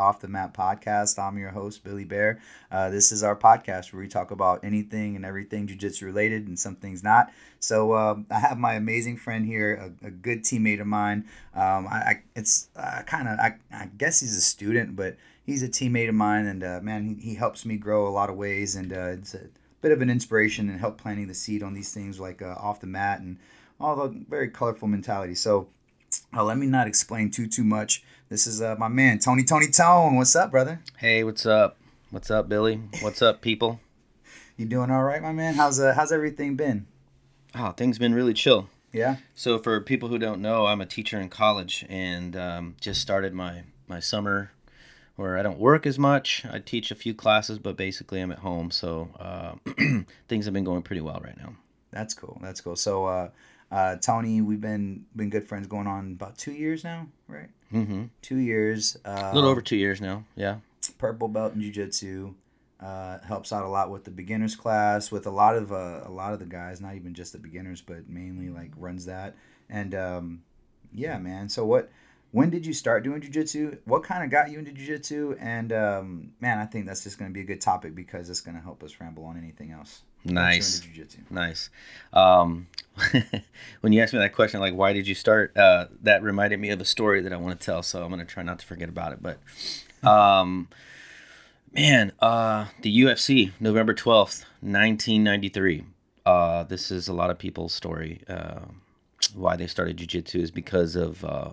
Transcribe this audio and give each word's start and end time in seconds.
Off 0.00 0.20
the 0.20 0.28
Mat 0.28 0.54
podcast. 0.54 1.18
I'm 1.18 1.36
your 1.36 1.50
host, 1.50 1.84
Billy 1.84 2.04
Bear. 2.04 2.40
Uh, 2.72 2.88
this 2.88 3.12
is 3.12 3.22
our 3.22 3.36
podcast 3.36 3.92
where 3.92 4.00
we 4.00 4.08
talk 4.08 4.30
about 4.30 4.64
anything 4.64 5.14
and 5.14 5.26
everything 5.26 5.66
jiu 5.66 5.76
jitsu 5.76 6.06
related 6.06 6.48
and 6.48 6.58
some 6.58 6.74
things 6.74 7.04
not. 7.04 7.30
So 7.58 7.94
um, 7.94 8.26
I 8.30 8.38
have 8.40 8.58
my 8.58 8.74
amazing 8.74 9.18
friend 9.18 9.44
here, 9.44 9.92
a, 10.02 10.06
a 10.06 10.10
good 10.10 10.42
teammate 10.42 10.80
of 10.80 10.86
mine. 10.86 11.26
Um, 11.54 11.86
I, 11.86 11.96
I, 11.96 12.22
it's 12.34 12.68
uh, 12.74 13.02
kind 13.06 13.28
of 13.28 13.38
I, 13.38 13.56
I 13.70 13.90
guess 13.98 14.20
he's 14.20 14.36
a 14.36 14.40
student, 14.40 14.96
but 14.96 15.16
he's 15.44 15.62
a 15.62 15.68
teammate 15.68 16.08
of 16.08 16.14
mine, 16.14 16.46
and 16.46 16.64
uh, 16.64 16.80
man, 16.82 17.04
he, 17.04 17.14
he 17.30 17.34
helps 17.34 17.66
me 17.66 17.76
grow 17.76 18.08
a 18.08 18.10
lot 18.10 18.30
of 18.30 18.36
ways, 18.36 18.74
and 18.74 18.92
uh, 18.92 19.08
it's 19.18 19.34
a 19.34 19.48
bit 19.82 19.92
of 19.92 20.00
an 20.00 20.08
inspiration 20.08 20.70
and 20.70 20.80
help 20.80 20.98
planting 20.98 21.28
the 21.28 21.34
seed 21.34 21.62
on 21.62 21.74
these 21.74 21.92
things 21.92 22.18
like 22.18 22.40
uh, 22.40 22.54
off 22.58 22.80
the 22.80 22.86
mat 22.86 23.20
and 23.20 23.36
all 23.78 23.96
the 23.96 24.24
very 24.28 24.48
colorful 24.48 24.88
mentality. 24.88 25.34
So 25.34 25.68
uh, 26.36 26.44
let 26.44 26.58
me 26.58 26.66
not 26.66 26.86
explain 26.86 27.30
too 27.30 27.46
too 27.46 27.64
much. 27.64 28.02
This 28.28 28.46
is 28.46 28.62
uh, 28.62 28.76
my 28.78 28.88
man 28.88 29.18
Tony 29.18 29.42
Tony 29.42 29.68
Tone. 29.68 30.16
What's 30.16 30.36
up, 30.36 30.50
brother? 30.50 30.80
Hey, 30.98 31.24
what's 31.24 31.46
up? 31.46 31.76
What's 32.10 32.30
up, 32.30 32.48
Billy? 32.48 32.80
What's 33.00 33.22
up, 33.22 33.40
people? 33.40 33.80
You 34.56 34.66
doing 34.66 34.90
all 34.90 35.04
right, 35.04 35.22
my 35.22 35.32
man? 35.32 35.54
How's 35.54 35.80
uh, 35.80 35.94
how's 35.94 36.12
everything 36.12 36.54
been? 36.54 36.86
Oh, 37.54 37.70
things 37.70 37.98
been 37.98 38.14
really 38.14 38.34
chill. 38.34 38.68
Yeah. 38.92 39.16
So 39.34 39.58
for 39.58 39.80
people 39.80 40.10
who 40.10 40.18
don't 40.18 40.42
know, 40.42 40.66
I'm 40.66 40.82
a 40.82 40.86
teacher 40.86 41.18
in 41.18 41.30
college 41.30 41.86
and 41.88 42.36
um, 42.36 42.76
just 42.78 43.00
started 43.00 43.32
my 43.32 43.62
my 43.88 44.00
summer 44.00 44.50
where 45.16 45.38
I 45.38 45.42
don't 45.42 45.58
work 45.58 45.86
as 45.86 45.98
much. 45.98 46.44
I 46.44 46.58
teach 46.58 46.90
a 46.90 46.94
few 46.94 47.14
classes, 47.14 47.58
but 47.58 47.78
basically 47.78 48.20
I'm 48.20 48.30
at 48.32 48.40
home. 48.40 48.70
So 48.70 49.08
uh, 49.18 49.54
things 50.28 50.44
have 50.44 50.52
been 50.52 50.64
going 50.64 50.82
pretty 50.82 51.00
well 51.00 51.22
right 51.24 51.38
now. 51.38 51.54
That's 51.90 52.12
cool. 52.12 52.38
That's 52.42 52.60
cool. 52.60 52.76
So 52.76 53.06
uh, 53.06 53.30
uh, 53.70 53.96
Tony, 53.96 54.40
we've 54.40 54.60
been 54.60 55.04
been 55.14 55.30
good 55.30 55.46
friends 55.46 55.66
going 55.66 55.86
on 55.86 56.12
about 56.12 56.36
two 56.38 56.52
years 56.52 56.82
now, 56.84 57.06
right? 57.28 57.48
Mm-hmm. 57.72 58.04
Two 58.22 58.38
years. 58.38 58.96
Uh, 59.04 59.30
A 59.32 59.34
little 59.34 59.50
over 59.50 59.60
two 59.62 59.76
years 59.76 60.00
now. 60.00 60.24
Yeah. 60.36 60.56
purple 60.98 61.28
belt 61.28 61.54
in 61.54 61.60
jiu-jitsu 61.60 62.34
uh, 62.80 63.18
helps 63.20 63.52
out 63.52 63.62
a 63.64 63.68
lot 63.68 63.90
with 63.90 64.04
the 64.04 64.10
beginners 64.10 64.56
class 64.56 65.12
with 65.12 65.26
a 65.26 65.30
lot 65.30 65.54
of 65.54 65.70
uh, 65.70 66.00
a 66.04 66.10
lot 66.10 66.32
of 66.32 66.38
the 66.40 66.46
guys 66.46 66.80
not 66.80 66.94
even 66.96 67.14
just 67.14 67.32
the 67.32 67.38
beginners 67.38 67.80
but 67.80 68.08
mainly 68.08 68.48
like 68.48 68.70
runs 68.76 69.04
that 69.04 69.36
and 69.68 69.94
um, 69.94 70.42
yeah 70.92 71.18
man 71.18 71.48
so 71.48 71.64
what 71.64 71.90
when 72.32 72.48
did 72.50 72.64
you 72.64 72.72
start 72.72 73.04
doing 73.04 73.20
jiu-jitsu 73.20 73.76
what 73.84 74.02
kind 74.02 74.24
of 74.24 74.30
got 74.30 74.50
you 74.50 74.58
into 74.58 74.72
jiu-jitsu 74.72 75.36
and 75.38 75.72
um, 75.72 76.32
man 76.40 76.58
i 76.58 76.64
think 76.64 76.86
that's 76.86 77.04
just 77.04 77.18
going 77.18 77.30
to 77.30 77.34
be 77.34 77.42
a 77.42 77.44
good 77.44 77.60
topic 77.60 77.94
because 77.94 78.30
it's 78.30 78.40
going 78.40 78.56
to 78.56 78.62
help 78.62 78.82
us 78.82 78.96
ramble 79.00 79.24
on 79.26 79.36
anything 79.36 79.70
else 79.70 80.00
What 80.24 80.34
got 80.34 80.40
you 80.54 80.56
Nice. 80.56 80.80
Nice. 81.30 81.70
Um, 82.14 82.66
when 83.80 83.92
you 83.92 84.02
asked 84.02 84.12
me 84.12 84.18
that 84.18 84.34
question, 84.34 84.60
like, 84.60 84.74
why 84.74 84.92
did 84.92 85.06
you 85.06 85.14
start? 85.14 85.56
Uh, 85.56 85.86
that 86.02 86.22
reminded 86.22 86.60
me 86.60 86.70
of 86.70 86.80
a 86.80 86.84
story 86.84 87.20
that 87.22 87.32
I 87.32 87.36
want 87.36 87.58
to 87.58 87.64
tell, 87.64 87.82
so 87.82 88.02
I'm 88.02 88.08
going 88.08 88.20
to 88.20 88.24
try 88.24 88.42
not 88.42 88.58
to 88.58 88.66
forget 88.66 88.88
about 88.88 89.12
it. 89.12 89.20
But, 89.22 89.38
um, 90.08 90.68
man, 91.72 92.12
uh, 92.20 92.66
the 92.82 93.00
UFC, 93.00 93.52
November 93.60 93.94
12th, 93.94 94.44
1993. 94.60 95.84
Uh, 96.26 96.64
this 96.64 96.90
is 96.90 97.08
a 97.08 97.12
lot 97.12 97.30
of 97.30 97.38
people's 97.38 97.72
story. 97.72 98.22
Uh, 98.28 98.60
why 99.34 99.56
they 99.56 99.66
started 99.66 99.96
jiu-jitsu 99.96 100.38
is 100.40 100.50
because 100.50 100.96
of 100.96 101.24
uh, 101.24 101.52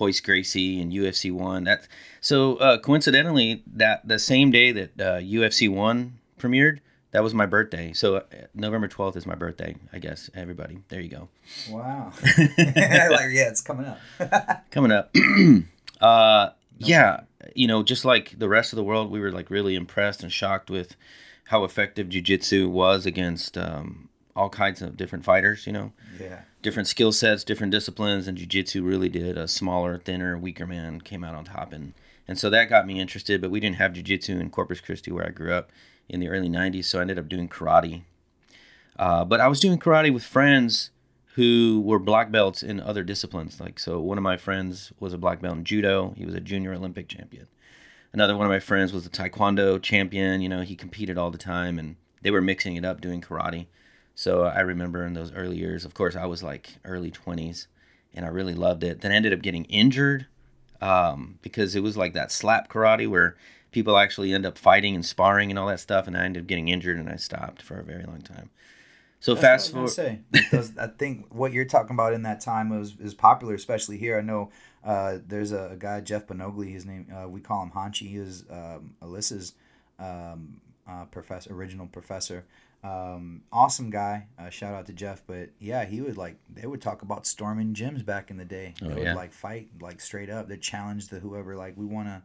Royce 0.00 0.20
Gracie 0.20 0.80
and 0.80 0.92
UFC 0.92 1.30
one. 1.30 1.64
That 1.64 1.86
so 2.20 2.56
uh, 2.56 2.78
coincidentally 2.78 3.62
that 3.66 4.06
the 4.06 4.18
same 4.18 4.50
day 4.50 4.72
that 4.72 5.00
uh, 5.00 5.18
UFC 5.18 5.68
one 5.72 6.18
premiered, 6.38 6.80
that 7.12 7.22
was 7.22 7.34
my 7.34 7.46
birthday. 7.46 7.92
So 7.92 8.16
uh, 8.16 8.22
November 8.54 8.88
twelfth 8.88 9.16
is 9.16 9.26
my 9.26 9.34
birthday. 9.34 9.76
I 9.92 9.98
guess 9.98 10.28
everybody. 10.34 10.78
There 10.88 11.00
you 11.00 11.08
go. 11.08 11.28
wow 11.70 12.12
like 12.38 13.30
yeah 13.30 13.48
it's 13.48 13.60
coming 13.60 13.86
up 13.86 13.98
Coming 14.70 14.92
up. 14.92 15.14
uh, 16.00 16.50
yeah, 16.78 17.20
you 17.54 17.66
know, 17.68 17.82
just 17.82 18.04
like 18.04 18.38
the 18.38 18.48
rest 18.48 18.72
of 18.72 18.76
the 18.76 18.84
world, 18.84 19.10
we 19.10 19.20
were 19.20 19.30
like 19.30 19.50
really 19.50 19.76
impressed 19.76 20.22
and 20.22 20.32
shocked 20.32 20.70
with 20.70 20.96
how 21.44 21.64
effective 21.64 22.08
jujitsu 22.08 22.68
was 22.68 23.06
against 23.06 23.56
um, 23.56 24.08
all 24.34 24.48
kinds 24.48 24.82
of 24.82 24.96
different 24.96 25.24
fighters. 25.24 25.66
You 25.66 25.72
know, 25.72 25.92
yeah 26.20 26.40
different 26.62 26.88
skill 26.88 27.12
sets, 27.12 27.44
different 27.44 27.72
disciplines, 27.72 28.26
and 28.28 28.38
jiu-jitsu 28.38 28.82
really 28.82 29.08
did. 29.08 29.36
A 29.36 29.48
smaller, 29.48 29.98
thinner, 29.98 30.38
weaker 30.38 30.66
man 30.66 31.00
came 31.00 31.24
out 31.24 31.34
on 31.34 31.44
top, 31.44 31.72
and 31.72 31.92
and 32.26 32.38
so 32.38 32.48
that 32.50 32.70
got 32.70 32.86
me 32.86 33.00
interested. 33.00 33.40
But 33.40 33.50
we 33.50 33.60
didn't 33.60 33.76
have 33.76 33.92
jiu-jitsu 33.92 34.38
in 34.38 34.50
Corpus 34.50 34.80
Christi 34.80 35.12
where 35.12 35.26
I 35.26 35.30
grew 35.30 35.52
up 35.52 35.70
in 36.08 36.20
the 36.20 36.28
early 36.28 36.48
'90s, 36.48 36.84
so 36.84 36.98
I 36.98 37.02
ended 37.02 37.18
up 37.18 37.28
doing 37.28 37.48
karate. 37.48 38.02
Uh, 38.98 39.24
but 39.24 39.40
I 39.40 39.48
was 39.48 39.60
doing 39.60 39.78
karate 39.78 40.12
with 40.12 40.24
friends 40.24 40.90
who 41.34 41.82
were 41.84 41.98
black 41.98 42.30
belts 42.30 42.62
in 42.62 42.78
other 42.80 43.02
disciplines. 43.02 43.60
Like 43.60 43.78
so, 43.78 44.00
one 44.00 44.18
of 44.18 44.24
my 44.24 44.36
friends 44.36 44.92
was 45.00 45.12
a 45.12 45.18
black 45.18 45.40
belt 45.40 45.58
in 45.58 45.64
judo. 45.64 46.14
He 46.16 46.24
was 46.24 46.34
a 46.34 46.40
junior 46.40 46.74
Olympic 46.74 47.08
champion. 47.08 47.46
Another 48.12 48.36
one 48.36 48.46
of 48.46 48.50
my 48.50 48.60
friends 48.60 48.92
was 48.92 49.06
a 49.06 49.10
taekwondo 49.10 49.80
champion. 49.80 50.42
You 50.42 50.48
know, 50.48 50.60
he 50.60 50.76
competed 50.76 51.16
all 51.16 51.30
the 51.30 51.38
time, 51.38 51.78
and 51.78 51.96
they 52.22 52.30
were 52.30 52.42
mixing 52.42 52.76
it 52.76 52.84
up 52.84 53.00
doing 53.00 53.20
karate. 53.20 53.66
So 54.14 54.44
I 54.44 54.60
remember 54.60 55.06
in 55.06 55.14
those 55.14 55.32
early 55.32 55.56
years, 55.56 55.84
of 55.84 55.94
course, 55.94 56.16
I 56.16 56.26
was 56.26 56.42
like 56.42 56.76
early 56.84 57.10
20s 57.10 57.66
and 58.14 58.24
I 58.24 58.28
really 58.28 58.54
loved 58.54 58.84
it. 58.84 59.00
Then 59.00 59.12
I 59.12 59.14
ended 59.14 59.32
up 59.32 59.42
getting 59.42 59.64
injured 59.66 60.26
um, 60.80 61.38
because 61.42 61.74
it 61.74 61.82
was 61.82 61.96
like 61.96 62.12
that 62.14 62.32
slap 62.32 62.68
karate 62.70 63.08
where 63.08 63.36
people 63.72 63.96
actually 63.98 64.32
end 64.32 64.46
up 64.46 64.56
fighting 64.56 64.94
and 64.94 65.04
sparring 65.04 65.50
and 65.50 65.58
all 65.58 65.66
that 65.66 65.80
stuff. 65.80 66.06
And 66.06 66.16
I 66.16 66.24
ended 66.24 66.44
up 66.44 66.46
getting 66.46 66.68
injured 66.68 66.96
and 66.98 67.08
I 67.08 67.16
stopped 67.16 67.60
for 67.62 67.78
a 67.80 67.82
very 67.84 68.04
long 68.04 68.20
time. 68.22 68.50
So 69.18 69.34
That's 69.34 69.42
fast 69.42 69.74
was 69.74 69.94
forward. 69.94 70.10
say 70.10 70.20
because 70.30 70.76
I 70.78 70.86
think 70.88 71.26
what 71.32 71.52
you're 71.52 71.64
talking 71.64 71.94
about 71.94 72.12
in 72.12 72.22
that 72.22 72.40
time 72.40 72.68
was 72.70 72.96
is 73.00 73.14
popular, 73.14 73.54
especially 73.54 73.96
here. 73.96 74.18
I 74.18 74.20
know 74.22 74.50
uh, 74.84 75.18
there's 75.26 75.52
a, 75.52 75.70
a 75.72 75.76
guy 75.76 76.00
Jeff 76.00 76.26
Benogli. 76.26 76.72
His 76.72 76.84
name 76.86 77.06
uh, 77.14 77.28
we 77.28 77.40
call 77.40 77.62
him 77.62 77.70
Hanshi. 77.70 78.08
He 78.08 78.16
is 78.16 78.44
um, 78.50 78.94
Alyssa's 79.02 79.54
um, 79.98 80.60
uh, 80.88 81.04
professor, 81.04 81.52
original 81.54 81.86
professor. 81.86 82.44
Um, 82.82 83.42
awesome 83.52 83.90
guy. 83.90 84.26
Uh, 84.36 84.50
shout 84.50 84.74
out 84.74 84.86
to 84.86 84.92
Jeff. 84.92 85.22
But 85.24 85.50
yeah, 85.60 85.84
he 85.84 86.00
would 86.00 86.16
like 86.16 86.36
they 86.52 86.66
would 86.66 86.82
talk 86.82 87.02
about 87.02 87.24
storming 87.24 87.74
gyms 87.74 88.04
back 88.04 88.28
in 88.28 88.38
the 88.38 88.44
day. 88.44 88.74
They 88.80 88.86
Oh, 88.86 88.94
would 88.94 89.02
yeah. 89.04 89.14
like 89.14 89.32
fight 89.32 89.68
like 89.80 90.00
straight 90.00 90.30
up. 90.30 90.48
They 90.48 90.56
challenge 90.56 91.08
the 91.08 91.20
whoever 91.20 91.54
like 91.54 91.74
we 91.76 91.86
want 91.86 92.08
to. 92.08 92.22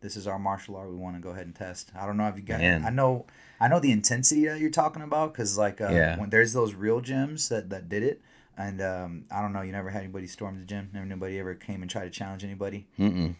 This 0.00 0.16
is 0.16 0.26
our 0.26 0.38
martial 0.38 0.76
art. 0.76 0.88
We 0.90 0.96
want 0.96 1.16
to 1.16 1.20
go 1.22 1.30
ahead 1.30 1.46
and 1.46 1.54
test. 1.54 1.90
I 1.98 2.06
don't 2.06 2.16
know 2.16 2.28
if 2.28 2.36
you 2.36 2.42
got. 2.42 2.60
I 2.60 2.90
know. 2.90 3.26
I 3.60 3.66
know 3.68 3.80
the 3.80 3.90
intensity 3.90 4.46
that 4.46 4.60
you're 4.60 4.70
talking 4.70 5.02
about 5.02 5.32
because 5.32 5.58
like 5.58 5.80
uh, 5.80 5.88
Yeah. 5.90 6.18
when 6.18 6.30
there's 6.30 6.52
those 6.52 6.74
real 6.74 7.00
gyms 7.00 7.48
that, 7.48 7.70
that 7.70 7.88
did 7.88 8.04
it, 8.04 8.20
and 8.56 8.80
um, 8.80 9.24
I 9.30 9.42
don't 9.42 9.52
know. 9.52 9.62
You 9.62 9.72
never 9.72 9.90
had 9.90 10.02
anybody 10.04 10.28
storm 10.28 10.58
the 10.60 10.64
gym. 10.64 10.90
Never 10.92 11.04
nobody 11.06 11.38
ever 11.40 11.54
came 11.54 11.82
and 11.82 11.90
tried 11.90 12.04
to 12.04 12.10
challenge 12.10 12.44
anybody. 12.44 12.86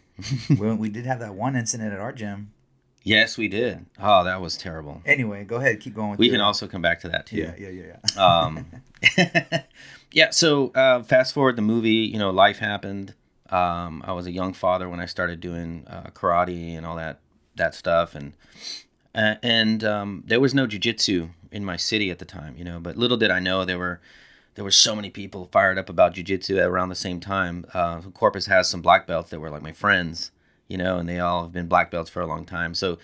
We, 0.48 0.72
we 0.74 0.88
did 0.88 1.06
have 1.06 1.20
that 1.20 1.34
one 1.36 1.54
incident 1.54 1.92
at 1.92 2.00
our 2.00 2.12
gym. 2.12 2.50
yes, 3.04 3.38
we 3.38 3.46
did. 3.46 3.86
Oh, 4.00 4.24
that 4.24 4.40
was 4.40 4.56
terrible. 4.56 5.00
Anyway, 5.06 5.44
go 5.44 5.56
ahead. 5.58 5.78
Keep 5.78 5.94
going. 5.94 6.10
With 6.10 6.18
We 6.18 6.28
can 6.28 6.40
also 6.40 6.66
come 6.66 6.82
back 6.82 6.98
to 7.02 7.08
that 7.10 7.26
too. 7.26 7.36
Yeah, 7.36 7.54
yeah, 7.56 7.68
yeah, 7.68 7.96
yeah. 8.16 8.26
um, 8.26 8.66
yeah. 10.12 10.30
So 10.30 10.70
uh, 10.74 11.02
fast 11.04 11.34
forward 11.34 11.54
the 11.56 11.62
movie. 11.62 11.90
You 12.12 12.18
know, 12.18 12.30
life 12.30 12.58
happened. 12.58 13.14
Um, 13.50 14.02
I 14.06 14.12
was 14.12 14.26
a 14.26 14.30
young 14.30 14.52
father 14.52 14.88
when 14.88 15.00
I 15.00 15.06
started 15.06 15.40
doing 15.40 15.86
uh, 15.88 16.10
karate 16.14 16.76
and 16.76 16.84
all 16.84 16.96
that 16.96 17.20
that 17.56 17.74
stuff, 17.74 18.14
and 18.14 18.32
and 19.14 19.82
um, 19.84 20.22
there 20.26 20.40
was 20.40 20.54
no 20.54 20.66
jujitsu 20.66 21.30
in 21.50 21.64
my 21.64 21.76
city 21.76 22.10
at 22.10 22.18
the 22.18 22.24
time. 22.24 22.56
You 22.56 22.64
know, 22.64 22.78
but 22.78 22.96
little 22.96 23.16
did 23.16 23.30
I 23.30 23.40
know 23.40 23.64
there 23.64 23.78
were 23.78 24.00
there 24.54 24.64
were 24.64 24.70
so 24.70 24.94
many 24.94 25.10
people 25.10 25.48
fired 25.52 25.78
up 25.78 25.88
about 25.88 26.14
jujitsu 26.14 26.64
around 26.64 26.88
the 26.88 26.94
same 26.94 27.20
time. 27.20 27.64
Uh, 27.72 28.00
Corpus 28.14 28.46
has 28.46 28.68
some 28.68 28.82
black 28.82 29.06
belts 29.06 29.30
that 29.30 29.40
were 29.40 29.50
like 29.50 29.62
my 29.62 29.72
friends. 29.72 30.30
You 30.68 30.76
know, 30.76 30.98
and 30.98 31.08
they 31.08 31.18
all 31.18 31.44
have 31.44 31.52
been 31.52 31.66
black 31.66 31.90
belts 31.90 32.10
for 32.10 32.20
a 32.20 32.26
long 32.26 32.44
time. 32.44 32.74
So 32.74 32.98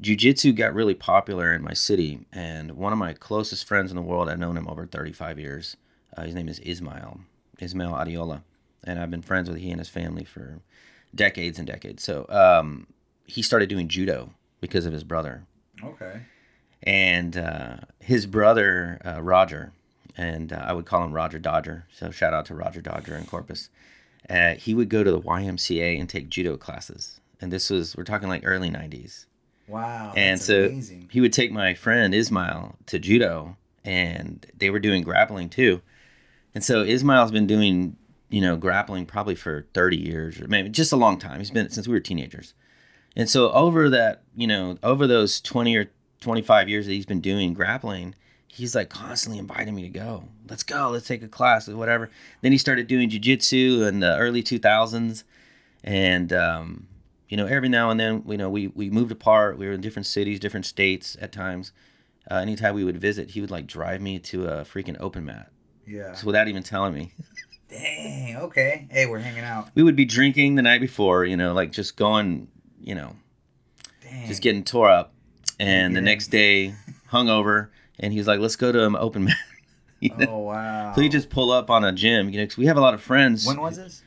jiu-jitsu 0.00 0.52
got 0.52 0.74
really 0.74 0.94
popular 0.94 1.52
in 1.52 1.62
my 1.62 1.72
city 1.72 2.20
and 2.32 2.72
one 2.72 2.92
of 2.92 2.98
my 2.98 3.12
closest 3.12 3.66
friends 3.66 3.90
in 3.90 3.96
the 3.96 4.02
world 4.02 4.28
i've 4.28 4.38
known 4.38 4.56
him 4.56 4.68
over 4.68 4.86
35 4.86 5.38
years 5.38 5.76
uh, 6.16 6.22
his 6.22 6.34
name 6.34 6.48
is 6.48 6.60
ismail 6.60 7.20
ismail 7.60 7.92
adiola 7.92 8.42
and 8.88 8.98
i've 8.98 9.10
been 9.10 9.22
friends 9.22 9.48
with 9.48 9.58
he 9.58 9.70
and 9.70 9.78
his 9.80 9.88
family 9.88 10.24
for 10.24 10.60
decades 11.14 11.58
and 11.58 11.66
decades 11.66 12.02
so 12.02 12.26
um, 12.28 12.86
he 13.26 13.42
started 13.42 13.68
doing 13.68 13.88
judo 13.88 14.30
because 14.60 14.86
of 14.86 14.92
his 14.92 15.04
brother 15.04 15.44
Okay. 15.84 16.22
and 16.82 17.36
uh, 17.36 17.76
his 18.00 18.26
brother 18.26 19.00
uh, 19.04 19.20
roger 19.22 19.72
and 20.16 20.52
uh, 20.52 20.64
i 20.66 20.72
would 20.72 20.86
call 20.86 21.02
him 21.04 21.12
roger 21.12 21.38
dodger 21.38 21.86
so 21.92 22.10
shout 22.10 22.32
out 22.34 22.46
to 22.46 22.54
roger 22.54 22.80
dodger 22.80 23.16
in 23.16 23.24
corpus 23.24 23.68
uh, 24.28 24.54
he 24.54 24.74
would 24.74 24.88
go 24.88 25.02
to 25.04 25.10
the 25.10 25.20
ymca 25.20 25.98
and 26.00 26.08
take 26.08 26.28
judo 26.28 26.56
classes 26.56 27.20
and 27.40 27.52
this 27.52 27.70
was 27.70 27.96
we're 27.96 28.04
talking 28.04 28.28
like 28.28 28.42
early 28.44 28.70
90s 28.70 29.26
Wow. 29.68 30.14
and 30.16 30.40
so 30.40 30.64
amazing. 30.66 31.08
he 31.12 31.20
would 31.20 31.32
take 31.32 31.52
my 31.52 31.74
friend 31.74 32.14
Ismail 32.14 32.76
to 32.86 32.98
judo, 32.98 33.58
and 33.84 34.46
they 34.56 34.70
were 34.70 34.78
doing 34.78 35.02
grappling 35.02 35.50
too. 35.50 35.82
And 36.54 36.64
so 36.64 36.80
Ismail's 36.80 37.30
been 37.32 37.46
doing, 37.46 37.98
you 38.28 38.40
know, 38.40 38.56
grappling 38.56 39.06
probably 39.06 39.34
for 39.34 39.66
30 39.74 39.96
years 39.96 40.40
or 40.40 40.48
maybe 40.48 40.68
just 40.68 40.92
a 40.92 40.96
long 40.96 41.18
time. 41.18 41.38
He's 41.38 41.50
been 41.50 41.70
since 41.70 41.88
we 41.88 41.94
were 41.94 42.00
teenagers. 42.00 42.54
And 43.16 43.28
so 43.28 43.50
over 43.52 43.88
that, 43.90 44.22
you 44.36 44.46
know, 44.46 44.78
over 44.82 45.06
those 45.06 45.40
20 45.40 45.76
or 45.76 45.90
25 46.20 46.68
years 46.68 46.86
that 46.86 46.92
he's 46.92 47.06
been 47.06 47.20
doing 47.20 47.54
grappling, 47.54 48.14
he's 48.46 48.74
like 48.74 48.90
constantly 48.90 49.38
inviting 49.38 49.74
me 49.74 49.82
to 49.82 49.88
go. 49.88 50.24
Let's 50.48 50.62
go. 50.62 50.90
Let's 50.90 51.06
take 51.06 51.22
a 51.22 51.28
class 51.28 51.68
or 51.68 51.76
whatever. 51.76 52.10
Then 52.42 52.52
he 52.52 52.58
started 52.58 52.86
doing 52.86 53.08
jiu-jitsu 53.08 53.84
in 53.84 54.00
the 54.00 54.16
early 54.16 54.42
2000s. 54.42 55.24
And 55.82 56.32
um, 56.32 56.88
you 57.28 57.36
know, 57.36 57.46
every 57.46 57.68
now 57.68 57.90
and 57.90 57.98
then, 57.98 58.24
you 58.26 58.36
know, 58.36 58.50
we 58.50 58.68
we 58.68 58.90
moved 58.90 59.12
apart. 59.12 59.58
We 59.58 59.66
were 59.66 59.72
in 59.72 59.80
different 59.80 60.06
cities, 60.06 60.40
different 60.40 60.66
states 60.66 61.16
at 61.20 61.32
times. 61.32 61.72
Uh, 62.30 62.36
anytime 62.36 62.74
we 62.74 62.84
would 62.84 63.00
visit, 63.00 63.30
he 63.30 63.40
would 63.40 63.50
like 63.50 63.66
drive 63.66 64.00
me 64.00 64.18
to 64.18 64.46
a 64.46 64.64
freaking 64.64 64.96
open 65.00 65.24
mat. 65.24 65.50
Yeah. 65.86 66.14
So 66.14 66.26
without 66.26 66.48
even 66.48 66.62
telling 66.62 66.94
me. 66.94 67.12
Dang. 67.68 68.36
Okay. 68.36 68.86
Hey, 68.90 69.06
we're 69.06 69.18
hanging 69.18 69.44
out. 69.44 69.68
We 69.74 69.82
would 69.82 69.96
be 69.96 70.04
drinking 70.04 70.54
the 70.54 70.62
night 70.62 70.80
before, 70.80 71.24
you 71.24 71.36
know, 71.36 71.52
like 71.52 71.70
just 71.72 71.96
going, 71.96 72.48
you 72.80 72.94
know, 72.94 73.16
Dang. 74.02 74.26
just 74.26 74.42
getting 74.42 74.64
tore 74.64 74.90
up. 74.90 75.12
And 75.60 75.94
the 75.96 76.00
next 76.00 76.28
day, 76.28 76.74
hungover, 77.10 77.68
and 77.98 78.12
he's 78.12 78.28
like, 78.28 78.38
"Let's 78.38 78.54
go 78.56 78.70
to 78.70 78.86
an 78.86 78.96
open 78.96 79.24
mat." 79.24 79.36
You 80.00 80.10
know? 80.16 80.26
Oh 80.28 80.38
wow. 80.38 80.92
So 80.94 81.00
you 81.00 81.08
just 81.08 81.28
pull 81.28 81.50
up 81.50 81.70
on 81.70 81.84
a 81.84 81.90
gym, 81.90 82.28
you 82.28 82.40
know, 82.40 82.46
we 82.56 82.66
have 82.66 82.76
a 82.76 82.80
lot 82.80 82.94
of 82.94 83.02
friends. 83.02 83.44
When 83.44 83.60
was 83.60 83.74
this? 83.78 84.00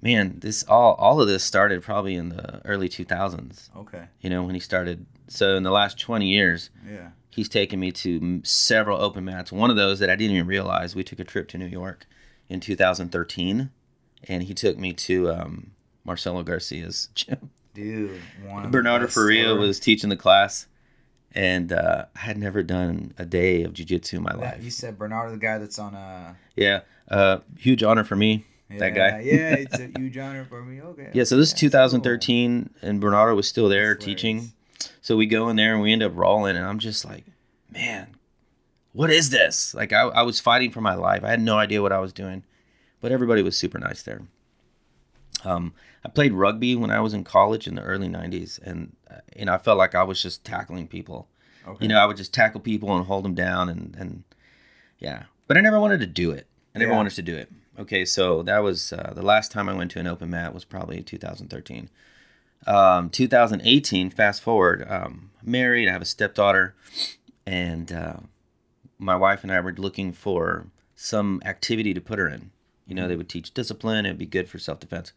Man, 0.00 0.38
this 0.38 0.62
all 0.64 0.94
all 0.94 1.20
of 1.20 1.28
this 1.28 1.44
started 1.44 1.82
probably 1.82 2.14
in 2.14 2.30
the 2.30 2.62
early 2.64 2.88
2000s. 2.88 3.68
Okay. 3.76 4.04
You 4.22 4.30
know, 4.30 4.42
when 4.44 4.54
he 4.54 4.60
started. 4.62 5.04
So 5.28 5.56
in 5.56 5.62
the 5.62 5.70
last 5.70 5.98
20 5.98 6.26
years, 6.26 6.70
Yeah. 6.90 7.10
he's 7.28 7.50
taken 7.50 7.78
me 7.80 7.92
to 7.92 8.40
several 8.44 8.98
open 8.98 9.26
mats. 9.26 9.52
One 9.52 9.68
of 9.68 9.76
those 9.76 9.98
that 9.98 10.08
I 10.08 10.16
didn't 10.16 10.36
even 10.36 10.46
realize, 10.46 10.96
we 10.96 11.04
took 11.04 11.20
a 11.20 11.24
trip 11.24 11.48
to 11.48 11.58
New 11.58 11.66
York 11.66 12.06
in 12.48 12.60
2013, 12.60 13.70
and 14.28 14.42
he 14.42 14.54
took 14.54 14.78
me 14.78 14.92
to 14.92 15.30
um, 15.30 15.70
Marcelo 16.04 16.42
Garcia's 16.42 17.08
gym. 17.14 17.50
Dude. 17.74 18.20
One 18.46 18.70
Bernardo 18.70 19.06
Faria 19.08 19.54
was 19.54 19.80
teaching 19.80 20.08
the 20.10 20.16
class, 20.16 20.66
and 21.32 21.72
uh, 21.72 22.04
I 22.14 22.18
had 22.20 22.38
never 22.38 22.62
done 22.62 23.12
a 23.18 23.24
day 23.24 23.62
of 23.64 23.72
jiu-jitsu 23.72 24.18
in 24.18 24.22
my 24.22 24.32
That- 24.32 24.40
life. 24.40 24.64
You 24.64 24.70
said 24.70 24.96
Bernardo, 24.98 25.32
the 25.32 25.38
guy 25.38 25.58
that's 25.58 25.78
on 25.78 25.94
uh 25.94 26.34
Yeah, 26.56 26.80
uh, 27.08 27.38
huge 27.58 27.82
honor 27.82 28.04
for 28.04 28.14
me. 28.16 28.44
yeah, 28.70 28.78
That 28.78 28.90
guy. 28.94 29.20
yeah, 29.20 29.54
it's 29.58 29.78
a 29.78 29.90
huge 29.98 30.16
honor 30.18 30.44
for 30.44 30.62
me. 30.62 30.80
Okay. 30.80 31.10
Yeah, 31.12 31.24
so 31.24 31.36
this 31.36 31.48
is 31.48 31.54
okay, 31.54 31.66
cool. 31.66 31.70
2013, 31.70 32.70
and 32.82 33.00
Bernardo 33.00 33.34
was 33.34 33.48
still 33.48 33.68
there 33.68 33.94
That's 33.94 34.04
teaching. 34.04 34.36
hilarious. 34.36 34.52
So 35.02 35.16
we 35.16 35.26
go 35.26 35.48
in 35.48 35.56
there 35.56 35.72
and 35.74 35.82
we 35.82 35.92
end 35.92 36.02
up 36.02 36.12
rolling, 36.14 36.56
and 36.56 36.64
I'm 36.64 36.78
just 36.78 37.04
like, 37.04 37.24
man, 37.70 38.13
what 38.94 39.10
is 39.10 39.28
this? 39.30 39.74
Like, 39.74 39.92
I, 39.92 40.02
I 40.02 40.22
was 40.22 40.40
fighting 40.40 40.70
for 40.70 40.80
my 40.80 40.94
life. 40.94 41.22
I 41.22 41.28
had 41.30 41.42
no 41.42 41.58
idea 41.58 41.82
what 41.82 41.92
I 41.92 41.98
was 41.98 42.12
doing, 42.12 42.42
but 43.02 43.12
everybody 43.12 43.42
was 43.42 43.56
super 43.58 43.78
nice 43.78 44.02
there. 44.02 44.22
Um, 45.44 45.74
I 46.04 46.08
played 46.08 46.32
rugby 46.32 46.74
when 46.74 46.90
I 46.90 47.00
was 47.00 47.12
in 47.12 47.24
college 47.24 47.66
in 47.66 47.74
the 47.74 47.82
early 47.82 48.08
90s, 48.08 48.58
and 48.62 48.96
uh, 49.10 49.16
you 49.36 49.44
know, 49.44 49.54
I 49.54 49.58
felt 49.58 49.76
like 49.78 49.94
I 49.94 50.02
was 50.02 50.22
just 50.22 50.44
tackling 50.44 50.88
people. 50.88 51.28
Okay. 51.66 51.84
You 51.84 51.88
know, 51.88 51.98
I 51.98 52.06
would 52.06 52.16
just 52.16 52.32
tackle 52.32 52.60
people 52.60 52.96
and 52.96 53.06
hold 53.06 53.24
them 53.24 53.34
down, 53.34 53.68
and 53.68 53.94
and 53.98 54.24
yeah. 54.98 55.24
But 55.46 55.56
I 55.56 55.60
never 55.60 55.78
wanted 55.80 56.00
to 56.00 56.06
do 56.06 56.30
it. 56.30 56.46
I 56.74 56.78
never 56.78 56.92
Yeah. 56.92 56.96
wanted 56.96 57.14
to 57.14 57.22
do 57.22 57.34
it. 57.36 57.50
Okay, 57.78 58.04
so 58.04 58.42
that 58.44 58.60
was 58.62 58.92
uh, 58.92 59.12
the 59.14 59.22
last 59.22 59.50
time 59.50 59.68
I 59.68 59.74
went 59.74 59.90
to 59.92 59.98
an 59.98 60.06
open 60.06 60.30
mat 60.30 60.54
was 60.54 60.64
probably 60.64 61.02
2013. 61.02 61.90
Um, 62.66 63.10
2018. 63.10 64.10
Fast 64.10 64.40
forward. 64.42 64.86
Um, 64.88 65.30
married. 65.42 65.88
I 65.88 65.92
have 65.92 66.02
a 66.02 66.06
stepdaughter, 66.06 66.74
and 67.44 67.92
uh, 67.92 68.16
my 68.98 69.16
wife 69.16 69.42
and 69.42 69.52
I 69.52 69.60
were 69.60 69.72
looking 69.72 70.12
for 70.12 70.66
some 70.96 71.42
activity 71.44 71.94
to 71.94 72.00
put 72.00 72.18
her 72.18 72.28
in. 72.28 72.50
You 72.86 72.94
know, 72.94 73.08
they 73.08 73.16
would 73.16 73.28
teach 73.28 73.54
discipline. 73.54 74.06
It 74.06 74.10
would 74.10 74.18
be 74.18 74.26
good 74.26 74.48
for 74.48 74.58
self 74.58 74.80
defense. 74.80 75.12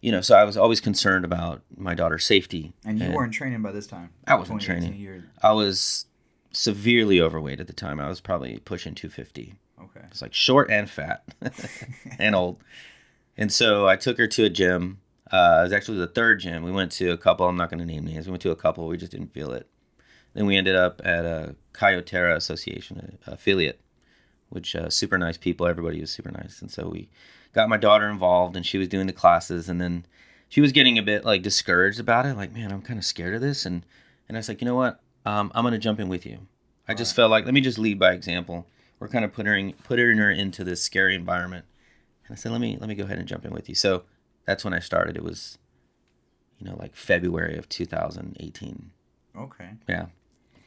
You 0.00 0.10
know, 0.10 0.20
so 0.20 0.36
I 0.36 0.42
was 0.44 0.56
always 0.56 0.80
concerned 0.80 1.24
about 1.24 1.62
my 1.76 1.94
daughter's 1.94 2.24
safety. 2.24 2.72
And 2.84 2.98
you 2.98 3.12
weren't 3.12 3.32
training 3.32 3.62
by 3.62 3.70
this 3.70 3.86
time. 3.86 4.10
I 4.26 4.34
wasn't 4.34 4.60
2018, 4.60 5.06
training. 5.06 5.24
I 5.42 5.52
was 5.52 6.06
severely 6.50 7.20
overweight 7.20 7.60
at 7.60 7.68
the 7.68 7.72
time. 7.72 8.00
I 8.00 8.08
was 8.08 8.20
probably 8.20 8.58
pushing 8.64 8.94
250. 8.94 9.54
Okay. 9.80 10.06
It's 10.10 10.20
like 10.20 10.34
short 10.34 10.70
and 10.70 10.90
fat 10.90 11.24
and 12.18 12.34
old. 12.34 12.62
And 13.36 13.52
so 13.52 13.86
I 13.86 13.96
took 13.96 14.18
her 14.18 14.26
to 14.26 14.44
a 14.44 14.50
gym. 14.50 14.98
Uh, 15.30 15.58
it 15.60 15.62
was 15.64 15.72
actually 15.72 15.98
the 15.98 16.06
third 16.08 16.40
gym. 16.40 16.62
We 16.62 16.72
went 16.72 16.92
to 16.92 17.10
a 17.10 17.16
couple. 17.16 17.46
I'm 17.46 17.56
not 17.56 17.70
going 17.70 17.78
to 17.78 17.86
name 17.86 18.04
names. 18.04 18.26
We 18.26 18.32
went 18.32 18.42
to 18.42 18.50
a 18.50 18.56
couple. 18.56 18.86
We 18.88 18.96
just 18.96 19.12
didn't 19.12 19.32
feel 19.32 19.52
it. 19.52 19.68
Then 20.34 20.46
we 20.46 20.56
ended 20.56 20.76
up 20.76 21.00
at 21.04 21.24
a 21.24 21.54
Caio 21.72 22.00
Terra 22.00 22.36
Association 22.36 23.18
affiliate, 23.26 23.80
which 24.48 24.74
uh, 24.74 24.88
super 24.90 25.18
nice 25.18 25.36
people. 25.36 25.66
Everybody 25.66 26.00
was 26.00 26.10
super 26.10 26.30
nice. 26.30 26.60
And 26.60 26.70
so 26.70 26.88
we 26.88 27.08
got 27.52 27.68
my 27.68 27.76
daughter 27.76 28.08
involved, 28.08 28.56
and 28.56 28.64
she 28.64 28.78
was 28.78 28.88
doing 28.88 29.06
the 29.06 29.12
classes. 29.12 29.68
And 29.68 29.80
then 29.80 30.06
she 30.48 30.60
was 30.60 30.72
getting 30.72 30.98
a 30.98 31.02
bit 31.02 31.24
like 31.24 31.42
discouraged 31.42 32.00
about 32.00 32.26
it. 32.26 32.36
Like, 32.36 32.52
man, 32.52 32.72
I'm 32.72 32.82
kind 32.82 32.98
of 32.98 33.04
scared 33.04 33.34
of 33.34 33.40
this. 33.40 33.66
And 33.66 33.84
and 34.28 34.36
I 34.36 34.40
was 34.40 34.48
like, 34.48 34.60
you 34.60 34.66
know 34.66 34.74
what? 34.74 35.00
Um, 35.24 35.52
I'm 35.54 35.62
going 35.62 35.72
to 35.72 35.78
jump 35.78 36.00
in 36.00 36.08
with 36.08 36.26
you. 36.26 36.46
I 36.88 36.94
just 36.94 37.14
felt 37.14 37.30
like 37.30 37.44
let 37.44 37.54
me 37.54 37.60
just 37.60 37.78
lead 37.78 37.98
by 37.98 38.12
example. 38.12 38.66
We're 38.98 39.08
kind 39.08 39.24
of 39.24 39.32
putting 39.32 39.72
putting 39.84 40.18
her 40.18 40.30
into 40.30 40.64
this 40.64 40.82
scary 40.82 41.14
environment. 41.14 41.64
And 42.26 42.34
I 42.34 42.36
said, 42.36 42.52
let 42.52 42.60
me 42.60 42.76
let 42.80 42.88
me 42.88 42.94
go 42.94 43.04
ahead 43.04 43.18
and 43.18 43.28
jump 43.28 43.44
in 43.44 43.52
with 43.52 43.68
you. 43.68 43.74
So 43.74 44.04
that's 44.46 44.64
when 44.64 44.74
I 44.74 44.78
started. 44.78 45.16
It 45.16 45.24
was, 45.24 45.58
you 46.58 46.66
know, 46.66 46.76
like 46.78 46.94
February 46.94 47.56
of 47.56 47.68
2018. 47.68 48.90
Okay. 49.36 49.70
Yeah. 49.88 50.06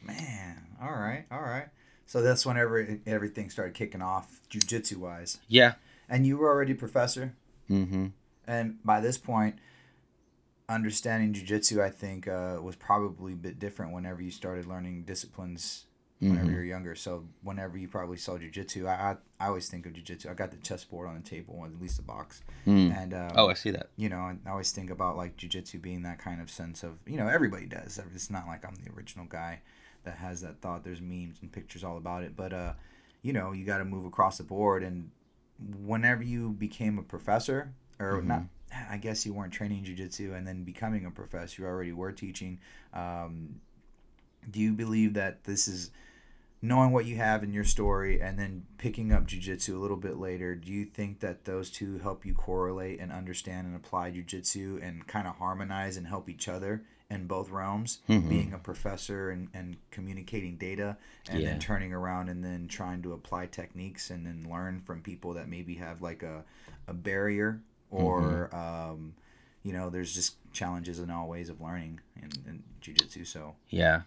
Man. 0.06 0.62
All 0.81 0.92
right. 0.94 1.25
All 1.31 1.42
right. 1.42 1.68
So 2.06 2.22
that's 2.22 2.46
whenever 2.46 2.80
it, 2.80 3.02
everything 3.07 3.50
started 3.50 3.74
kicking 3.74 4.02
off, 4.02 4.40
jujitsu 4.50 4.98
wise. 4.98 5.40
Yeah. 5.48 5.74
And 6.07 6.25
you 6.28 6.38
were 6.38 6.48
already 6.50 6.74
professor. 6.75 7.34
Mm-hmm. 7.69 8.07
And 8.48 8.84
by 8.84 9.02
this 9.02 9.18
point, 9.18 9.56
understanding 10.69 11.34
jujitsu, 11.34 11.81
I 11.81 11.90
think, 11.90 12.28
uh, 12.28 12.57
was 12.62 12.75
probably 12.75 13.34
a 13.34 13.38
bit 13.38 13.60
different 13.60 13.94
whenever 13.94 14.22
you 14.22 14.31
started 14.31 14.66
learning 14.66 15.04
disciplines 15.04 15.86
whenever 16.19 16.46
Mhm. 16.48 16.52
you 16.52 16.56
were 16.56 16.63
younger. 16.63 16.96
So 16.96 17.28
whenever 17.44 17.78
you 17.78 17.88
probably 17.90 18.18
saw 18.18 18.38
jujitsu, 18.38 18.88
I, 18.88 19.12
I 19.12 19.18
I 19.38 19.48
always 19.48 19.68
think 19.69 19.86
of 19.86 19.92
jujitsu. 19.94 20.30
I 20.30 20.34
got 20.34 20.50
the 20.50 20.57
chessboard 20.57 21.10
on 21.10 21.16
the 21.16 21.22
table, 21.30 21.62
at 21.66 21.80
least 21.80 22.00
a 22.00 22.02
box, 22.04 22.42
Mm. 22.66 22.96
and 22.98 23.13
um, 23.13 23.31
Oh, 23.36 23.50
I 23.50 23.54
see 23.54 23.69
that. 23.72 23.90
you 23.98 24.07
know, 24.07 24.28
and 24.28 24.40
I 24.46 24.52
always 24.52 24.72
think 24.72 24.90
about 24.90 25.18
like 25.18 25.36
jujitsu 25.36 25.81
being 25.81 26.04
that 26.04 26.18
kind 26.19 26.42
of 26.42 26.50
sense 26.50 26.84
of 26.84 27.00
you 27.06 27.18
know 27.18 27.28
everybody 27.28 27.66
does. 27.66 28.00
It's 28.16 28.30
not 28.31 28.48
like 28.48 28.63
I'm 28.66 28.75
the 28.75 28.92
original 28.96 29.25
guy 29.25 29.60
that 30.06 30.18
has 30.18 30.42
that 30.42 30.62
thought. 30.62 30.84
There's 30.84 31.02
memes 31.02 31.38
and 31.42 31.52
pictures 31.52 31.84
all 31.84 31.98
about 31.98 32.24
it, 32.24 32.36
but 32.36 32.54
uh, 32.54 32.74
you 33.22 33.34
know, 33.34 33.52
you 33.52 33.66
got 33.66 33.80
to 33.80 33.86
move 33.86 34.06
across 34.06 34.38
the 34.38 34.44
board. 34.44 34.84
And 34.84 35.12
whenever 35.84 36.24
you 36.24 36.52
became 36.52 36.98
a 36.98 37.04
professor, 37.04 37.74
or 38.00 38.22
Mhm. 38.22 38.25
not, 38.25 38.44
I 38.90 38.98
guess 38.98 39.25
you 39.25 39.34
weren't 39.34 39.54
training 39.54 39.84
jujitsu, 39.86 40.34
and 40.36 40.46
then 40.48 40.63
becoming 40.63 41.06
a 41.06 41.12
professor, 41.12 41.62
you 41.62 41.68
already 41.68 41.92
were 41.94 42.12
teaching. 42.12 42.60
Um, 42.94 43.62
do 44.50 44.60
you 44.60 44.74
believe 44.74 45.13
that 45.13 45.46
this 45.46 45.68
is 45.68 45.92
knowing 46.62 46.92
what 46.92 47.06
you 47.06 47.16
have 47.18 47.44
in 47.44 47.54
your 47.54 47.63
story 47.63 48.19
and 48.22 48.38
then 48.40 48.66
picking 48.78 49.12
up 49.12 49.28
jujitsu 49.28 49.75
a 49.75 49.78
little 49.78 49.98
bit 49.98 50.18
later, 50.18 50.56
do 50.56 50.72
you 50.72 50.86
think 50.86 51.19
that 51.19 51.46
those 51.46 51.69
two 51.69 52.00
help 52.00 52.25
you 52.25 52.34
correlate 52.34 53.00
and 53.00 53.12
understand 53.12 53.68
and 53.68 53.75
apply 53.75 54.12
jujitsu 54.12 54.81
and 54.81 55.06
kind 55.07 55.28
of 55.28 55.36
harmonize 55.36 55.96
and 55.98 56.07
help 56.07 56.28
each 56.30 56.48
other 56.48 56.84
in 57.10 57.28
both 57.28 57.50
realms? 57.50 58.00
Mhm. 58.10 58.30
Being 58.30 58.54
a 58.54 58.57
professor 58.57 59.30
and, 59.30 59.47
and 59.54 59.78
communicating 59.92 60.57
data 60.57 60.97
and 61.30 61.42
Yeah. 61.42 61.50
then 61.52 61.59
turning 61.59 61.94
around 61.94 62.30
and 62.30 62.44
then 62.44 62.68
trying 62.68 63.02
to 63.04 63.14
apply 63.14 63.45
techniques 63.47 64.09
and 64.09 64.26
then 64.26 64.47
learn 64.50 64.81
from 64.81 65.02
people 65.02 65.33
that 65.33 65.47
maybe 65.47 65.76
have 65.76 66.02
like 66.02 66.24
a, 66.24 66.44
a 66.88 66.94
barrier 66.94 67.62
or, 67.92 68.54
um, 68.56 69.14
you 69.64 69.71
know, 69.71 69.90
there's 69.90 70.14
just 70.14 70.35
challenges 70.52 71.00
in 71.00 71.09
all 71.09 71.28
ways 71.28 71.50
of 71.50 71.62
learning 71.62 72.00
in, 72.16 72.30
in 72.47 72.64
jujitsu. 72.81 73.26
So, 73.26 73.56
Yeah. 73.69 74.02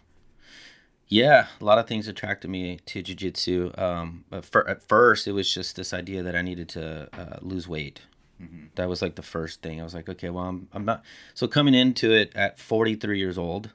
Yeah, 1.11 1.47
a 1.59 1.65
lot 1.65 1.79
of 1.79 1.87
things 1.87 2.07
attracted 2.07 2.49
me 2.51 2.79
to 2.85 3.01
jujitsu. 3.01 3.77
Um, 3.79 4.25
but 4.29 4.45
for, 4.45 4.67
at 4.69 4.87
first, 4.87 5.27
it 5.27 5.31
was 5.31 5.51
just 5.51 5.75
this 5.75 5.91
idea 5.91 6.21
that 6.21 6.35
I 6.35 6.43
needed 6.43 6.69
to 6.69 7.09
uh, 7.13 7.37
lose 7.41 7.67
weight. 7.67 8.01
Mhm. 8.41 8.69
That 8.75 8.87
was 8.89 9.01
like 9.01 9.15
the 9.15 9.21
first 9.21 9.61
thing. 9.61 9.79
I 9.81 9.83
was 9.83 9.93
like, 9.93 10.07
okay, 10.09 10.29
well, 10.29 10.45
I'm, 10.45 10.67
I'm 10.73 10.85
not. 10.85 11.03
So 11.33 11.47
coming 11.47 11.73
into 11.73 12.11
it 12.13 12.31
at 12.35 12.59
43 12.59 13.19
years 13.19 13.37
old, 13.37 13.71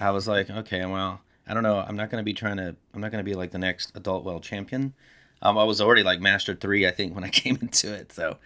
I 0.00 0.10
was 0.10 0.26
like, 0.26 0.48
okay, 0.50 0.84
well, 0.86 1.20
I 1.46 1.54
don't 1.54 1.62
know. 1.62 1.78
I'm 1.86 1.96
not 1.96 2.10
going 2.10 2.20
to 2.20 2.24
be 2.24 2.32
trying 2.34 2.56
to, 2.56 2.74
I'm 2.94 3.00
not 3.00 3.10
going 3.12 3.24
to 3.24 3.28
be 3.28 3.34
like 3.34 3.50
the 3.50 3.58
next 3.58 3.92
adult 3.94 4.24
world 4.24 4.42
champion. 4.42 4.94
Um, 5.42 5.58
I 5.58 5.64
was 5.64 5.80
already 5.80 6.02
like 6.02 6.20
master 6.20 6.54
three, 6.54 6.86
I 6.86 6.90
think, 6.90 7.14
when 7.14 7.24
I 7.24 7.28
came 7.42 7.58
into 7.60 7.92
it. 7.92 8.12
So 8.12 8.38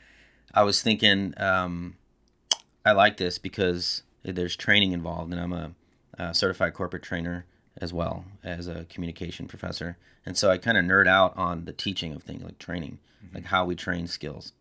I 0.53 0.63
was 0.65 0.83
thinking, 0.83 1.35
um, 1.37 1.97
I 2.85 2.93
like 2.93 3.17
this 3.17 3.39
because 3.39 4.03
there's 4.23 4.57
training 4.57 4.93
involved, 4.93 5.33
and 5.33 5.41
I'm 5.41 5.53
a, 5.53 5.73
a 6.19 6.35
certified 6.35 6.75
corporate 6.75 7.03
trainer 7.03 7.47
as 7.77 7.93
well 7.93 8.25
as 8.43 8.67
a 8.67 8.85
communication 8.89 9.47
professor. 9.47 9.97
And 10.27 10.37
so 10.37 10.51
I 10.51 10.59
kind 10.59 10.77
of 10.77 10.85
nerd 10.85 11.07
out 11.07 11.37
on 11.37 11.65
the 11.65 11.73
teaching 11.73 12.13
of 12.13 12.23
things 12.23 12.43
like 12.43 12.59
training, 12.59 12.99
like 13.33 13.47
how 13.47 13.65
we 13.65 13.75
train 13.75 14.07
skills. 14.07 14.53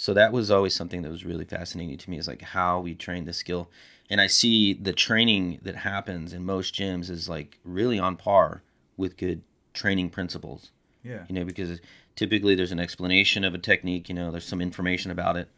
So 0.00 0.14
that 0.14 0.32
was 0.32 0.50
always 0.50 0.74
something 0.74 1.02
that 1.02 1.10
was 1.10 1.24
really 1.24 1.44
fascinating 1.44 1.98
to 1.98 2.10
me 2.10 2.18
is 2.18 2.26
like 2.26 2.42
how 2.42 2.80
we 2.80 2.94
train 2.94 3.24
the 3.24 3.32
skill. 3.32 3.68
And 4.08 4.20
I 4.20 4.26
see 4.28 4.72
the 4.72 4.92
training 4.92 5.60
that 5.62 5.76
happens 5.76 6.32
in 6.32 6.44
most 6.44 6.74
gyms 6.74 7.10
is 7.10 7.28
like 7.28 7.58
really 7.64 7.98
on 7.98 8.16
par 8.16 8.62
with 8.96 9.16
good 9.16 9.42
training 9.74 10.10
principles 10.10 10.70
yeah. 11.02 11.24
you 11.28 11.34
know, 11.34 11.44
because 11.44 11.80
typically 12.16 12.54
there's 12.54 12.72
an 12.72 12.80
explanation 12.80 13.44
of 13.44 13.54
a 13.54 13.58
technique, 13.58 14.08
you 14.08 14.14
know, 14.14 14.30
there's 14.30 14.46
some 14.46 14.60
information 14.60 15.10
about 15.10 15.36
it, 15.36 15.48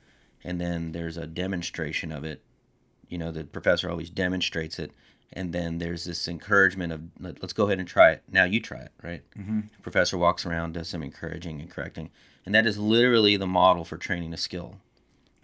and 0.44 0.60
then 0.60 0.92
there's 0.92 1.16
a 1.16 1.26
demonstration 1.26 2.12
of 2.12 2.24
it. 2.24 2.42
You 3.08 3.18
know, 3.18 3.30
the 3.30 3.44
professor 3.44 3.90
always 3.90 4.10
demonstrates 4.10 4.78
it, 4.78 4.92
and 5.32 5.52
then 5.52 5.78
there's 5.78 6.04
this 6.04 6.28
encouragement 6.28 6.92
of 6.92 7.02
Let, 7.20 7.42
let's 7.42 7.52
go 7.52 7.66
ahead 7.66 7.78
and 7.78 7.88
try 7.88 8.12
it. 8.12 8.22
Now 8.30 8.44
you 8.44 8.60
try 8.60 8.80
it, 8.80 8.92
right? 9.02 9.22
Mm-hmm. 9.38 9.60
Professor 9.82 10.16
walks 10.16 10.46
around, 10.46 10.74
does 10.74 10.88
some 10.88 11.02
encouraging 11.02 11.60
and 11.60 11.70
correcting, 11.70 12.10
and 12.44 12.54
that 12.54 12.66
is 12.66 12.78
literally 12.78 13.36
the 13.36 13.46
model 13.46 13.84
for 13.84 13.96
training 13.96 14.32
a 14.32 14.36
skill. 14.36 14.76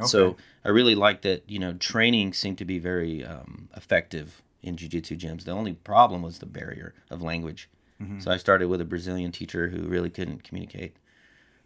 Okay. 0.00 0.08
So 0.08 0.36
I 0.64 0.68
really 0.68 0.94
like 0.94 1.22
that. 1.22 1.48
You 1.48 1.58
know, 1.58 1.74
training 1.74 2.32
seemed 2.32 2.58
to 2.58 2.64
be 2.64 2.78
very 2.78 3.24
um, 3.24 3.68
effective 3.76 4.42
in 4.62 4.76
jiu-jitsu 4.76 5.16
gyms. 5.16 5.44
The 5.44 5.52
only 5.52 5.74
problem 5.74 6.22
was 6.22 6.38
the 6.38 6.46
barrier 6.46 6.94
of 7.10 7.22
language. 7.22 7.68
Mm-hmm. 8.02 8.20
So 8.20 8.30
I 8.30 8.36
started 8.36 8.68
with 8.68 8.80
a 8.80 8.84
Brazilian 8.84 9.32
teacher 9.32 9.68
who 9.68 9.82
really 9.82 10.10
couldn't 10.10 10.44
communicate 10.44 10.96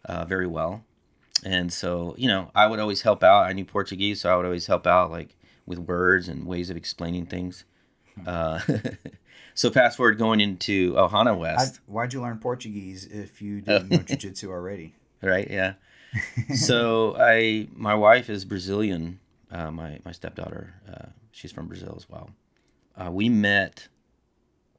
uh, 0.05 0.25
very 0.25 0.47
well, 0.47 0.85
and 1.45 1.73
so 1.73 2.15
you 2.17 2.27
know 2.27 2.51
I 2.55 2.67
would 2.67 2.81
always 2.81 3.03
help 3.03 3.23
out. 3.23 3.45
I 3.45 3.53
knew 3.53 3.67
Portuguese, 3.67 4.23
so 4.23 4.33
I 4.33 4.37
would 4.37 4.47
always 4.47 4.67
help 4.67 4.87
out 4.87 5.11
like 5.11 5.37
with 5.67 5.79
words 5.79 6.29
and 6.29 6.47
ways 6.47 6.71
of 6.71 6.77
explaining 6.77 7.27
things. 7.27 7.65
Hmm. 8.15 8.23
Uh, 8.27 8.61
so 9.55 9.71
fast 9.71 9.99
forward 9.99 10.17
going 10.17 10.41
into 10.41 10.95
Ohana 10.95 11.29
I, 11.29 11.33
West, 11.33 11.81
why'd 11.87 12.15
you 12.15 12.23
learn 12.23 12.39
Portuguese 12.39 13.05
if 13.05 13.43
you 13.43 13.61
didn't 13.61 13.91
know 13.91 13.99
jujitsu 13.99 14.49
already? 14.49 14.95
Right? 15.23 15.49
Yeah. 15.51 15.75
so 16.55 17.17
I, 17.19 17.69
my 17.75 17.95
wife 17.95 18.29
is 18.29 18.45
Brazilian. 18.45 19.19
Uh, 19.51 19.71
my 19.71 19.99
my 20.05 20.13
stepdaughter, 20.13 20.75
uh, 20.91 21.07
she's 21.31 21.53
from 21.53 21.69
Brazil 21.69 21.95
as 21.97 22.09
well. 22.09 22.31
Uh, 22.97 23.11
we 23.11 23.29
met 23.29 23.89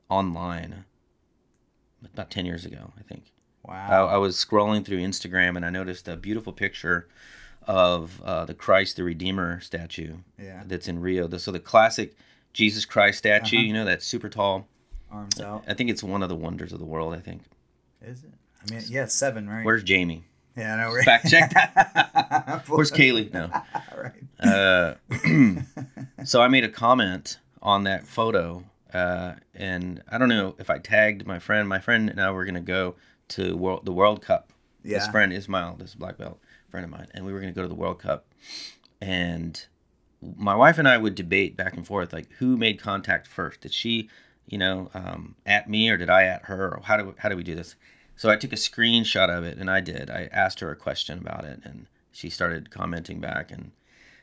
online 0.10 0.86
about 2.14 2.32
ten 2.32 2.46
years 2.46 2.66
ago, 2.66 2.92
I 2.98 3.04
think. 3.04 3.32
Wow. 3.64 4.08
I 4.08 4.18
was 4.18 4.36
scrolling 4.36 4.84
through 4.84 4.98
Instagram 5.00 5.56
and 5.56 5.66
I 5.66 5.70
noticed 5.70 6.08
a 6.08 6.18
beautiful 6.18 6.52
picture 6.52 7.08
of 7.66 8.22
uh, 8.24 8.44
the 8.46 8.54
Christ 8.54 8.98
the 8.98 9.04
Redeemer 9.04 9.62
statue 9.62 10.18
yeah. 10.38 10.64
that's 10.66 10.88
in 10.90 11.00
Rio. 11.00 11.28
The, 11.28 11.40
so 11.40 11.50
the 11.52 11.60
classic 11.62 12.14
Jesus 12.52 12.84
Christ 12.86 13.20
statue, 13.20 13.58
Uh-huh. 13.58 13.66
you 13.66 13.74
know, 13.74 13.86
that's 13.86 14.06
super 14.06 14.28
tall. 14.30 14.68
Arms 15.10 15.40
out. 15.40 15.64
I 15.68 15.74
think 15.76 15.90
it's 15.90 16.04
one 16.04 16.22
of 16.24 16.30
the 16.30 16.36
wonders 16.36 16.74
of 16.74 16.80
the 16.80 16.86
world. 16.86 17.14
I 17.14 17.20
think. 17.20 17.44
Is 18.02 18.24
it? 18.24 18.32
I 18.62 18.74
mean, 18.74 18.84
yeah, 18.88 19.06
seven, 19.06 19.50
right? 19.50 19.64
Where's 19.64 19.84
Jamie? 19.84 20.26
Yeah, 20.56 20.74
I 20.74 20.78
know, 20.78 20.94
right? 20.94 21.06
Fact 21.06 21.30
check 21.30 21.52
that. 21.52 22.64
Where's 22.68 22.92
Kaylee? 22.92 23.34
No. 23.34 23.50
right. 23.98 24.14
Uh, 24.40 24.96
so 26.26 26.42
I 26.42 26.48
made 26.48 26.64
a 26.64 26.70
comment 26.70 27.40
on 27.62 27.84
that 27.86 28.06
photo, 28.08 28.64
uh, 28.94 29.34
and 29.56 30.04
I 30.10 30.18
don't 30.18 30.30
know 30.30 30.56
if 30.60 30.70
I 30.70 30.80
tagged 30.80 31.26
my 31.26 31.40
friend. 31.40 31.68
My 31.68 31.80
friend 31.80 32.10
and 32.10 32.22
I 32.22 32.32
were 32.32 32.46
gonna 32.46 32.62
go 32.62 32.96
to 33.30 33.56
world, 33.56 33.86
the 33.86 33.94
World 33.94 34.22
Cup. 34.22 34.52
Yeah. 34.84 35.00
This 35.00 35.08
friend 35.08 35.32
Ismail, 35.32 35.78
this 35.80 35.96
black 35.96 36.18
belt 36.18 36.40
friend 36.70 36.84
of 36.84 36.92
mine, 36.92 37.08
and 37.14 37.26
we 37.26 37.34
were 37.34 37.40
gonna 37.40 37.54
go 37.54 37.62
to 37.62 37.68
the 37.68 37.76
World 37.76 38.00
Cup, 38.00 38.26
and 39.02 39.66
my 40.38 40.56
wife 40.56 40.78
and 40.78 40.88
I 40.88 40.98
would 40.98 41.16
debate 41.16 41.58
back 41.58 41.76
and 41.76 41.86
forth 41.86 42.14
like 42.14 42.32
who 42.34 42.58
made 42.58 42.80
contact 42.80 43.28
first. 43.28 43.62
Did 43.62 43.74
she, 43.74 44.10
you 44.46 44.58
know, 44.58 44.90
um, 44.94 45.36
at 45.46 45.70
me 45.70 45.90
or 45.90 45.98
did 45.98 46.10
I 46.10 46.24
at 46.24 46.44
her? 46.46 46.76
Or 46.76 46.82
how 46.84 46.98
do 46.98 47.16
how 47.18 47.30
do 47.30 47.38
we 47.38 47.44
do 47.44 47.56
this? 47.56 47.76
So 48.16 48.30
I 48.30 48.36
took 48.36 48.54
a 48.54 48.58
screenshot 48.58 49.30
of 49.30 49.44
it, 49.44 49.58
and 49.58 49.70
I 49.70 49.82
did. 49.82 50.10
I 50.10 50.30
asked 50.32 50.60
her 50.60 50.72
a 50.72 50.76
question 50.76 51.18
about 51.18 51.46
it, 51.46 51.60
and 51.64 51.88
she 52.12 52.30
started 52.30 52.70
commenting 52.70 53.20
back, 53.20 53.52
and 53.52 53.72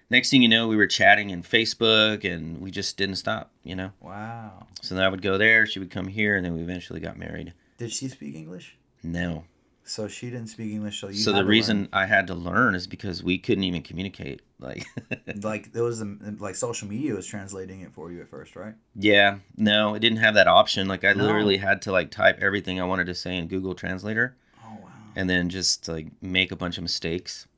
next 0.09 0.31
thing 0.31 0.43
you 0.43 0.49
know, 0.49 0.69
we 0.69 0.77
were 0.77 0.87
chatting 0.87 1.31
in 1.31 1.43
Facebook, 1.43 2.25
and 2.25 2.61
we 2.61 2.71
just 2.71 2.97
didn't 2.97 3.17
stop, 3.17 3.51
you 3.63 3.75
know. 3.75 3.93
Wow. 4.01 4.67
So 4.83 4.95
then 4.95 5.05
I 5.05 5.09
would 5.09 5.23
go 5.23 5.39
there, 5.39 5.67
she 5.67 5.79
would 5.79 5.91
come 5.91 6.09
here, 6.09 6.37
and 6.37 6.45
then 6.45 6.55
we 6.55 6.63
eventually 6.63 7.01
got 7.01 7.19
married. 7.19 7.53
Did 7.79 7.93
she 7.93 8.09
speak 8.09 8.35
English? 8.35 8.77
No. 9.03 9.45
So 9.91 10.07
she 10.07 10.31
didn't 10.31 10.47
speak 10.47 10.71
English, 10.73 11.01
so 11.01 11.09
you. 11.09 11.15
so 11.15 11.33
the 11.33 11.45
reason 11.45 11.89
I 11.93 12.07
had 12.07 12.29
to 12.29 12.35
learn 12.35 12.77
is 12.77 12.87
because 12.87 13.25
we 13.25 13.39
couldn't 13.39 13.65
even 13.65 13.83
communicate. 13.83 14.41
Like, 14.61 14.87
like 15.43 15.73
there 15.73 15.83
was 15.83 16.01
um, 16.01 16.37
like 16.39 16.55
social 16.55 16.87
media 16.87 17.13
was 17.15 17.27
translating 17.27 17.81
it 17.81 17.93
for 17.93 18.13
you 18.13 18.21
at 18.21 18.29
first, 18.29 18.55
right? 18.55 18.75
yeah, 18.95 19.39
no, 19.57 19.95
it 19.95 19.99
didn't 19.99 20.19
have 20.19 20.35
that 20.35 20.47
option. 20.47 20.87
Like, 20.87 21.03
I 21.03 21.13
No. 21.13 21.25
literally 21.25 21.57
had 21.57 21.83
to 21.83 21.93
like 21.93 22.13
type 22.13 22.39
everything 22.41 22.81
I 22.81 22.85
wanted 22.85 23.07
to 23.07 23.17
say 23.17 23.37
in 23.37 23.49
Google 23.49 23.75
Translator, 23.75 24.37
Oh 24.65 24.79
wow. 24.81 24.89
and 25.17 25.29
then 25.29 25.49
just 25.49 25.89
like 25.89 26.07
make 26.23 26.53
a 26.53 26.57
bunch 26.57 26.77
of 26.79 26.83
mistakes, 26.83 27.49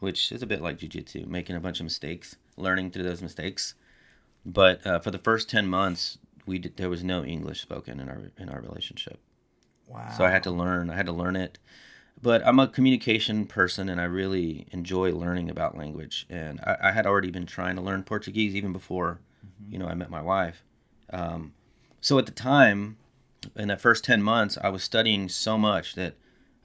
which 0.00 0.32
is 0.32 0.42
a 0.42 0.46
bit 0.46 0.62
like 0.62 0.78
jujitsu, 0.78 1.26
making 1.26 1.56
a 1.56 1.60
bunch 1.60 1.78
of 1.80 1.84
mistakes, 1.84 2.36
learning 2.56 2.90
through 2.90 3.02
those 3.04 3.20
mistakes. 3.20 3.74
But 4.46 4.86
uh, 4.86 5.00
for 5.00 5.10
the 5.10 5.18
first 5.18 5.50
ten 5.50 5.66
months, 5.66 6.16
we 6.46 6.58
did, 6.58 6.78
there 6.78 6.88
was 6.88 7.04
no 7.04 7.22
English 7.22 7.60
spoken 7.60 8.00
in 8.00 8.08
our 8.08 8.30
in 8.38 8.48
our 8.48 8.62
relationship. 8.62 9.18
Wow. 9.86 10.12
So 10.16 10.24
I 10.24 10.30
had 10.30 10.42
to 10.44 10.50
learn. 10.50 10.90
I 10.90 10.94
had 10.96 11.06
to 11.06 11.12
learn 11.12 11.36
it. 11.36 11.58
But 12.22 12.44
I'm 12.46 12.58
a 12.58 12.66
communication 12.66 13.46
person, 13.46 13.88
and 13.88 14.00
I 14.00 14.04
really 14.04 14.66
enjoy 14.70 15.12
learning 15.12 15.50
about 15.50 15.76
language. 15.76 16.26
And 16.30 16.60
I, 16.60 16.76
I 16.84 16.92
had 16.92 17.06
already 17.06 17.30
been 17.30 17.46
trying 17.46 17.76
to 17.76 17.82
learn 17.82 18.02
Portuguese 18.04 18.54
even 18.54 18.72
before, 18.72 19.20
you 19.68 19.78
know, 19.78 19.86
I 19.86 19.94
met 19.94 20.10
my 20.10 20.22
wife. 20.22 20.62
Um, 21.12 21.52
so 22.00 22.18
at 22.18 22.24
the 22.26 22.32
time, 22.32 22.96
in 23.54 23.68
that 23.68 23.80
first 23.82 24.02
ten 24.02 24.22
months, 24.22 24.56
I 24.62 24.70
was 24.70 24.82
studying 24.82 25.28
so 25.28 25.58
much 25.58 25.94
that 25.94 26.14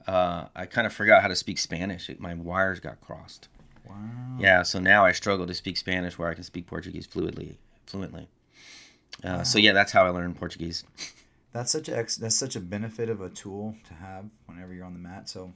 uh, 0.06 0.46
I 0.56 0.64
kind 0.66 0.86
of 0.86 0.92
forgot 0.92 1.20
how 1.22 1.28
to 1.28 1.36
speak 1.36 1.58
Spanish. 1.58 2.08
It, 2.08 2.18
my 2.18 2.34
wires 2.34 2.80
got 2.80 3.00
crossed. 3.00 3.48
Wow. 3.86 3.94
Yeah. 4.38 4.62
So 4.62 4.80
now 4.80 5.04
I 5.04 5.12
struggle 5.12 5.46
to 5.46 5.54
speak 5.54 5.76
Spanish 5.76 6.18
where 6.18 6.28
I 6.28 6.34
can 6.34 6.44
speak 6.44 6.66
Portuguese 6.66 7.06
fluidly, 7.06 7.56
fluently. 7.86 8.28
Uh, 9.22 9.44
So 9.44 9.58
yeah, 9.58 9.72
that's 9.72 9.92
how 9.92 10.06
I 10.06 10.08
learned 10.08 10.36
Portuguese. 10.36 10.84
That's 11.52 11.70
such 11.70 11.88
a 11.88 11.96
ex- 11.96 12.16
that's 12.16 12.36
such 12.36 12.56
a 12.56 12.60
benefit 12.60 13.08
of 13.08 13.20
a 13.20 13.28
tool 13.28 13.76
to 13.88 13.94
have 13.94 14.24
whenever 14.46 14.72
you're 14.72 14.84
on 14.86 14.94
the 14.94 14.98
mat. 14.98 15.28
So 15.28 15.52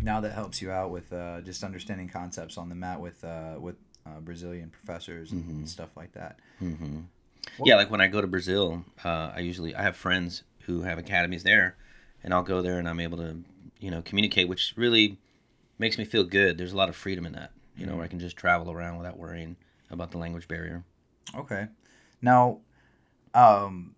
now 0.00 0.20
that 0.20 0.32
helps 0.32 0.62
you 0.62 0.70
out 0.70 0.90
with 0.90 1.12
uh, 1.12 1.40
just 1.40 1.64
understanding 1.64 2.08
concepts 2.08 2.56
on 2.58 2.68
the 2.68 2.74
mat 2.74 3.00
with 3.00 3.24
uh, 3.24 3.54
with 3.58 3.76
uh, 4.06 4.20
Brazilian 4.20 4.70
professors 4.70 5.32
and 5.32 5.42
Mm-hmm. 5.44 5.64
stuff 5.64 5.90
like 5.96 6.12
that. 6.12 6.38
hmm 6.60 7.00
What- 7.56 7.68
Yeah, 7.68 7.74
like 7.76 7.90
when 7.90 8.00
I 8.00 8.06
go 8.06 8.20
to 8.20 8.26
Brazil, 8.28 8.84
uh, 9.04 9.32
I 9.34 9.40
usually 9.40 9.74
I 9.74 9.82
have 9.82 9.96
friends 9.96 10.44
who 10.66 10.82
have 10.82 10.96
academies 10.98 11.42
there, 11.42 11.76
and 12.22 12.32
I'll 12.32 12.42
go 12.44 12.62
there 12.62 12.78
and 12.78 12.88
I'm 12.88 13.00
able 13.00 13.18
to, 13.18 13.38
you 13.80 13.90
know, 13.90 14.02
communicate, 14.02 14.48
which 14.48 14.74
really 14.76 15.18
makes 15.78 15.98
me 15.98 16.04
feel 16.04 16.22
good. 16.24 16.56
There's 16.56 16.72
a 16.72 16.76
lot 16.76 16.88
of 16.88 16.94
freedom 16.96 17.26
in 17.26 17.32
that, 17.32 17.50
you 17.76 17.84
know, 17.86 17.96
where 17.96 18.04
I 18.04 18.08
can 18.08 18.20
just 18.20 18.36
travel 18.36 18.70
around 18.70 18.96
without 18.98 19.18
worrying 19.18 19.56
about 19.90 20.12
the 20.12 20.18
language 20.18 20.46
barrier. 20.46 20.84
Okay. 21.34 21.66
Now, 22.22 22.58
um, 23.34 23.94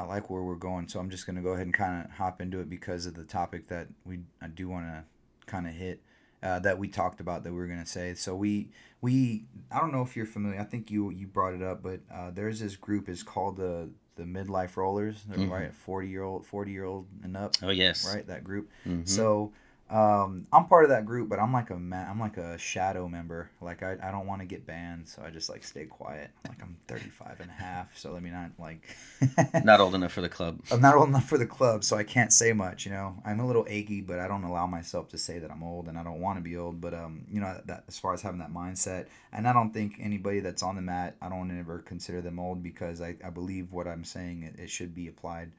I 0.00 0.04
like 0.04 0.30
where 0.30 0.42
we're 0.42 0.54
going, 0.54 0.88
so 0.88 0.98
I'm 0.98 1.10
just 1.10 1.26
gonna 1.26 1.42
go 1.42 1.50
ahead 1.50 1.66
and 1.66 1.74
kind 1.74 2.04
of 2.04 2.10
hop 2.12 2.40
into 2.40 2.60
it 2.60 2.70
because 2.70 3.06
of 3.06 3.14
the 3.14 3.24
topic 3.24 3.68
that 3.68 3.88
we 4.04 4.20
I 4.40 4.48
do 4.48 4.68
want 4.68 4.86
to 4.86 5.04
kind 5.46 5.66
of 5.66 5.74
hit 5.74 6.02
uh, 6.42 6.58
that 6.60 6.78
we 6.78 6.88
talked 6.88 7.20
about 7.20 7.44
that 7.44 7.52
we 7.52 7.58
were 7.58 7.66
gonna 7.66 7.84
say. 7.86 8.14
So 8.14 8.34
we 8.34 8.70
we 9.02 9.44
I 9.70 9.78
don't 9.80 9.92
know 9.92 10.02
if 10.02 10.16
you're 10.16 10.26
familiar. 10.26 10.58
I 10.60 10.64
think 10.64 10.90
you 10.90 11.10
you 11.10 11.26
brought 11.26 11.54
it 11.54 11.62
up, 11.62 11.82
but 11.82 12.00
uh, 12.12 12.30
there's 12.30 12.60
this 12.60 12.76
group. 12.76 13.08
is 13.08 13.22
called 13.22 13.56
the 13.56 13.90
the 14.16 14.24
midlife 14.24 14.76
rollers. 14.76 15.22
They're 15.28 15.38
Mhm. 15.38 15.50
right, 15.50 15.74
forty 15.74 16.08
year 16.08 16.22
old, 16.22 16.46
forty 16.46 16.72
year 16.72 16.84
old 16.84 17.06
and 17.22 17.36
up. 17.36 17.54
Oh 17.62 17.70
yes, 17.70 18.06
Right, 18.14 18.26
that 18.26 18.42
group. 18.44 18.70
Mhm. 18.86 19.06
So 19.08 19.52
um, 19.90 20.46
I'm 20.52 20.66
part 20.66 20.84
of 20.84 20.90
that 20.90 21.04
group, 21.04 21.28
but 21.28 21.40
I'm 21.40 21.52
like 21.52 21.70
a 21.70 21.76
ma- 21.76 22.08
I'm 22.08 22.20
like 22.20 22.36
a 22.36 22.56
shadow 22.58 23.08
member. 23.08 23.50
Like 23.60 23.82
I, 23.82 23.96
I 24.02 24.10
don't 24.10 24.26
want 24.26 24.40
to 24.40 24.46
get 24.46 24.66
banned, 24.66 25.08
so 25.08 25.22
I 25.24 25.30
just 25.30 25.48
like 25.48 25.64
stay 25.64 25.84
quiet. 25.84 26.30
Like 26.48 26.62
I'm 26.62 26.76
35 26.86 27.40
and 27.40 27.50
a 27.50 27.52
half, 27.52 27.96
so 27.96 28.12
let 28.12 28.22
me 28.22 28.30
not 28.30 28.50
like 28.58 28.96
Not 29.64 29.80
old 29.80 29.94
enough 29.94 30.12
for 30.12 30.20
the 30.20 30.28
club. 30.28 30.60
I'm 30.70 30.80
not 30.80 30.94
old 30.94 31.08
enough 31.08 31.28
for 31.28 31.38
the 31.38 31.46
club, 31.46 31.84
so 31.84 31.96
I 31.96 32.04
can't 32.04 32.32
say 32.32 32.52
much. 32.52 32.86
You 32.86 32.92
know, 32.92 33.16
I'm 33.24 33.40
a 33.40 33.46
little 33.46 33.66
achy, 33.68 34.00
but 34.00 34.18
I 34.18 34.28
don't 34.28 34.44
allow 34.44 34.66
myself 34.66 35.08
to 35.10 35.18
say 35.18 35.38
that 35.38 35.50
I'm 35.50 35.62
old, 35.62 35.88
and 35.88 35.98
I 35.98 36.04
don't 36.04 36.20
want 36.20 36.38
to 36.38 36.42
be 36.42 36.56
old. 36.56 36.80
But 36.80 36.94
um, 36.94 37.24
you 37.30 37.40
know, 37.40 37.60
that 37.66 37.84
as 37.88 37.98
far 37.98 38.14
as 38.14 38.22
having 38.22 38.40
that 38.40 38.52
mindset, 38.52 39.06
and 39.32 39.46
I 39.46 39.52
don't 39.52 39.72
think 39.72 39.96
anybody 40.00 40.40
that's 40.40 40.62
on 40.62 40.76
the 40.76 40.82
mat, 40.82 41.16
I 41.20 41.28
don't 41.28 41.56
ever 41.58 41.80
consider 41.80 42.20
them 42.20 42.38
old 42.38 42.62
because 42.62 43.00
I, 43.00 43.16
I 43.24 43.30
believe 43.30 43.72
what 43.72 43.86
I'm 43.86 44.04
saying 44.04 44.44
it, 44.44 44.60
it 44.60 44.70
should 44.70 44.94
be 44.94 45.08
applied. 45.08 45.50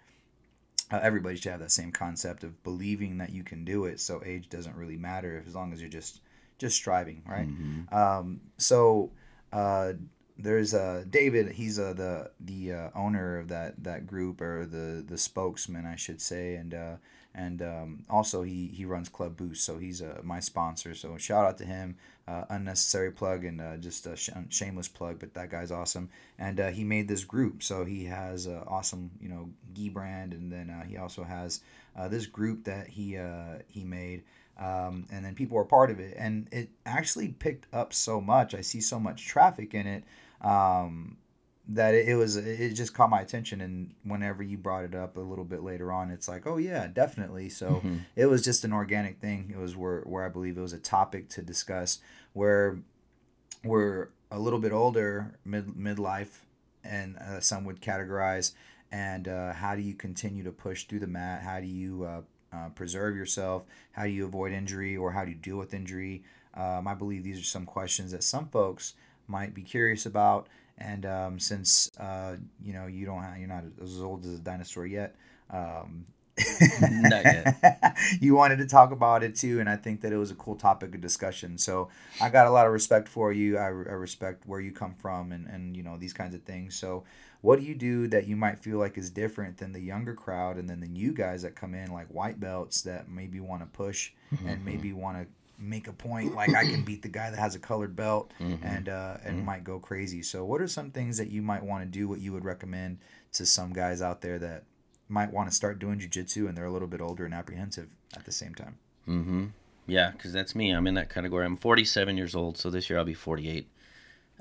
Uh, 0.91 0.99
everybody 1.01 1.35
should 1.37 1.51
have 1.51 1.61
that 1.61 1.71
same 1.71 1.91
concept 1.91 2.43
of 2.43 2.61
believing 2.63 3.17
that 3.19 3.31
you 3.31 3.43
can 3.43 3.63
do 3.63 3.85
it. 3.85 3.99
So 3.99 4.21
age 4.25 4.49
doesn't 4.49 4.75
really 4.75 4.97
matter 4.97 5.37
if, 5.37 5.47
as 5.47 5.55
long 5.55 5.73
as 5.73 5.79
you're 5.81 5.89
just 5.89 6.21
just 6.57 6.75
striving, 6.75 7.23
right? 7.27 7.47
Mhm. 7.47 7.91
Um, 7.93 8.41
so 8.57 9.11
uh, 9.51 9.93
there's 10.37 10.73
uh, 10.73 11.03
David. 11.09 11.53
He's 11.53 11.79
uh, 11.79 11.93
the 11.93 12.31
the 12.39 12.73
uh, 12.73 12.89
owner 12.95 13.37
of 13.37 13.47
that 13.49 13.83
that 13.83 14.05
group 14.07 14.41
or 14.41 14.65
the 14.65 15.03
the 15.07 15.17
spokesman, 15.17 15.85
I 15.85 15.95
should 15.95 16.21
say, 16.21 16.55
and 16.55 16.73
uh, 16.73 16.95
and 17.33 17.61
um, 17.61 18.05
also 18.09 18.41
he 18.43 18.67
he 18.67 18.85
runs 18.85 19.09
Club 19.09 19.37
Boost, 19.37 19.63
so 19.63 19.77
he's 19.77 20.01
uh, 20.01 20.19
my 20.23 20.39
sponsor. 20.39 20.93
So 20.93 21.17
shout 21.17 21.45
out 21.45 21.57
to 21.59 21.65
him. 21.65 21.95
Uh, 22.31 22.45
unnecessary 22.49 23.11
plug 23.11 23.43
and 23.43 23.59
uh, 23.59 23.75
just 23.75 24.07
a 24.07 24.15
sh- 24.15 24.29
shameless 24.49 24.87
plug, 24.87 25.19
but 25.19 25.33
that 25.33 25.49
guy's 25.49 25.71
awesome. 25.71 26.09
And 26.39 26.61
uh, 26.61 26.69
he 26.69 26.85
made 26.85 27.09
this 27.09 27.25
group, 27.25 27.61
so 27.61 27.83
he 27.83 28.05
has 28.05 28.47
awesome, 28.47 29.11
you 29.19 29.27
know, 29.27 29.49
gi 29.73 29.89
brand, 29.89 30.33
and 30.33 30.49
then 30.49 30.69
uh, 30.69 30.83
he 30.85 30.95
also 30.95 31.23
has 31.23 31.61
uh, 31.97 32.07
this 32.07 32.25
group 32.25 32.63
that 32.63 32.87
he 32.87 33.17
uh, 33.17 33.59
he 33.67 33.83
made 33.83 34.23
um, 34.57 35.07
and 35.11 35.25
then 35.25 35.35
people 35.35 35.57
are 35.57 35.65
part 35.65 35.89
of 35.89 35.99
it 35.99 36.15
and 36.17 36.47
it 36.51 36.69
actually 36.85 37.29
picked 37.29 37.67
up 37.73 37.93
so 37.93 38.21
much 38.21 38.53
i 38.53 38.61
see 38.61 38.81
so 38.81 38.99
much 38.99 39.25
traffic 39.25 39.73
in 39.73 39.87
it 39.87 40.03
um, 40.41 41.17
that 41.73 41.93
it, 41.93 42.15
was 42.15 42.35
it 42.35 42.73
just 42.73 42.93
caught 42.93 43.09
my 43.09 43.21
attention 43.21 43.61
and 43.61 43.93
whenever 44.03 44.41
you 44.43 44.57
brought 44.57 44.83
it 44.83 44.95
up 44.95 45.15
a 45.15 45.19
little 45.19 45.45
bit 45.45 45.61
later 45.63 45.91
on 45.91 46.09
it's 46.11 46.27
like 46.27 46.45
oh 46.47 46.57
yeah 46.57 46.87
definitely. 46.87 47.49
So 47.49 47.81
Mhm. 47.83 48.01
it 48.15 48.25
was 48.27 48.43
just 48.43 48.63
an 48.65 48.73
organic 48.73 49.19
thing. 49.19 49.51
It 49.53 49.57
was 49.57 49.75
where, 49.75 50.01
where 50.01 50.25
i 50.25 50.29
believe 50.29 50.57
it 50.57 50.61
was 50.61 50.73
a 50.73 50.79
topic 50.79 51.29
to 51.29 51.41
discuss 51.41 51.99
where 52.33 52.77
we're 53.63 54.09
a 54.31 54.39
little 54.39 54.59
bit 54.59 54.71
older 54.71 55.35
mid 55.45 55.67
midlife 55.67 56.39
and 56.83 57.17
uh, 57.17 57.39
some 57.39 57.63
would 57.65 57.81
categorize 57.81 58.53
and 58.91 59.27
uh, 59.27 59.53
how 59.53 59.75
do 59.75 59.81
you 59.81 59.93
continue 59.93 60.43
to 60.43 60.51
push 60.51 60.83
through 60.85 60.99
the 60.99 61.07
mat? 61.07 61.41
How 61.43 61.61
do 61.61 61.67
you 61.67 62.03
uh, 62.03 62.21
uh, 62.55 62.69
preserve 62.75 63.15
yourself? 63.15 63.63
How 63.93 64.03
do 64.03 64.09
you 64.09 64.25
avoid 64.25 64.51
injury 64.51 64.97
or 64.97 65.11
how 65.11 65.23
do 65.23 65.31
you 65.31 65.37
deal 65.37 65.57
with 65.57 65.73
injury? 65.73 66.23
Um, 66.53 66.87
I 66.87 66.93
believe 66.93 67.23
these 67.23 67.39
are 67.39 67.43
some 67.43 67.65
questions 67.65 68.11
that 68.11 68.23
some 68.23 68.47
folks 68.49 68.93
might 69.27 69.53
be 69.53 69.61
curious 69.61 70.05
about. 70.05 70.47
And 70.77 71.05
um, 71.05 71.39
since 71.39 71.91
uh, 71.99 72.35
you 72.63 72.73
know 72.73 72.87
you 72.87 73.05
don't 73.05 73.21
have, 73.21 73.37
you're 73.37 73.47
not 73.47 73.63
as 73.81 74.01
old 74.01 74.25
as 74.25 74.33
a 74.33 74.39
dinosaur 74.39 74.85
yet, 74.85 75.15
um, 75.49 76.05
not 76.81 77.23
yet. 77.23 77.97
you 78.19 78.35
wanted 78.35 78.57
to 78.57 78.67
talk 78.67 78.91
about 78.91 79.23
it 79.23 79.35
too, 79.35 79.59
and 79.59 79.69
I 79.69 79.75
think 79.75 80.01
that 80.01 80.11
it 80.11 80.17
was 80.17 80.31
a 80.31 80.35
cool 80.35 80.55
topic 80.55 80.95
of 80.95 81.01
discussion. 81.01 81.57
So 81.57 81.89
I 82.19 82.29
got 82.29 82.47
a 82.47 82.49
lot 82.51 82.65
of 82.65 82.73
respect 82.73 83.07
for 83.07 83.31
you. 83.31 83.57
I, 83.57 83.65
I 83.65 83.69
respect 83.69 84.47
where 84.47 84.59
you 84.59 84.71
come 84.71 84.95
from, 84.95 85.31
and 85.31 85.47
and 85.47 85.77
you 85.77 85.83
know 85.83 85.97
these 85.97 86.13
kinds 86.13 86.33
of 86.33 86.43
things. 86.43 86.75
So 86.75 87.03
what 87.41 87.59
do 87.59 87.65
you 87.65 87.75
do 87.75 88.07
that 88.07 88.27
you 88.27 88.35
might 88.35 88.59
feel 88.59 88.77
like 88.77 88.97
is 88.97 89.09
different 89.09 89.57
than 89.57 89.73
the 89.73 89.79
younger 89.79 90.13
crowd 90.13 90.57
and 90.57 90.69
then 90.69 90.79
the 90.79 90.87
new 90.87 91.11
guys 91.11 91.41
that 91.41 91.55
come 91.55 91.73
in 91.73 91.91
like 91.91 92.07
white 92.07 92.39
belts 92.39 92.81
that 92.83 93.09
maybe 93.09 93.39
want 93.39 93.63
to 93.63 93.65
push 93.65 94.11
mm-hmm. 94.33 94.47
and 94.47 94.63
maybe 94.63 94.93
want 94.93 95.17
to 95.17 95.27
make 95.61 95.87
a 95.87 95.93
point 95.93 96.35
like 96.35 96.53
I 96.55 96.65
can 96.65 96.83
beat 96.83 97.01
the 97.01 97.07
guy 97.07 97.29
that 97.29 97.39
has 97.39 97.55
a 97.55 97.59
colored 97.59 97.95
belt 97.95 98.31
mm-hmm. 98.39 98.65
and 98.65 98.89
uh, 98.89 99.17
and 99.23 99.37
mm-hmm. 99.37 99.45
might 99.45 99.63
go 99.63 99.79
crazy. 99.79 100.23
So 100.23 100.43
what 100.43 100.61
are 100.61 100.67
some 100.67 100.91
things 100.91 101.17
that 101.17 101.29
you 101.29 101.41
might 101.41 101.63
want 101.63 101.83
to 101.83 101.89
do? 101.89 102.07
What 102.07 102.19
you 102.19 102.33
would 102.33 102.45
recommend 102.45 102.99
to 103.33 103.45
some 103.45 103.71
guys 103.73 104.01
out 104.01 104.21
there 104.21 104.39
that 104.39 104.63
might 105.07 105.31
want 105.31 105.49
to 105.49 105.55
start 105.55 105.79
doing 105.79 105.99
jujitsu 105.99 106.47
and 106.47 106.57
they're 106.57 106.65
a 106.65 106.71
little 106.71 106.87
bit 106.87 107.01
older 107.01 107.25
and 107.25 107.33
apprehensive 107.33 107.89
at 108.15 108.25
the 108.25 108.31
same 108.31 108.55
time? 108.55 108.77
Mm-hmm. 109.07 109.45
Yeah, 109.87 110.11
because 110.11 110.33
that's 110.33 110.55
me. 110.55 110.71
I'm 110.71 110.87
in 110.87 110.93
that 110.95 111.09
category. 111.09 111.45
I'm 111.45 111.57
47 111.57 112.17
years 112.17 112.35
old, 112.35 112.57
so 112.57 112.69
this 112.69 112.89
year 112.89 112.99
I'll 112.99 113.05
be 113.05 113.13
48. 113.13 113.67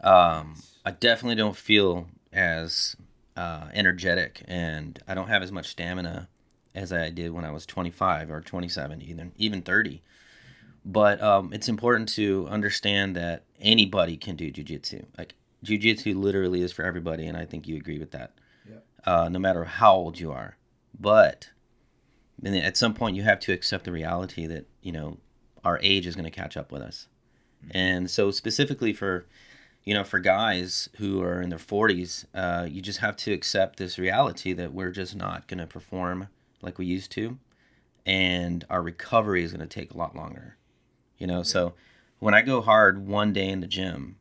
Um, 0.02 0.54
I 0.84 0.92
definitely 0.92 1.36
don't 1.36 1.56
feel 1.56 2.06
as 2.32 2.96
uh, 3.36 3.68
energetic, 3.74 4.42
and 4.46 5.02
I 5.08 5.14
don't 5.14 5.28
have 5.28 5.42
as 5.42 5.50
much 5.50 5.68
stamina 5.68 6.28
as 6.74 6.92
I 6.92 7.10
did 7.10 7.32
when 7.32 7.44
I 7.44 7.50
was 7.50 7.66
25 7.66 8.30
or 8.30 8.40
27, 8.40 9.02
even 9.02 9.32
even 9.36 9.62
30. 9.62 10.02
But 10.84 11.22
um, 11.22 11.52
it's 11.52 11.68
important 11.68 12.08
to 12.10 12.46
understand 12.48 13.14
that 13.16 13.44
anybody 13.60 14.16
can 14.16 14.36
do 14.36 14.50
jujitsu. 14.50 15.04
Like 15.18 15.34
jujitsu 15.64 16.14
literally 16.14 16.62
is 16.62 16.72
for 16.72 16.84
everybody, 16.84 17.26
and 17.26 17.36
I 17.36 17.44
think 17.44 17.68
you 17.68 17.76
agree 17.76 17.98
with 17.98 18.12
that. 18.12 18.32
Yeah. 18.68 18.76
Uh, 19.04 19.28
no 19.28 19.38
matter 19.38 19.64
how 19.64 19.94
old 19.94 20.18
you 20.18 20.32
are, 20.32 20.56
but 20.98 21.50
at 22.44 22.76
some 22.76 22.94
point 22.94 23.16
you 23.16 23.22
have 23.22 23.40
to 23.40 23.52
accept 23.52 23.84
the 23.84 23.92
reality 23.92 24.46
that 24.46 24.66
you 24.82 24.92
know 24.92 25.18
our 25.64 25.78
age 25.82 26.06
is 26.06 26.14
going 26.14 26.24
to 26.24 26.30
catch 26.30 26.56
up 26.56 26.72
with 26.72 26.82
us. 26.82 27.08
Mm-hmm. 27.62 27.76
And 27.76 28.10
so 28.10 28.30
specifically 28.30 28.92
for 28.92 29.26
you 29.84 29.94
know, 29.94 30.04
for 30.04 30.18
guys 30.18 30.88
who 30.96 31.22
are 31.22 31.40
in 31.40 31.48
their 31.48 31.58
40s, 31.58 32.26
uh, 32.34 32.66
you 32.70 32.82
just 32.82 32.98
have 32.98 33.16
to 33.16 33.32
accept 33.32 33.78
this 33.78 33.98
reality 33.98 34.52
that 34.52 34.74
we're 34.74 34.90
just 34.90 35.16
not 35.16 35.46
going 35.48 35.58
to 35.58 35.66
perform 35.66 36.28
like 36.60 36.78
we 36.78 36.86
used 36.86 37.10
to, 37.12 37.38
and 38.04 38.64
our 38.68 38.82
recovery 38.82 39.42
is 39.42 39.52
going 39.52 39.66
to 39.66 39.80
take 39.80 39.92
a 39.92 39.96
lot 39.96 40.14
longer. 40.14 40.56
You 41.20 41.28
know, 41.28 41.38
yeah. 41.38 41.44
so 41.44 41.74
when 42.18 42.34
I 42.34 42.42
go 42.42 42.60
hard 42.60 43.06
one 43.06 43.32
day 43.32 43.48
in 43.48 43.60
the 43.60 43.68
gym, 43.68 44.16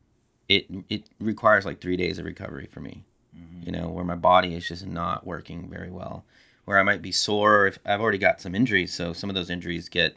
it 0.48 0.66
it 0.88 1.04
requires 1.18 1.64
like 1.64 1.80
three 1.80 1.96
days 1.96 2.18
of 2.18 2.24
recovery 2.24 2.68
for 2.70 2.80
me. 2.80 3.02
Mm-hmm. 3.36 3.66
You 3.66 3.72
know, 3.72 3.88
where 3.88 4.04
my 4.04 4.14
body 4.14 4.54
is 4.54 4.68
just 4.68 4.86
not 4.86 5.26
working 5.26 5.68
very 5.68 5.90
well, 5.90 6.24
where 6.64 6.78
I 6.78 6.84
might 6.84 7.02
be 7.02 7.10
sore. 7.10 7.66
If 7.66 7.78
I've 7.84 8.00
already 8.00 8.18
got 8.18 8.40
some 8.40 8.54
injuries, 8.54 8.94
so 8.94 9.12
some 9.12 9.28
of 9.28 9.34
those 9.34 9.50
injuries 9.50 9.88
get 9.88 10.16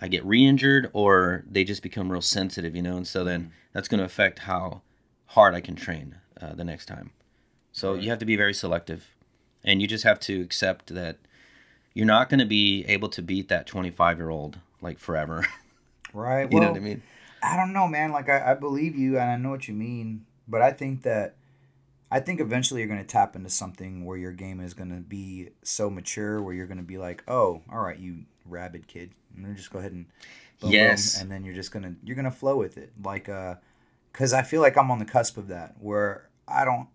I 0.00 0.08
get 0.08 0.24
re-injured 0.24 0.90
or 0.92 1.44
they 1.50 1.64
just 1.64 1.82
become 1.82 2.10
real 2.10 2.22
sensitive, 2.22 2.74
you 2.74 2.82
know, 2.82 2.96
and 2.96 3.06
so 3.06 3.24
then 3.24 3.40
mm-hmm. 3.40 3.50
that's 3.72 3.88
going 3.88 3.98
to 3.98 4.04
affect 4.04 4.40
how 4.40 4.82
hard 5.26 5.54
I 5.54 5.60
can 5.60 5.76
train 5.76 6.16
uh, 6.40 6.54
the 6.54 6.64
next 6.64 6.86
time. 6.86 7.12
So 7.72 7.92
right. 7.92 8.02
you 8.02 8.10
have 8.10 8.18
to 8.18 8.24
be 8.24 8.36
very 8.36 8.54
selective, 8.54 9.14
and 9.62 9.80
you 9.80 9.88
just 9.88 10.04
have 10.04 10.18
to 10.20 10.40
accept 10.40 10.94
that 10.94 11.18
you're 11.94 12.06
not 12.06 12.28
going 12.28 12.40
to 12.40 12.46
be 12.46 12.84
able 12.88 13.08
to 13.10 13.22
beat 13.22 13.48
that 13.48 13.66
25 13.66 14.18
year 14.18 14.30
old 14.30 14.58
like 14.80 14.98
forever. 14.98 15.46
Right. 16.12 16.50
you 16.50 16.58
well, 16.58 16.64
know 16.64 16.70
what 16.72 16.76
I 16.76 16.84
mean? 16.84 17.02
I 17.42 17.56
don't 17.56 17.72
know, 17.72 17.86
man. 17.86 18.12
Like 18.12 18.28
I, 18.28 18.52
I 18.52 18.54
believe 18.54 18.96
you, 18.96 19.18
and 19.18 19.30
I 19.30 19.36
know 19.36 19.50
what 19.50 19.68
you 19.68 19.74
mean, 19.74 20.26
but 20.48 20.62
I 20.62 20.72
think 20.72 21.02
that 21.02 21.36
I 22.10 22.20
think 22.20 22.40
eventually 22.40 22.80
you're 22.80 22.88
going 22.88 23.00
to 23.00 23.06
tap 23.06 23.34
into 23.34 23.50
something 23.50 24.04
where 24.04 24.16
your 24.16 24.32
game 24.32 24.60
is 24.60 24.74
going 24.74 24.90
to 24.90 25.00
be 25.00 25.50
so 25.62 25.90
mature 25.90 26.40
where 26.40 26.54
you're 26.54 26.66
going 26.66 26.78
to 26.78 26.84
be 26.84 26.98
like, 26.98 27.24
oh, 27.26 27.62
all 27.70 27.80
right, 27.80 27.98
you 27.98 28.24
rabid 28.44 28.86
kid, 28.86 29.10
and 29.36 29.56
just 29.56 29.72
go 29.72 29.78
ahead 29.78 29.92
and 29.92 30.06
boom, 30.60 30.70
yes, 30.70 31.14
boom, 31.14 31.22
and 31.22 31.32
then 31.32 31.44
you're 31.44 31.54
just 31.54 31.72
gonna 31.72 31.94
you're 32.04 32.16
gonna 32.16 32.30
flow 32.30 32.56
with 32.56 32.78
it, 32.78 32.92
like 33.02 33.28
uh, 33.28 33.56
because 34.12 34.32
I 34.32 34.42
feel 34.42 34.60
like 34.60 34.76
I'm 34.76 34.90
on 34.90 34.98
the 34.98 35.04
cusp 35.04 35.36
of 35.36 35.48
that 35.48 35.74
where 35.78 36.28
I 36.48 36.64
don't, 36.64 36.88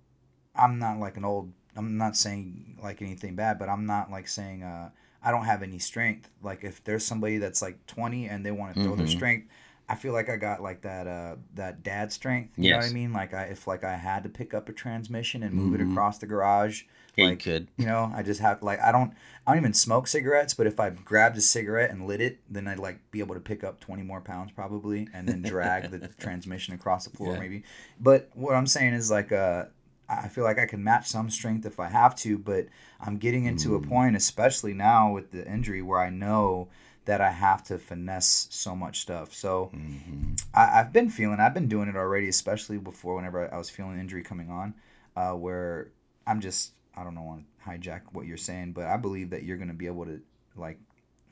I'm 0.56 0.80
not 0.80 1.00
like 1.00 1.17
an 1.17 1.26
old. 1.26 1.52
I'm 1.76 1.97
not 1.97 2.17
saying 2.17 2.80
like 2.82 3.02
anything 3.02 3.36
bad, 3.36 3.60
but 3.60 3.69
I'm 3.69 3.86
not 3.86 4.12
like 4.12 4.28
saying 4.28 4.63
uh, 4.63 4.89
I 5.23 5.31
don't 5.31 5.45
have 5.45 5.63
any 5.63 5.79
strength. 5.79 6.29
Like 6.41 6.63
if 6.63 6.84
there's 6.84 7.05
somebody 7.05 7.38
that's 7.38 7.62
like 7.62 7.86
20 7.88 8.27
and 8.27 8.45
they 8.45 8.51
want 8.51 8.75
to 8.75 8.81
throw 8.81 8.91
mm-hmm. 8.91 8.99
their 8.99 9.07
strength, 9.07 9.47
I 9.88 9.95
feel 9.95 10.13
like 10.13 10.29
I 10.29 10.38
got 10.38 10.62
like 10.62 10.81
that 10.84 11.05
uh 11.05 11.36
that 11.55 11.84
dad 11.84 12.13
strength. 12.13 12.57
You 12.57 12.69
yes. 12.69 12.71
know 12.71 12.77
what 12.77 12.89
I 12.89 12.93
mean? 12.93 13.13
Like 13.13 13.34
I 13.34 13.43
if 13.43 13.67
like 13.67 13.84
I 13.84 13.97
had 13.97 14.23
to 14.23 14.29
pick 14.29 14.53
up 14.53 14.69
a 14.69 14.73
transmission 14.73 15.43
and 15.43 15.53
move 15.53 15.73
mm-hmm. 15.73 15.89
it 15.89 15.91
across 15.91 16.17
the 16.17 16.27
garage. 16.27 16.84
Yeah, 17.17 17.25
like, 17.25 17.45
you 17.45 17.51
could. 17.51 17.67
You 17.75 17.88
know, 17.88 18.10
I 18.15 18.23
just 18.23 18.39
have 18.39 18.63
like 18.63 18.79
I 18.79 18.93
don't 18.93 19.13
I 19.45 19.51
don't 19.51 19.62
even 19.62 19.73
smoke 19.73 20.07
cigarettes, 20.07 20.53
but 20.53 20.65
if 20.65 20.79
I 20.79 20.91
grabbed 20.91 21.38
a 21.38 21.41
cigarette 21.41 21.91
and 21.91 22.07
lit 22.07 22.21
it, 22.21 22.39
then 22.49 22.69
I'd 22.69 22.79
like 22.79 22.99
be 23.12 23.19
able 23.19 23.36
to 23.36 23.41
pick 23.41 23.65
up 23.65 23.81
twenty 23.81 24.03
more 24.03 24.21
pounds 24.21 24.51
probably 24.53 25.10
and 25.13 25.27
then 25.27 25.41
drag 25.41 25.91
the 25.91 26.07
transmission 26.19 26.73
across 26.73 27.03
the 27.03 27.15
floor 27.15 27.34
yeah. 27.34 27.39
maybe. 27.39 27.63
But 27.99 28.29
what 28.34 28.55
I'm 28.55 28.67
saying 28.67 28.93
is 28.93 29.12
like 29.12 29.34
uh 29.34 29.65
I 30.12 30.28
feel 30.28 30.43
like 30.43 30.60
I 30.60 30.65
can 30.65 30.84
match 30.84 31.08
some 31.08 31.30
strength 31.30 31.65
if 31.65 31.80
I 31.80 31.88
have 31.88 32.15
to, 32.17 32.38
but 32.38 32.67
I'm 33.00 33.17
getting 33.17 33.45
into 33.45 33.69
mm. 33.69 33.84
a 33.84 33.88
point, 33.88 34.15
especially 34.15 34.74
now 34.74 35.12
with 35.12 35.32
the 35.32 35.47
injury, 35.47 35.82
where 35.82 36.00
I 36.00 36.10
know 36.10 36.67
that 37.06 37.21
I 37.21 37.32
have 37.32 37.63
to 37.65 37.78
finesse 37.78 38.47
so 38.52 38.76
much 38.76 39.02
stuff. 39.02 39.34
So 39.34 39.71
mm-hmm. 39.74 40.34
I, 40.54 40.65
have 40.67 40.93
been 40.93 41.10
feeling, 41.10 41.39
I've 41.39 41.54
been 41.54 41.67
doing 41.67 41.89
it 41.89 41.95
already, 41.95 42.28
especially 42.28 42.78
before 42.78 43.15
whenever 43.15 43.52
I 43.52 43.58
was 43.58 43.69
feeling 43.69 44.00
injury 44.00 44.24
coming 44.24 44.52
on, 44.52 44.74
uh, 45.15 45.32
where 45.32 45.89
I'm 46.28 46.41
just, 46.41 46.74
I 46.95 47.04
don't 47.04 47.15
know, 47.15 47.24
want 47.24 47.43
to 47.43 47.69
hijack 47.69 48.02
what 48.12 48.28
you're 48.28 48.38
saying, 48.38 48.74
but 48.74 48.86
I 48.86 48.97
believe 48.97 49.32
that 49.32 49.43
you're 49.43 49.58
going 49.58 49.69
to 49.69 49.74
be 49.74 49.88
able 49.88 50.06
to 50.06 50.21
like 50.56 50.80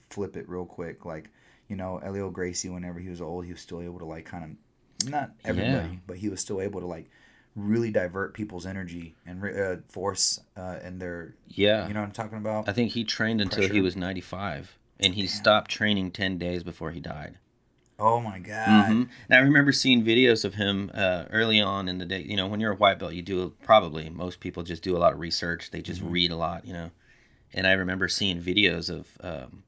flip 0.10 0.38
it 0.38 0.50
real 0.50 0.66
quick. 0.66 1.06
Like, 1.06 1.30
you 1.68 1.76
know, 1.76 2.00
Helio 2.00 2.32
Gracie, 2.32 2.70
whenever 2.70 3.00
he 3.00 3.10
was 3.10 3.22
old, 3.22 3.46
he 3.46 3.52
was 3.52 3.62
still 3.62 3.82
able 3.82 4.00
to 4.00 4.06
like 4.06 4.26
kind 4.26 4.44
of, 4.44 5.10
not 5.10 5.32
everybody, 5.46 5.90
yeah. 5.90 6.00
but 6.08 6.18
he 6.18 6.30
was 6.30 6.42
still 6.42 6.62
able 6.62 6.80
to 6.82 6.88
like 6.88 7.10
really 7.60 7.92
divert 7.92 8.34
people's 8.34 8.66
energy 8.66 9.16
and 9.26 9.44
uh, 9.44 9.76
force 9.88 10.40
uh, 10.58 10.78
and 10.82 11.02
their 11.02 11.36
yeah 11.48 11.88
you 11.88 11.94
know 11.94 12.00
what 12.00 12.08
i'm 12.08 12.12
talking 12.12 12.38
about 12.38 12.68
i 12.68 12.74
think 12.74 12.92
he 12.92 13.04
trained 13.04 13.42
until 13.42 13.68
he 13.70 13.82
was 13.82 13.96
95 13.96 14.78
and 15.00 15.16
he 15.16 15.22
Damn. 15.22 15.30
stopped 15.30 15.72
training 15.72 16.12
10 16.12 16.38
days 16.38 16.64
before 16.64 16.92
he 16.92 17.00
died. 17.00 17.38
Oh 17.98 18.22
my 18.22 18.40
god! 18.40 18.68
Mm-hmm. 18.68 19.04
And 19.30 19.34
I 19.34 19.40
remember 19.40 19.74
seeing 19.74 20.06
videos 20.06 20.46
of 20.46 20.56
him 20.56 20.90
uh, 20.94 21.26
early 21.32 21.60
on 21.60 21.90
in 21.90 21.98
the 21.98 22.06
day. 22.06 22.22
You 22.22 22.38
know, 22.38 22.48
when 22.48 22.62
you're 22.62 22.72
a 22.72 22.78
white 22.78 22.98
belt, 22.98 23.14
you 23.14 23.22
do 23.22 23.54
probably 23.62 24.10
most 24.10 24.40
people 24.40 24.64
just 24.64 24.84
do 24.84 24.96
a 24.96 25.00
lot 25.00 25.12
of 25.12 25.20
research. 25.20 25.72
They 25.72 25.82
just 25.82 26.00
mm-hmm. 26.00 26.12
read 26.12 26.32
a 26.32 26.38
lot, 26.38 26.66
you 26.66 26.72
know. 26.72 26.92
And 27.54 27.68
I 27.68 27.74
remember 27.74 28.08
seeing 28.08 28.42
videos 28.42 28.90
of. 28.90 29.18
Um, 29.22 29.64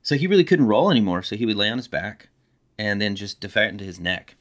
so 0.00 0.16
he 0.16 0.26
really 0.26 0.44
couldn't 0.44 0.66
roll 0.66 0.90
anymore. 0.90 1.22
So 1.22 1.36
he 1.36 1.44
would 1.44 1.56
lay 1.56 1.68
on 1.68 1.76
his 1.76 1.88
back, 1.88 2.30
and 2.78 3.02
then 3.02 3.16
just 3.16 3.40
defect 3.40 3.72
into 3.72 3.84
his 3.84 4.00
neck, 4.00 4.36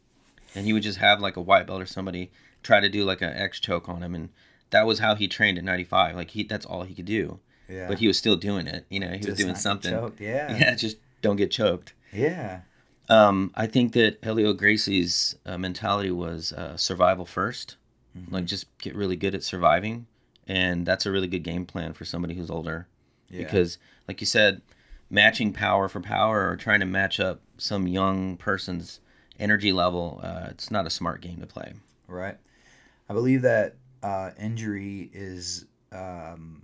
and 0.56 0.66
he 0.66 0.72
would 0.72 0.84
just 0.84 1.00
have 1.00 1.20
like 1.20 1.36
a 1.36 1.42
white 1.42 1.68
belt 1.68 1.82
or 1.82 1.86
somebody 1.86 2.32
try 2.64 2.80
to 2.80 2.90
do 2.90 3.04
like 3.04 3.22
an 3.22 3.34
X 3.34 3.60
choke 3.60 3.88
on 3.88 4.02
him, 4.02 4.16
and 4.16 4.30
that 4.72 4.88
was 4.88 5.00
how 5.00 5.16
he 5.16 5.28
trained 5.28 5.58
at 5.58 5.64
95. 5.64 6.16
Like 6.16 6.32
he, 6.32 6.44
that's 6.44 6.66
all 6.66 6.84
he 6.84 6.96
could 6.96 7.06
do. 7.06 7.40
Yeah. 7.70 7.88
But 7.88 8.00
he 8.00 8.08
was 8.08 8.18
still 8.18 8.36
doing 8.36 8.68
it. 8.68 8.86
You 8.90 9.00
know, 9.00 9.10
he 9.10 9.18
just 9.18 9.30
was 9.30 9.38
doing 9.38 9.56
something. 9.56 9.92
Choked. 9.92 10.20
Yeah. 10.20 10.58
Yeah. 10.60 10.76
Just 10.76 10.98
don't 11.22 11.38
get 11.38 11.52
choked. 11.52 11.94
Yeah. 12.12 12.62
Um, 13.10 13.52
I 13.56 13.68
think 13.68 13.94
that 13.94 14.24
Helio 14.24 14.54
Gracie's 14.54 15.36
uh, 15.46 15.58
mentality 15.58 16.12
was 16.12 16.54
uh, 16.54 16.78
survival 16.78 17.26
1st 17.26 17.76
mm-hmm. 18.18 18.34
Like 18.34 18.46
just 18.46 18.66
get 18.78 18.96
really 18.96 19.16
good 19.16 19.36
at 19.36 19.44
surviving, 19.44 20.08
and 20.48 20.86
that's 20.86 21.06
a 21.06 21.12
really 21.12 21.28
good 21.28 21.44
game 21.44 21.66
plan 21.66 21.94
for 21.94 22.06
somebody 22.06 22.36
who's 22.36 22.50
older. 22.50 22.88
Yeah. 23.30 23.44
Because, 23.44 23.78
like 24.08 24.22
you 24.22 24.28
said, 24.28 24.62
matching 25.10 25.54
power 25.54 25.90
for 25.90 26.00
power 26.00 26.50
or 26.50 26.56
trying 26.56 26.80
to 26.80 26.86
match 26.86 27.20
up 27.20 27.42
some 27.58 27.88
young 27.88 28.38
person's 28.38 29.00
energy 29.40 29.74
level, 29.74 30.22
uh, 30.24 30.48
it's 30.50 30.72
not 30.72 30.86
a 30.86 30.90
smart 30.90 31.22
game 31.22 31.40
to 31.40 31.48
play. 31.48 31.74
Right. 32.08 32.38
I 33.14 33.16
believe 33.16 33.44
that 33.44 33.76
uh, 34.02 34.32
injury 34.40 35.12
is 35.14 35.68
um, 35.92 36.64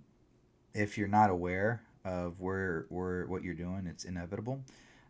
if 0.74 0.98
you're 0.98 1.08
not 1.08 1.30
aware 1.30 1.84
of 2.04 2.42
where 2.42 2.88
where 2.90 3.28
what 3.28 3.44
you're 3.44 3.54
doing, 3.54 3.86
it's 3.86 4.04
inevitable. 4.04 4.64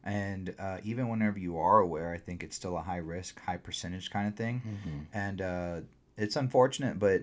And 0.04 0.54
uh, 0.60 0.80
even 0.84 1.08
whenever 1.08 1.40
you 1.40 1.58
are 1.58 1.80
aware, 1.80 2.12
I 2.12 2.18
think 2.18 2.44
it's 2.44 2.58
still 2.58 2.76
a 2.76 2.82
high 2.82 2.98
risk, 2.98 3.40
high 3.40 3.56
percentage 3.56 4.12
kind 4.12 4.28
of 4.28 4.36
thing. 4.36 4.62
Mm-hmm. 4.68 5.00
And 5.14 5.42
uh, 5.42 5.76
it's 6.18 6.36
unfortunate, 6.36 7.00
but 7.00 7.22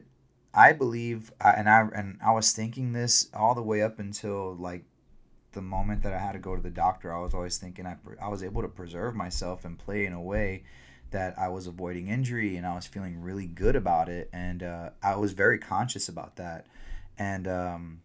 I 0.55 0.73
believe, 0.73 1.31
and 1.39 1.69
I 1.69 1.87
and 1.95 2.19
I 2.25 2.33
was 2.33 2.53
thinking 2.53 2.95
this 2.95 3.29
all 3.35 3.55
the 3.55 3.61
way 3.61 3.83
up 3.83 3.99
until 3.99 4.57
like 4.57 4.85
the 5.53 5.61
moment 5.61 6.05
that 6.05 6.15
I 6.15 6.19
had 6.19 6.33
to 6.33 6.39
go 6.39 6.57
to 6.57 6.63
the 6.63 6.71
doctor. 6.71 7.15
I 7.15 7.21
was 7.21 7.35
always 7.35 7.59
thinking 7.59 7.85
I 7.85 7.97
I 8.23 8.29
was 8.29 8.43
able 8.43 8.63
to 8.63 8.69
preserve 8.69 9.15
myself 9.15 9.67
and 9.67 9.79
play 9.79 10.07
in 10.07 10.15
a 10.15 10.23
way 10.23 10.63
that 11.11 11.38
I 11.38 11.49
was 11.49 11.66
avoiding 11.66 12.09
injury, 12.09 12.57
and 12.57 12.66
I 12.66 12.75
was 12.75 12.87
feeling 12.87 13.21
really 13.21 13.47
good 13.47 13.77
about 13.77 14.09
it, 14.09 14.29
and 14.33 14.62
uh, 14.62 14.90
I 15.03 15.16
was 15.16 15.33
very 15.33 15.59
conscious 15.59 16.09
about 16.09 16.37
that. 16.37 16.66
And 17.19 17.47
um, 17.49 18.01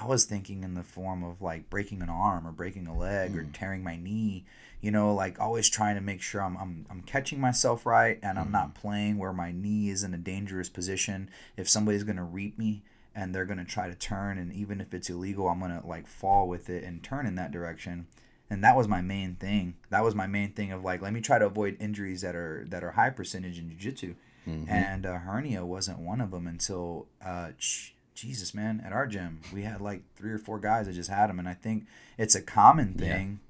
I 0.00 0.06
was 0.06 0.24
thinking 0.24 0.64
in 0.64 0.74
the 0.74 0.82
form 0.82 1.22
of 1.22 1.40
like 1.42 1.70
breaking 1.70 2.02
an 2.02 2.08
arm 2.08 2.46
or 2.46 2.52
breaking 2.52 2.86
a 2.86 2.96
leg 2.96 3.32
Mm. 3.32 3.36
or 3.38 3.42
tearing 3.52 3.82
my 3.84 3.96
knee. 3.96 4.44
You 4.80 4.90
know, 4.90 5.14
like 5.14 5.40
always 5.40 5.68
trying 5.68 5.94
to 5.96 6.00
make 6.00 6.20
sure 6.22 6.42
I'm 6.42 6.56
I'm, 6.56 6.86
I'm 6.90 7.02
catching 7.02 7.40
myself 7.40 7.86
right 7.86 8.18
and 8.22 8.38
I'm 8.38 8.48
Mm. 8.48 8.52
not 8.52 8.74
playing 8.74 9.18
where 9.18 9.32
my 9.32 9.50
knee 9.52 9.88
is 9.88 10.02
in 10.04 10.12
a 10.14 10.18
dangerous 10.18 10.68
position. 10.68 11.30
If 11.56 11.68
somebody's 11.68 12.04
gonna 12.04 12.24
reap 12.24 12.58
me 12.58 12.82
and 13.14 13.34
they're 13.34 13.46
gonna 13.46 13.64
try 13.64 13.88
to 13.88 13.94
turn, 13.94 14.36
and 14.38 14.52
even 14.52 14.80
if 14.80 14.92
it's 14.92 15.08
illegal, 15.08 15.48
I'm 15.48 15.60
gonna 15.60 15.82
like 15.86 16.06
fall 16.06 16.46
with 16.48 16.68
it 16.68 16.84
and 16.84 17.02
turn 17.02 17.26
in 17.26 17.34
that 17.36 17.52
direction. 17.52 18.06
And 18.48 18.62
that 18.62 18.76
was 18.76 18.86
my 18.86 19.00
main 19.00 19.34
thing. 19.34 19.74
That 19.90 20.04
was 20.04 20.14
my 20.14 20.26
main 20.26 20.52
thing 20.52 20.70
of 20.72 20.84
like, 20.84 21.02
let 21.02 21.12
me 21.12 21.20
try 21.20 21.38
to 21.38 21.46
avoid 21.46 21.76
injuries 21.80 22.20
that 22.20 22.36
are 22.36 22.64
that 22.68 22.84
are 22.84 22.92
high 22.92 23.10
percentage 23.10 23.58
in 23.58 23.68
jiu-jitsu 23.70 24.14
Mhm. 24.46 24.68
and 24.70 25.04
a 25.04 25.18
hernia 25.18 25.64
wasn't 25.66 25.98
one 25.98 26.20
of 26.20 26.30
them 26.30 26.46
until 26.46 27.08
uh 27.24 27.50
ch- 27.58 27.96
jesus 28.14 28.54
man 28.54 28.80
at 28.86 28.92
our 28.92 29.04
gym 29.08 29.40
we 29.52 29.62
had 29.62 29.80
like 29.80 30.02
three 30.14 30.30
or 30.30 30.38
four 30.38 30.60
guys 30.60 30.86
that 30.86 30.92
just 30.92 31.10
had 31.10 31.26
them 31.28 31.40
and 31.40 31.48
i 31.48 31.52
think 31.52 31.84
it's 32.16 32.36
a 32.36 32.40
common 32.40 32.94
Yeah. 32.96 33.12
thing 33.14 33.40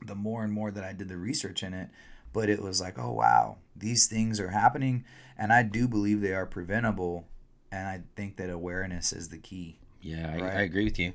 the 0.00 0.14
more 0.14 0.44
and 0.44 0.52
more 0.52 0.70
that 0.70 0.84
i 0.84 0.92
did 0.92 1.08
the 1.08 1.16
research 1.16 1.64
in 1.64 1.74
it 1.74 1.88
but 2.32 2.48
it 2.48 2.62
was 2.62 2.80
like 2.80 2.96
oh 3.00 3.10
wow 3.10 3.56
these 3.74 4.06
things 4.06 4.38
are 4.38 4.50
happening 4.50 5.04
and 5.36 5.52
i 5.52 5.64
do 5.64 5.88
believe 5.88 6.20
they 6.20 6.32
are 6.34 6.46
preventable 6.46 7.26
and 7.72 7.88
i 7.88 8.02
think 8.14 8.36
that 8.36 8.48
awareness 8.48 9.12
is 9.12 9.30
the 9.30 9.38
key 9.38 9.76
Yeah, 10.02 10.30
I, 10.40 10.58
I 10.58 10.62
agree 10.62 10.84
with 10.84 11.00
you. 11.00 11.14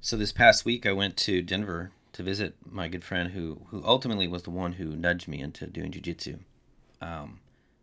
So 0.00 0.16
this 0.16 0.32
past 0.32 0.64
week, 0.64 0.84
I 0.86 0.92
went 0.92 1.16
to 1.18 1.40
Denver 1.40 1.92
to 2.16 2.22
visit 2.22 2.54
my 2.64 2.88
good 2.88 3.04
friend 3.04 3.30
who 3.32 3.60
who 3.70 3.82
ultimately 3.84 4.28
was 4.28 4.42
the 4.42 4.50
one 4.50 4.74
who 4.74 4.96
nudged 4.96 5.28
me 5.28 5.40
into 5.40 5.66
doing 5.66 5.92
jujitsu. 5.92 6.38
Um, 7.00 7.40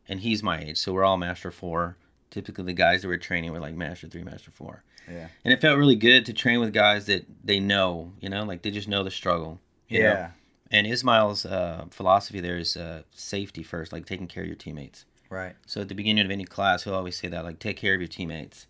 and 0.08 0.19
he's 0.19 0.43
my 0.43 0.60
age, 0.60 0.78
so 0.78 0.91
we're 0.91 1.04
all 1.04 1.17
master 1.17 1.52
four. 1.52 1.98
Typically, 2.30 2.65
the 2.65 2.74
guys 2.74 3.02
that 3.02 3.08
we're 3.08 3.17
training 3.17 3.52
were 3.52 3.60
like 3.60 3.76
master 3.76 4.08
three, 4.08 4.24
master 4.24 4.52
four, 4.52 4.84
yeah 5.08 5.28
and 5.46 5.54
it 5.54 5.62
felt 5.62 5.78
really 5.78 5.96
good 5.96 6.26
to 6.26 6.34
train 6.34 6.60
with 6.60 6.74
guys 6.74 7.06
that 7.06 7.26
they 7.43 7.60
know, 7.60 8.12
you 8.19 8.30
know, 8.30 8.43
like 8.43 8.63
they 8.63 8.72
just 8.72 8.88
know 8.88 9.04
the 9.04 9.12
struggle. 9.12 9.60
you 9.88 10.00
know? 10.00 10.06
yeah 10.10 10.32
And 10.72 10.88
Ismail's 10.88 11.46
uh, 11.46 11.86
philosophy 11.91 12.39
there 12.39 12.58
is 12.58 12.76
uh, 12.76 13.04
safety 13.12 13.62
first, 13.62 13.93
like 13.93 14.08
taking 14.08 14.28
care 14.28 14.41
of 14.43 14.48
your 14.48 14.56
teammates. 14.56 15.06
right 15.30 15.56
So 15.67 15.82
at 15.82 15.89
the 15.89 15.96
beginning 15.96 16.26
of 16.26 16.32
any 16.32 16.46
class, 16.46 16.84
he'll 16.84 16.96
always 16.96 17.17
say 17.17 17.28
that, 17.28 17.43
like, 17.43 17.60
take 17.60 17.78
care 17.78 17.93
of 17.93 18.02
your 18.02 18.08
teammates. 18.08 18.65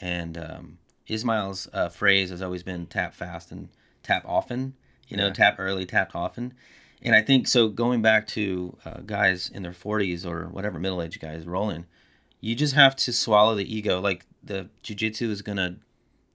And 0.00 0.38
um, 0.38 0.78
Ismail's 1.08 1.68
uh, 1.72 1.88
phrase 1.88 2.30
has 2.30 2.40
always 2.40 2.62
been 2.62 2.86
tap 2.86 3.14
fast 3.14 3.50
and 3.50 3.68
tap 4.04 4.24
often. 4.24 4.74
You 5.12 5.18
know, 5.18 5.26
Yeah. 5.26 5.32
tap 5.32 5.56
early, 5.58 5.84
tap 5.86 6.14
often. 6.14 6.54
And 7.02 7.14
I 7.14 7.20
think 7.22 7.46
so. 7.48 7.68
Going 7.68 8.00
back 8.00 8.26
to 8.28 8.76
uh, 8.84 8.98
guys 9.04 9.50
in 9.52 9.62
their 9.62 9.72
forties 9.72 10.24
or 10.24 10.44
whatever 10.46 10.78
middle-aged 10.78 11.20
guys 11.20 11.44
rolling, 11.44 11.86
you 12.40 12.54
just 12.54 12.74
have 12.74 12.96
to 12.96 13.12
swallow 13.12 13.54
the 13.54 13.72
ego. 13.76 14.00
Like 14.00 14.24
the 14.42 14.68
jujitsu 14.84 15.28
is 15.30 15.42
gonna 15.42 15.76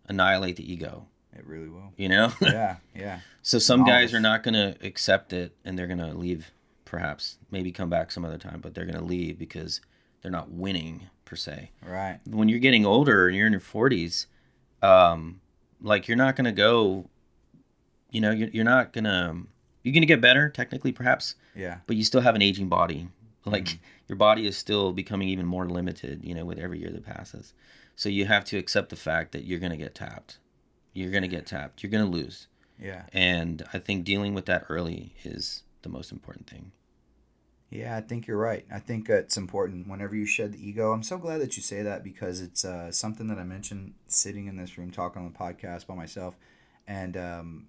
annihilate 0.08 0.56
the 0.58 0.72
ego. 0.72 1.08
it 1.36 1.46
really 1.46 1.68
will 1.70 1.92
You 1.98 2.10
know. 2.10 2.34
yeah 2.42 2.78
yeah 2.96 3.20
So 3.42 3.60
some 3.60 3.84
guys 3.86 4.14
are 4.14 4.20
not 4.20 4.44
going 4.44 4.54
to 4.54 4.76
accept 4.86 5.34
it 5.34 5.56
and 5.66 5.78
they're 5.78 5.88
going 5.88 6.00
to 6.00 6.14
leave 6.14 6.52
perhaps 6.86 7.38
maybe 7.52 7.72
come 7.72 7.90
back 7.90 8.12
some 8.12 8.24
other 8.24 8.38
time 8.38 8.60
but 8.62 8.74
they're 8.74 8.86
going 8.86 8.98
to 8.98 9.04
leave 9.04 9.38
because 9.38 9.82
they're 10.22 10.32
not 10.32 10.50
winning 10.50 11.08
per 11.26 11.36
se. 11.36 11.72
right 11.86 12.20
When 12.26 12.48
you're 12.50 12.60
getting 12.60 12.86
older 12.86 13.28
and 13.28 13.36
you're 13.36 13.48
in 13.48 13.52
your 13.54 13.60
40s 13.62 14.28
um 14.82 15.42
like 15.82 16.08
you're 16.08 16.18
not 16.18 16.36
going 16.38 16.46
to 16.46 16.52
go 16.54 17.10
you 18.18 18.22
know 18.24 18.32
you're, 18.40 18.50
you're 18.56 18.72
not 18.74 18.92
to 19.06 19.16
you're 19.84 19.94
to 20.08 20.14
get 20.16 20.22
better 20.30 20.50
technically 20.50 20.92
perhaps 20.92 21.36
yeah 21.56 21.78
but 21.88 21.96
you 21.96 22.04
still 22.04 22.22
have 22.22 22.36
an 22.36 22.42
aging 22.42 22.68
body. 22.80 23.02
Like 23.46 23.66
Mhm. 23.66 23.80
your 24.10 24.18
body 24.18 24.44
is 24.46 24.58
still 24.58 24.92
becoming 24.92 25.30
even 25.30 25.46
more 25.46 25.66
limited, 25.70 26.16
you 26.28 26.34
know, 26.36 26.44
with 26.50 26.60
every 26.60 26.80
year 26.82 26.90
that 26.96 27.06
passes. 27.06 27.54
So 27.96 28.10
you 28.10 28.26
have 28.26 28.44
to 28.52 28.58
accept 28.58 28.90
the 28.90 28.98
fact 29.10 29.32
that 29.32 29.46
you're 29.46 29.62
to 29.78 29.84
get 29.86 29.96
tapped. 29.96 30.40
You're 30.94 31.12
to 31.30 31.36
get 31.38 31.46
tapped. 31.46 31.82
You're 31.82 31.94
to 32.12 32.18
lose. 32.20 32.48
yeah 32.90 33.04
And 33.14 33.56
I 33.76 33.78
think 33.86 34.04
dealing 34.04 34.34
with 34.34 34.48
that 34.48 34.66
early 34.68 35.02
is 35.24 35.64
the 35.84 35.90
most 35.98 36.12
important 36.12 36.50
thing. 36.50 36.66
Yeah, 37.70 37.96
I 37.96 38.02
think 38.02 38.28
you're 38.28 38.38
right. 38.52 38.66
I 38.72 38.80
think 38.80 39.10
it's 39.10 39.38
important 39.38 39.88
whenever 39.88 40.16
you 40.16 40.26
shed 40.26 40.52
the 40.54 40.62
ego. 40.70 40.92
I'm 40.92 41.04
so 41.04 41.18
glad 41.18 41.40
that 41.42 41.56
you 41.58 41.64
say 41.64 41.82
that 41.84 42.04
because 42.04 42.42
it's 42.42 42.64
uh, 42.66 42.92
something 42.92 43.28
that 43.28 43.38
I 43.38 43.44
mentioned 43.44 43.94
sitting 44.08 44.48
in 44.48 44.56
this 44.58 44.78
room 44.78 44.92
talking 44.92 45.22
on 45.22 45.32
the 45.32 45.38
podcast 45.38 45.86
by 45.88 45.96
myself. 45.96 46.36
And 46.88 47.16
um, 47.18 47.68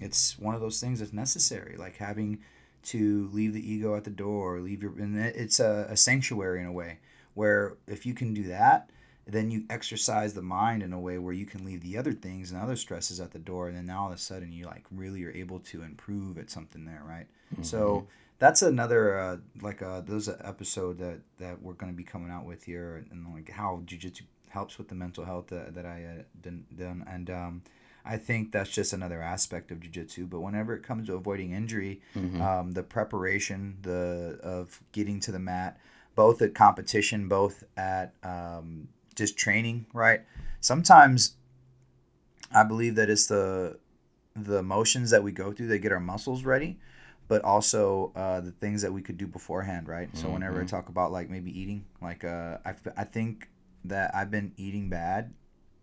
it's 0.00 0.38
one 0.38 0.54
of 0.54 0.60
those 0.60 0.80
things 0.80 1.00
that's 1.00 1.12
necessary, 1.12 1.76
like 1.76 1.96
having 1.96 2.40
to 2.84 3.28
leave 3.32 3.52
the 3.52 3.72
ego 3.72 3.96
at 3.96 4.04
the 4.04 4.10
door, 4.10 4.60
leave 4.60 4.82
your, 4.82 4.92
and 4.92 5.18
it's 5.18 5.58
a, 5.58 5.86
a 5.90 5.96
sanctuary 5.96 6.60
in 6.60 6.66
a 6.66 6.72
way 6.72 6.98
where 7.34 7.74
if 7.86 8.06
you 8.06 8.14
can 8.14 8.32
do 8.32 8.44
that, 8.44 8.90
then 9.26 9.50
you 9.50 9.64
exercise 9.68 10.34
the 10.34 10.42
mind 10.42 10.82
in 10.82 10.92
a 10.92 11.00
way 11.00 11.18
where 11.18 11.34
you 11.34 11.44
can 11.44 11.64
leave 11.64 11.82
the 11.82 11.98
other 11.98 12.12
things 12.12 12.52
and 12.52 12.60
other 12.60 12.76
stresses 12.76 13.18
at 13.18 13.32
the 13.32 13.38
door. 13.40 13.66
And 13.66 13.76
then 13.76 13.86
now 13.86 14.02
all 14.02 14.08
of 14.08 14.14
a 14.14 14.18
sudden 14.18 14.52
you 14.52 14.66
like 14.66 14.84
really 14.90 15.24
are 15.24 15.32
able 15.32 15.58
to 15.60 15.82
improve 15.82 16.38
at 16.38 16.48
something 16.48 16.84
there, 16.84 17.02
right? 17.04 17.26
So 17.62 18.06
that's 18.38 18.62
another 18.62 19.18
uh, 19.18 19.36
like 19.60 19.82
uh, 19.82 20.00
there's 20.02 20.28
an 20.28 20.40
episode 20.44 20.98
that 20.98 21.18
that 21.38 21.60
we're 21.60 21.72
going 21.72 21.92
to 21.92 21.96
be 21.96 22.04
coming 22.04 22.30
out 22.30 22.44
with 22.44 22.64
here 22.64 23.04
and 23.10 23.26
like 23.34 23.50
how 23.50 23.82
jujitsu 23.84 24.22
helps 24.48 24.78
with 24.78 24.88
the 24.88 24.94
mental 24.94 25.24
health 25.24 25.48
that, 25.48 25.74
that 25.74 25.84
I 25.84 26.04
uh, 26.04 26.22
done, 26.40 26.64
done 26.76 27.04
and 27.08 27.28
um, 27.30 27.62
I 28.06 28.16
think 28.18 28.52
that's 28.52 28.70
just 28.70 28.92
another 28.92 29.20
aspect 29.20 29.70
of 29.70 29.80
jujitsu. 29.80 30.30
But 30.30 30.40
whenever 30.40 30.74
it 30.74 30.82
comes 30.82 31.08
to 31.08 31.14
avoiding 31.14 31.52
injury, 31.52 32.00
Mhm. 32.14 32.40
um, 32.40 32.72
the 32.72 32.82
preparation, 32.82 33.78
the 33.82 34.38
of 34.42 34.80
getting 34.92 35.18
to 35.20 35.32
the 35.32 35.38
mat, 35.40 35.78
both 36.14 36.40
at 36.40 36.54
competition, 36.54 37.28
both 37.28 37.64
at 37.76 38.14
um, 38.22 38.88
just 39.14 39.36
training, 39.36 39.86
right? 39.92 40.22
Sometimes 40.60 41.36
I 42.52 42.62
believe 42.62 42.94
that 42.94 43.10
it's 43.10 43.26
the 43.26 43.78
the 44.34 44.62
motions 44.62 45.10
that 45.10 45.22
we 45.22 45.32
go 45.32 45.50
through 45.52 45.68
that 45.68 45.78
get 45.78 45.92
our 45.92 46.00
muscles 46.00 46.44
ready, 46.44 46.78
but 47.26 47.42
also 47.42 48.12
uh, 48.14 48.40
the 48.40 48.50
things 48.50 48.82
that 48.82 48.92
we 48.92 49.00
could 49.00 49.16
do 49.16 49.26
beforehand, 49.26 49.88
right? 49.88 50.14
So 50.14 50.30
whenever 50.30 50.60
I 50.60 50.64
Mhm. 50.64 50.68
talk 50.68 50.88
about 50.90 51.10
like 51.10 51.30
maybe 51.30 51.58
eating, 51.58 51.86
like 52.02 52.22
uh, 52.22 52.58
I, 52.64 52.74
I 52.96 53.04
think 53.04 53.48
that 53.84 54.14
I've 54.14 54.30
been 54.30 54.52
eating 54.58 54.90
bad 54.90 55.32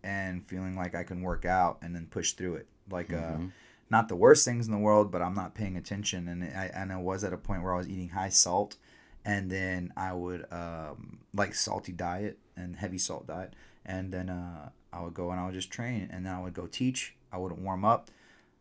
and 0.04 0.46
feeling 0.48 0.76
like 0.76 0.96
I 0.96 1.04
can 1.04 1.22
work 1.22 1.46
out 1.46 1.78
and 1.82 1.96
then 1.96 2.08
push 2.08 2.34
through 2.34 2.56
it, 2.56 2.68
like 2.89 3.13
uh, 3.13 3.38
Mhm. 3.38 3.52
not 3.89 4.08
the 4.10 4.16
worst 4.16 4.44
things 4.46 4.66
in 4.66 4.72
the 4.72 4.80
world, 4.80 5.12
but 5.12 5.22
I'm 5.22 5.34
not 5.36 5.54
paying 5.56 5.78
attention. 5.78 6.28
And 6.28 6.44
I, 6.44 6.72
and 6.74 6.92
I 6.92 6.98
was 6.98 7.24
at 7.24 7.34
a 7.34 7.38
point 7.38 7.63
where 7.63 7.74
I 7.74 7.78
was 7.78 7.88
eating 7.89 8.10
high 8.10 8.30
salt, 8.30 8.76
and 9.24 9.50
then 9.50 9.94
I 9.96 10.13
would 10.13 10.46
um, 10.52 11.20
like 11.34 11.56
salty 11.56 11.92
diet 11.92 12.39
and 12.58 12.76
heavy 12.76 12.98
salt 12.98 13.28
diet, 13.28 13.54
and 13.86 14.12
then 14.12 14.30
uh, 14.30 14.70
I 14.92 15.02
would 15.02 15.13
go 15.13 15.32
and 15.32 15.39
I 15.39 15.46
would 15.46 15.54
just 15.54 15.72
train, 15.72 16.10
and 16.12 16.26
then 16.26 16.34
I 16.34 16.42
would 16.42 16.54
go 16.54 16.68
teach. 16.68 17.16
I 17.32 17.38
wouldn't 17.38 17.62
warm 17.62 17.84
up. 17.86 18.12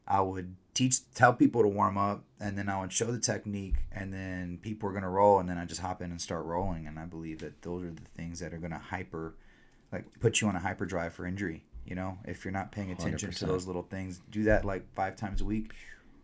I 0.06 0.20
would 0.20 0.56
teach, 0.74 0.98
tell 1.14 1.32
people 1.32 1.62
to 1.62 1.68
warm 1.68 1.96
up, 1.96 2.24
and 2.40 2.56
then 2.58 2.68
I 2.68 2.80
would 2.80 2.92
show 2.92 3.12
the 3.12 3.18
technique, 3.20 3.76
and 3.92 4.12
then 4.12 4.58
people 4.60 4.88
were 4.88 4.92
gonna 4.94 5.08
roll, 5.10 5.38
and 5.38 5.48
then 5.48 5.58
I 5.58 5.64
just 5.64 5.80
hop 5.80 6.02
in 6.02 6.10
and 6.10 6.20
start 6.20 6.44
rolling. 6.44 6.86
And 6.86 6.98
I 6.98 7.04
believe 7.04 7.38
that 7.40 7.62
those 7.62 7.84
are 7.84 7.90
the 7.90 8.02
things 8.16 8.40
that 8.40 8.52
are 8.52 8.58
gonna 8.58 8.78
hyper, 8.78 9.34
like 9.92 10.04
put 10.20 10.40
you 10.40 10.48
on 10.48 10.56
a 10.56 10.60
hyperdrive 10.60 11.12
for 11.12 11.26
injury. 11.26 11.64
You 11.84 11.96
know, 11.96 12.18
if 12.24 12.44
you're 12.44 12.52
not 12.52 12.72
paying 12.72 12.92
attention 12.92 13.32
to 13.32 13.44
100%. 13.44 13.48
those 13.48 13.66
little 13.66 13.82
things, 13.82 14.20
do 14.30 14.44
that 14.44 14.64
like 14.64 14.84
five 14.94 15.16
times 15.16 15.40
a 15.40 15.44
week, 15.44 15.72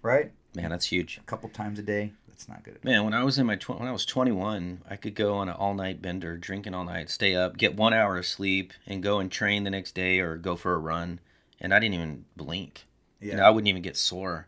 right? 0.03 0.33
Man, 0.55 0.71
that's 0.71 0.87
huge. 0.87 1.19
A 1.19 1.27
couple 1.27 1.49
times 1.49 1.79
a 1.79 1.83
day. 1.83 2.13
That's 2.29 2.49
not 2.49 2.63
good. 2.63 2.83
Man, 2.85 3.05
when 3.05 3.15
I 3.15 3.25
was 3.25 3.37
in 3.37 3.47
my 3.47 3.57
tw- 3.57 3.81
when 3.81 3.89
I 3.89 3.93
was 3.93 4.07
21, 4.07 4.83
I 4.89 4.95
could 4.95 5.17
go 5.17 5.35
on 5.35 5.49
an 5.49 5.57
all 5.57 5.75
night 5.75 6.01
bender, 6.01 6.37
drinking 6.37 6.73
all 6.73 6.85
night, 6.85 7.11
stay 7.11 7.35
up, 7.35 7.57
get 7.57 7.75
one 7.75 7.93
hour 7.93 8.17
of 8.17 8.27
sleep, 8.27 8.73
and 8.87 9.03
go 9.03 9.19
and 9.19 9.31
train 9.31 9.65
the 9.65 9.71
next 9.71 9.97
day 9.97 10.21
or 10.21 10.37
go 10.37 10.55
for 10.55 10.73
a 10.75 10.79
run, 10.79 11.19
and 11.61 11.75
I 11.75 11.81
didn't 11.81 11.95
even 11.95 12.25
blink. 12.37 12.87
Yeah. 13.21 13.33
You 13.33 13.37
know, 13.39 13.43
I 13.43 13.51
wouldn't 13.51 13.69
even 13.69 13.83
get 13.83 13.97
sore. 13.97 14.47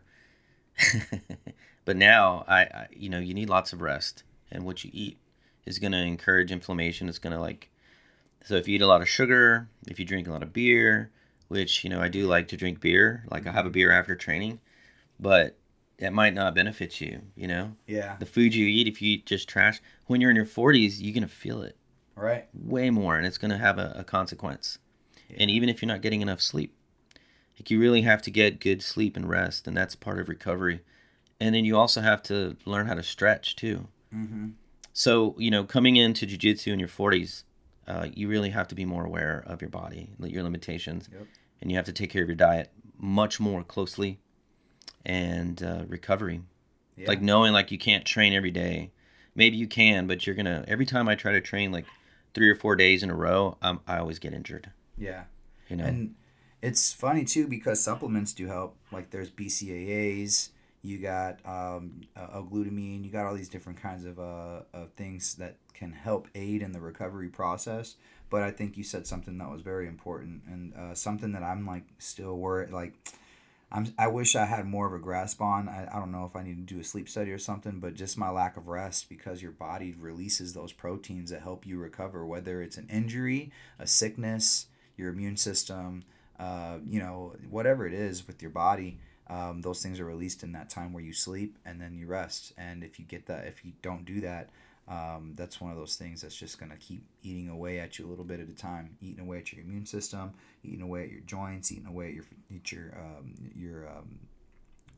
but 1.85 1.97
now, 1.97 2.45
I, 2.47 2.61
I, 2.61 2.87
you 2.91 3.09
know, 3.09 3.19
you 3.19 3.33
need 3.33 3.49
lots 3.49 3.73
of 3.73 3.81
rest, 3.81 4.23
and 4.49 4.63
what 4.63 4.85
you 4.85 4.91
eat 4.93 5.17
is 5.65 5.77
going 5.77 5.91
to 5.91 5.97
encourage 5.97 6.51
inflammation. 6.51 7.09
It's 7.09 7.19
going 7.19 7.33
to 7.33 7.41
like, 7.41 7.69
so 8.43 8.55
if 8.55 8.67
you 8.67 8.75
eat 8.75 8.81
a 8.81 8.87
lot 8.87 9.01
of 9.01 9.09
sugar, 9.09 9.67
if 9.87 9.99
you 9.99 10.05
drink 10.05 10.27
a 10.27 10.31
lot 10.31 10.43
of 10.43 10.53
beer, 10.53 11.11
which 11.47 11.83
you 11.83 11.89
know 11.89 12.01
I 12.01 12.07
do 12.07 12.27
like 12.27 12.47
to 12.49 12.57
drink 12.57 12.79
beer, 12.79 13.25
like 13.29 13.45
I 13.47 13.51
have 13.51 13.65
a 13.65 13.69
beer 13.69 13.91
after 13.91 14.15
training, 14.15 14.59
but 15.19 15.57
it 15.97 16.11
might 16.11 16.33
not 16.33 16.55
benefit 16.55 16.99
you. 16.99 17.21
You 17.35 17.47
know, 17.47 17.75
yeah. 17.87 18.15
the 18.19 18.25
food 18.25 18.55
you 18.55 18.67
eat, 18.67 18.87
if 18.87 19.01
you 19.01 19.13
eat 19.13 19.25
just 19.25 19.47
trash, 19.47 19.81
when 20.07 20.21
you're 20.21 20.29
in 20.31 20.35
your 20.35 20.45
40s, 20.45 20.97
you're 20.99 21.13
gonna 21.13 21.27
feel 21.27 21.61
it 21.61 21.77
Right. 22.15 22.47
way 22.53 22.89
more, 22.89 23.17
and 23.17 23.25
it's 23.25 23.37
gonna 23.37 23.57
have 23.57 23.77
a, 23.77 23.93
a 23.97 24.03
consequence. 24.03 24.79
And 25.37 25.49
even 25.49 25.69
if 25.69 25.81
you're 25.81 25.87
not 25.87 26.01
getting 26.01 26.21
enough 26.21 26.41
sleep, 26.41 26.75
like 27.57 27.69
you 27.71 27.79
really 27.79 28.01
have 28.01 28.21
to 28.23 28.31
get 28.31 28.59
good 28.59 28.81
sleep 28.81 29.15
and 29.15 29.29
rest, 29.29 29.67
and 29.67 29.77
that's 29.77 29.95
part 29.95 30.19
of 30.19 30.27
recovery. 30.27 30.81
And 31.39 31.55
then 31.55 31.63
you 31.63 31.77
also 31.77 32.01
have 32.01 32.21
to 32.23 32.57
learn 32.65 32.87
how 32.87 32.95
to 32.95 33.03
stretch 33.03 33.55
too. 33.55 33.87
Mm-hmm. 34.13 34.49
So 34.93 35.35
you 35.37 35.51
know, 35.51 35.63
coming 35.63 35.95
into 35.95 36.25
jujitsu 36.25 36.73
in 36.73 36.79
your 36.79 36.89
40s, 36.89 37.43
uh, 37.87 38.07
you 38.13 38.27
really 38.27 38.49
have 38.51 38.67
to 38.69 38.75
be 38.75 38.85
more 38.85 39.05
aware 39.05 39.43
of 39.47 39.61
your 39.61 39.69
body, 39.69 40.09
your 40.19 40.43
limitations, 40.43 41.09
Yep. 41.11 41.27
and 41.61 41.71
you 41.71 41.77
have 41.77 41.85
to 41.85 41.93
take 41.93 42.09
care 42.09 42.21
of 42.23 42.27
your 42.29 42.35
diet 42.35 42.71
much 42.97 43.39
more 43.39 43.63
closely, 43.63 44.19
and 45.05 45.61
uh, 45.63 45.83
recovery 45.87 46.41
Yeah. 46.95 47.07
like 47.07 47.21
knowing 47.21 47.53
like 47.53 47.71
you 47.71 47.77
can't 47.77 48.05
train 48.05 48.33
every 48.33 48.51
day 48.51 48.91
maybe 49.33 49.57
you 49.57 49.65
can 49.67 50.05
but 50.07 50.27
you're 50.27 50.35
gonna 50.35 50.63
every 50.67 50.85
time 50.85 51.07
i 51.07 51.15
try 51.15 51.31
to 51.31 51.41
train 51.41 51.71
like 51.71 51.85
three 52.35 52.49
or 52.49 52.55
four 52.55 52.75
days 52.75 53.01
in 53.01 53.09
a 53.09 53.15
row 53.15 53.57
um, 53.63 53.79
i 53.87 53.97
always 53.97 54.19
get 54.19 54.33
injured 54.33 54.69
yeah. 54.97 55.23
you 55.69 55.75
know 55.75 55.85
And 55.85 56.13
It's 56.61 56.93
funny 56.93 57.25
too 57.25 57.47
because 57.47 57.83
supplements 57.83 58.33
do 58.33 58.45
help. 58.45 58.77
Like 58.91 59.09
there's 59.09 59.31
BCAAs, 59.31 60.49
you 60.81 60.97
got 60.97 61.39
um, 61.45 62.01
L-glutamine, 62.15 63.03
you 63.03 63.11
got 63.11 63.25
all 63.25 63.35
these 63.35 63.49
different 63.49 63.81
kinds 63.81 64.05
of, 64.05 64.19
uh, 64.19 64.61
of 64.73 64.91
things 64.95 65.35
that 65.35 65.57
can 65.73 65.91
help 65.91 66.27
aid 66.33 66.61
in 66.61 66.71
the 66.71 66.79
recovery 66.79 67.29
process. 67.29 67.95
But 68.29 68.41
I 68.43 68.51
think 68.51 68.77
you 68.77 68.83
said 68.83 69.05
something 69.05 69.37
that 69.37 69.49
was 69.49 69.61
very 69.61 69.87
important 69.87 70.43
and 70.47 70.73
uh, 70.73 70.95
something 70.95 71.33
that 71.33 71.43
I'm 71.43 71.67
like 71.67 71.83
still 71.99 72.37
worried 72.37 72.71
like 72.71 72.93
I'm, 73.71 73.93
I 73.97 74.07
wish 74.07 74.35
I 74.35 74.45
had 74.45 74.65
more 74.65 74.85
of 74.85 74.93
a 74.93 74.99
grasp 74.99 75.41
on. 75.41 75.69
I, 75.69 75.87
I 75.89 75.99
don't 75.99 76.11
know 76.11 76.25
if 76.25 76.35
I 76.35 76.43
need 76.43 76.67
to 76.67 76.73
do 76.73 76.81
a 76.81 76.83
sleep 76.83 77.07
study 77.07 77.31
or 77.31 77.37
something, 77.37 77.79
but 77.79 77.93
just 77.93 78.17
my 78.17 78.29
lack 78.29 78.57
of 78.57 78.67
rest 78.67 79.07
because 79.07 79.41
your 79.41 79.51
body 79.51 79.95
releases 79.97 80.53
those 80.53 80.73
proteins 80.73 81.31
that 81.31 81.41
help 81.41 81.65
you 81.65 81.77
recover, 81.77 82.25
whether 82.25 82.61
it's 82.61 82.77
an 82.77 82.89
injury, 82.91 83.51
a 83.79 83.87
sickness, 83.87 84.67
your 84.97 85.09
immune 85.09 85.37
system, 85.37 86.03
uh, 86.37 86.79
you 86.85 86.99
know, 86.99 87.35
whatever 87.49 87.87
it 87.87 87.93
is 87.93 88.27
with 88.27 88.41
your 88.41 88.51
body. 88.51 88.99
Um, 89.31 89.61
those 89.61 89.81
things 89.81 89.99
are 90.01 90.05
released 90.05 90.43
in 90.43 90.51
that 90.51 90.69
time 90.69 90.91
where 90.91 91.03
you 91.03 91.13
sleep 91.13 91.57
and 91.65 91.79
then 91.79 91.95
you 91.95 92.05
rest. 92.05 92.51
And 92.57 92.83
if 92.83 92.99
you 92.99 93.05
get 93.05 93.27
that, 93.27 93.47
if 93.47 93.63
you 93.63 93.71
don't 93.81 94.03
do 94.03 94.19
that, 94.21 94.49
um, 94.89 95.33
that's 95.37 95.61
one 95.61 95.71
of 95.71 95.77
those 95.77 95.95
things 95.95 96.21
that's 96.21 96.35
just 96.35 96.59
going 96.59 96.71
to 96.71 96.77
keep 96.77 97.05
eating 97.23 97.47
away 97.47 97.79
at 97.79 97.97
you 97.97 98.05
a 98.05 98.09
little 98.09 98.25
bit 98.25 98.41
at 98.41 98.49
a 98.49 98.53
time, 98.53 98.97
eating 99.01 99.21
away 99.21 99.37
at 99.37 99.53
your 99.53 99.63
immune 99.63 99.85
system, 99.85 100.33
eating 100.65 100.81
away 100.81 101.03
at 101.03 101.11
your 101.11 101.21
joints, 101.21 101.71
eating 101.71 101.85
away 101.85 102.09
at 102.09 102.13
your 102.13 102.25
at 102.53 102.71
your 102.73 102.93
um, 102.97 103.33
your 103.55 103.87
um, 103.87 104.19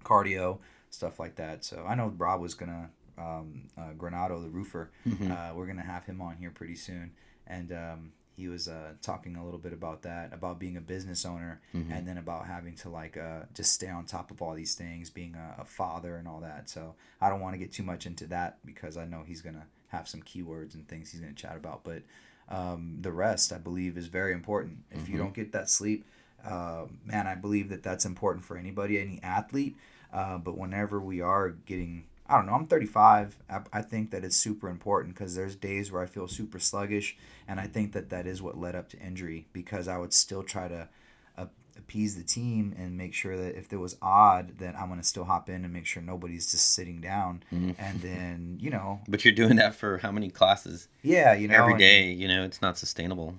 cardio, 0.04 0.58
stuff 0.90 1.20
like 1.20 1.36
that. 1.36 1.64
So 1.64 1.86
I 1.88 1.94
know 1.94 2.12
Rob 2.18 2.42
was 2.42 2.56
gonna 2.56 2.90
um, 3.20 3.66
uh, 3.78 3.92
Granado, 3.96 4.42
the 4.42 4.50
roofer. 4.50 4.90
Mm-hmm. 5.08 5.32
Uh, 5.32 5.54
we're 5.54 5.68
gonna 5.68 5.84
have 5.84 6.06
him 6.06 6.22
on 6.22 6.38
here 6.38 6.50
pretty 6.50 6.76
soon, 6.76 7.12
and 7.46 7.72
um, 7.72 8.12
he 8.36 8.48
was 8.48 8.68
uh, 8.68 8.94
talking 9.02 9.36
a 9.36 9.44
little 9.46 9.60
bit 9.60 9.74
about 9.74 10.02
that, 10.04 10.34
about 10.34 10.60
being 10.60 10.76
a 10.76 10.82
business 10.82 11.26
owner, 11.26 11.62
mm-hmm. 11.74 11.92
and 11.92 12.08
then 12.08 12.18
about 12.18 12.48
having 12.48 12.76
to 12.78 12.90
like 12.90 13.16
uh, 13.16 13.42
just 13.54 13.74
stay 13.74 13.90
on 13.90 14.06
top 14.06 14.32
of 14.32 14.42
all 14.42 14.54
these 14.54 14.74
things, 14.74 15.10
being 15.10 15.36
a, 15.36 15.62
a 15.62 15.66
father 15.66 16.16
and 16.16 16.28
all 16.28 16.40
that. 16.40 16.70
So 16.70 16.96
I 17.22 17.30
don't 17.30 17.42
want 17.42 17.54
to 17.54 17.60
get 17.60 17.72
too 17.72 17.84
much 17.84 18.06
into 18.06 18.26
that 18.28 18.58
because 18.66 18.98
I 18.98 19.06
know 19.06 19.24
he's 19.26 19.42
gonna 19.42 19.68
have 19.90 20.08
some 20.08 20.22
keywords 20.22 20.74
and 20.74 20.88
things 20.88 21.12
he's 21.12 21.22
gonna 21.22 21.34
chat 21.34 21.56
about. 21.56 21.84
But 21.84 22.02
um, 22.50 22.98
the 23.02 23.12
rest, 23.12 23.54
I 23.54 23.58
believe, 23.58 23.98
is 23.98 24.08
very 24.08 24.34
important. 24.34 24.80
If 24.92 25.02
mm-hmm. 25.02 25.12
you 25.12 25.18
don't 25.20 25.34
get 25.34 25.52
that 25.52 25.70
sleep, 25.70 26.06
uh, 26.46 26.86
man, 27.06 27.28
I 27.28 27.36
believe 27.36 27.70
that 27.70 27.84
that's 27.84 28.06
important 28.06 28.46
for 28.46 28.58
anybody, 28.58 29.00
any 29.00 29.20
athlete. 29.22 29.76
Uh, 30.12 30.38
but 30.38 30.58
whenever 30.58 31.00
we 31.00 31.22
are 31.22 31.50
getting 31.50 32.06
I 32.34 32.38
don't 32.38 32.48
know. 32.48 32.54
I'm 32.54 32.66
35. 32.66 33.38
I, 33.48 33.60
I 33.72 33.82
think 33.84 34.10
that 34.10 34.24
it's 34.24 34.36
super 34.36 34.68
important 34.68 35.14
because 35.14 35.36
there's 35.36 35.56
days 35.56 35.92
where 35.92 36.02
I 36.02 36.08
feel 36.08 36.28
super 36.28 36.58
sluggish, 36.58 37.16
and 37.48 37.60
I 37.60 37.68
think 37.68 37.94
that 37.94 38.10
that 38.10 38.26
is 38.26 38.42
what 38.42 38.58
led 38.58 38.76
up 38.76 38.90
to 38.90 39.00
injury 39.00 39.46
because 39.54 39.88
I 39.88 40.00
would 40.00 40.14
still 40.14 40.42
try 40.42 40.68
to 40.68 40.90
uh, 41.38 41.46
appease 41.78 42.16
the 42.16 42.24
team 42.24 42.74
and 42.76 42.98
make 42.98 43.14
sure 43.14 43.38
that 43.38 43.56
if 43.56 43.70
there 43.70 43.78
was 43.78 43.98
odd, 44.02 44.58
that 44.58 44.76
I'm 44.76 44.90
gonna 44.90 45.04
still 45.04 45.26
hop 45.26 45.48
in 45.48 45.64
and 45.64 45.72
make 45.72 45.86
sure 45.86 46.02
nobody's 46.02 46.50
just 46.50 46.72
sitting 46.72 47.02
down, 47.02 47.44
mm-hmm. 47.54 47.72
and 47.78 48.02
then 48.02 48.58
you 48.60 48.72
know. 48.72 49.02
But 49.08 49.24
you're 49.24 49.36
doing 49.36 49.58
that 49.58 49.76
for 49.76 50.00
how 50.00 50.12
many 50.12 50.30
classes? 50.30 50.88
Yeah, 51.04 51.36
you 51.36 51.48
know, 51.48 51.56
every 51.56 51.78
day. 51.78 52.12
You 52.12 52.28
know, 52.28 52.44
it's 52.44 52.64
not 52.64 52.80
sustainable. 52.80 53.36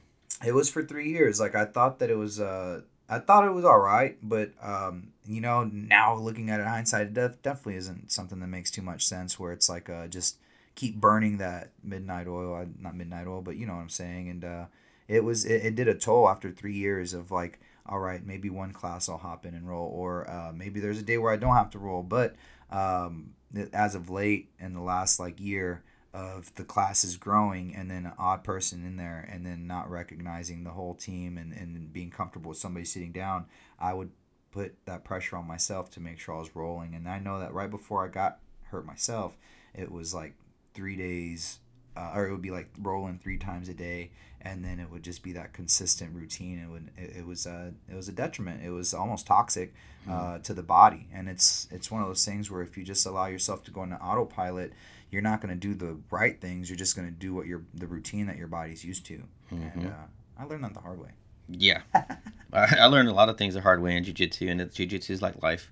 It 0.46 0.54
was 0.54 0.70
for 0.70 0.85
three 0.85 1.11
years. 1.11 1.40
Like 1.40 1.57
I 1.57 1.64
thought 1.64 1.98
that 1.98 2.11
it 2.11 2.16
was. 2.16 2.38
Uh, 2.38 2.83
I 3.14 3.20
thought 3.20 3.46
it 3.46 3.53
was 3.53 3.64
all 3.64 3.79
right, 3.79 4.18
but 4.22 4.50
um, 4.61 5.12
you 5.24 5.40
know, 5.40 5.64
now 5.64 6.16
looking 6.16 6.50
at 6.50 6.61
it 6.61 6.66
hindsight, 6.66 7.09
it 7.09 7.14
def- 7.14 7.42
definitely 7.42 7.77
isn't 7.77 8.11
something 8.11 8.40
that 8.40 8.48
makes 8.48 8.70
too 8.70 8.83
much 8.83 9.07
sense. 9.07 9.38
Where 9.38 9.53
it's 9.53 9.68
like 9.68 9.88
uh, 9.88 10.09
just 10.09 10.38
keep 10.74 10.96
burning 10.96 11.38
that 11.38 11.70
midnight 11.83 12.27
oil, 12.27 12.66
not 12.81 12.96
midnight 12.96 13.29
oil, 13.29 13.40
but 13.40 13.57
you 13.57 13.66
know 13.66 13.74
what 13.74 13.83
I'm 13.83 13.88
saying. 13.88 14.29
And 14.29 14.44
uh, 14.44 14.64
it 15.07 15.22
was 15.22 15.44
it, 15.44 15.64
it 15.64 15.74
did 15.77 15.87
a 15.87 15.94
toll 15.94 16.29
after 16.29 16.50
three 16.50 16.74
years 16.74 17.14
of 17.14 17.31
like, 17.31 17.61
all 17.87 18.00
right, 18.00 18.27
maybe 18.27 18.50
one 18.50 18.72
class 18.72 19.09
I'll 19.09 19.18
hop 19.18 19.46
in 19.46 19.55
and 19.55 19.68
roll, 19.68 19.88
or 19.94 20.29
uh, 20.29 20.53
maybe 20.53 20.81
there's 20.81 20.98
a 20.98 21.03
day 21.03 21.18
where 21.18 21.33
I 21.33 21.37
don't 21.37 21.55
have 21.55 21.70
to 21.70 21.79
roll. 21.79 22.03
But 22.03 22.35
um, 22.70 23.35
as 23.72 23.94
of 23.94 24.11
late 24.11 24.50
in 24.59 24.74
the 24.74 24.81
last 24.81 25.20
like 25.20 25.38
year, 25.40 25.85
of 26.14 26.55
the 26.55 26.64
classes 26.64 27.16
growing 27.16 27.74
and 27.74 27.90
then 27.90 28.07
an 28.07 28.12
odd 28.18 28.44
person 28.44 28.87
in 28.87 28.96
there 28.96 29.29
and 29.31 29.44
then 29.44 29.66
not 29.66 29.90
recognizing 29.90 30.62
the 30.62 30.70
whole 30.70 30.94
team 30.94 31.37
and, 31.37 31.53
and 31.53 31.92
being 31.92 32.11
comfortable 32.11 32.50
with 32.50 32.59
somebody 32.59 32.85
sitting 32.85 33.11
down, 33.11 33.46
I 33.81 33.94
would 33.94 34.12
put 34.53 34.77
that 34.87 35.03
pressure 35.05 35.37
on 35.37 35.44
myself 35.44 35.90
to 35.90 36.00
make 36.00 36.20
sure 36.20 36.37
I 36.37 36.38
was 36.38 36.55
rolling. 36.55 36.94
And 36.94 37.09
I 37.09 37.18
know 37.18 37.40
that 37.40 37.53
right 37.53 37.68
before 37.68 38.05
I 38.05 38.09
got 38.09 38.38
hurt 38.70 38.87
myself, 38.87 39.37
it 39.74 39.90
was 39.90 40.14
like 40.14 40.35
three 40.72 40.94
days, 40.94 41.59
uh, 41.96 42.12
or 42.14 42.29
it 42.29 42.31
would 42.31 42.42
be 42.42 42.53
like 42.53 42.70
rolling 42.81 43.18
three 43.18 43.37
times 43.37 43.68
a 43.68 43.74
day, 43.74 44.12
and 44.40 44.64
then 44.64 44.79
it 44.79 44.88
would 44.90 45.03
just 45.03 45.24
be 45.24 45.33
that 45.33 45.53
consistent 45.53 46.14
routine. 46.14 46.61
It 46.61 46.70
would 46.70 46.90
it, 46.96 47.16
it 47.18 47.27
was 47.27 47.44
a 47.44 47.72
it 47.90 47.96
was 47.96 48.09
a 48.09 48.12
detriment. 48.12 48.62
It 48.64 48.70
was 48.70 48.94
almost 48.94 49.27
toxic 49.27 49.74
uh, 50.09 50.12
mm. 50.12 50.42
to 50.44 50.55
the 50.55 50.62
body, 50.62 51.09
and 51.12 51.29
it's 51.29 51.66
it's 51.72 51.90
one 51.90 52.03
of 52.03 52.09
those 52.09 52.24
things 52.24 52.53
where 52.53 52.62
if 52.62 52.77
you 52.77 52.85
just 52.85 53.05
allow 53.05 53.27
yourself 53.27 53.64
to 53.64 53.72
go 53.72 53.83
into 53.83 53.96
autopilot 53.96 54.72
you're 55.14 55.22
not 55.22 55.40
going 55.40 55.59
to 55.59 55.68
do 55.68 55.74
the 55.74 55.96
right 56.11 56.40
things. 56.40 56.68
You're 56.68 56.77
just 56.77 56.96
going 56.96 57.09
to 57.09 57.14
do 57.14 57.33
what 57.33 57.46
your 57.46 57.62
the 57.72 57.87
routine 57.87 58.27
that 58.27 58.37
your 58.37 58.48
body's 58.48 58.85
used 58.85 59.07
to. 59.07 59.22
Mm-hmm. 59.53 59.79
And 59.79 59.87
uh, 59.88 60.07
I 60.38 60.44
learned 60.44 60.64
that 60.64 60.74
the 60.74 60.81
hard 60.81 61.00
way. 61.00 61.11
Yeah, 61.48 61.83
I, 61.94 62.77
I 62.81 62.87
learned 62.87 63.09
a 63.09 63.14
lot 63.14 63.29
of 63.29 63.38
things 63.38 63.55
the 63.55 63.61
hard 63.61 63.81
way 63.81 63.96
in 63.96 64.05
jujitsu, 64.05 64.50
and 64.50 64.61
jujitsu 64.61 65.11
is 65.11 65.22
like 65.22 65.42
life. 65.42 65.70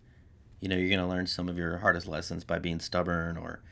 You 0.61 0.69
know, 0.69 0.77
you're 0.77 0.89
going 0.89 1.01
to 1.01 1.07
learn 1.07 1.27
some 1.27 1.49
of 1.49 1.59
your 1.59 1.79
hardest 1.79 2.07
lessons 2.07 2.45
by 2.45 2.61
being 2.61 2.79
stubborn 2.79 3.37
or 3.37 3.63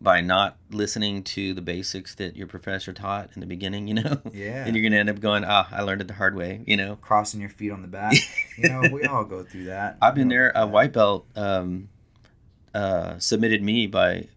by 0.00 0.22
not 0.22 0.56
listening 0.70 1.22
to 1.22 1.52
the 1.52 1.60
basics 1.60 2.14
that 2.14 2.34
your 2.34 2.46
professor 2.46 2.92
taught 2.92 3.28
in 3.34 3.40
the 3.40 3.46
beginning, 3.46 3.86
you 3.86 3.94
know? 3.94 4.22
Yeah. 4.32 4.64
And 4.64 4.74
you're 4.74 4.82
going 4.82 4.92
to 4.92 4.98
end 4.98 5.10
up 5.10 5.20
going, 5.20 5.44
ah, 5.44 5.68
I 5.70 5.82
learned 5.82 6.00
it 6.00 6.08
the 6.08 6.14
hard 6.14 6.34
way, 6.34 6.62
you 6.66 6.76
know? 6.76 6.96
Crossing 6.96 7.40
your 7.40 7.50
feet 7.50 7.70
on 7.70 7.82
the 7.82 7.88
back. 7.88 8.14
you 8.56 8.70
know, 8.70 8.88
we 8.90 9.04
all 9.04 9.24
go 9.24 9.42
through 9.42 9.64
that. 9.64 9.98
I've 10.00 10.14
been 10.14 10.28
there. 10.28 10.52
A 10.54 10.66
white 10.66 10.94
belt 10.94 11.26
um, 11.36 11.90
uh, 12.74 13.18
submitted 13.18 13.62
me 13.62 13.86
by 13.86 14.28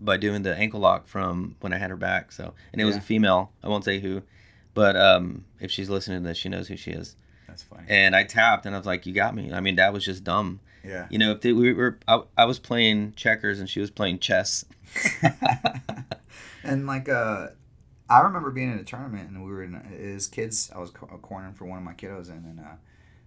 by 0.00 0.16
doing 0.16 0.42
the 0.42 0.56
ankle 0.56 0.80
lock 0.80 1.06
from 1.06 1.56
when 1.60 1.72
I 1.72 1.78
had 1.78 1.90
her 1.90 1.96
back. 1.96 2.32
So, 2.32 2.54
and 2.72 2.80
it 2.80 2.84
yeah. 2.84 2.86
was 2.86 2.96
a 2.96 3.00
female. 3.00 3.52
I 3.62 3.68
won't 3.68 3.84
say 3.84 4.00
who, 4.00 4.22
but 4.74 4.96
um, 4.96 5.44
if 5.60 5.70
she's 5.70 5.90
listening 5.90 6.22
to 6.22 6.28
this, 6.28 6.38
she 6.38 6.48
knows 6.48 6.68
who 6.68 6.76
she 6.76 6.92
is. 6.92 7.16
That's 7.46 7.62
funny. 7.62 7.84
And 7.88 8.14
I 8.14 8.24
tapped, 8.24 8.66
and 8.66 8.74
I 8.74 8.78
was 8.78 8.86
like, 8.86 9.06
"You 9.06 9.12
got 9.12 9.34
me." 9.34 9.52
I 9.52 9.60
mean, 9.60 9.76
that 9.76 9.92
was 9.92 10.04
just 10.04 10.24
dumb. 10.24 10.60
Yeah. 10.84 11.06
You 11.10 11.18
know, 11.18 11.32
if 11.32 11.40
they, 11.40 11.52
we 11.52 11.72
were, 11.72 11.98
I, 12.06 12.22
I 12.36 12.44
was 12.44 12.58
playing 12.58 13.12
checkers 13.14 13.60
and 13.60 13.68
she 13.68 13.80
was 13.80 13.90
playing 13.90 14.20
chess. 14.20 14.64
and 16.62 16.86
like, 16.86 17.08
uh, 17.08 17.48
I 18.08 18.20
remember 18.20 18.50
being 18.50 18.72
in 18.72 18.78
a 18.78 18.84
tournament 18.84 19.28
and 19.30 19.44
we 19.44 19.50
were 19.50 19.62
in 19.62 19.74
as 19.74 20.26
kids. 20.26 20.70
I 20.74 20.78
was 20.78 20.90
cornering 20.90 21.54
for 21.54 21.66
one 21.66 21.78
of 21.78 21.84
my 21.84 21.94
kiddos, 21.94 22.30
and 22.30 22.44
then 22.44 22.64
uh, 22.64 22.76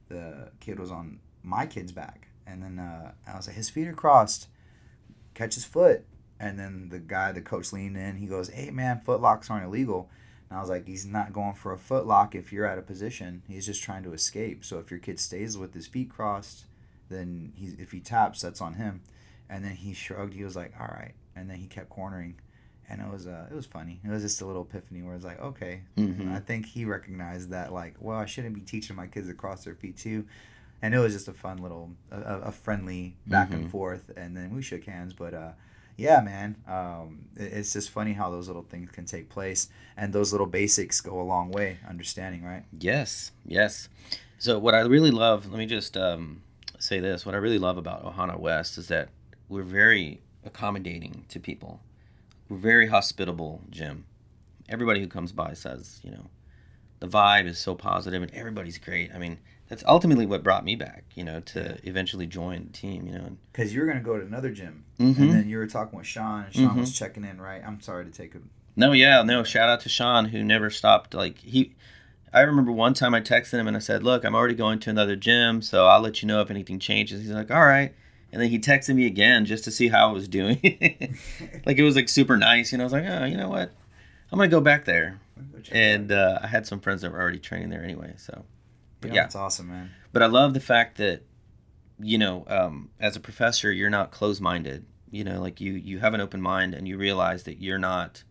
the 0.09 0.51
kid 0.59 0.79
was 0.79 0.91
on 0.91 1.19
my 1.43 1.65
kid's 1.65 1.91
back, 1.91 2.27
and 2.47 2.63
then 2.63 2.79
uh, 2.79 3.11
I 3.27 3.37
was 3.37 3.47
like, 3.47 3.55
his 3.55 3.69
feet 3.69 3.87
are 3.87 3.93
crossed. 3.93 4.47
Catch 5.33 5.55
his 5.55 5.65
foot, 5.65 6.05
and 6.41 6.57
then 6.57 6.89
the 6.89 6.97
guy, 6.97 7.31
the 7.31 7.41
coach 7.41 7.71
leaned 7.71 7.95
in. 7.95 8.17
He 8.17 8.25
goes, 8.25 8.49
"Hey 8.49 8.71
man, 8.71 9.01
footlocks 9.05 9.49
aren't 9.51 9.65
illegal." 9.65 10.09
And 10.49 10.57
I 10.57 10.61
was 10.61 10.71
like, 10.71 10.87
"He's 10.87 11.05
not 11.05 11.31
going 11.31 11.53
for 11.53 11.71
a 11.71 11.77
footlock 11.77 12.33
if 12.33 12.51
you're 12.51 12.65
out 12.65 12.79
of 12.79 12.87
position. 12.87 13.43
He's 13.47 13.67
just 13.67 13.83
trying 13.83 14.03
to 14.03 14.13
escape. 14.13 14.65
So 14.65 14.79
if 14.79 14.89
your 14.89 14.99
kid 14.99 15.19
stays 15.19 15.55
with 15.55 15.75
his 15.75 15.85
feet 15.85 16.09
crossed, 16.09 16.65
then 17.09 17.53
he 17.55 17.67
if 17.79 17.91
he 17.91 17.99
taps, 17.99 18.41
that's 18.41 18.59
on 18.59 18.73
him." 18.73 19.01
And 19.49 19.63
then 19.63 19.75
he 19.75 19.93
shrugged. 19.93 20.33
He 20.33 20.43
was 20.43 20.55
like, 20.55 20.73
"All 20.79 20.87
right." 20.87 21.13
And 21.35 21.47
then 21.49 21.57
he 21.57 21.67
kept 21.67 21.89
cornering, 21.89 22.35
and 22.89 23.01
it 23.01 23.07
was 23.07 23.27
uh, 23.27 23.47
it 23.51 23.53
was 23.53 23.67
funny. 23.67 24.01
It 24.03 24.09
was 24.09 24.23
just 24.23 24.41
a 24.41 24.45
little 24.45 24.63
epiphany 24.63 25.03
where 25.03 25.13
it's 25.13 25.23
like, 25.23 25.39
okay, 25.39 25.83
mm-hmm. 25.95 26.33
I 26.33 26.39
think 26.39 26.65
he 26.65 26.85
recognized 26.85 27.51
that 27.51 27.71
like, 27.71 27.95
well, 27.99 28.17
I 28.17 28.25
shouldn't 28.25 28.55
be 28.55 28.61
teaching 28.61 28.95
my 28.95 29.05
kids 29.05 29.27
to 29.27 29.35
cross 29.35 29.63
their 29.63 29.75
feet 29.75 29.97
too. 29.97 30.25
And 30.81 30.95
it 30.95 30.99
was 30.99 31.13
just 31.13 31.27
a 31.27 31.33
fun 31.33 31.59
little, 31.59 31.91
a, 32.09 32.39
a 32.39 32.51
friendly 32.51 33.15
back 33.27 33.49
mm-hmm. 33.49 33.57
and 33.57 33.71
forth, 33.71 34.09
and 34.17 34.35
then 34.35 34.55
we 34.55 34.63
shook 34.63 34.85
hands. 34.85 35.13
But 35.13 35.35
uh, 35.35 35.51
yeah, 36.01 36.19
man, 36.19 36.55
um, 36.67 37.25
it's 37.35 37.73
just 37.73 37.91
funny 37.91 38.13
how 38.13 38.31
those 38.31 38.47
little 38.47 38.63
things 38.63 38.89
can 38.89 39.05
take 39.05 39.29
place, 39.29 39.69
and 39.95 40.11
those 40.11 40.31
little 40.31 40.47
basics 40.47 40.99
go 40.99 41.21
a 41.21 41.23
long 41.23 41.51
way. 41.51 41.77
Understanding, 41.87 42.43
right? 42.43 42.63
Yes, 42.79 43.31
yes. 43.45 43.87
So 44.39 44.57
what 44.57 44.73
I 44.73 44.79
really 44.79 45.11
love, 45.11 45.51
let 45.51 45.59
me 45.59 45.67
just 45.67 45.95
um, 45.95 46.41
say 46.79 46.99
this: 46.99 47.23
what 47.23 47.35
I 47.35 47.37
really 47.37 47.59
love 47.59 47.77
about 47.77 48.03
Ohana 48.03 48.39
West 48.39 48.79
is 48.79 48.87
that 48.87 49.09
we're 49.47 49.61
very 49.61 50.21
accommodating 50.43 51.25
to 51.29 51.39
people. 51.39 51.81
We're 52.49 52.57
very 52.57 52.87
hospitable, 52.87 53.61
gym. 53.69 54.05
Everybody 54.67 55.01
who 55.01 55.07
comes 55.07 55.31
by 55.31 55.53
says, 55.53 55.99
you 56.03 56.09
know, 56.09 56.31
the 56.99 57.07
vibe 57.07 57.45
is 57.45 57.59
so 57.59 57.75
positive 57.75 58.23
and 58.23 58.33
everybody's 58.33 58.79
great. 58.79 59.13
I 59.13 59.19
mean, 59.19 59.37
that's 59.71 59.85
ultimately 59.87 60.25
what 60.25 60.43
brought 60.43 60.65
me 60.65 60.75
back, 60.75 61.05
you 61.15 61.23
know, 61.23 61.39
to 61.39 61.77
eventually 61.87 62.27
join 62.27 62.65
the 62.65 62.77
team, 62.77 63.07
you 63.07 63.13
know. 63.13 63.37
Because 63.53 63.73
you 63.73 63.79
were 63.79 63.87
gonna 63.87 64.01
go 64.01 64.17
to 64.17 64.25
another 64.25 64.51
gym, 64.51 64.83
mm-hmm. 64.99 65.21
and 65.21 65.31
then 65.31 65.47
you 65.47 65.57
were 65.57 65.65
talking 65.65 65.97
with 65.97 66.05
Sean, 66.05 66.43
and 66.43 66.53
Sean 66.53 66.67
mm-hmm. 66.71 66.81
was 66.81 66.93
checking 66.93 67.23
in, 67.23 67.39
right? 67.39 67.61
I'm 67.65 67.79
sorry 67.79 68.03
to 68.03 68.11
take 68.11 68.35
a. 68.35 68.39
No, 68.75 68.91
yeah, 68.91 69.23
no. 69.23 69.45
Shout 69.45 69.69
out 69.69 69.79
to 69.81 69.89
Sean 69.89 70.25
who 70.25 70.43
never 70.43 70.69
stopped. 70.69 71.13
Like 71.13 71.37
he, 71.37 71.73
I 72.33 72.41
remember 72.41 72.73
one 72.73 72.93
time 72.93 73.13
I 73.13 73.21
texted 73.21 73.53
him 73.61 73.67
and 73.69 73.77
I 73.77 73.79
said, 73.79 74.03
"Look, 74.03 74.25
I'm 74.25 74.35
already 74.35 74.55
going 74.55 74.79
to 74.79 74.89
another 74.89 75.15
gym, 75.15 75.61
so 75.61 75.87
I'll 75.87 76.01
let 76.01 76.21
you 76.21 76.27
know 76.27 76.41
if 76.41 76.51
anything 76.51 76.77
changes." 76.77 77.21
He's 77.21 77.31
like, 77.31 77.49
"All 77.49 77.65
right." 77.65 77.93
And 78.33 78.41
then 78.41 78.49
he 78.49 78.59
texted 78.59 78.93
me 78.93 79.05
again 79.05 79.45
just 79.45 79.63
to 79.63 79.71
see 79.71 79.87
how 79.87 80.09
I 80.09 80.11
was 80.11 80.27
doing. 80.27 80.59
like 81.65 81.77
it 81.77 81.83
was 81.83 81.95
like 81.95 82.09
super 82.09 82.35
nice, 82.35 82.73
you 82.73 82.77
know. 82.77 82.83
I 82.83 82.87
was 82.87 82.93
like, 82.93 83.05
oh, 83.07 83.23
you 83.23 83.37
know 83.37 83.47
what? 83.47 83.71
I'm 84.33 84.37
gonna 84.37 84.49
go 84.49 84.59
back 84.59 84.83
there. 84.83 85.21
and 85.71 86.11
uh, 86.11 86.39
I 86.43 86.47
had 86.47 86.67
some 86.67 86.81
friends 86.81 87.03
that 87.03 87.13
were 87.13 87.21
already 87.21 87.39
training 87.39 87.69
there 87.69 87.83
anyway, 87.85 88.15
so 88.17 88.43
But 89.01 89.09
Yeah, 89.09 89.15
yeah, 89.15 89.21
that's 89.23 89.35
awesome, 89.35 89.67
man. 89.67 89.91
but 90.13 90.21
I 90.23 90.27
love 90.27 90.53
the 90.53 90.59
fact 90.59 90.97
that 90.97 91.23
you 92.03 92.17
know, 92.17 92.45
um, 92.47 92.89
as 92.99 93.15
a 93.15 93.19
professor, 93.19 93.71
you're 93.71 93.89
not 93.89 94.09
closed-minded. 94.11 94.85
You 95.11 95.23
know, 95.23 95.39
like 95.41 95.59
you 95.61 95.73
you 95.73 95.99
have 95.99 96.13
an 96.13 96.21
open 96.21 96.41
mind 96.41 96.73
and 96.73 96.87
you 96.87 96.97
realize 96.97 97.43
that 97.43 97.61
you're 97.61 97.77
not 97.77 98.23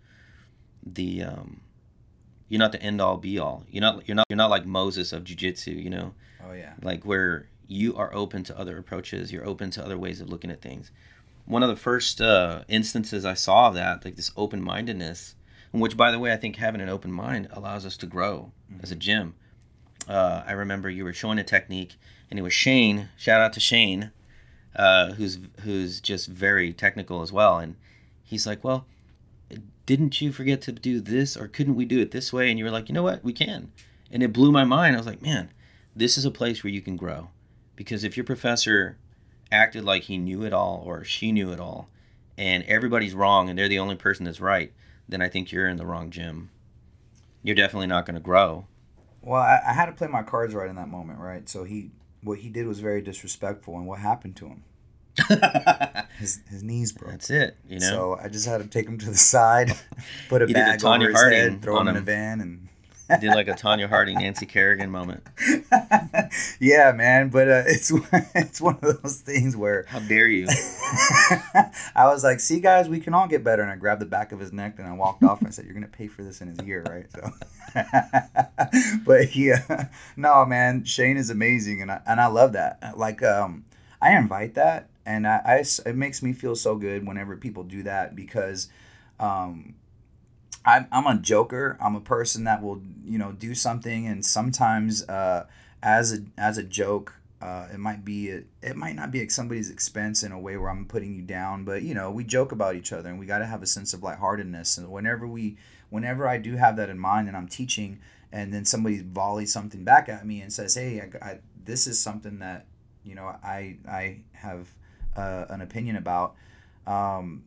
the 0.84 1.22
um, 1.22 1.60
you're 2.48 2.58
not 2.58 2.72
the 2.72 2.82
end 2.82 3.00
all 3.00 3.16
be 3.16 3.38
all. 3.38 3.64
You're 3.70 3.82
not 3.82 4.08
you're 4.08 4.14
not 4.14 4.26
you're 4.28 4.36
not 4.36 4.50
like 4.50 4.66
Moses 4.66 5.12
of 5.12 5.24
jiu-jitsu, 5.24 5.72
you 5.72 5.90
know, 5.90 6.14
Oh 6.44 6.52
yeah. 6.52 6.72
like 6.82 7.04
where 7.04 7.48
you 7.68 7.94
are 7.96 8.12
open 8.14 8.42
to 8.44 8.58
other 8.58 8.76
approaches, 8.78 9.30
you're 9.32 9.46
open 9.46 9.70
to 9.72 9.84
other 9.84 9.98
ways 9.98 10.20
of 10.20 10.28
looking 10.28 10.50
at 10.50 10.60
things. 10.62 10.90
One 11.44 11.62
of 11.62 11.68
the 11.68 11.76
first 11.76 12.20
uh, 12.20 12.62
instances 12.68 13.24
I 13.24 13.34
saw 13.34 13.68
of 13.68 13.74
that, 13.74 14.04
like 14.04 14.16
this 14.16 14.32
open-mindedness, 14.36 15.34
which 15.72 15.96
by 15.96 16.10
the 16.10 16.18
way, 16.18 16.32
I 16.32 16.36
think 16.36 16.56
having 16.56 16.80
an 16.80 16.88
open 16.88 17.12
mind 17.12 17.46
allows 17.52 17.86
us 17.86 17.96
to 17.98 18.06
grow 18.06 18.50
as 18.82 18.90
a 18.90 18.96
gym. 18.96 19.34
Uh, 20.10 20.42
I 20.44 20.52
remember 20.52 20.90
you 20.90 21.04
were 21.04 21.12
showing 21.12 21.38
a 21.38 21.44
technique, 21.44 21.94
and 22.28 22.38
it 22.38 22.42
was 22.42 22.52
Shane. 22.52 23.10
Shout 23.16 23.40
out 23.40 23.52
to 23.52 23.60
Shane, 23.60 24.10
uh, 24.74 25.12
who's 25.12 25.38
who's 25.60 26.00
just 26.00 26.26
very 26.26 26.72
technical 26.72 27.22
as 27.22 27.32
well. 27.32 27.60
And 27.60 27.76
he's 28.24 28.44
like, 28.44 28.64
"Well, 28.64 28.86
didn't 29.86 30.20
you 30.20 30.32
forget 30.32 30.62
to 30.62 30.72
do 30.72 31.00
this, 31.00 31.36
or 31.36 31.46
couldn't 31.46 31.76
we 31.76 31.84
do 31.84 32.00
it 32.00 32.10
this 32.10 32.32
way?" 32.32 32.50
And 32.50 32.58
you 32.58 32.64
were 32.64 32.72
like, 32.72 32.88
"You 32.88 32.92
know 32.92 33.04
what? 33.04 33.22
We 33.22 33.32
can." 33.32 33.70
And 34.10 34.20
it 34.20 34.32
blew 34.32 34.50
my 34.50 34.64
mind. 34.64 34.96
I 34.96 34.98
was 34.98 35.06
like, 35.06 35.22
"Man, 35.22 35.50
this 35.94 36.18
is 36.18 36.24
a 36.24 36.30
place 36.32 36.64
where 36.64 36.72
you 36.72 36.80
can 36.80 36.96
grow," 36.96 37.30
because 37.76 38.02
if 38.02 38.16
your 38.16 38.24
professor 38.24 38.96
acted 39.52 39.84
like 39.84 40.04
he 40.04 40.18
knew 40.18 40.42
it 40.42 40.52
all 40.52 40.82
or 40.84 41.04
she 41.04 41.30
knew 41.30 41.52
it 41.52 41.60
all, 41.60 41.88
and 42.36 42.64
everybody's 42.64 43.14
wrong 43.14 43.48
and 43.48 43.56
they're 43.56 43.68
the 43.68 43.78
only 43.78 43.94
person 43.94 44.24
that's 44.24 44.40
right, 44.40 44.72
then 45.08 45.22
I 45.22 45.28
think 45.28 45.52
you're 45.52 45.68
in 45.68 45.76
the 45.76 45.86
wrong 45.86 46.10
gym. 46.10 46.50
You're 47.44 47.54
definitely 47.54 47.86
not 47.86 48.06
going 48.06 48.14
to 48.14 48.20
grow. 48.20 48.66
Well, 49.22 49.40
I, 49.40 49.60
I 49.66 49.72
had 49.72 49.86
to 49.86 49.92
play 49.92 50.08
my 50.08 50.22
cards 50.22 50.54
right 50.54 50.68
in 50.68 50.76
that 50.76 50.88
moment, 50.88 51.18
right? 51.18 51.48
So 51.48 51.64
he, 51.64 51.90
what 52.22 52.38
he 52.38 52.48
did 52.48 52.66
was 52.66 52.80
very 52.80 53.02
disrespectful, 53.02 53.76
and 53.76 53.86
what 53.86 53.98
happened 53.98 54.36
to 54.36 54.46
him? 54.46 54.64
His 56.18 56.40
his 56.48 56.62
knees 56.62 56.92
broke. 56.92 57.10
That's 57.10 57.30
it, 57.30 57.56
you 57.66 57.78
know. 57.80 57.86
So 57.86 58.18
I 58.22 58.28
just 58.28 58.46
had 58.46 58.58
to 58.62 58.66
take 58.66 58.86
him 58.86 58.98
to 58.98 59.06
the 59.06 59.16
side, 59.16 59.72
put 60.28 60.42
a 60.42 60.46
bag 60.46 60.84
over 60.84 61.08
his 61.08 61.14
Harding 61.14 61.38
head, 61.38 61.62
throw 61.62 61.74
him 61.80 61.88
on 61.88 61.96
in 61.96 61.96
a 61.96 62.00
van, 62.00 62.40
and 62.40 62.68
Did 63.18 63.34
like 63.34 63.48
a 63.48 63.52
Tonya 63.52 63.88
Harding, 63.88 64.18
Nancy 64.18 64.46
Kerrigan 64.46 64.90
moment. 64.90 65.22
yeah, 66.60 66.92
man. 66.92 67.28
But 67.28 67.48
uh, 67.48 67.62
it's 67.66 67.90
it's 68.34 68.60
one 68.60 68.78
of 68.82 69.02
those 69.02 69.20
things 69.20 69.56
where 69.56 69.84
How 69.88 69.98
dare 70.00 70.28
you? 70.28 70.46
I 71.94 72.06
was 72.06 72.22
like, 72.22 72.40
"See, 72.40 72.60
guys, 72.60 72.88
we 72.88 73.00
can 73.00 73.14
all 73.14 73.26
get 73.26 73.42
better." 73.42 73.62
And 73.62 73.70
I 73.70 73.76
grabbed 73.76 74.00
the 74.00 74.06
back 74.06 74.32
of 74.32 74.38
his 74.38 74.52
neck 74.52 74.78
and 74.78 74.86
I 74.86 74.92
walked 74.92 75.22
off. 75.22 75.38
And 75.38 75.48
I 75.48 75.50
said, 75.50 75.64
"You're 75.64 75.74
gonna 75.74 75.88
pay 75.88 76.06
for 76.06 76.22
this 76.22 76.40
in 76.40 76.48
his 76.48 76.60
ear, 76.60 76.84
right?" 76.88 77.06
So, 77.12 77.30
but 79.04 79.34
yeah, 79.34 79.88
no, 80.16 80.44
man, 80.44 80.84
Shane 80.84 81.16
is 81.16 81.30
amazing, 81.30 81.82
and 81.82 81.90
I 81.90 82.00
and 82.06 82.20
I 82.20 82.26
love 82.26 82.52
that. 82.52 82.96
Like, 82.96 83.22
um, 83.22 83.64
I 84.00 84.16
invite 84.16 84.54
that, 84.54 84.88
and 85.04 85.26
I, 85.26 85.40
I 85.44 85.88
it 85.88 85.96
makes 85.96 86.22
me 86.22 86.32
feel 86.32 86.54
so 86.54 86.76
good 86.76 87.06
whenever 87.06 87.36
people 87.36 87.64
do 87.64 87.82
that 87.84 88.14
because, 88.14 88.68
um. 89.18 89.74
I'm, 90.64 90.86
I'm 90.92 91.06
a 91.06 91.16
joker. 91.16 91.78
I'm 91.80 91.96
a 91.96 92.00
person 92.00 92.44
that 92.44 92.62
will, 92.62 92.82
you 93.04 93.18
know, 93.18 93.32
do 93.32 93.54
something, 93.54 94.06
and 94.06 94.24
sometimes, 94.24 95.08
uh, 95.08 95.46
as 95.82 96.12
a 96.12 96.18
as 96.36 96.58
a 96.58 96.62
joke, 96.62 97.14
uh, 97.40 97.68
it 97.72 97.78
might 97.78 98.04
be 98.04 98.30
a, 98.30 98.42
it 98.62 98.76
might 98.76 98.94
not 98.94 99.10
be 99.10 99.22
at 99.22 99.32
somebody's 99.32 99.70
expense 99.70 100.22
in 100.22 100.32
a 100.32 100.38
way 100.38 100.56
where 100.56 100.68
I'm 100.68 100.84
putting 100.84 101.14
you 101.14 101.22
down, 101.22 101.64
but 101.64 101.82
you 101.82 101.94
know 101.94 102.10
we 102.10 102.24
joke 102.24 102.52
about 102.52 102.74
each 102.74 102.92
other 102.92 103.08
and 103.08 103.18
we 103.18 103.26
got 103.26 103.38
to 103.38 103.46
have 103.46 103.62
a 103.62 103.66
sense 103.66 103.94
of 103.94 104.02
lightheartedness. 104.02 104.76
And 104.76 104.90
whenever 104.90 105.26
we, 105.26 105.56
whenever 105.88 106.28
I 106.28 106.36
do 106.36 106.56
have 106.56 106.76
that 106.76 106.90
in 106.90 106.98
mind 106.98 107.28
and 107.28 107.36
I'm 107.36 107.48
teaching, 107.48 108.00
and 108.30 108.52
then 108.52 108.64
somebody 108.66 109.00
volleys 109.00 109.52
something 109.52 109.84
back 109.84 110.08
at 110.08 110.26
me 110.26 110.42
and 110.42 110.52
says, 110.52 110.74
"Hey, 110.74 111.00
I, 111.00 111.26
I, 111.26 111.38
this 111.64 111.86
is 111.86 111.98
something 111.98 112.40
that 112.40 112.66
you 113.04 113.14
know 113.14 113.34
I 113.42 113.78
I 113.88 114.18
have 114.32 114.68
uh, 115.16 115.46
an 115.48 115.62
opinion 115.62 115.96
about." 115.96 116.34
Um, 116.86 117.44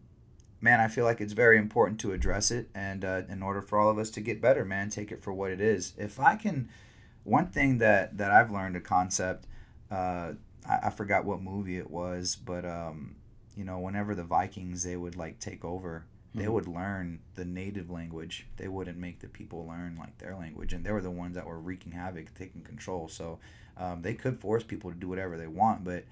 man, 0.63 0.79
I 0.79 0.87
feel 0.87 1.03
like 1.03 1.19
it's 1.19 1.33
very 1.33 1.57
important 1.57 1.99
to 1.99 2.13
address 2.13 2.49
it, 2.49 2.69
and 2.73 3.03
uh, 3.03 3.23
in 3.27 3.43
order 3.43 3.61
for 3.61 3.77
all 3.77 3.89
of 3.89 3.97
us 3.99 4.09
to 4.11 4.21
get 4.21 4.39
better, 4.41 4.63
man, 4.63 4.89
take 4.89 5.11
it 5.11 5.21
for 5.21 5.33
what 5.33 5.51
it 5.51 5.59
is. 5.59 5.93
If 5.97 6.19
I 6.21 6.37
can, 6.37 6.69
one 7.25 7.47
thing 7.47 7.79
that 7.79 8.17
that 8.17 8.31
I've 8.31 8.49
learned 8.49 8.77
a 8.77 8.79
concept, 8.79 9.45
uh, 9.91 10.31
I, 10.67 10.79
I 10.83 10.89
forgot 10.89 11.25
what 11.25 11.41
movie 11.41 11.77
it 11.77 11.91
was, 11.91 12.37
but 12.37 12.63
um, 12.65 13.15
you 13.57 13.65
know, 13.65 13.77
whenever 13.77 14.15
the 14.15 14.23
Vikings 14.23 14.83
they 14.83 14.95
would 14.95 15.17
like 15.17 15.39
take 15.39 15.65
over, 15.65 16.05
they 16.33 16.45
Mhm. 16.45 16.53
would 16.53 16.67
learn 16.67 17.19
the 17.35 17.45
native 17.45 17.91
language. 17.91 18.47
They 18.55 18.69
wouldn't 18.69 18.97
make 18.97 19.19
the 19.19 19.27
people 19.27 19.67
learn 19.67 19.97
like 19.99 20.17
their 20.17 20.35
language, 20.35 20.71
and 20.73 20.85
they 20.85 20.91
were 20.93 21.01
the 21.01 21.11
ones 21.11 21.35
that 21.35 21.45
were 21.45 21.59
wreaking 21.59 21.91
havoc, 21.91 22.33
taking 22.33 22.61
control. 22.61 23.09
So 23.09 23.39
um, 23.75 24.01
they 24.01 24.13
could 24.13 24.39
force 24.39 24.63
people 24.63 24.91
to 24.91 24.97
do 24.97 25.09
whatever 25.09 25.37
they 25.37 25.47
want, 25.47 25.83
but 25.83 26.05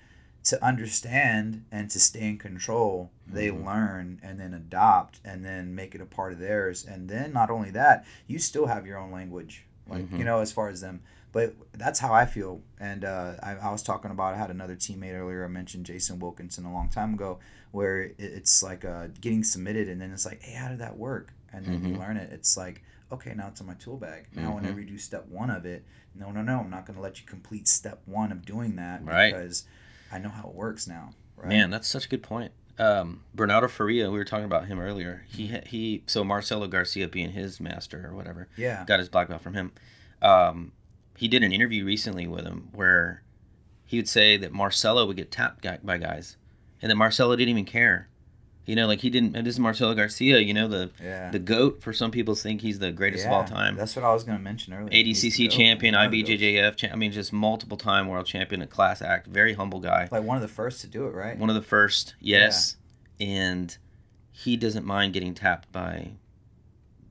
to 0.43 0.63
understand 0.63 1.63
and 1.71 1.89
to 1.91 1.99
stay 1.99 2.27
in 2.29 2.37
control, 2.37 3.11
they 3.27 3.49
Mhm. 3.49 3.65
learn 3.65 4.19
and 4.23 4.39
then 4.39 4.53
adopt 4.53 5.19
and 5.23 5.45
then 5.45 5.75
make 5.75 5.93
it 5.95 6.01
a 6.01 6.05
part 6.05 6.33
of 6.33 6.39
theirs. 6.39 6.83
And 6.85 7.07
then 7.09 7.31
not 7.31 7.49
only 7.49 7.69
that, 7.71 8.05
you 8.27 8.39
still 8.39 8.65
have 8.65 8.85
your 8.87 8.97
own 8.97 9.11
language, 9.11 9.65
like 9.87 10.09
Mhm. 10.09 10.19
you 10.19 10.25
know, 10.25 10.39
as 10.39 10.51
far 10.51 10.69
as 10.69 10.81
them. 10.81 11.01
But 11.31 11.55
that's 11.73 11.99
how 11.99 12.13
I 12.13 12.25
feel. 12.25 12.61
And 12.79 13.05
uh, 13.05 13.35
I, 13.41 13.51
I 13.55 13.71
was 13.71 13.83
talking 13.83 14.11
about. 14.11 14.33
I 14.33 14.37
had 14.37 14.49
another 14.51 14.75
teammate 14.75 15.13
earlier. 15.13 15.45
I 15.45 15.47
mentioned 15.47 15.85
Jason 15.85 16.19
Wilkinson 16.19 16.65
a 16.65 16.73
long 16.73 16.89
time 16.89 17.13
ago, 17.13 17.39
where 17.71 18.01
it, 18.01 18.15
it's 18.19 18.61
like 18.61 18.83
uh, 18.83 19.07
getting 19.21 19.43
submitted, 19.43 19.87
and 19.87 20.01
then 20.01 20.11
it's 20.11 20.25
like, 20.25 20.41
hey, 20.41 20.55
how 20.55 20.67
did 20.67 20.79
that 20.79 20.97
work? 20.97 21.31
And 21.53 21.65
then 21.65 21.83
you 21.85 21.93
Mhm. 21.95 21.99
learn 21.99 22.17
it. 22.17 22.33
It's 22.33 22.57
like, 22.57 22.81
okay, 23.13 23.33
now 23.33 23.47
it's 23.47 23.61
in 23.61 23.67
my 23.67 23.75
tool 23.75 23.95
bag. 23.97 24.25
Now, 24.33 24.51
Mhm. 24.51 24.55
whenever 24.55 24.79
you 24.81 24.85
do 24.87 24.97
step 24.97 25.25
one 25.29 25.49
of 25.49 25.65
it, 25.65 25.85
no, 26.15 26.31
no, 26.31 26.41
no, 26.41 26.59
I'm 26.59 26.69
not 26.69 26.85
going 26.85 26.97
to 26.97 27.01
let 27.01 27.21
you 27.21 27.25
complete 27.25 27.67
step 27.69 28.01
one 28.05 28.33
of 28.33 28.43
doing 28.43 28.75
that 28.75 29.05
Right. 29.05 29.31
because 29.33 29.63
I 30.11 30.17
know 30.19 30.29
how 30.29 30.47
it 30.49 30.53
works 30.55 30.87
now. 30.87 31.11
Right. 31.37 31.49
Man, 31.49 31.69
that's 31.69 31.87
such 31.87 32.05
a 32.05 32.09
good 32.09 32.23
point. 32.23 32.51
Um, 32.79 33.23
Bernardo 33.33 33.67
Faria, 33.67 34.09
we 34.09 34.17
were 34.17 34.25
talking 34.25 34.45
about 34.45 34.65
him 34.67 34.79
earlier. 34.79 35.23
He 35.27 35.47
he. 35.65 36.03
So 36.07 36.23
Marcelo 36.23 36.67
Garcia 36.67 37.07
being 37.07 37.31
his 37.31 37.59
master 37.59 38.07
or 38.07 38.15
whatever, 38.15 38.47
Yeah. 38.57 38.85
got 38.85 38.99
his 38.99 39.09
black 39.09 39.27
belt 39.27 39.41
from 39.41 39.53
him. 39.53 39.71
Um, 40.21 40.71
he 41.17 41.27
did 41.27 41.43
an 41.43 41.51
interview 41.51 41.85
recently 41.85 42.27
with 42.27 42.45
him 42.45 42.69
where 42.73 43.21
he 43.85 43.97
would 43.97 44.07
say 44.09 44.37
that 44.37 44.51
Marcelo 44.53 45.05
would 45.05 45.17
get 45.17 45.31
tapped 45.31 45.63
by 45.85 45.97
guys, 45.97 46.37
and 46.81 46.89
that 46.89 46.95
Marcelo 46.95 47.35
didn't 47.35 47.49
even 47.49 47.65
care. 47.65 48.07
You 48.71 48.77
know, 48.77 48.87
like 48.87 49.01
he 49.01 49.09
didn't. 49.09 49.33
This 49.33 49.55
is 49.55 49.59
Marcelo 49.59 49.93
Garcia. 49.93 50.39
You 50.39 50.53
know, 50.53 50.69
the 50.69 50.91
Yeah. 51.03 51.29
the 51.29 51.39
goat 51.39 51.81
for 51.83 51.91
some 51.91 52.09
people 52.09 52.35
think 52.35 52.61
he's 52.61 52.79
the 52.79 52.93
greatest 52.93 53.25
of 53.25 53.33
all 53.33 53.43
time. 53.43 53.75
That's 53.75 53.97
what 53.97 54.05
I 54.05 54.13
was 54.13 54.23
going 54.23 54.37
to 54.37 54.43
mention 54.43 54.73
earlier. 54.73 54.89
ADCC 54.93 55.49
champion, 55.49 55.93
one 55.93 56.05
of 56.05 56.11
the 56.11 56.23
GOATs. 56.23 56.41
IBJJF. 56.41 56.75
Cha- 56.77 56.87
I 56.87 56.95
mean, 56.95 57.11
just 57.11 57.33
multiple 57.33 57.75
time 57.75 58.07
world 58.07 58.27
champion, 58.27 58.61
a 58.61 58.67
class 58.67 59.01
act, 59.01 59.27
very 59.27 59.55
humble 59.55 59.81
guy. 59.81 60.07
Like 60.09 60.23
one 60.23 60.37
of 60.37 60.41
the 60.41 60.47
first 60.47 60.79
to 60.81 60.87
do 60.87 61.05
it, 61.07 61.13
right? 61.13 61.37
One 61.37 61.49
of 61.49 61.55
the 61.55 61.61
first, 61.61 62.15
yes. 62.21 62.77
And 63.19 63.77
he 64.31 64.55
doesn't 64.55 64.85
mind 64.85 65.11
getting 65.11 65.33
tapped 65.33 65.69
by, 65.73 66.11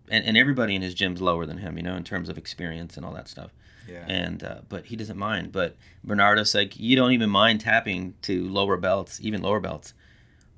and, 0.08 0.24
and 0.24 0.36
everybody 0.38 0.74
in 0.74 0.80
his 0.80 0.94
gym's 0.94 1.20
lower 1.20 1.44
than 1.44 1.58
him, 1.58 1.76
you 1.76 1.82
know, 1.82 1.94
in 1.94 2.04
terms 2.04 2.30
of 2.30 2.38
experience 2.38 2.96
and 2.96 3.04
all 3.04 3.12
that 3.12 3.28
stuff. 3.28 3.50
yeah. 3.86 4.04
And 4.08 4.42
uh, 4.42 4.60
but 4.70 4.86
he 4.86 4.96
doesn't 4.96 5.18
mind. 5.18 5.52
But 5.52 5.76
Bernardo's 6.02 6.54
like, 6.54 6.80
you 6.80 6.96
don't 6.96 7.12
even 7.12 7.28
mind 7.28 7.60
tapping 7.60 8.14
to 8.22 8.48
lower 8.48 8.78
belts, 8.78 9.20
even 9.22 9.42
lower 9.42 9.60
belts, 9.60 9.92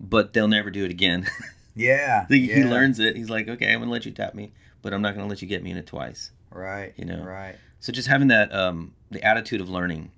but 0.00 0.32
they'll 0.32 0.48
never 0.48 0.70
do 0.70 0.84
it 0.84 0.90
again. 0.90 1.26
Yeah. 1.74 2.26
he, 2.28 2.52
he 2.52 2.64
learns 2.64 2.98
it. 2.98 3.16
He's 3.16 3.30
like, 3.30 3.48
okay, 3.48 3.72
I'm 3.72 3.78
gonna 3.80 3.90
let 3.90 4.04
you 4.04 4.12
tap 4.12 4.34
me, 4.34 4.52
but 4.82 4.92
I'm 4.92 5.00
not 5.00 5.14
gonna 5.14 5.26
let 5.26 5.40
you 5.40 5.48
get 5.48 5.62
me 5.62 5.70
in 5.70 5.78
it 5.78 5.86
twice. 5.86 6.30
Right. 6.50 6.92
you 6.98 7.06
know. 7.06 7.22
Right. 7.24 7.56
So 7.80 7.92
just 7.94 8.08
having 8.08 8.28
that 8.28 8.54
um, 8.54 8.92
the 9.10 9.22
attitude 9.22 9.62
of 9.62 9.70
learning, 9.70 10.10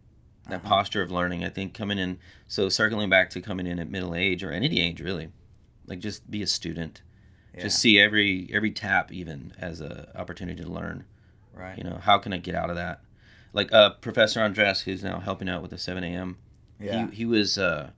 that 0.48 0.56
Uh-huh. 0.56 0.68
posture 0.68 1.00
of 1.00 1.12
learning, 1.12 1.44
I 1.44 1.50
think 1.50 1.72
coming 1.72 1.96
in. 1.96 2.18
So 2.48 2.68
circling 2.68 3.08
back 3.08 3.30
to 3.30 3.40
coming 3.40 3.68
in 3.68 3.78
at 3.78 3.88
middle 3.88 4.16
age 4.16 4.42
or 4.42 4.50
any 4.50 4.80
age 4.80 5.00
really, 5.00 5.28
like 5.86 6.00
just 6.00 6.28
be 6.28 6.42
a 6.42 6.46
student. 6.48 7.02
Yeah. 7.54 7.62
Just 7.62 7.78
see 7.78 8.00
every 8.00 8.50
every 8.52 8.72
tap 8.72 9.12
even 9.12 9.52
as 9.56 9.80
a 9.80 10.10
opportunity 10.16 10.60
to 10.64 10.68
learn. 10.68 11.04
right. 11.54 11.78
You 11.78 11.84
know, 11.84 11.98
how 12.02 12.18
can 12.18 12.32
I 12.32 12.38
get 12.38 12.56
out 12.56 12.68
of 12.68 12.74
that? 12.74 13.00
Like 13.52 13.72
uh, 13.72 13.90
Professor 13.90 14.40
Andres, 14.42 14.80
who's 14.80 15.04
now 15.04 15.20
helping 15.20 15.48
out 15.48 15.62
with 15.62 15.70
the 15.70 15.78
7 15.78 16.02
a.m. 16.02 16.36
Yeah. 16.80 17.10
He, 17.10 17.18
he 17.18 17.24
was 17.26 17.56
uh, 17.58 17.90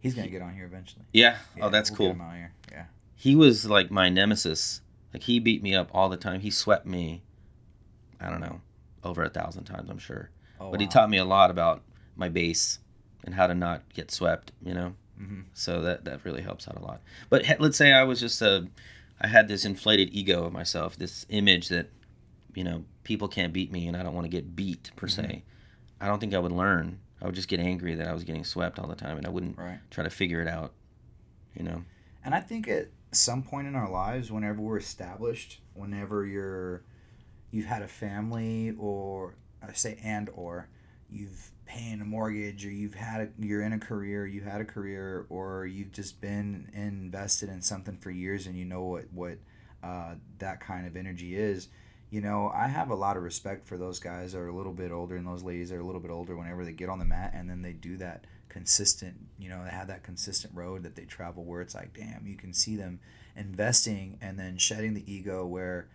He's 0.00 0.14
gonna 0.14 0.28
get 0.28 0.42
on 0.42 0.54
here 0.54 0.64
eventually. 0.66 1.04
yeah. 1.12 1.38
Yeah, 1.56 1.64
oh, 1.66 1.70
that's 1.70 1.90
we'll 1.90 1.96
cool. 1.96 2.06
Get 2.08 2.14
him 2.16 2.20
out 2.22 2.34
here. 2.34 2.52
Yeah. 2.70 2.84
he 3.14 3.34
was 3.34 3.66
like 3.66 3.90
my 3.90 4.08
nemesis. 4.08 4.80
Like 5.12 5.22
he 5.24 5.38
beat 5.40 5.62
me 5.62 5.74
up 5.74 5.88
all 5.92 6.08
the 6.08 6.16
time. 6.16 6.40
He 6.40 6.50
swept 6.50 6.86
me. 6.86 7.22
I 8.20 8.30
don't 8.30 8.40
know, 8.40 8.60
over 9.04 9.22
a 9.22 9.28
thousand 9.28 9.64
times, 9.64 9.90
I'm 9.90 9.98
sure. 9.98 10.30
Oh, 10.60 10.70
but 10.70 10.80
he 10.80 10.86
taught 10.86 11.10
me 11.10 11.18
a 11.18 11.24
lot 11.24 11.50
about 11.50 11.82
my 12.16 12.28
base 12.30 12.78
and 13.24 13.34
how 13.34 13.46
to 13.46 13.54
not 13.54 13.82
get 13.92 14.10
swept. 14.10 14.52
You 14.62 14.74
know, 14.74 14.94
Mhm. 15.20 15.44
so 15.54 15.82
that 15.82 16.04
that 16.04 16.24
really 16.24 16.42
helps 16.42 16.66
out 16.68 16.76
a 16.76 16.82
lot. 16.82 17.02
But 17.28 17.46
he- 17.46 17.54
let's 17.58 17.76
say 17.76 17.92
I 17.92 18.04
was 18.04 18.20
just 18.20 18.40
a, 18.42 18.68
I 19.20 19.26
had 19.26 19.48
this 19.48 19.64
inflated 19.64 20.10
ego 20.12 20.44
of 20.44 20.52
myself, 20.52 20.96
this 20.96 21.26
image 21.28 21.68
that, 21.68 21.90
you 22.54 22.64
know, 22.64 22.84
people 23.04 23.28
can't 23.28 23.52
beat 23.52 23.70
me, 23.72 23.86
and 23.86 23.96
I 23.96 24.02
don't 24.02 24.14
want 24.14 24.24
to 24.24 24.30
get 24.30 24.54
beat 24.56 24.90
per 24.96 25.08
se. 25.08 25.22
Mm-hmm. 25.22 26.04
I 26.04 26.06
don't 26.06 26.18
think 26.20 26.34
I 26.34 26.38
would 26.38 26.52
learn. 26.52 27.00
I 27.20 27.26
would 27.26 27.34
just 27.34 27.48
get 27.48 27.60
angry 27.60 27.94
that 27.94 28.06
I 28.06 28.12
was 28.12 28.24
getting 28.24 28.44
swept 28.44 28.78
all 28.78 28.86
the 28.86 28.94
time, 28.94 29.16
and 29.16 29.26
I 29.26 29.30
wouldn't 29.30 29.56
Right. 29.58 29.78
try 29.90 30.04
to 30.04 30.10
figure 30.10 30.40
it 30.42 30.48
out. 30.48 30.72
You 31.54 31.64
know. 31.64 31.84
And 32.24 32.34
I 32.34 32.40
think 32.40 32.68
at 32.68 32.88
some 33.12 33.42
point 33.42 33.66
in 33.66 33.74
our 33.74 33.90
lives, 33.90 34.30
whenever 34.30 34.60
we're 34.60 34.78
established, 34.78 35.60
whenever 35.74 36.26
you're, 36.26 36.82
you've 37.50 37.66
had 37.66 37.82
a 37.82 37.88
family 37.88 38.74
or 38.78 39.34
I 39.62 39.72
say 39.72 39.98
and 40.02 40.28
or 40.34 40.68
you've 41.10 41.50
paying 41.66 42.00
a 42.00 42.04
mortgage 42.04 42.64
or 42.64 42.70
you've 42.70 42.94
had 42.94 43.20
a, 43.20 43.28
you're 43.44 43.62
in 43.62 43.72
a 43.72 43.78
career 43.78 44.24
you 44.26 44.40
had 44.40 44.60
a 44.60 44.64
career 44.64 45.26
or 45.28 45.66
you've 45.66 45.90
just 45.90 46.20
been 46.20 46.68
invested 46.72 47.48
in 47.48 47.60
something 47.60 47.96
for 47.96 48.10
years 48.10 48.46
and 48.46 48.56
you 48.56 48.64
know 48.64 48.84
what 48.84 49.04
what 49.12 49.38
uh, 49.82 50.14
that 50.38 50.60
kind 50.60 50.86
of 50.86 50.96
energy 50.96 51.36
is 51.36 51.68
you 52.10 52.20
know 52.20 52.50
i 52.54 52.68
have 52.68 52.90
a 52.90 52.94
lot 52.94 53.16
of 53.16 53.22
respect 53.22 53.66
for 53.66 53.76
those 53.76 53.98
guys 53.98 54.32
that 54.32 54.38
are 54.38 54.48
a 54.48 54.56
little 54.56 54.72
bit 54.72 54.92
older 54.92 55.16
and 55.16 55.26
those 55.26 55.42
ladies 55.42 55.70
that 55.70 55.76
are 55.76 55.80
a 55.80 55.86
little 55.86 56.00
bit 56.00 56.10
older 56.10 56.36
whenever 56.36 56.64
they 56.64 56.72
get 56.72 56.88
on 56.88 56.98
the 56.98 57.04
mat 57.04 57.32
and 57.34 57.50
then 57.50 57.62
they 57.62 57.72
do 57.72 57.96
that 57.96 58.24
consistent 58.48 59.16
you 59.38 59.48
know 59.48 59.62
they 59.64 59.70
have 59.70 59.88
that 59.88 60.02
consistent 60.02 60.54
road 60.54 60.82
that 60.82 60.96
they 60.96 61.04
travel 61.04 61.44
where 61.44 61.60
it's 61.60 61.74
like 61.74 61.92
damn 61.94 62.26
you 62.26 62.36
can 62.36 62.52
see 62.52 62.76
them 62.76 63.00
investing 63.36 64.18
and 64.20 64.38
then 64.38 64.56
shedding 64.56 64.94
the 64.94 65.12
ego 65.12 65.44
where 65.44 65.88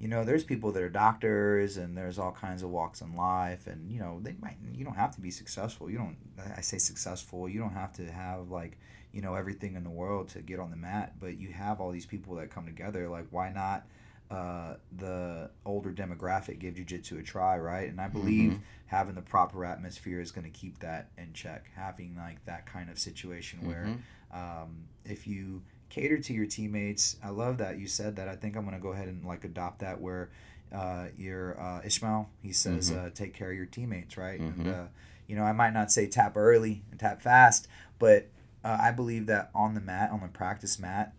you 0.00 0.08
know 0.08 0.24
there's 0.24 0.42
people 0.42 0.72
that 0.72 0.82
are 0.82 0.88
doctors 0.88 1.76
and 1.76 1.96
there's 1.96 2.18
all 2.18 2.32
kinds 2.32 2.62
of 2.62 2.70
walks 2.70 3.02
in 3.02 3.14
life 3.14 3.66
and 3.66 3.92
you 3.92 4.00
know 4.00 4.18
they 4.22 4.34
might 4.40 4.56
you 4.74 4.84
don't 4.84 4.96
have 4.96 5.14
to 5.14 5.20
be 5.20 5.30
successful. 5.30 5.90
You 5.90 5.98
don't 5.98 6.16
i 6.56 6.62
say 6.62 6.78
successful 6.78 7.48
you 7.48 7.60
don't 7.60 7.74
have 7.74 7.92
to 7.92 8.10
have 8.10 8.50
like 8.50 8.78
you 9.12 9.20
know 9.20 9.34
everything 9.34 9.76
in 9.76 9.84
the 9.84 9.90
world 9.90 10.30
to 10.30 10.40
get 10.40 10.58
on 10.58 10.70
the 10.70 10.76
mat 10.76 11.12
but 11.20 11.38
you 11.38 11.50
have 11.50 11.80
all 11.80 11.90
these 11.90 12.06
people 12.06 12.34
that 12.36 12.50
come 12.50 12.66
together. 12.66 13.08
Like 13.08 13.26
why 13.30 13.52
not 13.52 13.86
uh, 14.30 14.74
the 14.96 15.50
older 15.66 15.90
demographic 15.90 16.60
give 16.60 16.74
jiu-jitsu 16.74 17.18
a 17.18 17.22
try 17.22 17.58
right 17.58 17.88
and 17.88 18.00
i 18.00 18.06
believe 18.06 18.52
mm-hmm. 18.52 18.62
having 18.86 19.16
the 19.16 19.22
proper 19.22 19.64
atmosphere 19.64 20.20
is 20.20 20.30
going 20.30 20.44
to 20.44 20.56
keep 20.56 20.78
that 20.78 21.08
in 21.18 21.32
check 21.32 21.66
having 21.74 22.16
like 22.16 22.44
that 22.44 22.64
kind 22.64 22.88
of 22.88 22.98
situation 22.98 23.66
where 23.66 23.86
mm-hmm. 23.86 24.62
um, 24.62 24.84
if 25.04 25.26
you 25.26 25.62
cater 25.90 26.18
to 26.18 26.32
your 26.32 26.46
teammates. 26.46 27.16
I 27.22 27.28
love 27.28 27.58
that 27.58 27.78
you 27.78 27.86
said 27.86 28.16
that. 28.16 28.28
I 28.28 28.36
think 28.36 28.56
I'm 28.56 28.64
gonna 28.64 28.78
go 28.78 28.90
ahead 28.90 29.08
and 29.08 29.24
like 29.24 29.44
adopt 29.44 29.80
that 29.80 30.00
where 30.00 30.30
uh, 30.72 31.08
your 31.18 31.60
uh, 31.60 31.82
Ishmael 31.84 32.30
he 32.40 32.52
says 32.52 32.90
mm-hmm. 32.90 33.06
uh, 33.06 33.10
take 33.10 33.34
care 33.34 33.50
of 33.50 33.56
your 33.56 33.66
teammates, 33.66 34.16
right? 34.16 34.40
Mm-hmm. 34.40 34.60
And 34.62 34.74
uh, 34.74 34.84
you 35.26 35.36
know 35.36 35.42
I 35.42 35.52
might 35.52 35.74
not 35.74 35.92
say 35.92 36.06
tap 36.06 36.36
early 36.36 36.82
and 36.90 36.98
tap 36.98 37.20
fast, 37.20 37.68
but 37.98 38.28
uh, 38.64 38.78
I 38.80 38.92
believe 38.92 39.26
that 39.26 39.50
on 39.54 39.74
the 39.74 39.80
mat, 39.80 40.10
on 40.10 40.20
the 40.20 40.28
practice 40.28 40.78
mat, 40.78 41.12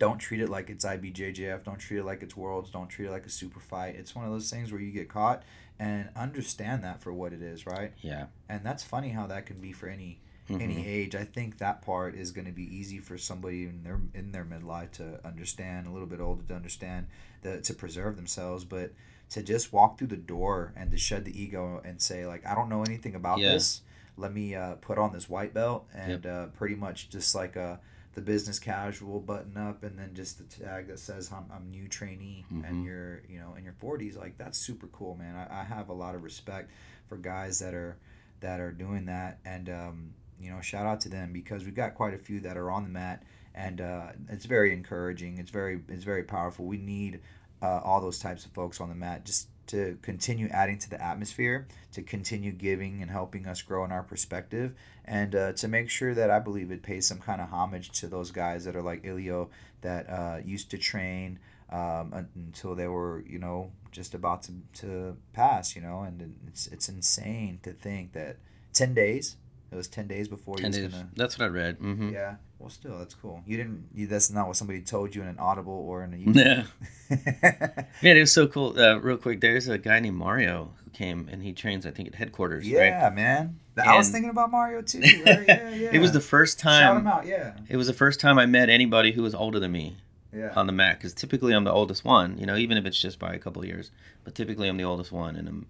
don't 0.00 0.18
treat 0.18 0.40
it 0.40 0.48
like 0.48 0.70
it's 0.70 0.84
IBJJF. 0.84 1.62
Don't 1.62 1.78
treat 1.78 1.98
it 1.98 2.04
like 2.04 2.22
it's 2.22 2.34
Worlds. 2.36 2.70
Don't 2.70 2.88
treat 2.88 3.06
it 3.06 3.10
like 3.12 3.26
a 3.26 3.30
super 3.30 3.60
fight. 3.60 3.94
It's 3.96 4.16
one 4.16 4.24
of 4.24 4.32
those 4.32 4.50
things 4.50 4.72
where 4.72 4.80
you 4.80 4.90
get 4.90 5.10
caught 5.10 5.44
and 5.78 6.08
understand 6.16 6.82
that 6.82 7.02
for 7.02 7.12
what 7.12 7.34
it 7.34 7.42
is, 7.42 7.66
right? 7.66 7.92
Yeah. 8.00 8.26
And 8.48 8.64
that's 8.64 8.82
funny 8.82 9.10
how 9.10 9.26
that 9.28 9.44
can 9.44 9.60
be 9.60 9.72
for 9.72 9.88
any 9.88 10.18
mm-hmm. 10.48 10.62
any 10.62 10.86
age. 10.86 11.14
I 11.14 11.24
think 11.24 11.58
that 11.58 11.82
part 11.82 12.14
is 12.14 12.32
going 12.32 12.46
to 12.46 12.52
be 12.52 12.64
easy 12.64 12.98
for 12.98 13.18
somebody 13.18 13.64
in 13.64 13.82
their 13.82 14.00
in 14.14 14.32
their 14.32 14.44
midlife 14.44 14.90
to 14.92 15.20
understand, 15.24 15.86
a 15.86 15.90
little 15.90 16.08
bit 16.08 16.18
older 16.18 16.42
to 16.48 16.54
understand, 16.54 17.06
that 17.42 17.62
to 17.64 17.74
preserve 17.74 18.16
themselves, 18.16 18.64
but 18.64 18.92
to 19.28 19.42
just 19.42 19.70
walk 19.70 19.98
through 19.98 20.08
the 20.08 20.16
door 20.16 20.72
and 20.76 20.90
to 20.90 20.96
shed 20.96 21.26
the 21.26 21.40
ego 21.40 21.82
and 21.84 22.00
say 22.00 22.26
like 22.26 22.46
I 22.46 22.54
don't 22.54 22.70
know 22.70 22.82
anything 22.84 23.14
about 23.14 23.38
yeah. 23.38 23.52
this. 23.52 23.82
Let 24.16 24.32
me 24.32 24.54
uh, 24.54 24.76
put 24.76 24.96
on 24.96 25.12
this 25.12 25.28
white 25.28 25.52
belt 25.52 25.86
and 25.94 26.24
yep. 26.24 26.26
uh, 26.26 26.46
pretty 26.46 26.74
much 26.74 27.10
just 27.10 27.34
like 27.34 27.56
a 27.56 27.62
uh, 27.62 27.76
the 28.14 28.20
business 28.20 28.58
casual 28.58 29.20
button 29.20 29.56
up 29.56 29.84
and 29.84 29.98
then 29.98 30.10
just 30.14 30.38
the 30.38 30.64
tag 30.64 30.88
that 30.88 30.98
says 30.98 31.30
I'm, 31.32 31.44
I'm 31.54 31.70
new 31.70 31.86
trainee 31.86 32.44
mm-hmm. 32.52 32.64
and 32.64 32.84
you're 32.84 33.22
you 33.28 33.38
know 33.38 33.54
in 33.56 33.64
your 33.64 33.74
40s 33.80 34.18
like 34.18 34.36
that's 34.36 34.58
super 34.58 34.88
cool 34.88 35.14
man 35.14 35.36
I, 35.36 35.60
I 35.60 35.64
have 35.64 35.88
a 35.88 35.92
lot 35.92 36.14
of 36.14 36.24
respect 36.24 36.70
for 37.08 37.16
guys 37.16 37.60
that 37.60 37.72
are 37.72 37.96
that 38.40 38.58
are 38.58 38.72
doing 38.72 39.06
that 39.06 39.38
and 39.44 39.68
um, 39.68 40.14
you 40.40 40.50
know, 40.50 40.60
shout 40.60 40.86
out 40.86 41.00
to 41.02 41.08
them 41.08 41.32
because 41.32 41.64
we've 41.64 41.74
got 41.74 41.94
quite 41.94 42.14
a 42.14 42.18
few 42.18 42.40
that 42.40 42.56
are 42.56 42.70
on 42.70 42.84
the 42.84 42.88
mat, 42.88 43.22
and 43.54 43.80
uh, 43.80 44.08
it's 44.28 44.46
very 44.46 44.72
encouraging. 44.72 45.38
It's 45.38 45.50
very 45.50 45.80
it's 45.88 46.04
very 46.04 46.24
powerful. 46.24 46.64
We 46.64 46.78
need 46.78 47.20
uh, 47.62 47.80
all 47.84 48.00
those 48.00 48.18
types 48.18 48.46
of 48.46 48.52
folks 48.52 48.80
on 48.80 48.88
the 48.88 48.94
mat 48.94 49.26
just 49.26 49.48
to 49.70 49.98
continue 50.02 50.48
adding 50.48 50.78
to 50.78 50.90
the 50.90 51.02
atmosphere, 51.02 51.66
to 51.92 52.02
continue 52.02 52.52
giving 52.52 53.02
and 53.02 53.10
helping 53.10 53.46
us 53.46 53.62
grow 53.62 53.84
in 53.84 53.92
our 53.92 54.02
perspective, 54.02 54.74
and 55.04 55.34
uh, 55.34 55.52
to 55.54 55.68
make 55.68 55.90
sure 55.90 56.14
that 56.14 56.30
I 56.30 56.38
believe 56.38 56.70
it 56.70 56.82
pays 56.82 57.06
some 57.06 57.18
kind 57.18 57.40
of 57.40 57.50
homage 57.50 57.90
to 58.00 58.06
those 58.06 58.30
guys 58.30 58.64
that 58.64 58.76
are 58.76 58.82
like 58.82 59.02
Ilio 59.02 59.48
that 59.82 60.08
uh, 60.08 60.38
used 60.44 60.70
to 60.70 60.78
train 60.78 61.38
um, 61.70 62.28
until 62.34 62.74
they 62.74 62.88
were, 62.88 63.24
you 63.28 63.38
know, 63.38 63.72
just 63.92 64.14
about 64.14 64.42
to, 64.44 64.52
to 64.74 65.16
pass, 65.32 65.74
you 65.74 65.82
know, 65.82 66.02
and 66.02 66.36
it's, 66.46 66.66
it's 66.68 66.88
insane 66.88 67.60
to 67.62 67.72
think 67.72 68.12
that 68.12 68.36
10 68.72 68.94
days 68.94 69.36
it 69.70 69.76
was 69.76 69.88
ten 69.88 70.06
days 70.06 70.28
before. 70.28 70.56
Ten 70.56 70.70
days. 70.70 70.88
Gonna... 70.88 71.08
That's 71.14 71.38
what 71.38 71.44
I 71.44 71.48
read. 71.48 71.78
Mm-hmm. 71.78 72.12
Yeah. 72.12 72.36
Well, 72.60 72.68
still, 72.68 72.98
that's 72.98 73.14
cool. 73.14 73.42
You 73.46 73.56
didn't. 73.56 73.88
You, 73.94 74.06
that's 74.06 74.30
not 74.30 74.46
what 74.46 74.54
somebody 74.54 74.82
told 74.82 75.14
you 75.14 75.22
in 75.22 75.28
an 75.28 75.38
Audible 75.38 75.72
or 75.72 76.04
in 76.04 76.12
a. 76.12 76.16
YouTube. 76.18 76.66
Yeah. 77.08 77.84
Man, 78.02 78.18
it 78.18 78.20
was 78.20 78.32
so 78.32 78.46
cool. 78.46 78.78
Uh, 78.78 78.98
real 78.98 79.16
quick, 79.16 79.40
there's 79.40 79.66
a 79.66 79.78
guy 79.78 79.98
named 79.98 80.16
Mario 80.16 80.72
who 80.84 80.90
came 80.90 81.26
and 81.32 81.42
he 81.42 81.54
trains, 81.54 81.86
I 81.86 81.90
think, 81.90 82.08
at 82.08 82.16
headquarters. 82.16 82.68
Yeah, 82.68 83.04
right? 83.04 83.14
man. 83.14 83.58
And 83.78 83.88
I 83.88 83.96
was 83.96 84.10
thinking 84.10 84.28
about 84.28 84.50
Mario 84.50 84.82
too. 84.82 85.00
Right? 85.00 85.44
Yeah, 85.48 85.70
yeah. 85.70 85.90
it 85.92 86.00
was 86.00 86.12
the 86.12 86.20
first 86.20 86.58
time. 86.58 86.82
Shout 86.82 86.96
him 86.98 87.06
out. 87.06 87.26
Yeah. 87.26 87.54
It 87.70 87.78
was 87.78 87.86
the 87.86 87.94
first 87.94 88.20
time 88.20 88.38
I 88.38 88.44
met 88.44 88.68
anybody 88.68 89.12
who 89.12 89.22
was 89.22 89.34
older 89.34 89.58
than 89.58 89.72
me. 89.72 89.96
Yeah. 90.30 90.52
On 90.54 90.66
the 90.68 90.72
Mac, 90.72 90.98
because 90.98 91.12
typically 91.12 91.54
I'm 91.54 91.64
the 91.64 91.72
oldest 91.72 92.04
one. 92.04 92.38
You 92.38 92.46
know, 92.46 92.56
even 92.56 92.76
if 92.76 92.84
it's 92.84 93.00
just 93.00 93.18
by 93.18 93.32
a 93.32 93.38
couple 93.38 93.64
years, 93.64 93.90
but 94.22 94.36
typically 94.36 94.68
I'm 94.68 94.76
the 94.76 94.84
oldest 94.84 95.10
one, 95.10 95.34
and 95.34 95.48
I'm. 95.48 95.66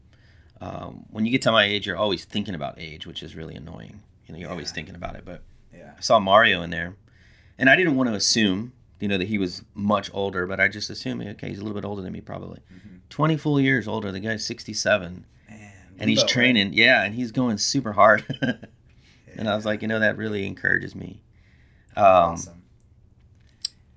Um, 0.61 1.07
when 1.09 1.25
you 1.25 1.31
get 1.31 1.41
to 1.43 1.53
my 1.53 1.65
age, 1.65 1.87
you're 1.87 1.97
always 1.97 2.27
thinking 2.27 2.55
about 2.55 2.75
age, 2.77 3.07
which 3.07 3.23
is 3.23 3.35
really 3.35 3.55
annoying. 3.55 4.03
You 4.27 4.35
know, 4.35 4.39
you're 4.39 4.49
yeah. 4.49 4.53
always 4.53 4.71
thinking 4.71 4.95
about 4.95 5.15
it. 5.15 5.23
But 5.25 5.41
yeah, 5.75 5.93
I 5.97 6.01
saw 6.01 6.19
Mario 6.19 6.63
in 6.63 6.71
there, 6.71 6.97
and 7.59 7.69
I 7.71 7.77
didn't 7.77 7.97
want 7.97 8.09
to 8.09 8.15
assume, 8.15 8.73
you 8.99 9.09
know, 9.09 9.19
that 9.19 9.29
he 9.29 9.39
was 9.39 9.63
much 9.75 10.11
older, 10.13 10.47
but 10.47 10.61
I 10.61 10.69
just 10.69 10.91
assumed, 10.91 11.27
okay, 11.27 11.49
he's 11.49 11.59
a 11.59 11.63
little 11.63 11.81
bit 11.81 11.87
older 11.87 12.03
than 12.03 12.13
me, 12.13 12.21
probably. 12.21 12.61
Mm-hmm. 12.73 12.97
Twenty 13.09 13.37
full 13.37 13.61
years 13.61 13.89
older. 13.89 14.13
The 14.13 14.21
guy's 14.21 14.45
sixty-seven, 14.45 15.25
Man, 15.49 15.73
and 15.99 16.11
he's 16.11 16.25
training. 16.25 16.69
Right? 16.69 16.77
Yeah, 16.77 17.03
and 17.05 17.15
he's 17.15 17.33
going 17.33 17.59
super 17.59 17.93
hard. 17.93 18.25
yeah. 18.43 18.53
And 19.37 19.49
I 19.49 19.55
was 19.55 19.65
like, 19.65 19.81
you 19.81 19.87
know, 19.87 20.01
that 20.01 20.19
really 20.19 20.45
encourages 20.45 20.97
me. 20.97 21.23
Um, 21.97 22.05
awesome. 22.05 22.63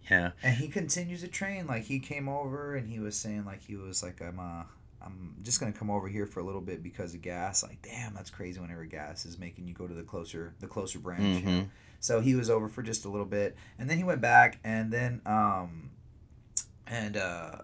Yeah. 0.09 0.31
And 0.43 0.55
he 0.55 0.67
continues 0.67 1.21
to 1.21 1.27
train. 1.27 1.65
Like 1.67 1.83
he 1.83 1.99
came 1.99 2.29
over 2.29 2.75
and 2.75 2.87
he 2.87 2.99
was 2.99 3.15
saying 3.15 3.43
like 3.45 3.63
he 3.63 3.75
was 3.75 4.03
like 4.03 4.21
I'm 4.21 4.39
uh 4.39 4.63
I'm 5.03 5.35
just 5.41 5.59
gonna 5.59 5.73
come 5.73 5.89
over 5.89 6.07
here 6.07 6.25
for 6.25 6.39
a 6.39 6.43
little 6.43 6.61
bit 6.61 6.81
because 6.81 7.13
of 7.13 7.21
gas. 7.21 7.63
Like, 7.63 7.81
damn, 7.81 8.13
that's 8.13 8.29
crazy. 8.29 8.59
Whenever 8.59 8.85
gas 8.85 9.25
is 9.25 9.37
making 9.37 9.67
you 9.67 9.73
go 9.73 9.87
to 9.87 9.93
the 9.93 10.03
closer, 10.03 10.53
the 10.59 10.67
closer 10.67 10.99
branch. 10.99 11.21
Mm-hmm. 11.21 11.47
You 11.47 11.55
know? 11.55 11.69
So 11.99 12.19
he 12.19 12.35
was 12.35 12.49
over 12.49 12.67
for 12.67 12.83
just 12.83 13.05
a 13.05 13.09
little 13.09 13.25
bit, 13.25 13.55
and 13.79 13.89
then 13.89 13.97
he 13.97 14.03
went 14.03 14.21
back, 14.21 14.59
and 14.63 14.91
then 14.91 15.21
um, 15.25 15.91
and 16.85 17.15
uh, 17.17 17.59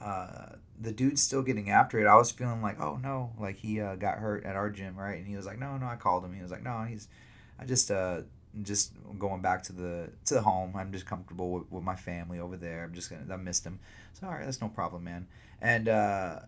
uh, 0.00 0.46
the 0.80 0.92
dude's 0.92 1.22
still 1.22 1.42
getting 1.42 1.70
after 1.70 1.98
it. 1.98 2.06
I 2.06 2.14
was 2.16 2.30
feeling 2.30 2.62
like, 2.62 2.80
oh 2.80 2.96
no, 2.96 3.32
like 3.38 3.56
he 3.56 3.80
uh, 3.80 3.96
got 3.96 4.18
hurt 4.18 4.44
at 4.44 4.56
our 4.56 4.70
gym, 4.70 4.96
right? 4.96 5.18
And 5.18 5.26
he 5.26 5.36
was 5.36 5.46
like, 5.46 5.58
no, 5.58 5.76
no, 5.76 5.86
I 5.86 5.96
called 5.96 6.24
him. 6.24 6.32
He 6.32 6.42
was 6.42 6.50
like, 6.50 6.62
no, 6.62 6.84
he's, 6.88 7.08
I 7.58 7.64
just 7.64 7.90
uh, 7.90 8.22
just 8.62 8.92
going 9.18 9.40
back 9.40 9.62
to 9.64 9.72
the 9.72 10.10
to 10.26 10.34
the 10.34 10.42
home. 10.42 10.74
I'm 10.76 10.92
just 10.92 11.06
comfortable 11.06 11.50
with, 11.52 11.70
with 11.70 11.84
my 11.84 11.96
family 11.96 12.40
over 12.40 12.56
there. 12.56 12.84
I'm 12.84 12.94
just 12.94 13.10
gonna 13.10 13.32
I 13.32 13.36
missed 13.36 13.64
him. 13.64 13.78
So 14.14 14.26
all 14.26 14.32
right, 14.32 14.44
that's 14.44 14.60
no 14.60 14.68
problem, 14.68 15.04
man. 15.04 15.26
And 15.60 15.88
uh, 15.88 16.40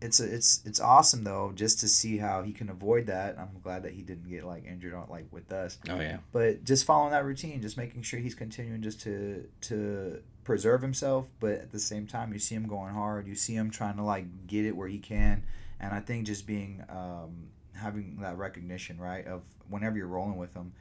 it's 0.00 0.20
a, 0.20 0.34
it's 0.34 0.62
it's 0.64 0.80
awesome 0.80 1.24
though 1.24 1.52
just 1.54 1.80
to 1.80 1.88
see 1.88 2.16
how 2.18 2.42
he 2.42 2.52
can 2.52 2.70
avoid 2.70 3.06
that. 3.06 3.38
I'm 3.38 3.60
glad 3.62 3.82
that 3.82 3.92
he 3.92 4.02
didn't 4.02 4.28
get 4.28 4.44
like 4.44 4.64
injured 4.64 4.94
on 4.94 5.06
like 5.10 5.26
with 5.30 5.52
us. 5.52 5.78
Oh 5.88 6.00
yeah. 6.00 6.18
But 6.32 6.64
just 6.64 6.84
following 6.84 7.12
that 7.12 7.24
routine, 7.24 7.60
just 7.60 7.76
making 7.76 8.02
sure 8.02 8.18
he's 8.18 8.34
continuing 8.34 8.82
just 8.82 9.00
to 9.02 9.46
to 9.62 10.22
preserve 10.44 10.82
himself, 10.82 11.26
but 11.38 11.52
at 11.52 11.70
the 11.70 11.78
same 11.78 12.06
time 12.06 12.32
you 12.32 12.38
see 12.38 12.54
him 12.54 12.66
going 12.66 12.94
hard. 12.94 13.26
You 13.26 13.34
see 13.34 13.54
him 13.54 13.70
trying 13.70 13.96
to 13.96 14.02
like 14.02 14.46
get 14.46 14.64
it 14.64 14.74
where 14.74 14.88
he 14.88 14.98
can, 14.98 15.42
and 15.78 15.92
I 15.92 16.00
think 16.00 16.26
just 16.26 16.46
being 16.46 16.82
um, 16.88 17.50
having 17.74 18.18
that 18.22 18.38
recognition 18.38 18.98
right 18.98 19.26
of 19.26 19.42
whenever 19.68 19.96
you're 19.96 20.06
rolling 20.06 20.36
with 20.36 20.54
him 20.54 20.72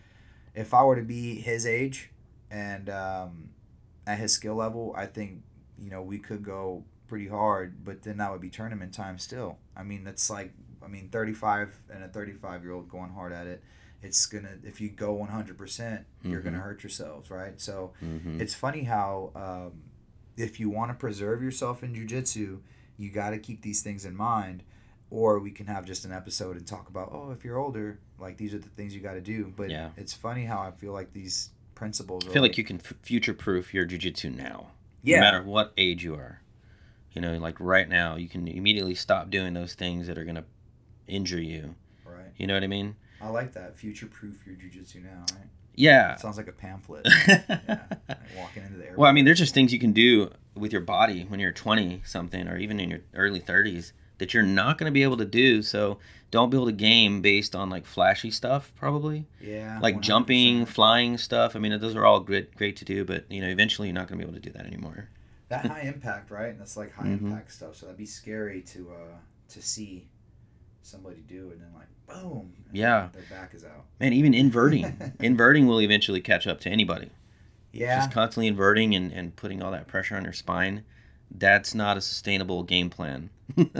if 0.59 0.73
I 0.73 0.83
were 0.83 0.97
to 0.97 1.01
be 1.01 1.35
his 1.35 1.65
age 1.65 2.11
and 2.51 2.89
um, 2.89 3.49
at 4.05 4.19
his 4.19 4.33
skill 4.33 4.55
level, 4.55 4.93
I 4.95 5.05
think 5.05 5.41
you 5.79 5.89
know 5.89 6.01
we 6.01 6.19
could 6.19 6.43
go 6.43 6.83
pretty 7.07 7.29
hard, 7.29 7.85
but 7.85 8.03
then 8.03 8.17
that 8.17 8.29
would 8.29 8.41
be 8.41 8.49
tournament 8.49 8.93
time 8.93 9.17
still. 9.17 9.57
I 9.75 9.83
mean, 9.83 10.03
that's 10.03 10.29
like 10.29 10.51
I 10.83 10.87
mean, 10.87 11.07
35 11.09 11.79
and 11.93 12.03
a 12.03 12.09
35 12.09 12.63
year 12.63 12.73
old 12.73 12.89
going 12.89 13.11
hard 13.11 13.31
at 13.31 13.47
it. 13.47 13.63
It's 14.01 14.25
gonna 14.25 14.57
if 14.63 14.81
you 14.81 14.89
go 14.89 15.13
100, 15.13 15.57
percent 15.57 16.05
you're 16.23 16.41
gonna 16.41 16.57
mm-hmm. 16.57 16.65
hurt 16.65 16.83
yourselves, 16.83 17.31
right? 17.31 17.59
So 17.59 17.93
mm-hmm. 18.03 18.41
it's 18.41 18.53
funny 18.53 18.83
how 18.83 19.31
um, 19.35 19.81
if 20.35 20.59
you 20.59 20.69
want 20.69 20.91
to 20.91 20.95
preserve 20.95 21.41
yourself 21.41 21.83
in 21.83 21.93
jujitsu, 21.93 22.59
you 22.97 23.09
got 23.11 23.29
to 23.29 23.39
keep 23.39 23.61
these 23.61 23.81
things 23.81 24.03
in 24.03 24.13
mind 24.13 24.63
or 25.11 25.39
we 25.39 25.51
can 25.51 25.65
have 25.65 25.85
just 25.85 26.05
an 26.05 26.11
episode 26.11 26.55
and 26.55 26.67
talk 26.67 26.87
about 26.89 27.09
oh 27.11 27.31
if 27.31 27.43
you're 27.43 27.57
older 27.57 27.99
like 28.19 28.37
these 28.37 28.53
are 28.53 28.59
the 28.59 28.69
things 28.69 28.93
you 28.93 29.01
got 29.01 29.13
to 29.13 29.21
do. 29.21 29.51
But 29.55 29.69
yeah. 29.69 29.89
it's 29.97 30.13
funny 30.13 30.45
how 30.45 30.59
i 30.59 30.71
feel 30.71 30.93
like 30.93 31.13
these 31.13 31.49
principles 31.75 32.27
i 32.27 32.31
feel 32.31 32.41
like, 32.41 32.51
like 32.51 32.57
you 32.57 32.63
can 32.63 32.77
f- 32.77 32.93
future 33.01 33.33
proof 33.33 33.73
your 33.73 33.85
jiu-jitsu 33.85 34.29
now. 34.29 34.71
Yeah. 35.01 35.17
no 35.17 35.21
matter 35.21 35.43
what 35.43 35.73
age 35.77 36.03
you 36.03 36.15
are. 36.15 36.41
You 37.11 37.21
know 37.21 37.37
like 37.37 37.55
right 37.59 37.87
now 37.87 38.15
you 38.15 38.27
can 38.29 38.47
immediately 38.47 38.95
stop 38.95 39.29
doing 39.29 39.53
those 39.53 39.73
things 39.73 40.07
that 40.07 40.17
are 40.17 40.23
going 40.25 40.35
to 40.35 40.45
injure 41.07 41.41
you. 41.41 41.75
Right. 42.05 42.31
You 42.37 42.47
know 42.47 42.53
what 42.53 42.63
i 42.63 42.67
mean? 42.67 42.95
I 43.21 43.29
like 43.29 43.53
that. 43.53 43.77
Future 43.77 44.07
proof 44.07 44.45
your 44.45 44.55
jiu-jitsu 44.55 45.01
now 45.01 45.25
right? 45.33 45.47
Yeah. 45.75 46.13
It 46.13 46.19
sounds 46.19 46.37
like 46.37 46.47
a 46.47 46.51
pamphlet. 46.53 47.07
Yeah. 47.27 47.43
like 48.07 48.17
walking 48.37 48.63
into 48.63 48.77
the 48.77 48.87
well 48.95 49.09
i 49.09 49.13
mean 49.13 49.25
there's 49.25 49.39
just 49.39 49.53
things 49.53 49.71
you 49.73 49.79
can 49.79 49.93
do 49.93 50.31
with 50.55 50.71
your 50.71 50.81
body 50.81 51.23
when 51.23 51.39
you're 51.39 51.51
20 51.51 52.01
something 52.05 52.47
or 52.47 52.57
even 52.57 52.79
in 52.79 52.89
your 52.89 52.99
early 53.13 53.39
30s 53.39 53.93
that 54.19 54.33
you're 54.33 54.43
not 54.43 54.77
going 54.77 54.85
to 54.89 54.93
be 54.93 55.03
able 55.03 55.17
to 55.17 55.25
do. 55.25 55.61
So 55.61 55.97
don't 56.31 56.49
build 56.49 56.69
a 56.69 56.73
game 56.73 57.21
based 57.21 57.55
on 57.55 57.69
like 57.69 57.85
flashy 57.85 58.29
stuff, 58.31 58.71
probably. 58.75 59.25
Yeah. 59.41 59.79
Like 59.81 59.95
100%. 59.97 60.01
jumping, 60.01 60.65
flying 60.65 61.17
stuff. 61.17 61.55
I 61.55 61.59
mean, 61.59 61.77
those 61.79 61.95
are 61.95 62.05
all 62.05 62.19
great, 62.19 62.55
great 62.55 62.75
to 62.77 62.85
do, 62.85 63.03
but 63.03 63.25
you 63.31 63.41
know, 63.41 63.47
eventually 63.47 63.87
you're 63.87 63.95
not 63.95 64.07
going 64.07 64.19
to 64.19 64.25
be 64.25 64.29
able 64.29 64.39
to 64.39 64.45
do 64.47 64.53
that 64.55 64.65
anymore. 64.65 65.09
That 65.49 65.65
high 65.65 65.81
impact, 65.81 66.29
right? 66.29 66.55
That's 66.57 66.77
like 66.77 66.93
high 66.93 67.05
Mhm. 67.05 67.21
impact 67.23 67.51
stuff. 67.51 67.75
So 67.75 67.87
that'd 67.87 67.97
be 67.97 68.05
scary 68.05 68.61
to 68.61 68.91
uh 68.91 69.17
to 69.49 69.61
see 69.63 70.05
somebody 70.83 71.17
do 71.27 71.51
and 71.51 71.59
then 71.61 71.69
like 71.73 71.87
boom. 72.07 72.53
Yeah. 72.71 73.09
Their 73.13 73.23
back 73.31 73.53
is 73.55 73.63
out. 73.63 73.85
Man, 73.99 74.13
even 74.13 74.33
inverting, 74.35 74.95
inverting 75.19 75.65
will 75.65 75.81
eventually 75.81 76.21
catch 76.21 76.45
up 76.45 76.59
to 76.61 76.69
anybody. 76.69 77.09
Yeah. 77.71 77.97
Just 77.99 78.11
constantly 78.11 78.47
inverting 78.47 78.93
and, 78.95 79.11
and 79.11 79.35
putting 79.35 79.61
all 79.63 79.71
that 79.71 79.87
pressure 79.87 80.15
on 80.15 80.23
your 80.23 80.33
spine. 80.33 80.83
That's 81.31 81.73
not 81.75 81.97
a 81.97 82.01
sustainable 82.01 82.63
game 82.63 82.89
plan. 82.89 83.29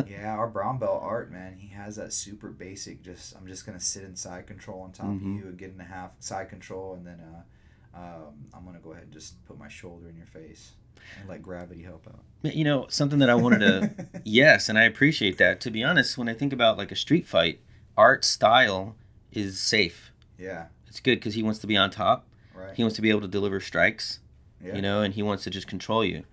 Yeah, 0.08 0.36
our 0.36 0.48
brown 0.48 0.78
belt 0.80 1.02
art, 1.04 1.32
man, 1.32 1.56
he 1.58 1.70
has 1.70 1.96
that 1.98 2.14
super 2.14 2.50
basic. 2.50 3.02
Just 3.04 3.36
I'm 3.36 3.48
just 3.48 3.66
gonna 3.66 3.80
sit 3.80 4.04
in 4.04 4.16
side 4.16 4.48
control 4.48 4.82
on 4.82 4.92
top 4.92 5.08
Mhm. 5.08 5.16
of 5.18 5.22
you 5.44 5.48
and 5.48 5.58
get 5.58 5.72
in 5.74 5.80
a 5.80 5.86
half 5.86 6.12
side 6.20 6.50
control, 6.50 6.94
and 6.96 7.06
then 7.06 7.20
uh, 7.20 7.98
um, 7.98 8.34
I'm 8.54 8.66
gonna 8.66 8.80
go 8.80 8.92
ahead 8.92 9.04
and 9.06 9.14
just 9.14 9.44
put 9.46 9.58
my 9.58 9.68
shoulder 9.68 10.10
in 10.10 10.16
your 10.18 10.26
face 10.28 10.72
and 11.20 11.28
let 11.30 11.42
gravity 11.42 11.84
help 11.84 12.08
out. 12.08 12.54
You 12.54 12.64
know, 12.64 12.88
something 12.90 13.20
that 13.20 13.30
I 13.30 13.36
wanted 13.36 13.60
to 13.60 14.08
Yes, 14.26 14.70
and 14.70 14.78
I 14.78 14.84
appreciate 14.84 15.38
that. 15.38 15.60
To 15.62 15.72
be 15.72 15.84
honest, 15.84 16.18
when 16.18 16.30
I 16.30 16.34
think 16.34 16.54
about 16.54 16.78
like 16.78 16.92
a 16.92 16.96
street 16.96 17.28
fight, 17.28 17.60
art 17.98 18.24
style 18.26 18.96
is 19.32 19.60
safe. 19.60 20.12
yeah, 20.38 20.68
It's 20.88 21.00
good 21.00 21.16
because 21.20 21.34
he 21.36 21.44
wants 21.44 21.60
to 21.60 21.68
be 21.68 21.76
on 21.78 21.90
top. 21.92 22.28
right. 22.56 22.76
He 22.76 22.84
wants 22.84 22.96
to 22.96 23.02
be 23.02 23.10
able 23.10 23.22
to 23.22 23.28
deliver 23.28 23.60
strikes, 23.60 24.20
yeah. 24.64 24.76
you 24.76 24.82
know, 24.82 25.02
and 25.02 25.14
he 25.14 25.22
wants 25.22 25.44
to 25.44 25.50
just 25.50 25.68
control 25.68 26.04
you. 26.04 26.24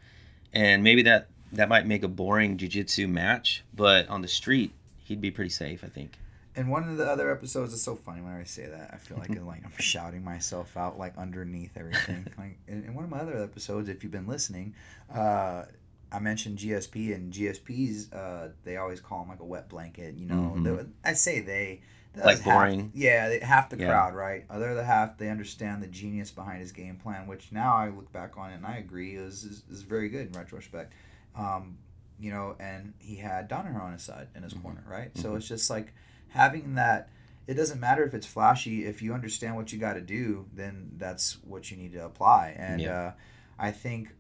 And 0.53 0.83
maybe 0.83 1.03
that 1.03 1.29
that 1.57 1.69
might 1.69 1.87
make 1.87 2.03
a 2.03 2.09
boring 2.09 2.57
jiu-jitsu 2.57 3.09
match, 3.09 3.65
but 3.75 4.09
on 4.09 4.23
the 4.23 4.29
street, 4.29 4.73
he'd 5.05 5.21
be 5.21 5.31
pretty 5.31 5.51
safe, 5.51 5.83
I 5.85 5.89
think. 5.89 6.13
And 6.55 6.71
one 6.71 6.89
of 6.89 6.97
the 6.97 7.05
other 7.05 7.31
episodes 7.31 7.75
is 7.75 7.83
so 7.83 7.97
funny 7.97 8.23
when 8.23 8.33
I 8.33 8.45
say 8.45 8.67
that. 8.67 8.91
I 8.95 8.97
feel 8.97 9.19
like 9.19 9.29
like 9.45 9.63
I'm 9.65 9.73
shouting 9.79 10.25
myself 10.25 10.77
out 10.77 10.99
like 10.99 11.17
underneath 11.19 11.77
everything. 11.77 12.27
like 12.39 12.59
in, 12.67 12.85
in 12.85 12.95
one 12.95 13.05
of 13.05 13.11
my 13.11 13.19
other 13.19 13.37
episodes, 13.43 13.89
if 13.91 14.03
you've 14.03 14.13
been 14.13 14.27
listening, 14.27 14.75
uh, 15.15 15.65
I 16.11 16.19
mentioned 16.21 16.59
GSP 16.59 17.15
and 17.15 17.33
GSPs. 17.33 18.15
Uh, 18.15 18.49
they 18.65 18.77
always 18.79 19.01
call 19.01 19.21
them 19.21 19.29
like 19.29 19.41
a 19.41 19.45
wet 19.45 19.69
blanket. 19.69 20.15
You 20.17 20.27
know, 20.27 20.55
Mhm. 20.57 20.65
They- 20.65 21.11
I 21.11 21.13
say 21.15 21.41
they. 21.41 21.81
Like 22.17 22.25
was 22.25 22.41
half- 22.41 22.55
boring? 22.55 22.91
yeah, 22.95 23.29
they, 23.29 23.41
half 23.41 23.69
the 23.69 23.77
Yeah. 23.79 23.89
crowd, 23.89 24.15
right? 24.15 24.47
Other 24.49 24.75
the 24.75 24.85
half, 24.85 25.19
they 25.19 25.29
understand 25.29 25.83
the 25.83 25.87
genius 25.87 26.31
behind 26.31 26.61
his 26.61 26.73
game 26.73 26.97
plan. 26.97 27.27
Which 27.27 27.53
now 27.53 27.75
I 27.75 27.91
look 27.91 28.11
back 28.11 28.39
on 28.39 28.53
it 28.53 28.55
and 28.55 28.65
I 28.65 28.79
agree 28.79 29.17
is 29.17 29.45
is, 29.45 29.63
is 29.71 29.83
very 29.83 30.09
good 30.09 30.29
in 30.29 30.33
retrospect. 30.33 30.95
Um, 31.37 31.79
you 32.19 32.31
know, 32.31 32.57
and 32.59 32.95
he 32.99 33.17
had 33.17 33.47
Donner 33.49 33.79
on 33.81 33.93
his 33.93 34.03
side 34.03 34.29
in 34.35 34.43
his 34.43 34.55
Mhm. 34.55 34.63
corner, 34.63 34.83
right? 34.89 35.17
So 35.17 35.33
Mhm. 35.33 35.37
it's 35.37 35.49
just 35.49 35.69
like 35.71 35.93
having 36.29 36.75
that 36.75 37.09
it 37.47 37.55
doesn't 37.55 37.79
matter 37.79 38.03
if 38.05 38.13
it's 38.13 38.27
flashy 38.27 38.85
if 38.85 39.01
you 39.01 39.15
understand 39.15 39.55
what 39.55 39.73
you 39.73 39.79
got 39.79 39.93
to 39.93 40.01
do 40.01 40.47
then 40.53 40.91
that's 40.97 41.41
what 41.45 41.71
you 41.71 41.77
need 41.77 41.93
to 41.93 42.05
apply 42.05 42.49
and 42.59 42.81
Yeah. 42.83 42.91
uh, 42.99 43.13
i 43.57 43.71
think 43.71 44.13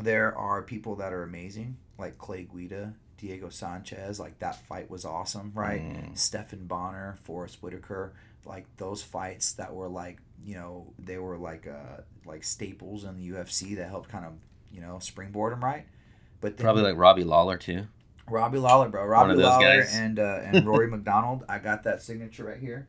there 0.00 0.36
are 0.36 0.62
people 0.62 0.96
that 0.96 1.12
are 1.14 1.22
amazing 1.22 1.78
like 1.98 2.18
clay 2.18 2.44
guida 2.44 2.94
diego 3.16 3.48
sanchez 3.48 4.20
like 4.20 4.38
that 4.40 4.54
fight 4.66 4.90
was 4.90 5.04
awesome 5.06 5.50
right 5.54 5.80
Mm. 5.82 6.16
stephan 6.18 6.66
bonnar 6.66 7.16
forrest 7.22 7.62
whitaker 7.62 8.12
like 8.44 8.66
those 8.76 9.02
fights 9.02 9.52
that 9.54 9.74
were 9.74 9.88
like 9.88 10.18
you 10.44 10.54
know 10.54 10.92
they 10.98 11.16
were 11.16 11.38
like 11.38 11.66
uh 11.66 12.02
like 12.26 12.44
staples 12.44 13.04
in 13.04 13.16
the 13.16 13.30
ufc 13.30 13.74
that 13.76 13.88
helped 13.88 14.10
kind 14.10 14.26
of 14.26 14.34
you 14.70 14.80
know 14.82 14.98
springboard 14.98 15.52
them 15.52 15.64
right 15.64 15.86
but 16.42 16.58
then 16.58 16.64
Probably 16.64 16.82
like 16.82 16.96
Robbie 16.98 17.24
Lawler 17.24 17.56
too. 17.56 17.86
Robbie 18.28 18.58
Lawler, 18.58 18.88
bro. 18.90 19.04
Robbie 19.06 19.34
Lawler 19.34 19.64
guys. 19.82 19.96
and 19.96 20.18
uh, 20.18 20.40
and 20.44 20.66
Rory 20.66 20.86
MacDonald. 20.90 21.44
I 21.48 21.58
got 21.58 21.84
that 21.84 22.02
signature 22.02 22.44
right 22.44 22.58
here. 22.58 22.86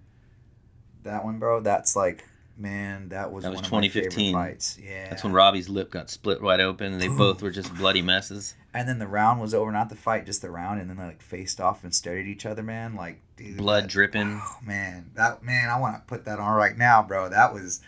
That 1.04 1.24
one, 1.26 1.40
bro. 1.40 1.60
That's 1.62 1.96
like, 1.96 2.24
man, 2.58 3.10
that 3.10 3.32
was 3.32 3.44
That 3.44 3.50
was 3.52 3.58
one 3.58 3.66
of 3.66 3.72
my 3.72 3.88
2015. 3.88 4.34
fights. 4.34 4.78
Yeah. 4.82 5.10
That's 5.10 5.24
when 5.24 5.34
Robbie's 5.34 5.68
lip 5.70 5.92
got 5.92 6.10
split 6.10 6.42
wide 6.42 6.62
open 6.62 6.94
and 6.94 7.02
they 7.02 7.08
both 7.18 7.42
were 7.42 7.52
just 7.52 7.74
bloody 7.76 8.02
messes. 8.02 8.56
And 8.74 8.88
then 8.88 9.00
the 9.00 9.08
round 9.08 9.40
was 9.42 9.54
over, 9.54 9.72
not 9.72 9.90
the 9.90 9.96
fight, 9.96 10.26
just 10.26 10.42
the 10.42 10.50
round, 10.50 10.80
and 10.82 10.90
then 10.90 10.98
they 10.98 11.04
like 11.04 11.22
faced 11.22 11.60
off 11.62 11.84
and 11.84 11.94
stared 11.94 12.22
at 12.22 12.26
each 12.28 12.46
other, 12.46 12.64
man. 12.64 12.96
Like, 12.96 13.20
dude, 13.38 13.58
Blood 13.58 13.84
that- 13.84 13.90
dripping. 13.90 14.40
Oh 14.42 14.58
man, 14.66 15.12
that 15.16 15.44
man, 15.44 15.70
I 15.70 15.80
want 15.80 15.96
to 15.96 16.02
put 16.08 16.26
that 16.26 16.40
on 16.40 16.56
right 16.56 16.78
now, 16.78 17.04
bro. 17.04 17.30
That 17.30 17.54
was. 17.54 17.82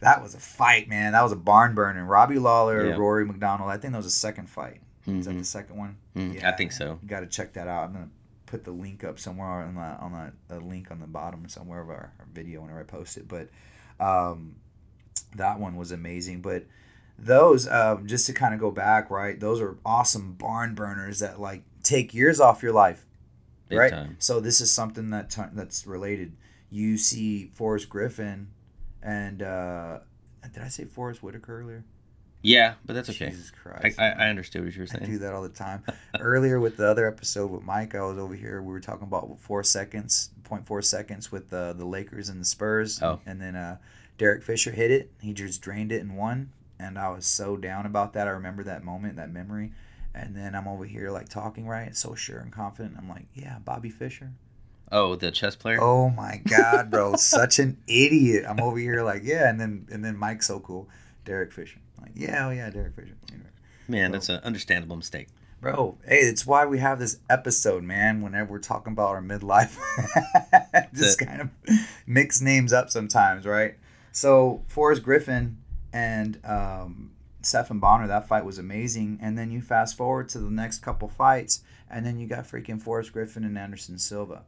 That 0.00 0.22
was 0.22 0.34
a 0.34 0.38
fight, 0.40 0.88
man. 0.88 1.12
That 1.12 1.22
was 1.22 1.32
a 1.32 1.36
barn 1.36 1.74
burner. 1.74 2.04
Robbie 2.04 2.38
Lawler, 2.38 2.86
Yeah. 2.86 2.96
Rory 2.96 3.26
MacDonald. 3.26 3.70
I 3.70 3.76
think 3.76 3.92
that 3.92 3.98
was 3.98 4.06
the 4.06 4.10
second 4.10 4.48
fight. 4.48 4.80
Is 5.06 5.26
that 5.26 5.36
the 5.36 5.44
second 5.44 5.76
one? 5.76 5.96
Mm, 6.16 6.42
I 6.44 6.52
think 6.52 6.72
so. 6.72 6.98
You 7.02 7.08
got 7.08 7.20
to 7.20 7.26
check 7.26 7.54
that 7.54 7.66
out. 7.68 7.84
I'm 7.84 7.92
gonna 7.92 8.08
put 8.46 8.64
the 8.64 8.70
link 8.70 9.02
up 9.04 9.18
somewhere 9.18 9.46
on 9.48 9.74
the 9.74 9.80
on 9.80 10.12
the 10.48 10.56
a 10.56 10.58
link 10.60 10.90
on 10.90 11.00
the 11.00 11.06
bottom 11.06 11.48
somewhere 11.48 11.80
of 11.80 11.88
our, 11.88 12.12
our 12.18 12.26
video 12.32 12.60
whenever 12.60 12.80
I 12.80 12.84
post 12.84 13.16
it. 13.16 13.26
But 13.28 13.48
um, 13.98 14.56
that 15.36 15.58
one 15.58 15.76
was 15.76 15.90
amazing. 15.92 16.42
But 16.42 16.64
those 17.18 17.68
um, 17.68 18.06
just 18.06 18.26
to 18.26 18.32
kind 18.32 18.54
of 18.54 18.60
go 18.60 18.70
back, 18.70 19.10
right? 19.10 19.38
Those 19.38 19.60
are 19.60 19.76
awesome 19.84 20.32
barn 20.34 20.74
burners 20.74 21.18
that 21.20 21.40
like 21.40 21.62
take 21.82 22.14
years 22.14 22.40
off 22.40 22.62
your 22.62 22.72
life, 22.72 23.04
Big 23.68 23.78
right? 23.78 23.90
time. 23.90 24.16
So 24.18 24.38
this 24.40 24.60
is 24.60 24.70
something 24.72 25.10
that 25.10 25.30
t- 25.30 25.42
that's 25.52 25.86
related. 25.86 26.36
You 26.70 26.96
see 26.98 27.50
Forrest 27.54 27.88
Griffin, 27.88 28.48
and 29.02 29.42
uh, 29.42 29.98
did 30.52 30.62
I 30.62 30.68
say 30.68 30.84
Forrest 30.84 31.22
Whitaker 31.22 31.60
earlier? 31.60 31.84
Yeah, 32.42 32.74
but 32.86 32.94
that's 32.94 33.10
okay. 33.10 33.30
Jesus 33.30 33.52
I, 33.54 33.68
Christ! 33.68 34.00
I, 34.00 34.10
I 34.10 34.28
understood 34.30 34.64
what 34.64 34.74
you 34.74 34.80
were 34.80 34.86
saying. 34.86 35.04
I 35.04 35.06
do 35.06 35.18
that 35.18 35.34
all 35.34 35.42
the 35.42 35.50
time. 35.50 35.84
Earlier 36.18 36.58
with 36.58 36.78
the 36.78 36.86
other 36.86 37.06
episode 37.06 37.50
with 37.50 37.62
Mike, 37.62 37.94
I 37.94 38.00
was 38.02 38.16
over 38.16 38.34
here. 38.34 38.62
We 38.62 38.72
were 38.72 38.80
talking 38.80 39.06
about 39.06 39.38
four 39.40 39.62
seconds, 39.62 40.30
0.4 40.44 40.82
seconds 40.82 41.30
with 41.30 41.50
the 41.50 41.74
the 41.76 41.84
Lakers 41.84 42.30
and 42.30 42.40
the 42.40 42.46
Spurs. 42.46 43.02
Oh. 43.02 43.20
And 43.26 43.40
then 43.40 43.56
uh, 43.56 43.76
Derek 44.16 44.42
Fisher 44.42 44.70
hit 44.70 44.90
it. 44.90 45.10
He 45.20 45.34
just 45.34 45.60
drained 45.60 45.92
it 45.92 46.00
and 46.00 46.16
won. 46.16 46.52
And 46.78 46.98
I 46.98 47.10
was 47.10 47.26
so 47.26 47.58
down 47.58 47.84
about 47.84 48.14
that. 48.14 48.26
I 48.26 48.30
remember 48.30 48.64
that 48.64 48.84
moment, 48.84 49.16
that 49.16 49.30
memory. 49.30 49.72
And 50.14 50.34
then 50.34 50.54
I'm 50.54 50.66
over 50.66 50.86
here 50.86 51.10
like 51.10 51.28
talking 51.28 51.66
right, 51.66 51.94
so 51.94 52.14
sure 52.14 52.38
and 52.38 52.50
confident. 52.50 52.96
I'm 52.96 53.08
like, 53.08 53.26
yeah, 53.34 53.58
Bobby 53.64 53.90
Fischer. 53.90 54.32
Oh, 54.92 55.14
the 55.14 55.30
chess 55.30 55.56
player? 55.56 55.78
Oh 55.80 56.10
my 56.10 56.40
God, 56.48 56.90
bro, 56.90 57.14
such 57.16 57.58
an 57.58 57.78
idiot. 57.86 58.44
I'm 58.48 58.60
over 58.60 58.78
here 58.78 59.02
like, 59.02 59.22
yeah. 59.24 59.48
And 59.48 59.60
then 59.60 59.86
and 59.90 60.04
then 60.04 60.16
Mike's 60.16 60.46
so 60.46 60.60
cool, 60.60 60.88
Derek 61.24 61.52
Fisher. 61.52 61.78
Like, 62.00 62.12
yeah, 62.14 62.46
oh 62.46 62.50
yeah, 62.50 62.70
Derek 62.70 62.94
Fisher. 62.94 63.16
Anyway. 63.32 63.50
Man, 63.88 64.12
that's 64.12 64.28
an 64.28 64.40
understandable 64.42 64.96
mistake. 64.96 65.28
Bro, 65.60 65.98
hey, 66.06 66.20
it's 66.20 66.46
why 66.46 66.64
we 66.64 66.78
have 66.78 66.98
this 66.98 67.18
episode, 67.28 67.82
man. 67.82 68.22
Whenever 68.22 68.52
we're 68.52 68.60
talking 68.60 68.94
about 68.94 69.10
our 69.10 69.20
midlife, 69.20 69.76
just 70.94 71.18
kind 71.18 71.42
of 71.42 71.50
mix 72.06 72.40
names 72.40 72.72
up 72.72 72.88
sometimes, 72.88 73.44
right? 73.44 73.74
So 74.12 74.62
Forrest 74.68 75.02
Griffin 75.02 75.58
and 75.92 76.40
um, 76.44 77.10
Stephan 77.42 77.78
Bonnar, 77.78 78.06
that 78.06 78.26
fight 78.26 78.44
was 78.44 78.58
amazing. 78.58 79.18
And 79.20 79.36
then 79.36 79.50
you 79.50 79.60
fast 79.60 79.96
forward 79.96 80.28
to 80.30 80.38
the 80.38 80.50
next 80.50 80.78
couple 80.78 81.08
fights, 81.08 81.62
and 81.90 82.06
then 82.06 82.18
you 82.18 82.26
got 82.26 82.44
freaking 82.44 82.80
Forrest 82.80 83.12
Griffin 83.12 83.44
and 83.44 83.58
Anderson 83.58 83.98
Silva, 83.98 84.44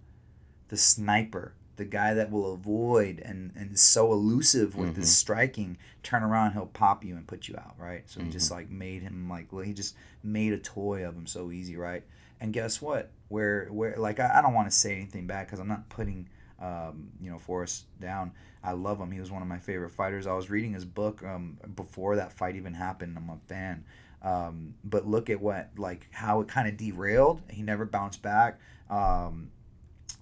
the 0.73 0.79
sniper, 0.79 1.53
the 1.77 1.85
guy 1.85 2.15
that 2.15 2.31
will 2.31 2.55
avoid 2.55 3.21
and 3.23 3.53
and 3.55 3.73
is 3.73 3.83
so 3.83 4.11
elusive 4.11 4.75
with 4.75 4.97
his 4.97 5.11
Mhm. 5.11 5.13
striking. 5.13 5.77
Turn 6.03 6.23
around, 6.23 6.53
he'll 6.53 6.65
pop 6.67 7.05
you 7.05 7.15
and 7.15 7.27
put 7.27 7.47
you 7.47 7.57
out, 7.59 7.75
right? 7.79 8.09
So 8.09 8.23
he 8.23 8.31
just 8.31 8.51
like 8.51 8.71
made 8.71 9.03
him 9.03 9.29
like 9.29 9.53
well, 9.53 9.63
he 9.65 9.75
just 9.75 9.95
made 10.23 10.55
a 10.55 10.59
toy 10.59 11.07
of 11.07 11.15
him 11.15 11.27
so 11.27 11.51
easy, 11.51 11.77
right? 11.77 12.05
And 12.41 12.55
guess 12.55 12.81
what? 12.81 13.11
Where 13.29 13.67
where 13.67 13.97
like 13.99 14.19
I, 14.19 14.39
I 14.39 14.43
don't 14.43 14.55
want 14.55 14.71
to 14.71 14.75
say 14.77 14.95
anything 14.97 15.27
bad 15.27 15.47
because 15.47 15.61
I'm 15.61 15.69
not 15.69 15.89
putting 15.91 16.29
um, 16.59 17.11
you 17.21 17.31
know 17.31 17.39
Forrest 17.39 17.85
down. 18.01 18.33
I 18.65 18.73
love 18.73 18.99
him. 18.99 19.11
He 19.11 19.21
was 19.21 19.31
one 19.31 19.43
of 19.43 19.49
my 19.49 19.59
favorite 19.59 19.91
fighters. 19.91 20.27
I 20.27 20.33
was 20.33 20.49
reading 20.49 20.73
his 20.73 20.85
book 20.87 21.23
um, 21.25 21.59
before 21.77 22.17
that 22.17 22.33
fight 22.33 22.57
even 22.57 22.73
happened. 22.75 23.17
I'm 23.19 23.29
a 23.29 23.39
fan. 23.49 23.85
Um, 24.23 24.75
but 24.85 25.07
look 25.07 25.29
at 25.31 25.41
what 25.43 25.71
like 25.77 26.07
how 26.13 26.41
it 26.41 26.49
kind 26.49 26.67
of 26.69 26.77
derailed. 26.77 27.43
He 27.51 27.63
never 27.63 27.85
bounced 27.85 28.23
back. 28.23 28.59
Um, 28.89 29.51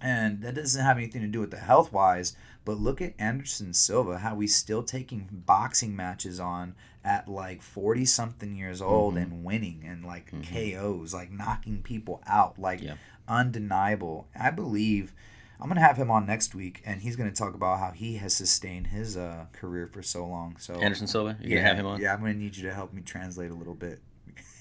and 0.01 0.41
that 0.41 0.55
doesn't 0.55 0.83
have 0.83 0.97
anything 0.97 1.21
to 1.21 1.27
do 1.27 1.39
with 1.39 1.51
the 1.51 1.57
health 1.57 1.91
wise. 1.93 2.35
But 2.65 2.79
look 2.79 3.01
at 3.01 3.13
Anderson 3.19 3.73
Silva, 3.73 4.19
how 4.19 4.39
he's 4.39 4.55
still 4.55 4.83
taking 4.83 5.27
boxing 5.31 5.95
matches 5.95 6.39
on 6.39 6.75
at 7.03 7.27
like 7.27 7.61
40 7.63 8.05
something 8.05 8.55
years 8.55 8.81
old 8.81 9.15
Mhm. 9.15 9.21
and 9.23 9.43
winning 9.43 9.83
and 9.85 10.05
like 10.05 10.31
Mhm. 10.31 10.43
KOs, 10.43 11.13
like 11.13 11.31
knocking 11.31 11.81
people 11.81 12.21
out, 12.27 12.59
like 12.59 12.81
Yeah. 12.81 12.95
undeniable. 13.27 14.27
I 14.35 14.51
believe 14.51 15.13
I'm 15.59 15.67
gonna 15.67 15.79
have 15.81 15.97
him 15.97 16.09
on 16.09 16.25
next 16.25 16.55
week, 16.55 16.81
and 16.85 17.01
he's 17.01 17.15
gonna 17.15 17.31
talk 17.31 17.53
about 17.53 17.77
how 17.79 17.91
he 17.91 18.17
has 18.17 18.33
sustained 18.35 18.87
his 18.87 19.15
uh, 19.15 19.45
career 19.53 19.85
for 19.87 20.01
so 20.01 20.25
long. 20.25 20.55
So 20.57 20.73
Anderson 20.75 21.05
Silva, 21.05 21.37
you're 21.39 21.49
yeah, 21.51 21.55
gonna 21.57 21.67
have 21.67 21.77
him 21.77 21.85
on? 21.85 22.01
yeah, 22.01 22.13
I'm 22.13 22.19
gonna 22.21 22.33
need 22.33 22.55
you 22.57 22.63
to 22.63 22.73
help 22.73 22.93
me 22.93 23.01
translate 23.03 23.51
a 23.51 23.53
little 23.53 23.75
bit. 23.75 24.01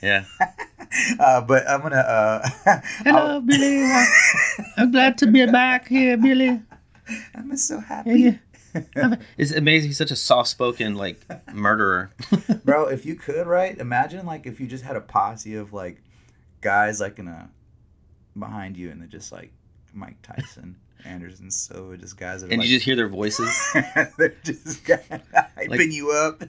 Yeah. 0.03 0.25
uh, 1.21 1.41
but 1.43 1.69
I'm 1.69 1.83
gonna. 1.83 1.97
Uh, 1.97 2.49
Hello, 3.05 3.41
Billy. 3.41 3.91
I'm 4.77 4.91
glad 4.91 5.19
to 5.19 5.27
be 5.27 5.45
back 5.47 5.89
here, 5.89 6.17
Billy. 6.17 6.61
I'm 7.35 7.57
so 7.57 7.81
happy. 7.81 8.39
It's 9.37 9.51
amazing. 9.51 9.89
He's 9.89 9.99
such 9.99 10.13
a 10.13 10.17
soft-spoken 10.17 10.95
like 10.95 11.27
murderer. 11.53 12.13
bro 12.65 12.87
if 12.87 13.05
you 13.05 13.17
could 13.17 13.49
right 13.49 13.77
imagine 13.77 14.25
like 14.25 14.47
if 14.47 14.61
you 14.61 14.69
just 14.69 14.85
had 14.85 14.95
a 14.95 15.01
posse 15.01 15.57
of 15.57 15.73
like 15.73 16.01
guys 16.61 17.01
like 17.01 17.19
in 17.19 17.27
a 17.27 17.51
behind 18.39 18.77
you, 18.77 18.91
and 18.91 19.01
they're 19.01 19.09
just 19.09 19.33
like 19.33 19.53
Mike 19.93 20.23
Tyson, 20.23 20.77
Anderson 21.05 21.51
Silva, 21.51 21.97
just 21.97 22.17
guys 22.17 22.43
that 22.43 22.51
and 22.51 22.61
like, 22.61 22.69
you 22.69 22.75
just 22.77 22.85
hear 22.85 22.97
their 22.97 23.09
voices. 23.09 23.49
they're 24.19 24.35
just 24.45 24.85
hyping 24.85 25.69
Like- 25.69 25.93
you 25.93 26.11
up. 26.13 26.43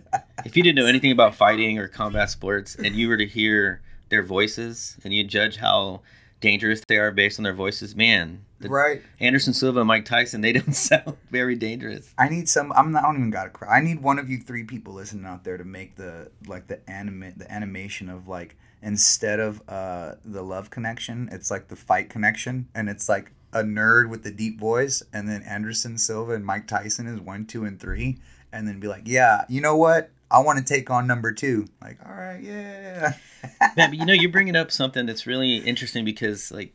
if 0.45 0.55
you 0.57 0.63
didn't 0.63 0.75
know 0.77 0.85
anything 0.87 1.11
about 1.11 1.35
fighting 1.35 1.77
or 1.77 1.87
combat 1.87 2.29
sports, 2.29 2.75
and 2.75 2.95
you 2.95 3.07
were 3.07 3.17
to 3.17 3.25
hear 3.25 3.81
their 4.09 4.23
voices, 4.23 4.97
and 5.03 5.13
you 5.13 5.23
judge 5.23 5.57
how 5.57 6.01
dangerous 6.39 6.81
they 6.87 6.97
are 6.97 7.11
based 7.11 7.39
on 7.39 7.43
their 7.43 7.53
voices, 7.53 7.95
man, 7.95 8.43
the 8.59 8.67
right. 8.69 9.01
Anderson 9.19 9.53
Silva 9.53 9.79
and 9.81 9.87
Mike 9.87 10.05
Tyson, 10.05 10.41
they 10.41 10.51
don't 10.53 10.73
sound 10.73 11.15
very 11.29 11.55
dangerous. 11.55 12.13
I 12.17 12.29
need 12.29 12.49
some. 12.49 12.71
I'm 12.73 12.91
not. 12.91 13.03
I 13.03 13.07
don't 13.07 13.17
even 13.17 13.29
gotta 13.31 13.49
cry. 13.49 13.77
I 13.77 13.81
need 13.81 14.01
one 14.01 14.19
of 14.19 14.29
you 14.29 14.37
three 14.39 14.63
people 14.63 14.93
listening 14.93 15.25
out 15.25 15.43
there 15.43 15.57
to 15.57 15.63
make 15.63 15.95
the 15.95 16.29
like 16.47 16.67
the 16.67 16.87
anime 16.89 17.33
the 17.37 17.51
animation 17.51 18.09
of 18.09 18.27
like 18.27 18.55
instead 18.83 19.39
of 19.39 19.61
uh 19.69 20.15
the 20.25 20.41
love 20.43 20.69
connection, 20.71 21.29
it's 21.31 21.49
like 21.51 21.67
the 21.69 21.75
fight 21.75 22.09
connection, 22.09 22.67
and 22.75 22.89
it's 22.89 23.07
like 23.07 23.31
a 23.53 23.63
nerd 23.63 24.09
with 24.09 24.23
the 24.23 24.31
deep 24.31 24.59
voice, 24.59 25.03
and 25.13 25.27
then 25.27 25.43
Anderson 25.43 25.97
Silva 25.97 26.33
and 26.33 26.45
Mike 26.45 26.67
Tyson 26.67 27.07
is 27.07 27.19
one, 27.19 27.45
two, 27.45 27.65
and 27.65 27.79
three, 27.79 28.17
and 28.51 28.67
then 28.67 28.79
be 28.79 28.87
like, 28.87 29.03
yeah, 29.05 29.45
you 29.49 29.61
know 29.61 29.75
what? 29.75 30.11
I 30.29 30.39
want 30.39 30.59
to 30.59 30.63
take 30.63 30.89
on 30.89 31.07
number 31.07 31.33
two. 31.33 31.67
Like, 31.81 31.97
all 32.05 32.13
right, 32.13 32.41
yeah. 32.41 33.13
But 33.75 33.93
you 33.93 34.05
know, 34.05 34.13
you're 34.13 34.31
bringing 34.31 34.55
up 34.55 34.71
something 34.71 35.05
that's 35.05 35.25
really 35.25 35.57
interesting 35.57 36.05
because 36.05 36.51
like 36.51 36.73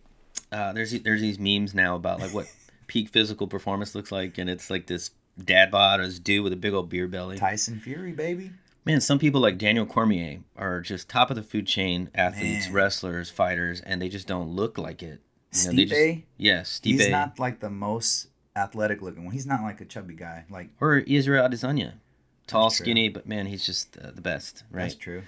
uh, 0.52 0.72
there's 0.72 0.92
there's 1.02 1.20
these 1.20 1.38
memes 1.38 1.74
now 1.74 1.94
about 1.94 2.20
like 2.20 2.34
what 2.34 2.46
peak 2.86 3.08
physical 3.08 3.46
performance 3.46 3.94
looks 3.94 4.10
like, 4.12 4.36
and 4.38 4.50
it's 4.50 4.68
like 4.68 4.86
this 4.86 5.10
dad 5.42 5.70
bod 5.70 6.00
or 6.00 6.06
this 6.06 6.18
dude 6.18 6.42
with 6.42 6.52
a 6.52 6.56
big 6.56 6.74
old 6.74 6.88
beer 6.88 7.06
belly. 7.06 7.38
Tyson 7.38 7.78
Fury, 7.78 8.12
baby. 8.12 8.50
Man, 8.84 9.00
some 9.00 9.18
people 9.18 9.40
like 9.40 9.58
Daniel 9.58 9.86
Cormier 9.86 10.40
are 10.56 10.80
just 10.80 11.08
top 11.08 11.30
of 11.30 11.36
the 11.36 11.42
food 11.42 11.66
chain 11.66 12.08
athletes, 12.14 12.66
Man. 12.66 12.74
wrestlers, 12.74 13.30
fighters, 13.30 13.80
and 13.80 14.00
they 14.00 14.08
just 14.08 14.28
don't 14.28 14.50
look 14.50 14.78
like 14.78 15.02
it. 15.02 15.20
They 15.64 15.84
just- 15.84 16.00
Stipe, 16.00 16.22
Yes, 16.36 16.80
he's 16.82 17.08
not 17.08 17.38
like 17.38 17.60
the 17.60 17.70
most 17.70 18.28
athletic 18.54 19.02
looking 19.02 19.24
one. 19.24 19.32
He's 19.34 19.46
not 19.46 19.62
like 19.62 19.80
a 19.80 19.84
chubby 19.84 20.14
guy. 20.14 20.44
Like, 20.50 20.70
or 20.80 20.98
Israel 20.98 21.48
Adesanya. 21.48 21.94
Tall, 22.46 22.70
skinny, 22.70 23.08
but 23.08 23.26
man, 23.26 23.46
he's 23.46 23.66
just 23.66 23.98
uh, 23.98 24.12
the 24.14 24.20
best, 24.20 24.62
right? 24.70 24.82
that's 24.84 24.94
true. 24.94 25.22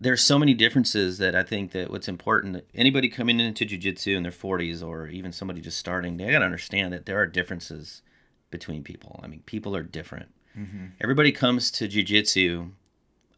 there's 0.00 0.20
so 0.22 0.36
many 0.38 0.52
differences 0.52 1.18
that 1.18 1.34
I 1.36 1.42
think 1.44 1.70
that 1.72 1.90
what's 1.90 2.08
important 2.08 2.64
anybody 2.74 3.08
coming 3.08 3.38
into 3.38 3.64
jiu-jitsu 3.64 4.16
in 4.16 4.22
their 4.24 4.32
40s 4.32 4.82
or 4.84 5.06
even 5.06 5.30
somebody 5.30 5.60
just 5.60 5.78
starting 5.78 6.16
they 6.16 6.30
got 6.32 6.40
to 6.40 6.44
understand 6.44 6.92
that 6.92 7.06
there 7.06 7.18
are 7.20 7.26
differences 7.26 8.02
between 8.50 8.82
people. 8.82 9.20
I 9.22 9.28
mean, 9.28 9.42
people 9.46 9.76
are 9.76 9.82
different. 9.84 10.30
hmm 10.54 10.86
Everybody 11.00 11.30
comes 11.30 11.70
to 11.72 11.86
jiu-jitsu 11.86 12.70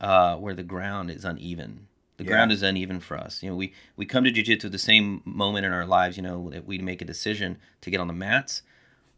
uh, 0.01 0.37
where 0.37 0.55
the 0.55 0.63
ground 0.63 1.11
is 1.11 1.25
uneven. 1.27 1.89
The 2.19 2.25
Yeah. 2.25 2.31
ground 2.31 2.53
is 2.53 2.63
uneven 2.63 3.01
for 3.01 3.17
us. 3.17 3.43
You 3.43 3.51
know, 3.51 3.57
we 3.57 3.73
we 3.97 4.05
come 4.07 4.25
to 4.25 4.31
jiu-jitsu 4.31 4.69
at 4.69 4.73
the 4.73 4.79
same 4.79 5.23
moment 5.25 5.67
in 5.67 5.73
our 5.73 5.87
lives, 5.87 6.17
you 6.17 6.23
know, 6.23 6.51
that 6.51 6.67
we 6.67 6.79
make 6.79 7.03
a 7.03 7.07
decision 7.07 7.59
to 7.81 7.91
get 7.91 8.01
on 8.01 8.07
the 8.07 8.13
mats, 8.13 8.63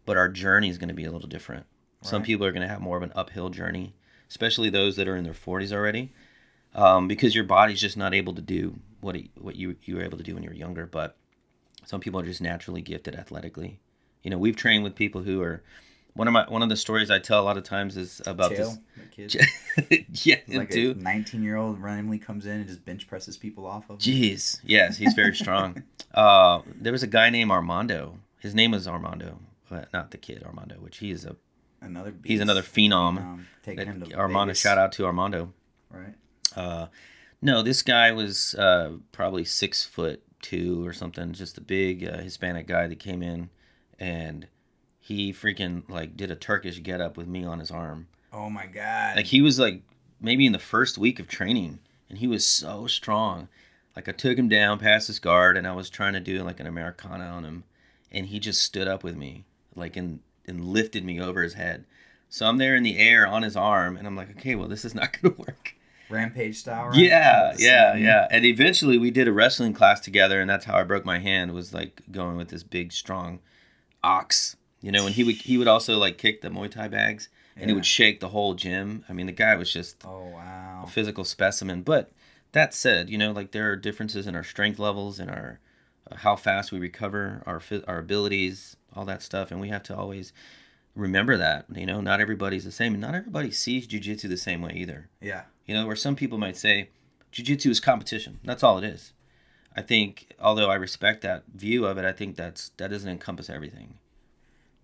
but 0.07 0.17
our 0.17 0.29
journey 0.29 0.69
is 0.71 0.79
going 0.79 0.89
to 0.89 0.95
be 0.95 1.05
a 1.05 1.11
little 1.13 1.29
different. 1.29 1.67
Some 2.03 2.23
people 2.23 2.45
are 2.47 2.53
going 2.53 2.63
to 2.63 2.69
have 2.69 2.83
more 2.83 2.99
of 2.99 3.03
an 3.03 3.13
uphill 3.15 3.49
journey, 3.49 3.95
especially 4.29 4.69
those 4.69 4.97
that 4.97 5.09
are 5.09 5.17
in 5.17 5.25
their 5.25 5.33
40s 5.33 5.73
already 5.73 6.13
um, 6.75 7.09
because 7.09 7.35
your 7.35 7.45
body's 7.45 7.81
just 7.81 7.97
not 7.97 8.13
able 8.15 8.35
to 8.35 8.43
do 8.43 8.79
what 9.01 9.17
it, 9.17 9.31
what 9.41 9.57
you 9.57 9.77
you 9.85 9.97
were 9.97 10.03
able 10.03 10.19
to 10.19 10.25
do 10.25 10.35
when 10.35 10.43
you 10.43 10.51
were 10.51 10.57
younger. 10.57 10.87
But 10.87 11.17
some 11.85 12.01
people 12.01 12.21
are 12.21 12.25
just 12.25 12.41
naturally 12.41 12.83
gifted 12.83 13.15
athletically. 13.15 13.81
You 14.23 14.31
know, 14.31 14.39
we've 14.39 14.57
trained 14.57 14.85
with 14.85 14.95
people 14.95 15.23
who 15.23 15.43
are 15.43 15.63
one 16.15 16.29
of 16.29 16.33
my 16.33 16.45
one 16.49 16.63
of 16.63 16.69
the 16.69 16.77
stories 16.77 17.11
I 17.11 17.19
tell 17.19 17.41
a 17.41 17.45
lot 17.45 17.57
of 17.57 17.65
times 17.65 17.97
is 17.97 18.23
about 18.27 18.51
kid. 18.51 18.67
this. 19.17 19.37
yeah, 20.27 20.37
like 20.49 20.71
dude. 20.71 20.97
a 20.97 21.03
19 21.03 21.43
year 21.43 21.57
old 21.57 21.81
randomly 21.81 22.19
comes 22.19 22.47
in 22.47 22.53
and 22.53 22.67
just 22.67 22.85
bench 22.85 23.07
presses 23.07 23.37
people 23.37 23.67
off 23.67 23.85
of 23.91 23.97
him. 23.97 23.99
Jeez, 23.99 24.61
yes, 24.65 24.97
he's 24.97 25.15
very 25.15 25.35
strong. 25.35 25.83
uh, 26.15 26.63
there 26.81 26.93
was 26.93 27.03
a 27.03 27.09
guy 27.09 27.31
named 27.31 27.51
Armando. 27.51 28.19
His 28.39 28.55
name 28.55 28.71
was 28.73 28.87
Armando, 28.87 29.39
but 29.69 29.93
not 29.93 30.11
the 30.11 30.19
kid 30.19 30.43
Armando, 30.45 30.77
which 30.77 30.99
he 30.99 31.11
is 31.11 31.25
a 31.25 31.37
Another 31.81 32.13
beast. 32.13 32.31
he's 32.31 32.41
another 32.41 32.63
phenom. 32.63 33.19
Um, 33.19 33.47
taking 33.63 33.87
him 33.87 34.03
to 34.03 34.15
Armando, 34.15 34.53
Vegas, 34.53 34.61
shout 34.61 34.79
out 34.79 34.93
to 34.93 35.05
Armando. 35.07 35.53
Right. 35.91 36.15
Uh, 36.57 36.87
no, 37.43 37.63
this 37.63 37.83
guy 37.83 38.13
was 38.13 38.55
uh, 38.55 38.93
probably 39.13 39.45
six 39.45 39.85
foot 39.85 40.23
two 40.41 40.87
or 40.87 40.93
something, 40.93 41.33
just 41.33 41.59
a 41.59 41.61
big 41.61 42.07
uh, 42.07 42.19
Hispanic 42.19 42.67
guy 42.67 42.87
that 42.87 42.99
came 42.99 43.23
in, 43.23 43.51
and 43.99 44.47
he 45.05 45.35
freaking 45.35 45.83
like 45.87 46.17
did 46.17 46.31
a 46.31 46.35
Turkish 46.35 46.83
get 46.83 46.99
up 46.99 47.19
with 47.19 47.29
me 47.29 47.45
on 47.45 47.59
his 47.59 47.71
arm. 47.71 48.09
Oh 48.33 48.49
my 48.49 48.65
god. 48.65 49.17
Like 49.17 49.27
he 49.27 49.43
was 49.43 49.59
like 49.59 49.83
maybe 50.19 50.47
in 50.47 50.53
the 50.53 50.59
first 50.59 50.97
week 50.97 51.21
of 51.21 51.29
training, 51.29 51.81
and 52.09 52.21
he 52.21 52.27
was 52.27 52.47
so 52.47 52.87
strong. 52.87 53.49
Like 53.95 54.09
I 54.09 54.13
took 54.13 54.39
him 54.39 54.49
down 54.49 54.79
past 54.79 55.09
his 55.09 55.19
guard, 55.19 55.59
and 55.59 55.67
I 55.67 55.73
was 55.73 55.91
trying 55.91 56.15
to 56.15 56.21
do 56.21 56.43
like 56.43 56.59
an 56.59 56.67
Americana 56.67 57.25
on 57.25 57.45
him, 57.45 57.65
and 58.11 58.29
he 58.29 58.39
just 58.41 58.63
stood 58.63 58.89
up 58.89 59.05
with 59.05 59.15
me, 59.15 59.45
like 59.77 59.95
and 59.95 60.21
and 60.47 60.65
lifted 60.65 61.05
me 61.05 61.21
over 61.21 61.43
his 61.43 61.53
head. 61.53 61.85
So 62.31 62.47
I'm 62.47 62.57
there 62.57 62.75
in 62.75 62.83
the 62.83 62.97
air 62.97 63.27
on 63.27 63.43
his 63.43 63.59
arm, 63.59 63.99
and 63.99 64.07
I'm 64.07 64.17
like, 64.17 64.31
okay, 64.39 64.55
well 64.55 64.69
this 64.69 64.87
is 64.87 64.95
not 64.95 65.21
gonna 65.21 65.35
work. 65.37 65.75
Rampage 66.09 66.57
style. 66.57 66.87
Right? 66.89 66.97
Yeah, 66.97 67.53
yeah, 67.59 67.95
yeah. 67.95 68.27
And 68.31 68.47
eventually 68.47 68.97
we 68.97 69.11
did 69.11 69.29
a 69.29 69.35
wrestling 69.35 69.75
class 69.75 70.01
together, 70.01 70.41
and 70.41 70.49
that's 70.49 70.65
how 70.65 70.79
I 70.79 70.83
broke 70.83 71.05
my 71.05 71.19
hand. 71.19 71.53
Was 71.53 71.75
like 71.75 72.01
going 72.11 72.39
with 72.39 72.49
this 72.49 72.63
big, 72.63 72.91
strong 72.91 73.41
ox. 74.03 74.57
You 74.85 74.93
know, 74.93 75.07
and 75.07 75.15
he 75.15 75.25
would 75.25 75.37
he 75.37 75.57
would 75.57 75.67
also 75.67 75.97
like 75.97 76.19
kick 76.19 76.43
the 76.43 76.51
Muay 76.51 76.71
Thai 76.71 76.89
bags, 76.89 77.31
and 77.57 77.71
he 77.71 77.75
would 77.75 77.87
shake 77.87 78.21
the 78.21 78.29
whole 78.29 78.53
gym. 78.53 79.03
I 79.09 79.15
mean, 79.15 79.25
the 79.25 79.33
guy 79.33 79.57
was 79.57 79.73
just 79.73 80.05
Oh 80.05 80.27
wow. 80.35 80.83
a 80.85 80.87
physical 80.87 81.25
specimen. 81.25 81.81
But 81.81 82.13
that 82.53 82.75
said, 82.75 83.09
you 83.09 83.17
know, 83.17 83.33
like 83.33 83.53
there 83.53 83.71
are 83.71 83.77
differences 83.77 84.27
in 84.27 84.37
our 84.37 84.45
strength 84.45 84.79
levels 84.79 85.19
and 85.19 85.31
our 85.31 85.59
uh, 86.11 86.17
how 86.17 86.37
fast 86.37 86.71
we 86.71 86.79
recover, 86.79 87.43
our 87.47 87.63
our 87.89 87.99
abilities, 87.99 88.77
all 88.95 89.07
that 89.07 89.23
stuff, 89.23 89.51
and 89.51 89.59
we 89.59 89.71
have 89.71 89.83
to 89.85 89.97
always 89.97 90.35
remember 90.95 91.39
that. 91.39 91.65
You 91.75 91.87
know, 91.87 92.03
not 92.03 92.21
everybody's 92.21 92.65
the 92.67 92.71
same, 92.71 92.93
and 92.93 93.01
not 93.01 93.15
everybody 93.15 93.51
sees 93.51 93.89
jujitsu 93.89 94.29
the 94.29 94.37
same 94.37 94.61
way 94.61 94.75
either. 94.77 95.09
Yeah. 95.19 95.45
You 95.65 95.75
know, 95.75 95.87
where 95.87 95.97
some 95.97 96.15
people 96.15 96.37
might 96.37 96.59
say, 96.59 96.91
jiu-jitsu 97.33 97.71
is 97.71 97.81
competition. 97.81 98.39
That's 98.45 98.63
all 98.63 98.77
it 98.77 98.85
is. 98.85 99.15
I 99.75 99.81
think, 99.81 100.35
although 100.39 100.69
I 100.71 100.75
respect 100.75 101.23
that 101.23 101.45
view 101.55 101.87
of 101.87 101.97
it, 101.97 102.05
I 102.05 102.13
think 102.13 102.37
that's 102.37 102.69
that 102.77 102.91
doesn't 102.91 103.09
encompass 103.11 103.49
everything. 103.49 103.95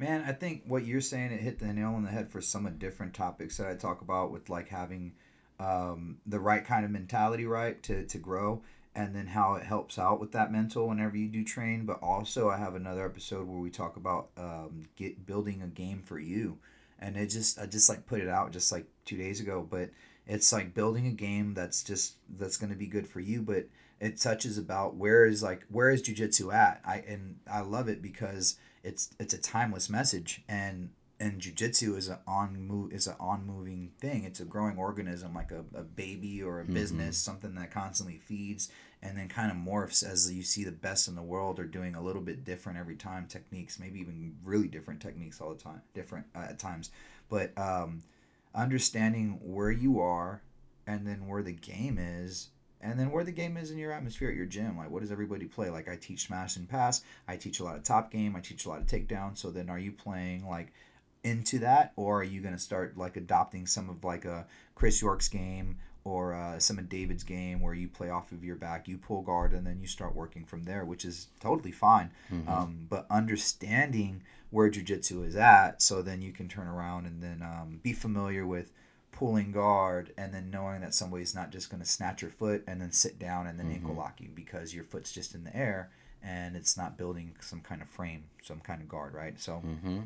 Man, 0.01 0.25
I 0.27 0.33
think 0.33 0.63
what 0.67 0.87
you're 0.87 1.03
saying 1.03 1.31
it 1.31 1.43
hit 1.43 1.59
the 1.59 1.71
nail 1.75 1.91
on 1.91 2.05
the 2.05 2.09
head 2.09 2.31
for 2.31 2.41
some 2.41 2.65
of 2.65 2.79
different 2.79 3.13
topics 3.13 3.59
that 3.59 3.69
I 3.69 3.75
talk 3.75 4.01
about 4.01 4.31
with 4.31 4.49
like 4.49 4.71
having 4.71 5.13
um, 5.59 6.17
the 6.25 6.41
right 6.41 6.65
kind 6.65 6.87
of 6.87 6.91
mentality, 6.91 7.45
right, 7.45 7.81
to 7.83 8.07
to 8.07 8.17
grow, 8.17 8.63
and 8.95 9.15
then 9.15 9.27
how 9.27 9.57
it 9.57 9.63
helps 9.63 9.99
out 9.99 10.19
with 10.19 10.33
that 10.33 10.51
mental 10.51 10.89
whenever 10.89 11.19
you 11.19 11.29
do 11.29 11.45
train. 11.45 11.85
But 11.85 11.99
also, 12.03 12.49
I 12.49 12.57
have 12.57 12.75
another 12.75 13.05
episode 13.05 13.47
where 13.47 13.61
we 13.61 13.69
talk 13.69 13.99
about 13.99 14.31
um, 14.39 14.89
get 14.97 15.27
building 15.27 15.61
a 15.61 15.67
game 15.67 16.01
for 16.03 16.19
you, 16.19 16.57
and 16.99 17.19
it 17.19 17.27
just 17.27 17.59
I 17.59 17.67
just 17.67 17.91
like 17.91 18.07
put 18.07 18.23
it 18.23 18.29
out 18.29 18.53
just 18.53 18.73
like 18.73 18.87
two 19.05 19.19
days 19.19 19.39
ago, 19.39 19.69
but 19.69 19.91
it's 20.27 20.51
like 20.51 20.73
building 20.73 21.09
a 21.09 21.13
game 21.13 21.53
that's 21.53 21.85
just 21.85 22.15
that's 22.39 22.57
going 22.57 22.73
to 22.73 22.79
be 22.79 22.87
good 22.87 23.07
for 23.07 23.21
you, 23.21 23.43
but 23.43 23.67
it 24.01 24.19
touches 24.19 24.57
about 24.57 24.97
where 24.97 25.27
is 25.27 25.43
like 25.43 25.67
where 25.69 25.91
is 25.91 26.03
jujitsu 26.03 26.55
at? 26.55 26.81
I 26.87 27.05
and 27.07 27.37
I 27.53 27.61
love 27.61 27.87
it 27.87 28.01
because 28.01 28.57
it's 28.83 29.11
it's 29.19 29.35
a 29.35 29.39
timeless 29.39 29.89
message 29.91 30.43
and 30.49 30.91
and 31.19 31.39
jujitsu 31.39 31.99
is 31.99 32.09
an 32.09 32.17
on 32.27 32.57
move 32.67 32.93
is 32.93 33.07
an 33.07 33.15
on 33.21 33.47
moving 33.47 33.91
thing. 34.01 34.25
It's 34.25 34.41
a 34.41 34.45
growing 34.47 34.79
organism 34.79 35.35
like 35.35 35.51
a, 35.53 35.65
a 35.77 35.83
baby 35.83 36.43
or 36.43 36.61
a 36.61 36.65
Mhm. 36.65 36.73
business, 36.73 37.19
something 37.19 37.55
that 37.57 37.71
constantly 37.71 38.17
feeds 38.19 38.71
and 39.03 39.17
then 39.19 39.29
kind 39.29 39.51
of 39.51 39.57
morphs 39.59 40.03
as 40.03 40.33
you 40.33 40.43
see 40.43 40.65
the 40.65 40.73
best 40.73 41.09
in 41.09 41.15
the 41.15 41.23
world 41.23 41.59
are 41.59 41.67
doing 41.67 41.95
a 41.95 42.03
little 42.03 42.23
bit 42.23 42.45
different 42.45 42.79
every 42.79 42.97
time 42.97 43.27
techniques, 43.27 43.79
maybe 43.79 44.01
even 44.01 44.37
really 44.45 44.69
different 44.69 45.01
techniques 45.01 45.41
all 45.41 45.53
the 45.53 45.61
time, 45.61 45.83
different 45.95 46.27
uh, 46.35 46.41
at 46.49 46.59
times. 46.59 46.91
But 47.29 47.57
um, 47.59 48.03
understanding 48.55 49.39
where 49.43 49.71
you 49.71 50.01
are 50.01 50.43
and 50.87 51.07
then 51.07 51.27
where 51.27 51.43
the 51.43 51.53
game 51.53 51.99
is 51.99 52.49
and 52.81 52.99
then 52.99 53.11
where 53.11 53.25
the 53.25 53.33
game 53.33 53.57
is 53.57 53.71
in 53.71 53.79
your 53.79 53.93
atmosphere 53.93 54.31
at 54.31 54.37
your 54.37 54.47
gym 54.47 54.77
like 54.79 54.91
what 54.91 55.03
does 55.03 55.13
everybody 55.13 55.47
play? 55.47 55.71
Like 55.71 55.89
i 55.89 55.97
teach 55.97 56.27
smash 56.27 56.57
and 56.57 56.69
pass. 56.69 57.03
I 57.29 57.37
teach 57.37 57.61
a 57.61 57.65
lot 57.65 57.77
of 57.77 57.85
top 57.85 58.11
game. 58.11 58.35
I 58.37 58.41
teach 58.41 58.65
a 58.65 58.69
lot 58.69 58.81
of 58.81 58.87
takedown. 58.87 59.37
So 59.37 59.51
then 59.51 59.69
are 59.71 59.79
you 59.79 59.93
playing 59.93 60.49
like 60.49 60.73
into 61.23 61.59
that? 61.59 61.93
Or 61.97 62.21
are 62.21 62.25
you 62.25 62.41
going 62.41 62.55
to 62.55 62.61
start 62.61 62.97
like 62.97 63.17
adopting 63.17 63.67
some 63.67 63.91
of 63.91 64.03
like 64.05 64.25
a 64.25 64.47
chris 64.75 65.03
york's 65.03 65.29
game 65.29 65.77
or 66.03 66.33
uh, 66.33 66.59
some 66.59 66.79
of 66.79 66.89
david's 66.89 67.23
game 67.23 67.61
where 67.61 67.75
you 67.75 67.87
play 67.87 68.09
off 68.09 68.33
of 68.33 68.43
your 68.43 68.57
back 68.57 68.89
you 68.89 68.97
pull 68.97 69.21
guard 69.21 69.53
and 69.53 69.67
then 69.67 69.79
you 69.79 69.87
start 69.87 70.15
working 70.15 70.47
from 70.47 70.63
there 70.63 70.83
which 70.87 71.05
is 71.05 71.27
totally 71.41 71.71
fine. 71.73 72.11
Mhm. 72.33 72.49
um, 72.49 72.87
but 72.89 73.07
understanding 73.11 74.23
where 74.51 74.71
jiu-jitsu 74.71 75.23
is 75.23 75.37
at 75.37 75.83
so 75.83 76.01
then 76.03 76.23
you 76.23 76.33
can 76.33 76.49
turn 76.49 76.67
around 76.67 77.07
and 77.07 77.23
then 77.23 77.43
um, 77.43 77.81
be 77.83 77.93
familiar 77.93 78.47
with 78.47 78.73
pulling 79.21 79.53
guard 79.53 80.13
and 80.17 80.33
then 80.35 80.51
knowing 80.51 80.81
that 80.81 80.95
somebody's 80.95 81.35
not 81.35 81.51
just 81.53 81.69
going 81.71 81.83
to 81.83 81.89
snatch 81.89 82.23
your 82.23 82.31
foot 82.31 82.65
and 82.67 82.81
then 82.81 82.91
sit 82.91 83.19
down 83.19 83.47
and 83.47 83.59
then 83.59 83.71
ankle 83.71 83.95
Mhm. 83.95 83.99
lock 83.99 84.21
you 84.21 84.29
because 84.35 84.75
your 84.75 84.85
foot's 84.85 85.13
just 85.13 85.35
in 85.35 85.45
the 85.45 85.55
air 85.55 85.91
and 86.23 86.57
it's 86.57 86.77
not 86.77 86.97
building 86.97 87.37
some 87.41 87.61
kind 87.61 87.83
of 87.83 87.89
frame 87.89 88.25
some 88.43 88.61
kind 88.61 88.81
of 88.83 88.89
guard 88.89 89.13
right? 89.15 89.39
So 89.39 89.59
hmm 89.59 90.01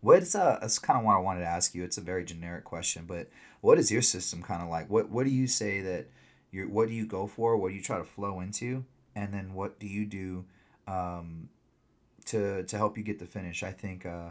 what's 0.00 0.34
uh 0.34 0.58
that's 0.60 0.78
kind 0.78 0.98
of 0.98 1.04
what 1.04 1.14
i 1.16 1.18
wanted 1.18 1.40
to 1.40 1.46
ask 1.46 1.74
you. 1.74 1.82
It's 1.84 1.98
a 1.98 2.02
very 2.02 2.24
generic 2.24 2.64
question 2.64 3.04
but 3.06 3.28
what 3.60 3.78
is 3.78 3.90
your 3.90 4.02
system 4.02 4.42
kind 4.42 4.62
of 4.62 4.68
like? 4.68 4.88
What 4.88 5.08
what 5.10 5.24
do 5.24 5.30
you 5.30 5.46
say 5.46 5.80
that 5.80 6.06
you 6.52 6.68
what 6.68 6.88
do 6.88 6.94
you 6.94 7.06
go 7.06 7.26
for? 7.26 7.56
What 7.56 7.70
do 7.70 7.74
you 7.74 7.82
try 7.82 7.98
to 7.98 8.04
flow 8.04 8.40
into? 8.40 8.84
And 9.16 9.34
then 9.34 9.54
what 9.54 9.80
do 9.80 9.86
you 9.88 10.04
do 10.06 10.44
um, 10.86 11.48
to 12.26 12.62
to 12.64 12.76
help 12.76 12.96
you 12.96 13.02
get 13.04 13.18
the 13.18 13.26
finish. 13.26 13.62
I 13.62 13.72
think 13.72 14.06
uh, 14.06 14.30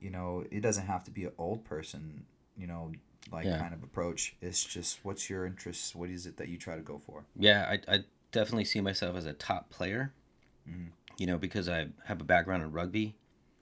you 0.00 0.10
know 0.10 0.44
it 0.50 0.60
doesn't 0.60 0.86
have 0.86 1.04
to 1.04 1.10
be 1.10 1.24
an 1.24 1.32
old 1.38 1.64
person, 1.64 2.24
you 2.56 2.66
know, 2.66 2.92
like 3.32 3.44
Yeah. 3.44 3.58
kind 3.58 3.74
of 3.74 3.82
approach. 3.82 4.34
It's 4.40 4.64
just 4.64 5.04
what's 5.04 5.28
your 5.30 5.46
interests? 5.46 5.94
What 5.94 6.10
is 6.10 6.26
it 6.26 6.36
that 6.36 6.48
you 6.48 6.58
try 6.58 6.76
to 6.76 6.82
go 6.82 6.98
for? 6.98 7.24
Yeah, 7.36 7.66
I, 7.88 7.94
I 7.96 8.04
definitely 8.32 8.64
see 8.64 8.80
myself 8.80 9.16
as 9.16 9.26
a 9.26 9.32
top 9.32 9.70
player. 9.70 10.12
Mhm. 10.68 10.88
You 11.18 11.26
know, 11.26 11.38
because 11.38 11.68
I 11.68 11.88
have 12.04 12.20
a 12.20 12.24
background 12.24 12.62
in 12.62 12.72
rugby. 12.72 13.14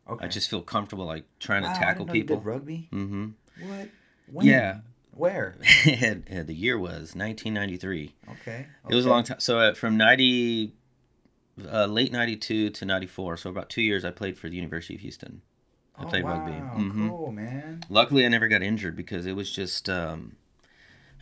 Okay. 0.08 0.24
I 0.24 0.28
just 0.28 0.50
feel 0.50 0.60
comfortable 0.62 1.06
like 1.06 1.24
trying 1.38 1.62
Wow, 1.62 1.72
to 1.72 1.78
tackle 1.78 2.04
didn't 2.04 2.08
know 2.08 2.14
you 2.14 2.20
people. 2.22 2.36
did 2.36 2.44
rugby. 2.46 2.88
Mm-hmm. 2.92 3.68
What? 3.68 3.88
When? 4.30 4.46
Yeah. 4.46 4.78
Where? 5.12 5.56
the 5.84 6.44
year 6.48 6.76
was 6.78 7.14
1993. 7.14 8.14
Okay. 8.32 8.66
It 8.88 8.94
was 8.94 9.06
a 9.06 9.08
long 9.08 9.22
time. 9.22 9.38
So 9.38 9.60
uh, 9.60 9.74
from 9.74 9.96
90, 9.96 10.74
uh, 11.70 11.86
late 11.86 12.10
92 12.12 12.70
to 12.70 12.84
94, 12.84 13.36
so 13.36 13.50
about 13.50 13.70
two 13.70 13.80
years, 13.82 14.04
I 14.04 14.10
played 14.10 14.36
for 14.36 14.48
the 14.48 14.56
University 14.56 14.96
of 14.96 15.00
Houston. 15.02 15.42
I 15.97 16.03
Oh, 16.03 16.07
played 16.07 16.24
wow. 16.24 16.30
rugby. 16.32 16.53
Mhm. 16.53 17.09
Cool, 17.11 17.32
man. 17.32 17.80
Luckily, 17.88 18.24
I 18.24 18.28
never 18.28 18.49
got 18.49 18.62
injured 18.62 18.97
because 18.97 19.26
it 19.26 19.32
was 19.36 19.51
just. 19.51 19.88
Um, 19.88 20.36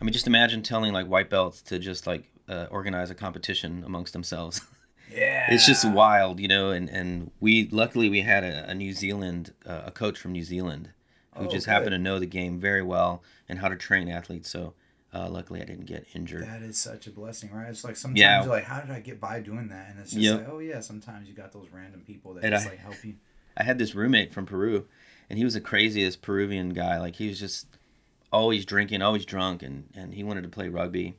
I 0.01 0.03
mean, 0.03 0.13
just 0.13 0.27
imagine 0.27 0.63
telling 0.63 0.91
like 0.93 1.07
white 1.07 1.29
belts 1.29 1.61
to 1.63 1.79
just 1.79 2.07
like 2.07 2.29
uh, 2.49 2.67
organize 2.71 3.09
a 3.09 3.15
competition 3.15 3.83
amongst 3.85 4.13
themselves. 4.13 4.61
Yeah. 5.13 5.45
it's 5.53 5.67
just 5.67 5.85
wild, 5.87 6.39
you 6.39 6.47
know. 6.47 6.71
And 6.71 6.89
and 6.89 7.29
we 7.39 7.67
luckily 7.69 8.09
we 8.09 8.21
had 8.21 8.43
a, 8.43 8.67
a 8.69 8.73
New 8.73 8.93
Zealand 8.93 9.53
uh, 9.63 9.83
a 9.85 9.91
coach 9.91 10.17
from 10.17 10.31
New 10.31 10.41
Zealand 10.43 10.89
who 11.37 11.43
Oh, 11.45 11.47
just 11.47 11.67
good. 11.67 11.71
happened 11.71 11.91
to 11.91 11.99
know 11.99 12.17
the 12.17 12.25
game 12.25 12.59
very 12.59 12.81
well 12.81 13.21
and 13.47 13.59
how 13.59 13.67
to 13.67 13.75
train 13.75 14.09
athletes. 14.09 14.49
So 14.49 14.73
uh, 15.13 15.29
luckily, 15.29 15.61
I 15.61 15.65
didn't 15.65 15.85
get 15.85 16.07
injured. 16.15 16.43
That 16.47 16.63
is 16.63 16.79
such 16.79 17.05
a 17.05 17.11
blessing, 17.11 17.51
right? 17.51 17.67
It's 17.69 17.83
like 17.83 17.95
sometimes 17.95 18.19
Yeah. 18.19 18.41
you're 18.43 18.49
like, 18.51 18.63
how 18.63 18.79
did 18.79 18.89
I 18.89 19.01
get 19.01 19.19
by 19.19 19.39
doing 19.41 19.67
that? 19.67 19.91
And 19.91 19.99
it's 19.99 20.11
just 20.11 20.23
Yep. 20.23 20.39
like, 20.39 20.49
oh 20.49 20.59
yeah, 20.59 20.79
sometimes 20.79 21.27
you 21.27 21.35
got 21.35 21.51
those 21.51 21.67
random 21.71 22.01
people 22.01 22.33
that 22.35 22.43
And 22.45 22.53
just 22.55 22.65
I- 22.65 22.71
like 22.71 22.79
help 22.79 23.03
you. 23.05 23.13
I 23.57 23.63
had 23.63 23.77
this 23.77 23.95
roommate 23.95 24.33
from 24.33 24.45
Peru, 24.45 24.85
and 25.29 25.37
he 25.37 25.45
was 25.45 25.53
the 25.53 25.61
craziest 25.61 26.21
Peruvian 26.21 26.69
guy. 26.69 26.99
Like 26.99 27.15
he 27.17 27.27
was 27.27 27.39
just 27.39 27.67
always 28.31 28.65
drinking, 28.65 29.01
always 29.01 29.25
drunk, 29.25 29.63
and 29.63 29.89
and 29.95 30.13
he 30.13 30.23
wanted 30.23 30.43
to 30.43 30.49
play 30.49 30.69
rugby, 30.69 31.17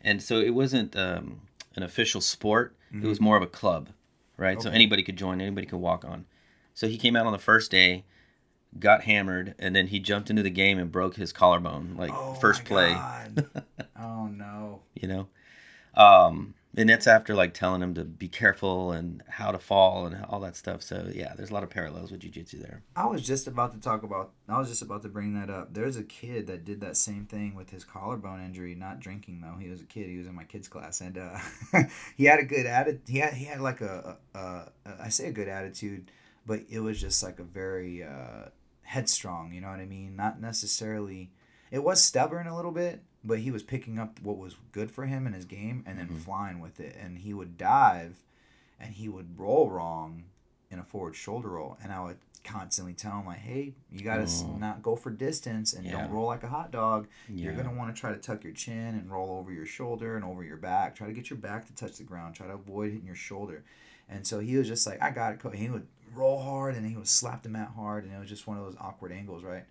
and 0.00 0.22
so 0.22 0.38
it 0.38 0.54
wasn't 0.54 0.96
um, 0.96 1.42
an 1.76 1.82
official 1.82 2.20
sport. 2.20 2.76
It 2.94 3.06
was 3.06 3.20
more 3.20 3.38
of 3.38 3.42
a 3.42 3.46
club, 3.46 3.88
right? 4.36 4.60
So 4.60 4.68
anybody 4.68 5.02
could 5.02 5.16
join, 5.16 5.40
anybody 5.40 5.66
could 5.66 5.78
walk 5.78 6.04
on. 6.04 6.26
So 6.74 6.88
he 6.88 6.98
came 6.98 7.16
out 7.16 7.24
on 7.24 7.32
the 7.32 7.38
first 7.38 7.70
day, 7.70 8.04
got 8.78 9.04
hammered, 9.04 9.54
and 9.58 9.74
then 9.74 9.86
he 9.86 9.98
jumped 9.98 10.28
into 10.28 10.42
the 10.42 10.50
game 10.50 10.78
and 10.78 10.92
broke 10.92 11.16
his 11.16 11.32
collarbone, 11.32 11.94
like 11.96 12.12
oh, 12.12 12.34
first 12.34 12.64
play. 12.64 12.94
Oh 13.98 14.26
no. 14.26 14.80
You 14.94 15.08
know. 15.08 15.28
Um, 15.94 16.54
and 16.74 16.88
that's 16.88 17.06
after 17.06 17.34
like 17.34 17.52
telling 17.52 17.82
him 17.82 17.94
to 17.94 18.04
be 18.04 18.28
careful 18.28 18.92
and 18.92 19.22
how 19.28 19.52
to 19.52 19.58
fall 19.58 20.06
and 20.06 20.24
all 20.24 20.40
that 20.40 20.56
stuff. 20.56 20.82
So 20.82 21.10
yeah, 21.12 21.34
there's 21.36 21.50
a 21.50 21.54
lot 21.54 21.62
of 21.62 21.70
parallels 21.70 22.10
with 22.10 22.20
jujitsu 22.20 22.62
there. 22.62 22.82
I 22.96 23.06
was 23.06 23.22
just 23.22 23.46
about 23.46 23.74
to 23.74 23.80
talk 23.80 24.02
about. 24.02 24.32
I 24.48 24.58
was 24.58 24.68
just 24.68 24.80
about 24.80 25.02
to 25.02 25.08
bring 25.08 25.34
that 25.34 25.50
up. 25.50 25.74
There's 25.74 25.96
a 25.96 26.02
kid 26.02 26.46
that 26.46 26.64
did 26.64 26.80
that 26.80 26.96
same 26.96 27.26
thing 27.26 27.54
with 27.54 27.70
his 27.70 27.84
collarbone 27.84 28.42
injury. 28.42 28.74
Not 28.74 29.00
drinking 29.00 29.42
though. 29.42 29.58
He 29.60 29.68
was 29.68 29.82
a 29.82 29.84
kid. 29.84 30.08
He 30.08 30.16
was 30.16 30.26
in 30.26 30.34
my 30.34 30.44
kids 30.44 30.68
class, 30.68 31.02
and 31.02 31.18
uh, 31.18 31.38
he 32.16 32.24
had 32.24 32.40
a 32.40 32.44
good 32.44 32.64
attitude. 32.64 33.02
He 33.06 33.18
had 33.18 33.34
he 33.34 33.44
had 33.44 33.60
like 33.60 33.82
a, 33.82 34.16
I 34.34 35.08
say 35.10 35.28
a 35.28 35.32
good 35.32 35.48
attitude, 35.48 36.10
but 36.46 36.60
it 36.70 36.80
was 36.80 37.00
just 37.00 37.22
like 37.22 37.38
a 37.38 37.44
very 37.44 38.02
uh, 38.02 38.48
headstrong. 38.82 39.52
You 39.52 39.60
know 39.60 39.68
what 39.68 39.80
I 39.80 39.86
mean? 39.86 40.16
Not 40.16 40.40
necessarily. 40.40 41.30
It 41.70 41.82
was 41.82 42.02
stubborn 42.02 42.46
a 42.46 42.56
little 42.56 42.70
bit, 42.70 43.02
but 43.24 43.38
he 43.40 43.50
was 43.50 43.62
picking 43.62 43.98
up 43.98 44.20
what 44.20 44.36
was 44.38 44.56
good 44.72 44.90
for 44.90 45.06
him 45.06 45.26
in 45.26 45.32
his 45.32 45.44
game 45.44 45.82
and 45.86 45.98
then 45.98 46.08
Mhm. 46.08 46.18
flying 46.18 46.60
with 46.60 46.80
it. 46.80 46.96
And 46.96 47.18
he 47.18 47.32
would 47.34 47.56
dive, 47.56 48.24
and 48.80 48.94
he 48.94 49.08
would 49.08 49.38
roll 49.38 49.70
wrong 49.70 50.24
in 50.70 50.78
a 50.78 50.84
forward 50.84 51.14
shoulder 51.14 51.50
roll, 51.50 51.76
and 51.82 51.92
I 51.92 52.00
would 52.02 52.18
constantly 52.44 52.92
tell 52.94 53.20
him 53.20 53.26
like, 53.26 53.38
"Hey, 53.38 53.74
you 53.92 54.02
gotta 54.02 54.22
s 54.22 54.42
Oh. 54.44 54.56
not 54.56 54.82
go 54.82 54.96
for 54.96 55.10
distance 55.10 55.72
and 55.72 55.84
Yeah. 55.86 55.92
don't 55.92 56.10
roll 56.10 56.26
like 56.26 56.42
a 56.42 56.48
hot 56.48 56.72
dog. 56.72 57.06
Yeah. 57.28 57.44
You're 57.44 57.54
gonna 57.54 57.72
want 57.76 57.94
to 57.94 58.00
try 58.00 58.10
to 58.10 58.18
tuck 58.18 58.42
your 58.42 58.52
chin 58.52 58.96
and 58.96 59.08
roll 59.08 59.36
over 59.38 59.52
your 59.52 59.66
shoulder 59.66 60.16
and 60.16 60.24
over 60.24 60.42
your 60.42 60.56
back. 60.56 60.96
Try 60.96 61.06
to 61.06 61.12
get 61.12 61.30
your 61.30 61.38
back 61.38 61.66
to 61.66 61.74
touch 61.74 61.98
the 61.98 62.04
ground. 62.04 62.34
Try 62.34 62.48
to 62.48 62.54
avoid 62.54 62.90
hitting 62.92 63.06
your 63.06 63.14
shoulder." 63.14 63.62
And 64.08 64.26
so 64.26 64.40
he 64.40 64.56
was 64.56 64.66
just 64.66 64.84
like, 64.86 65.00
"I 65.00 65.10
got 65.10 65.34
it." 65.34 65.38
coach." 65.38 65.54
He 65.56 65.70
would 65.70 65.86
roll 66.12 66.42
hard 66.42 66.74
and 66.74 66.84
he 66.84 66.96
would 66.96 67.06
slap 67.06 67.42
the 67.44 67.48
mat 67.48 67.68
hard, 67.76 68.02
and 68.04 68.12
it 68.12 68.18
was 68.18 68.28
just 68.28 68.46
one 68.48 68.58
of 68.58 68.64
those 68.64 68.76
awkward 68.80 69.12
angles, 69.12 69.44
right? 69.44 69.64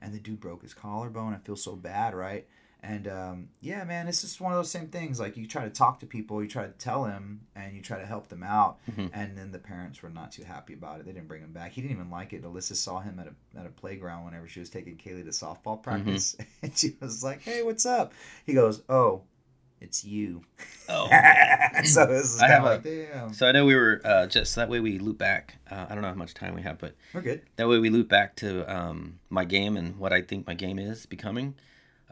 And 0.00 0.12
the 0.12 0.20
dude 0.20 0.38
broke 0.40 0.60
his 0.62 0.74
collarbone. 0.74 1.32
I 1.32 1.38
feel 1.38 1.56
so 1.56 1.74
bad, 1.76 2.14
right? 2.14 2.46
And 2.80 3.08
um, 3.08 3.48
yeah, 3.60 3.82
man, 3.82 4.06
it's 4.06 4.20
just 4.20 4.40
one 4.40 4.52
of 4.52 4.58
those 4.58 4.70
same 4.70 4.86
things. 4.86 5.18
Like 5.18 5.36
you 5.36 5.48
try 5.48 5.64
to 5.64 5.70
talk 5.70 5.98
to 6.00 6.06
people, 6.06 6.40
you 6.42 6.48
try 6.48 6.64
to 6.64 6.72
tell 6.72 7.02
them, 7.02 7.40
and 7.56 7.74
you 7.74 7.82
try 7.82 7.98
to 7.98 8.06
help 8.06 8.28
them 8.28 8.44
out, 8.44 8.78
Mhm. 8.92 9.10
and 9.12 9.36
then 9.36 9.50
the 9.50 9.58
parents 9.58 10.00
were 10.00 10.10
not 10.10 10.30
too 10.30 10.44
happy 10.44 10.74
about 10.74 11.00
it. 11.00 11.06
They 11.06 11.12
didn't 11.12 11.26
bring 11.26 11.42
him 11.42 11.52
back. 11.52 11.72
He 11.72 11.80
didn't 11.82 11.96
even 11.96 12.08
like 12.10 12.32
it. 12.32 12.44
Alyssa 12.44 12.76
saw 12.76 13.00
him 13.00 13.18
at 13.18 13.26
a 13.26 13.58
at 13.58 13.66
a 13.66 13.70
playground 13.70 14.24
whenever 14.24 14.46
she 14.46 14.60
was 14.60 14.70
taking 14.70 14.96
Kaylee 14.96 15.24
to 15.24 15.30
softball 15.30 15.82
practice, 15.82 16.36
and 16.62 16.76
she 16.78 16.94
was 17.00 17.24
like, 17.24 17.42
"Hey, 17.42 17.62
what's 17.64 17.84
up?" 17.84 18.12
He 18.46 18.54
goes, 18.54 18.80
"Oh, 18.88 19.22
it's 19.80 20.04
you." 20.04 20.42
Oh. 20.88 21.08
so 21.84 22.06
this 22.06 22.32
is 22.34 22.40
I 22.40 22.48
kind 22.48 22.62
have 22.64 22.72
of 22.78 22.86
a- 22.86 23.06
damn, 23.06 23.32
So 23.34 23.48
I 23.48 23.52
know 23.52 23.66
we 23.66 23.74
were 23.74 24.00
uh, 24.04 24.26
just 24.28 24.54
that 24.54 24.68
way 24.68 24.78
we 24.78 25.00
loop 25.00 25.18
back. 25.18 25.56
Uh, 25.68 25.86
I 25.88 25.94
don't 25.94 26.02
know 26.02 26.08
how 26.08 26.14
much 26.14 26.32
time 26.32 26.54
we 26.54 26.62
have, 26.62 26.78
but 26.78 26.94
we're 27.12 27.22
good. 27.22 27.42
that 27.56 27.68
way 27.68 27.78
we 27.80 27.90
loop 27.90 28.08
back 28.08 28.36
to 28.36 28.64
um, 28.72 29.18
my 29.30 29.44
game 29.44 29.76
and 29.76 29.96
what 29.96 30.12
I 30.12 30.22
think 30.22 30.46
my 30.46 30.54
game 30.54 30.78
is 30.78 31.06
becoming. 31.06 31.54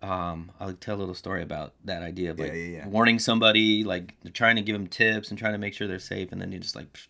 Um, 0.02 0.52
I'll 0.60 0.74
tell 0.74 0.96
a 0.96 0.98
little 0.98 1.14
story 1.14 1.42
about 1.42 1.72
that 1.84 2.02
idea 2.02 2.30
of 2.30 2.38
like 2.38 2.48
Yeah, 2.48 2.54
yeah, 2.58 2.76
yeah. 2.78 2.88
warning 2.88 3.18
somebody, 3.18 3.82
like 3.82 4.14
trying 4.34 4.56
to 4.56 4.62
give 4.62 4.74
them 4.74 4.86
tips 4.86 5.30
and 5.30 5.38
trying 5.38 5.52
to 5.52 5.58
make 5.58 5.74
sure 5.74 5.86
they're 5.88 5.98
safe, 5.98 6.32
and 6.32 6.40
then 6.40 6.52
you 6.52 6.58
just 6.58 6.76
like 6.76 6.92
psh, 6.92 7.06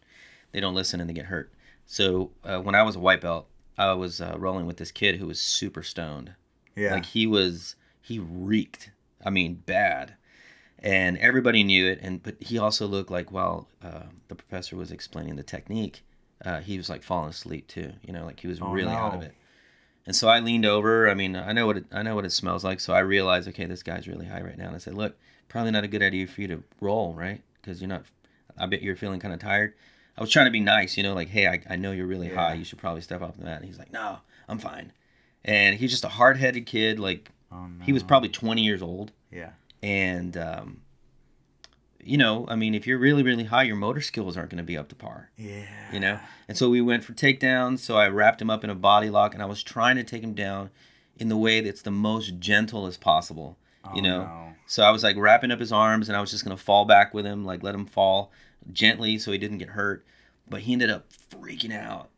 they 0.53 0.61
don't 0.61 0.75
listen 0.75 1.01
and 1.01 1.09
they 1.11 1.15
get 1.15 1.27
hurt. 1.27 1.53
So 1.87 2.31
uh, 2.45 2.61
when 2.61 2.75
I 2.75 2.83
was 2.83 2.97
a 2.97 3.01
white 3.01 3.21
belt, 3.21 3.49
I 3.77 3.93
was 3.95 4.21
uh, 4.21 4.37
rolling 4.39 4.67
with 4.67 4.77
this 4.77 4.91
kid 4.93 5.17
who 5.17 5.27
was 5.27 5.41
super 5.41 5.83
stoned. 5.83 6.35
Yeah, 6.77 6.93
Like 6.95 7.07
he 7.07 7.27
was, 7.27 7.75
he 8.01 8.19
reeked. 8.19 8.91
I 9.25 9.31
mean, 9.31 9.63
bad. 9.67 10.15
And 10.79 11.17
everybody 11.19 11.65
knew 11.65 11.87
it. 11.87 11.99
And 12.03 12.23
but 12.23 12.37
he 12.41 12.59
also 12.59 12.87
looked 12.87 13.11
like 13.11 13.33
while 13.33 13.69
uh, 13.83 14.05
the 14.29 14.35
professor 14.35 14.77
was 14.77 14.91
explaining 14.93 15.37
the 15.37 15.43
technique, 15.43 16.03
uh, 16.45 16.61
he 16.61 16.77
was 16.77 16.89
like 16.89 17.03
falling 17.03 17.31
asleep 17.31 17.67
too. 17.67 17.95
You 18.03 18.13
know, 18.13 18.25
like 18.25 18.41
he 18.41 18.47
was 18.47 18.61
Oh, 18.61 18.71
really 18.71 18.93
out 18.93 19.15
of 19.15 19.23
it. 19.23 19.35
And 20.07 20.15
so 20.15 20.29
I 20.29 20.39
leaned 20.41 20.65
over. 20.65 21.09
I 21.11 21.15
mean, 21.15 21.35
I 21.37 21.53
know 21.53 21.67
what 21.67 21.79
it, 21.79 21.85
I 21.93 22.03
know 22.03 22.15
what 22.15 22.25
it 22.25 22.33
smells 22.33 22.63
like. 22.65 22.79
So 22.81 22.93
I 22.93 23.01
realized, 23.01 23.49
okay, 23.49 23.67
this 23.67 23.83
guy's 23.83 24.07
really 24.07 24.27
high 24.27 24.41
right 24.41 24.57
now. 24.57 24.67
And 24.69 24.75
I 24.77 24.79
said, 24.79 24.95
look, 24.95 25.17
probably 25.49 25.73
not 25.73 25.85
a 25.85 25.89
good 25.89 26.03
idea 26.03 26.27
for 26.27 26.41
you 26.41 26.49
to 26.49 26.63
roll, 26.81 27.13
right? 27.15 27.43
Because 27.61 27.81
you're 27.81 27.89
not. 27.89 28.05
I 28.57 28.67
bet 28.67 28.83
you're 28.83 28.97
feeling 28.97 29.21
kind 29.21 29.35
of 29.35 29.41
tired. 29.41 29.75
I 30.17 30.21
was 30.21 30.31
trying 30.31 30.47
to 30.47 30.51
be 30.53 30.61
nice, 30.61 30.97
you 30.97 31.03
know, 31.03 31.13
like, 31.15 31.29
hey, 31.29 31.47
I, 31.47 31.61
I 31.69 31.77
know 31.77 31.93
you're 31.93 32.07
really 32.07 32.29
Yeah. 32.29 32.37
high. 32.37 32.55
You 32.55 32.65
should 32.65 32.79
probably 32.79 33.03
step 33.03 33.21
off 33.21 33.37
the 33.37 33.45
mat. 33.45 33.57
And 33.61 33.67
he's 33.67 33.79
like, 33.79 33.93
no, 33.93 34.19
I'm 34.49 34.59
fine. 34.59 34.93
And 35.45 35.77
he's 35.77 35.91
just 35.91 36.05
a 36.05 36.09
hard 36.09 36.39
headed 36.39 36.65
kid. 36.67 36.99
Like, 36.99 37.31
oh, 37.53 37.67
no. 37.67 37.85
he 37.85 37.93
was 37.93 38.03
probably 38.03 38.29
20 38.31 38.63
years 38.63 38.81
old. 38.83 39.13
yeah, 39.31 39.51
And, 39.83 40.37
um, 40.37 40.81
you 42.07 42.17
know, 42.19 42.47
I 42.49 42.57
mean, 42.57 42.75
if 42.75 42.87
you're 42.87 42.99
really, 42.99 43.23
really 43.23 43.45
high, 43.45 43.65
your 43.65 43.77
motor 43.77 44.01
skills 44.01 44.37
aren't 44.37 44.51
going 44.51 44.59
to 44.59 44.65
be 44.65 44.77
up 44.79 44.89
to 44.89 44.95
par, 44.95 45.31
yeah, 45.37 45.65
you 45.93 46.01
know? 46.01 46.19
And 46.49 46.57
so 46.57 46.71
we 46.71 46.81
went 46.81 47.05
for 47.05 47.13
takedowns. 47.13 47.81
So 47.81 47.97
I 47.97 48.09
wrapped 48.09 48.41
him 48.41 48.51
up 48.51 48.63
in 48.65 48.71
a 48.71 48.75
body 48.75 49.11
lock 49.11 49.35
and 49.35 49.43
I 49.43 49.47
was 49.47 49.63
trying 49.63 49.97
to 49.97 50.05
take 50.05 50.23
him 50.23 50.35
down 50.35 50.71
in 51.19 51.29
the 51.29 51.37
way 51.37 51.61
that's 51.61 51.83
the 51.83 51.91
most 51.91 52.39
gentle 52.39 52.87
as 52.87 52.97
possible, 52.97 53.57
you 53.95 54.01
Oh, 54.03 54.05
know? 54.05 54.19
no. 54.25 54.53
So 54.67 54.83
I 54.83 54.91
was 54.91 55.03
like 55.03 55.17
wrapping 55.17 55.51
up 55.51 55.61
his 55.61 55.73
arms 55.73 56.09
and 56.09 56.17
I 56.17 56.21
was 56.21 56.31
just 56.31 56.45
going 56.45 56.57
to 56.57 56.63
fall 56.63 56.85
back 56.85 57.13
with 57.15 57.25
him, 57.25 57.45
like 57.45 57.63
let 57.63 57.75
him 57.75 57.87
fall 57.87 58.31
gently 58.73 59.19
so 59.19 59.33
he 59.33 59.39
didn't 59.39 59.59
get 59.59 59.71
hurt. 59.71 60.05
But 60.49 60.63
he 60.63 60.73
ended 60.73 60.91
up 60.91 61.07
freaking 61.31 61.73
out. 61.77 62.09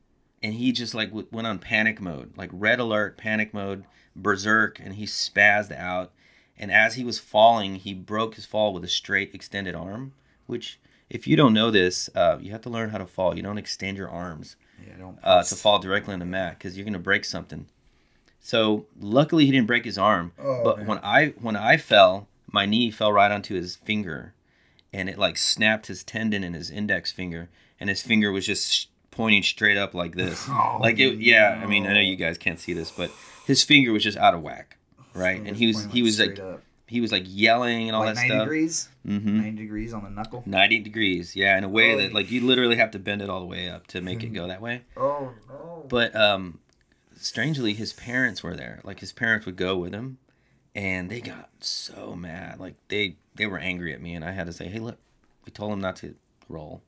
And 0.42 0.54
he 0.54 0.70
just 0.72 0.94
like 0.94 1.08
w- 1.08 1.26
went 1.32 1.46
on 1.46 1.58
panic 1.58 2.00
mode, 2.00 2.32
like 2.36 2.50
red 2.52 2.78
alert, 2.78 3.16
panic 3.18 3.52
mode, 3.52 3.84
berserk, 4.14 4.78
and 4.78 4.94
he 4.94 5.04
spazzed 5.04 5.76
out. 5.76 6.12
And 6.58 6.72
as 6.72 6.96
he 6.96 7.04
was 7.04 7.18
falling, 7.18 7.76
he 7.76 7.94
broke 7.94 8.34
his 8.34 8.44
fall 8.44 8.72
with 8.72 8.84
a 8.84 8.88
straight 8.88 9.34
extended 9.34 9.74
arm, 9.74 10.12
which, 10.46 10.80
if 11.08 11.26
you 11.26 11.36
don't 11.36 11.54
know 11.54 11.70
this, 11.70 12.10
uh, 12.14 12.38
you 12.40 12.50
have 12.50 12.62
to 12.62 12.70
learn 12.70 12.90
how 12.90 12.98
to 12.98 13.06
fall. 13.06 13.36
You 13.36 13.42
don't 13.42 13.58
extend 13.58 13.96
your 13.96 14.10
arms 14.10 14.56
Yeah, 14.84 14.96
don't 14.98 15.18
uh, 15.22 15.42
to 15.42 15.54
fall 15.54 15.78
directly 15.78 16.14
on 16.14 16.18
the 16.20 16.26
mat 16.26 16.58
because 16.58 16.76
you're 16.76 16.84
going 16.84 16.92
to 16.94 16.98
break 16.98 17.24
something. 17.24 17.66
So 18.40 18.86
luckily 18.98 19.44
he 19.44 19.52
didn't 19.52 19.66
break 19.66 19.84
his 19.84 19.98
arm. 19.98 20.32
Oh, 20.38 20.62
but 20.64 20.78
man. 20.78 20.86
when 20.86 20.98
I 21.02 21.26
when 21.40 21.56
I 21.56 21.76
fell, 21.76 22.28
my 22.50 22.66
knee 22.66 22.90
fell 22.90 23.12
right 23.12 23.30
onto 23.30 23.54
his 23.54 23.76
finger, 23.76 24.32
and 24.92 25.08
it 25.08 25.18
like 25.18 25.36
snapped 25.36 25.86
his 25.88 26.02
tendon 26.02 26.42
in 26.42 26.54
his 26.54 26.70
index 26.70 27.12
finger, 27.12 27.50
and 27.78 27.90
his 27.90 28.02
finger 28.02 28.32
was 28.32 28.46
just 28.46 28.88
pointing 29.10 29.42
straight 29.42 29.76
up 29.76 29.94
like 29.94 30.14
this. 30.14 30.48
Oh, 30.50 30.78
like 30.80 30.98
it, 30.98 31.18
yeah. 31.18 31.60
I 31.62 31.66
mean, 31.66 31.86
I 31.86 31.92
know 31.92 32.00
you 32.00 32.16
guys 32.16 32.38
can't 32.38 32.58
see 32.58 32.72
this, 32.72 32.90
but 32.90 33.10
his 33.46 33.62
finger 33.64 33.92
was 33.92 34.02
just 34.02 34.16
out 34.16 34.32
of 34.34 34.42
whack, 34.42 34.77
right? 35.18 35.40
And 35.44 35.56
he 35.56 35.66
was 35.66 35.84
he 35.86 36.02
was 36.02 36.18
like 36.20 36.38
up. 36.38 36.62
he 36.86 37.00
was 37.00 37.12
like 37.12 37.24
yelling 37.26 37.88
and 37.88 37.96
all 37.96 38.04
like 38.04 38.14
that 38.14 38.20
90 38.22 38.28
stuff. 38.34 38.44
degrees, 38.44 38.88
Mm-hmm. 39.06 39.36
90 39.40 39.50
degrees 39.62 39.92
on 39.94 40.04
the 40.04 40.10
knuckle. 40.10 40.42
90 40.46 40.78
degrees, 40.80 41.34
yeah, 41.34 41.56
in 41.56 41.64
a 41.64 41.68
way 41.68 41.90
Holy 41.92 42.02
that 42.04 42.12
like 42.14 42.30
you 42.30 42.46
literally 42.46 42.76
have 42.76 42.90
to 42.92 42.98
bend 42.98 43.22
it 43.22 43.30
all 43.30 43.40
the 43.40 43.46
way 43.46 43.68
up 43.68 43.86
to 43.88 44.00
make 44.00 44.22
it 44.22 44.28
go 44.34 44.46
that 44.48 44.60
way. 44.60 44.82
Oh 44.96 45.32
no! 45.48 45.84
But 45.88 46.14
um, 46.14 46.60
strangely, 47.16 47.74
his 47.74 47.92
parents 47.92 48.42
were 48.42 48.54
there. 48.54 48.80
Like 48.84 49.00
his 49.00 49.12
parents 49.12 49.46
would 49.46 49.56
go 49.56 49.76
with 49.78 49.92
him, 49.94 50.18
and 50.74 51.10
they 51.10 51.20
got 51.20 51.48
so 51.60 52.14
mad. 52.14 52.60
Like 52.60 52.74
they 52.88 53.16
they 53.34 53.46
were 53.46 53.58
angry 53.58 53.92
at 53.94 54.00
me, 54.02 54.14
and 54.14 54.24
I 54.24 54.32
had 54.32 54.46
to 54.46 54.52
say, 54.52 54.68
"Hey, 54.68 54.78
look, 54.78 54.98
we 55.44 55.50
told 55.52 55.72
him 55.72 55.80
not 55.80 55.96
to 55.96 56.14
roll. 56.48 56.82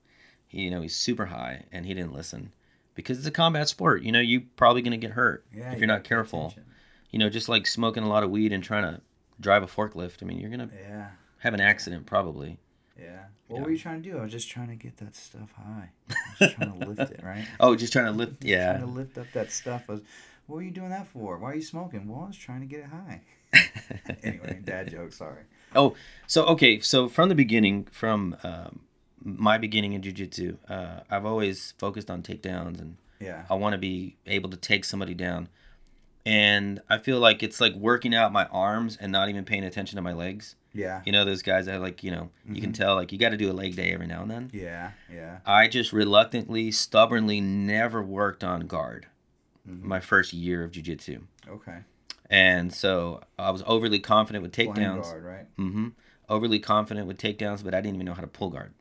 He, 0.46 0.62
you 0.62 0.70
know, 0.70 0.82
he's 0.82 0.96
super 0.96 1.26
high, 1.26 1.64
and 1.72 1.86
he 1.86 1.94
didn't 1.94 2.12
listen 2.12 2.52
because 2.94 3.18
it's 3.18 3.26
a 3.26 3.30
combat 3.30 3.68
sport. 3.68 4.02
You 4.02 4.12
know, 4.12 4.20
you're 4.20 4.42
probably 4.56 4.82
gonna 4.82 4.96
get 4.96 5.12
hurt 5.12 5.44
Yeah, 5.54 5.68
if 5.68 5.74
you 5.74 5.78
you're 5.80 5.86
not 5.86 6.04
careful. 6.04 6.48
attention. 6.48 6.64
You 7.10 7.18
know, 7.18 7.28
just 7.28 7.48
like 7.48 7.66
smoking 7.66 8.02
a 8.02 8.08
lot 8.08 8.22
of 8.22 8.30
weed 8.30 8.52
and 8.52 8.62
trying 8.62 8.82
to 8.84 9.00
drive 9.40 9.62
a 9.62 9.66
forklift. 9.66 10.22
I 10.22 10.26
mean, 10.26 10.38
you're 10.38 10.50
gonna 10.50 10.70
Yeah, 10.88 11.08
have 11.38 11.54
an 11.54 11.60
accident 11.60 12.06
probably. 12.06 12.58
yeah. 12.98 13.24
What 13.48 13.62
were 13.62 13.70
you 13.72 13.78
trying 13.78 14.00
to 14.02 14.08
do? 14.08 14.16
I 14.18 14.22
was 14.22 14.30
just 14.30 14.48
trying 14.48 14.68
to 14.68 14.76
get 14.76 14.98
that 14.98 15.16
stuff 15.16 15.50
high. 15.56 15.90
I 16.08 16.14
was 16.30 16.38
just 16.38 16.54
trying 16.56 16.72
to 16.80 16.86
lift 16.88 17.10
it, 17.12 17.20
right? 17.24 17.44
Oh, 17.58 17.74
just 17.74 17.92
trying 17.92 18.04
to 18.06 18.12
lift. 18.12 18.44
Yeah. 18.44 18.74
Trying 18.76 18.86
to 18.86 18.92
lift 18.92 19.18
up 19.18 19.26
that 19.34 19.50
stuff. 19.50 19.82
I 19.88 19.92
was, 19.92 20.02
what 20.46 20.56
were 20.56 20.62
you 20.62 20.70
doing 20.70 20.90
that 20.90 21.08
for? 21.08 21.36
Why 21.36 21.50
are 21.50 21.54
you 21.56 21.62
smoking? 21.62 22.06
Well, 22.06 22.22
I 22.22 22.26
was 22.28 22.36
trying 22.36 22.60
to 22.60 22.66
get 22.66 22.80
it 22.80 22.86
high. 22.86 23.22
anyway, 24.22 24.60
dad 24.62 24.90
joke. 24.92 25.12
Sorry. 25.12 25.42
Oh, 25.74 25.94
so 26.28 26.44
okay, 26.46 26.78
so 26.78 27.08
from 27.08 27.28
the 27.28 27.34
beginning, 27.34 27.88
from 27.90 28.36
um, 28.44 28.80
my 29.22 29.58
beginning 29.58 29.94
in 29.94 30.02
jujitsu, 30.02 30.58
uh, 30.68 31.00
I've 31.10 31.26
always 31.26 31.72
focused 31.78 32.08
on 32.08 32.22
takedowns, 32.22 32.80
and 32.80 32.96
Yeah. 33.18 33.46
I 33.50 33.54
want 33.54 33.72
to 33.72 33.78
be 33.78 34.16
able 34.26 34.50
to 34.50 34.56
take 34.56 34.84
somebody 34.84 35.14
down. 35.14 35.48
And 36.26 36.80
I 36.88 36.98
feel 36.98 37.18
like 37.18 37.42
it's 37.42 37.60
like 37.60 37.74
working 37.74 38.14
out 38.14 38.32
my 38.32 38.44
arms 38.46 38.96
and 39.00 39.10
not 39.10 39.28
even 39.28 39.44
paying 39.44 39.64
attention 39.64 39.96
to 39.96 40.02
my 40.02 40.12
legs. 40.12 40.54
Yeah. 40.72 41.02
You 41.04 41.12
know, 41.12 41.24
those 41.24 41.42
guys 41.42 41.66
that 41.66 41.80
like, 41.80 42.04
you 42.04 42.10
know, 42.10 42.30
you 42.48 42.60
can 42.60 42.72
tell 42.72 42.94
like 42.94 43.10
you 43.10 43.18
got 43.18 43.30
to 43.30 43.36
do 43.36 43.50
a 43.50 43.54
leg 43.54 43.74
day 43.74 43.92
every 43.92 44.06
now 44.06 44.22
and 44.22 44.30
then. 44.30 44.50
Yeah. 44.52 44.92
Yeah. 45.12 45.38
I 45.46 45.66
just 45.66 45.92
reluctantly, 45.92 46.70
stubbornly 46.70 47.40
never 47.40 48.02
worked 48.02 48.44
on 48.44 48.66
guard 48.66 49.06
Mhm. 49.68 49.82
my 49.82 50.00
first 50.00 50.32
year 50.32 50.62
of 50.64 50.70
jujitsu. 50.72 51.22
Okay. 51.48 51.78
And 52.30 52.72
so 52.72 53.22
I 53.38 53.50
was 53.50 53.62
overly 53.66 53.98
confident 53.98 54.42
with 54.42 54.52
takedowns. 54.52 55.02
guard, 55.02 55.24
right? 55.24 55.46
hmm 55.56 55.88
Overly 56.28 56.60
confident 56.60 57.06
with 57.08 57.18
takedowns, 57.18 57.64
but 57.64 57.74
I 57.74 57.80
didn't 57.80 57.96
even 57.96 58.06
know 58.06 58.14
how 58.14 58.20
to 58.22 58.28
pull 58.28 58.50
guard. 58.50 58.72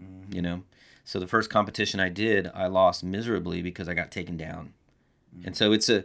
Mhm. 0.00 0.34
You 0.34 0.42
know, 0.42 0.64
so 1.04 1.20
the 1.20 1.26
first 1.28 1.48
competition 1.50 2.00
I 2.00 2.08
did, 2.08 2.50
I 2.52 2.66
lost 2.66 3.04
miserably 3.04 3.62
because 3.62 3.88
I 3.88 3.94
got 3.94 4.10
taken 4.10 4.36
down. 4.36 4.72
Mm. 5.38 5.46
And 5.46 5.56
so 5.56 5.70
it's 5.72 5.88
a, 5.88 6.04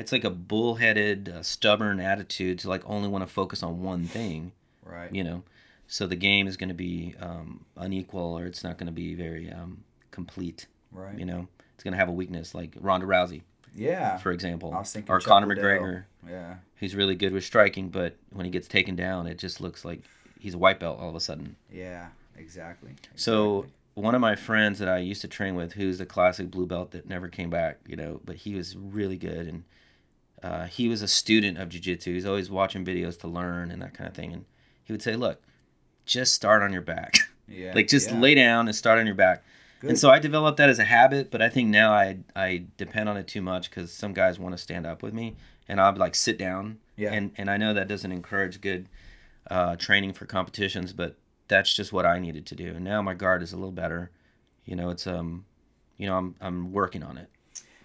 it's 0.00 0.12
like 0.12 0.24
a 0.24 0.30
bullheaded, 0.30 1.28
uh, 1.28 1.42
stubborn 1.42 2.00
attitude 2.00 2.58
to 2.60 2.68
like 2.68 2.82
only 2.86 3.08
want 3.08 3.22
to 3.26 3.32
focus 3.32 3.62
on 3.62 3.82
one 3.82 4.04
thing. 4.04 4.52
Right. 4.84 5.14
You 5.14 5.22
know, 5.24 5.42
so 5.86 6.06
the 6.06 6.16
game 6.16 6.46
is 6.46 6.56
going 6.56 6.68
to 6.70 6.74
be 6.74 7.14
um, 7.20 7.64
unequal 7.76 8.36
or 8.38 8.46
it's 8.46 8.64
not 8.64 8.78
going 8.78 8.86
to 8.86 8.92
be 8.92 9.14
very 9.14 9.50
um, 9.52 9.84
complete. 10.10 10.66
Right. 10.92 11.18
You 11.18 11.24
know, 11.24 11.48
it's 11.74 11.84
going 11.84 11.92
to 11.92 11.98
have 11.98 12.08
a 12.08 12.12
weakness 12.12 12.54
like 12.54 12.74
Ronda 12.80 13.06
Rousey, 13.06 13.42
Yeah. 13.74 14.16
for 14.18 14.32
example, 14.32 14.72
I 14.74 14.78
was 14.80 14.92
thinking 14.92 15.12
or 15.12 15.20
Conor. 15.20 15.46
McGregor. 15.46 16.04
Yeah. 16.28 16.56
He's 16.76 16.94
really 16.96 17.14
good 17.14 17.32
with 17.32 17.44
striking, 17.44 17.88
but 17.90 18.16
when 18.32 18.44
he 18.44 18.50
gets 18.50 18.66
taken 18.68 18.96
down, 18.96 19.26
it 19.26 19.38
just 19.38 19.60
looks 19.60 19.84
like 19.84 20.00
he's 20.38 20.54
a 20.54 20.58
white 20.58 20.80
belt 20.80 20.98
all 21.00 21.08
of 21.10 21.14
a 21.14 21.20
sudden. 21.20 21.56
Yeah. 21.72 22.08
Exactly. 22.36 22.90
So 23.16 23.66
one 23.94 24.14
of 24.14 24.20
my 24.20 24.34
friends 24.34 24.78
that 24.78 24.88
I 24.88 24.98
used 24.98 25.20
to 25.20 25.28
train 25.28 25.54
with, 25.54 25.74
who's 25.74 26.00
a 26.00 26.06
classic 26.06 26.50
blue 26.50 26.66
belt 26.66 26.90
that 26.92 27.06
never 27.08 27.28
came 27.28 27.50
back, 27.50 27.78
you 27.86 27.96
know, 27.96 28.20
but 28.24 28.36
he 28.36 28.54
was 28.54 28.76
really 28.76 29.18
good 29.18 29.46
and 29.46 29.64
uh, 30.42 30.64
he 30.66 30.88
was 30.88 31.02
a 31.02 31.08
student 31.08 31.58
of 31.58 31.68
jiu-jitsu. 31.68 32.12
He's 32.14 32.26
always 32.26 32.50
watching 32.50 32.84
videos 32.84 33.18
to 33.20 33.28
learn 33.28 33.70
and 33.70 33.80
that 33.82 33.94
kind 33.94 34.08
of 34.08 34.14
thing. 34.14 34.32
And 34.32 34.44
he 34.82 34.92
would 34.92 35.02
say, 35.02 35.16
"Look, 35.16 35.42
just 36.06 36.34
start 36.34 36.62
on 36.62 36.72
your 36.72 36.82
back. 36.82 37.14
Yeah. 37.52 37.72
like 37.74 37.88
just 37.88 38.10
yeah. 38.12 38.20
lay 38.20 38.36
down 38.36 38.68
and 38.68 38.76
start 38.76 39.00
on 39.00 39.06
your 39.06 39.16
back." 39.16 39.42
Good. 39.80 39.90
And 39.90 39.98
so 39.98 40.08
I 40.08 40.20
developed 40.20 40.58
that 40.58 40.68
as 40.68 40.78
a 40.78 40.84
habit, 40.84 41.32
but 41.32 41.42
I 41.42 41.48
think 41.48 41.68
now 41.68 41.92
I 41.92 42.18
I 42.36 42.64
depend 42.76 43.08
on 43.08 43.16
it 43.16 43.26
too 43.26 43.42
much 43.42 43.70
because 43.70 43.92
some 43.92 44.12
guys 44.12 44.38
want 44.38 44.54
to 44.54 44.58
stand 44.58 44.86
up 44.86 45.02
with 45.02 45.12
me, 45.12 45.34
and 45.66 45.80
I'll 45.80 45.96
like 45.96 46.14
sit 46.14 46.38
down, 46.38 46.78
Yeah. 46.96 47.12
and 47.12 47.32
and 47.36 47.50
I 47.50 47.56
know 47.56 47.74
that 47.74 47.88
doesn't 47.88 48.12
encourage 48.12 48.60
good 48.60 48.88
uh, 49.50 49.74
training 49.76 50.12
for 50.12 50.26
competitions, 50.26 50.92
but 50.92 51.16
that's 51.48 51.74
just 51.74 51.92
what 51.92 52.06
I 52.06 52.20
needed 52.20 52.46
to 52.46 52.54
do. 52.54 52.68
And 52.68 52.84
now 52.84 53.02
my 53.02 53.14
guard 53.14 53.42
is 53.42 53.52
a 53.52 53.56
little 53.56 53.72
better. 53.72 54.10
You 54.64 54.76
know, 54.76 54.90
it's 54.90 55.06
um, 55.08 55.44
you 55.98 56.06
know, 56.06 56.16
I'm 56.16 56.36
I'm 56.40 56.72
working 56.72 57.02
on 57.02 57.18
it. 57.18 57.28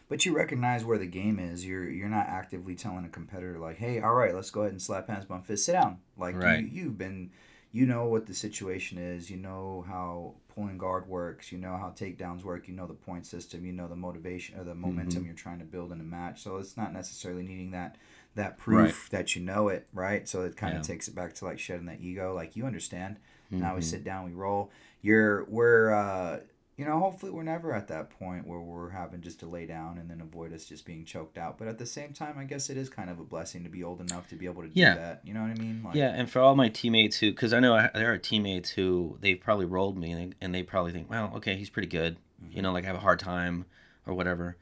But 0.07 0.25
you 0.25 0.35
recognize 0.35 0.85
where 0.85 0.99
the 0.99 1.07
game 1.07 1.39
is. 1.39 1.65
You're 1.65 1.89
you're 1.89 2.09
not 2.09 2.27
actively 2.27 2.75
telling 2.75 3.05
a 3.05 3.09
competitor 3.09 3.57
like, 3.57 3.77
"Hey, 3.77 3.99
all 4.01 4.13
right, 4.13 4.35
let's 4.35 4.51
go 4.51 4.61
ahead 4.61 4.71
and 4.71 4.81
slap 4.81 5.07
hands, 5.07 5.25
bump 5.25 5.45
fists, 5.47 5.65
sit 5.65 5.73
down." 5.73 5.99
Like 6.17 6.35
Right. 6.35 6.59
you 6.61 6.67
you've 6.83 6.97
been, 6.97 7.31
you 7.71 7.85
know 7.87 8.05
what 8.05 8.27
the 8.27 8.33
situation 8.35 8.97
is. 8.99 9.31
You 9.31 9.37
know 9.37 9.83
how 9.87 10.35
pulling 10.53 10.77
guard 10.77 11.07
works. 11.07 11.51
You 11.51 11.57
know 11.57 11.75
how 11.77 11.89
takedowns 11.89 12.43
work. 12.43 12.67
You 12.67 12.75
know 12.75 12.85
the 12.85 12.93
point 12.93 13.25
system. 13.25 13.65
You 13.65 13.73
know 13.73 13.87
the 13.87 13.95
motivation 13.95 14.59
or 14.59 14.63
the 14.63 14.75
momentum 14.75 15.21
Mm-hmm. 15.21 15.25
you're 15.25 15.35
trying 15.35 15.59
to 15.59 15.65
build 15.65 15.91
in 15.91 15.99
a 15.99 16.03
match. 16.03 16.43
So 16.43 16.57
it's 16.57 16.77
not 16.77 16.93
necessarily 16.93 17.41
needing 17.43 17.71
that 17.71 17.95
that 18.35 18.57
proof 18.57 19.09
that 19.11 19.35
you 19.35 19.41
know 19.41 19.69
it, 19.69 19.87
right? 19.93 20.27
So 20.29 20.43
it 20.43 20.55
kind 20.57 20.73
of 20.75 20.81
Yeah. 20.81 20.87
takes 20.87 21.07
it 21.07 21.15
back 21.15 21.33
to 21.35 21.45
like 21.45 21.57
shedding 21.57 21.85
that 21.87 22.01
ego. 22.01 22.33
Like 22.35 22.55
you 22.55 22.65
understand. 22.65 23.17
Now 23.51 23.73
we 23.75 23.81
Mhm. 23.81 23.83
sit 23.85 24.03
down, 24.03 24.25
we 24.25 24.33
roll. 24.33 24.71
You're 25.01 25.45
we're 25.45 25.91
uh 25.93 26.41
you 26.77 26.83
know, 26.83 26.99
hopefully 26.99 27.31
we're 27.31 27.43
never 27.43 27.73
at 27.73 27.87
that 27.87 28.09
point 28.09 28.45
where 28.45 28.59
we're 28.59 28.89
having 28.89 29.21
just 29.21 29.39
to 29.39 29.45
lay 29.45 29.65
down 29.65 29.97
and 29.97 30.09
then 30.09 30.19
avoid 30.19 30.51
us 30.51 30.65
just 30.65 30.85
being 30.85 31.05
choked 31.05 31.37
out. 31.37 31.57
But 31.57 31.69
at 31.69 31.77
the 31.77 31.85
same 31.85 32.11
time, 32.11 32.37
I 32.37 32.43
guess 32.43 32.69
it 32.69 32.75
is 32.75 32.89
kind 32.89 33.09
of 33.09 33.17
a 33.17 33.23
blessing 33.23 33.63
to 33.63 33.69
be 33.69 33.81
old 33.81 34.01
enough 34.01 34.27
to 34.29 34.35
be 34.35 34.45
able 34.45 34.61
to 34.61 34.67
do 34.67 34.79
Yeah. 34.79 34.95
that. 34.95 35.21
You 35.23 35.33
know 35.33 35.41
what 35.41 35.51
I 35.51 35.53
mean? 35.53 35.81
Like, 35.83 35.95
Yeah, 35.95 36.09
and 36.13 36.29
for 36.29 36.41
all 36.41 36.55
my 36.55 36.67
teammates 36.67 37.19
who, 37.19 37.31
because 37.31 37.53
I 37.53 37.61
know 37.61 37.75
I, 37.75 37.89
there 37.93 38.11
are 38.11 38.17
teammates 38.17 38.71
who 38.71 39.17
they've 39.21 39.39
probably 39.39 39.65
rolled 39.65 39.97
me 39.97 40.11
and 40.11 40.33
they, 40.33 40.35
and 40.41 40.53
they 40.53 40.63
probably 40.63 40.91
think, 40.91 41.09
well, 41.09 41.31
okay, 41.35 41.55
he's 41.55 41.69
pretty 41.69 41.87
good. 41.87 42.17
You 42.49 42.61
know, 42.61 42.67
mm-hmm. 42.69 42.73
like 42.73 42.83
I 42.83 42.87
have 42.87 42.97
a 42.97 42.99
hard 42.99 43.19
time 43.19 43.65
or 44.05 44.13
whatever. 44.13 44.57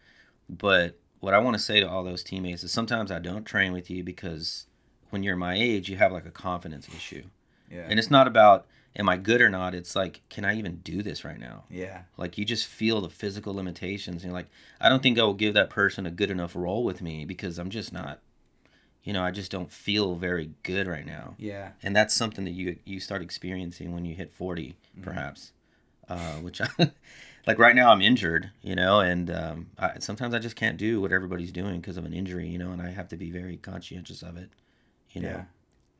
But 0.47 0.99
what 1.19 1.33
I 1.33 1.39
want 1.39 1.55
to 1.55 1.63
say 1.63 1.79
to 1.79 1.89
all 1.89 2.03
those 2.03 2.23
teammates 2.23 2.63
is 2.63 2.71
sometimes 2.71 3.11
I 3.11 3.17
don't 3.17 3.45
train 3.45 3.73
with 3.73 3.89
you 3.89 4.03
because 4.03 4.67
when 5.09 5.23
you're 5.23 5.35
my 5.35 5.55
age, 5.55 5.89
you 5.89 5.95
have 5.97 6.11
like 6.11 6.27
a 6.27 6.31
confidence 6.31 6.87
issue. 6.89 7.23
Yeah. 7.71 7.87
And 7.89 7.97
it's 7.97 8.11
not 8.11 8.27
about 8.27 8.67
am 8.95 9.09
I 9.09 9.17
good 9.17 9.41
or 9.41 9.49
not. 9.49 9.73
It's 9.75 9.95
like, 9.95 10.21
can 10.29 10.45
I 10.45 10.55
even 10.57 10.77
do 10.77 11.01
this 11.01 11.23
right 11.25 11.39
now? 11.39 11.63
yeah. 11.69 12.03
Like 12.17 12.37
you 12.37 12.45
just 12.45 12.65
feel 12.67 13.01
the 13.01 13.09
physical 13.09 13.53
limitations. 13.55 14.23
And 14.23 14.31
you're 14.31 14.39
like, 14.39 14.49
I 14.79 14.87
don't 14.89 15.01
think 15.01 15.17
I 15.17 15.23
will 15.23 15.33
give 15.33 15.53
that 15.55 15.69
person 15.69 16.05
a 16.05 16.11
good 16.11 16.29
enough 16.31 16.55
role 16.55 16.83
with 16.83 17.01
me 17.01 17.25
because 17.25 17.57
I'm 17.57 17.69
just 17.69 17.91
not, 17.91 18.19
you 19.03 19.11
know, 19.13 19.23
I 19.23 19.31
just 19.31 19.51
don't 19.51 19.71
feel 19.71 20.15
very 20.15 20.51
good 20.63 20.87
right 20.87 21.05
now 21.05 21.35
Yeah. 21.37 21.71
and 21.81 21.95
that's 21.95 22.13
something 22.13 22.45
that 22.45 22.51
you 22.51 22.77
you 22.85 22.99
start 22.99 23.21
experiencing 23.21 23.93
when 23.93 24.05
you 24.05 24.15
hit 24.15 24.31
40 24.31 24.75
Mm-hmm. 24.95 25.03
perhaps 25.03 25.51
uh, 26.07 26.35
which 26.35 26.61
I, 26.61 26.67
like 27.47 27.57
right 27.57 27.75
now 27.75 27.91
i'm 27.91 28.01
injured 28.01 28.51
you 28.61 28.75
know 28.75 28.99
and 28.99 29.31
um, 29.31 29.67
I, 29.77 29.97
sometimes 29.99 30.33
i 30.35 30.39
just 30.39 30.55
can't 30.55 30.77
do 30.77 31.01
what 31.01 31.11
everybody's 31.11 31.51
doing 31.51 31.81
because 31.81 31.97
of 31.97 32.05
an 32.05 32.13
injury 32.13 32.47
you 32.47 32.59
know 32.59 32.71
and 32.71 32.81
i 32.81 32.91
have 32.91 33.07
to 33.09 33.17
be 33.17 33.31
very 33.31 33.57
conscientious 33.57 34.21
of 34.21 34.37
it 34.37 34.49
you 35.11 35.21
know 35.21 35.45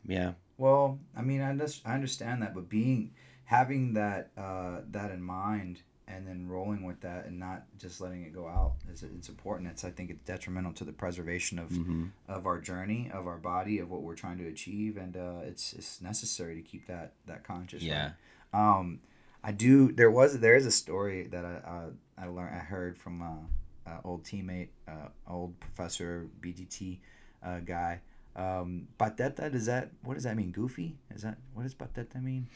yeah, 0.05 0.33
Well, 0.63 0.97
I 1.13 1.21
mean, 1.21 1.41
I 1.41 1.53
just 1.57 1.85
I 1.85 1.93
understand 1.93 2.41
that, 2.41 2.55
but 2.55 2.69
being 2.69 3.11
having 3.43 3.95
that 3.95 4.31
uh, 4.37 4.79
that 4.91 5.11
in 5.11 5.21
mind 5.21 5.81
and 6.07 6.25
then 6.25 6.47
rolling 6.47 6.83
with 6.83 7.01
that 7.01 7.25
and 7.25 7.37
not 7.37 7.63
just 7.77 7.99
letting 7.99 8.23
it 8.23 8.33
go 8.33 8.47
out 8.47 8.75
is 8.89 9.03
it's 9.03 9.27
important. 9.27 9.69
It's 9.69 9.83
I 9.83 9.89
think 9.89 10.09
it's 10.09 10.23
detrimental 10.23 10.71
to 10.71 10.85
the 10.85 10.93
preservation 10.93 11.59
of 11.59 11.69
hmm 11.69 12.05
of 12.29 12.45
our 12.45 12.61
journey, 12.61 13.11
of 13.13 13.27
our 13.27 13.39
body, 13.39 13.79
of 13.79 13.91
what 13.91 14.03
we're 14.03 14.15
trying 14.15 14.37
to 14.37 14.47
achieve, 14.47 14.95
and 14.95 15.17
uh, 15.17 15.41
it's 15.43 15.73
it's 15.73 15.99
necessary 16.01 16.55
to 16.55 16.61
keep 16.61 16.87
that 16.87 17.11
that 17.25 17.43
conscious. 17.43 17.83
yeah 17.83 18.11
right? 18.53 18.77
Um, 18.77 19.01
I 19.43 19.51
do. 19.51 19.91
There 19.91 20.11
was 20.11 20.39
there 20.39 20.55
is 20.55 20.65
a 20.65 20.71
story 20.71 21.27
that 21.27 21.43
I 21.43 21.55
uh, 21.55 21.89
I 22.17 22.27
learned 22.27 22.55
I 22.55 22.59
heard 22.59 22.97
from 22.97 23.21
a, 23.21 23.89
a 23.89 23.99
old 24.05 24.23
teammate, 24.23 24.69
uh, 24.87 25.09
old 25.27 25.59
professor 25.59 26.29
BDT 26.39 26.99
uh, 27.45 27.59
guy. 27.59 27.99
Um, 28.35 28.87
pateta 28.99 29.51
does 29.51 29.65
that? 29.67 29.91
What 30.03 30.15
does 30.15 30.23
that 30.23 30.35
mean? 30.35 30.51
Goofy? 30.51 30.95
Is 31.13 31.21
that 31.21 31.37
what 31.53 31.63
does 31.63 31.75
pateta 31.75 32.21
mean? 32.21 32.47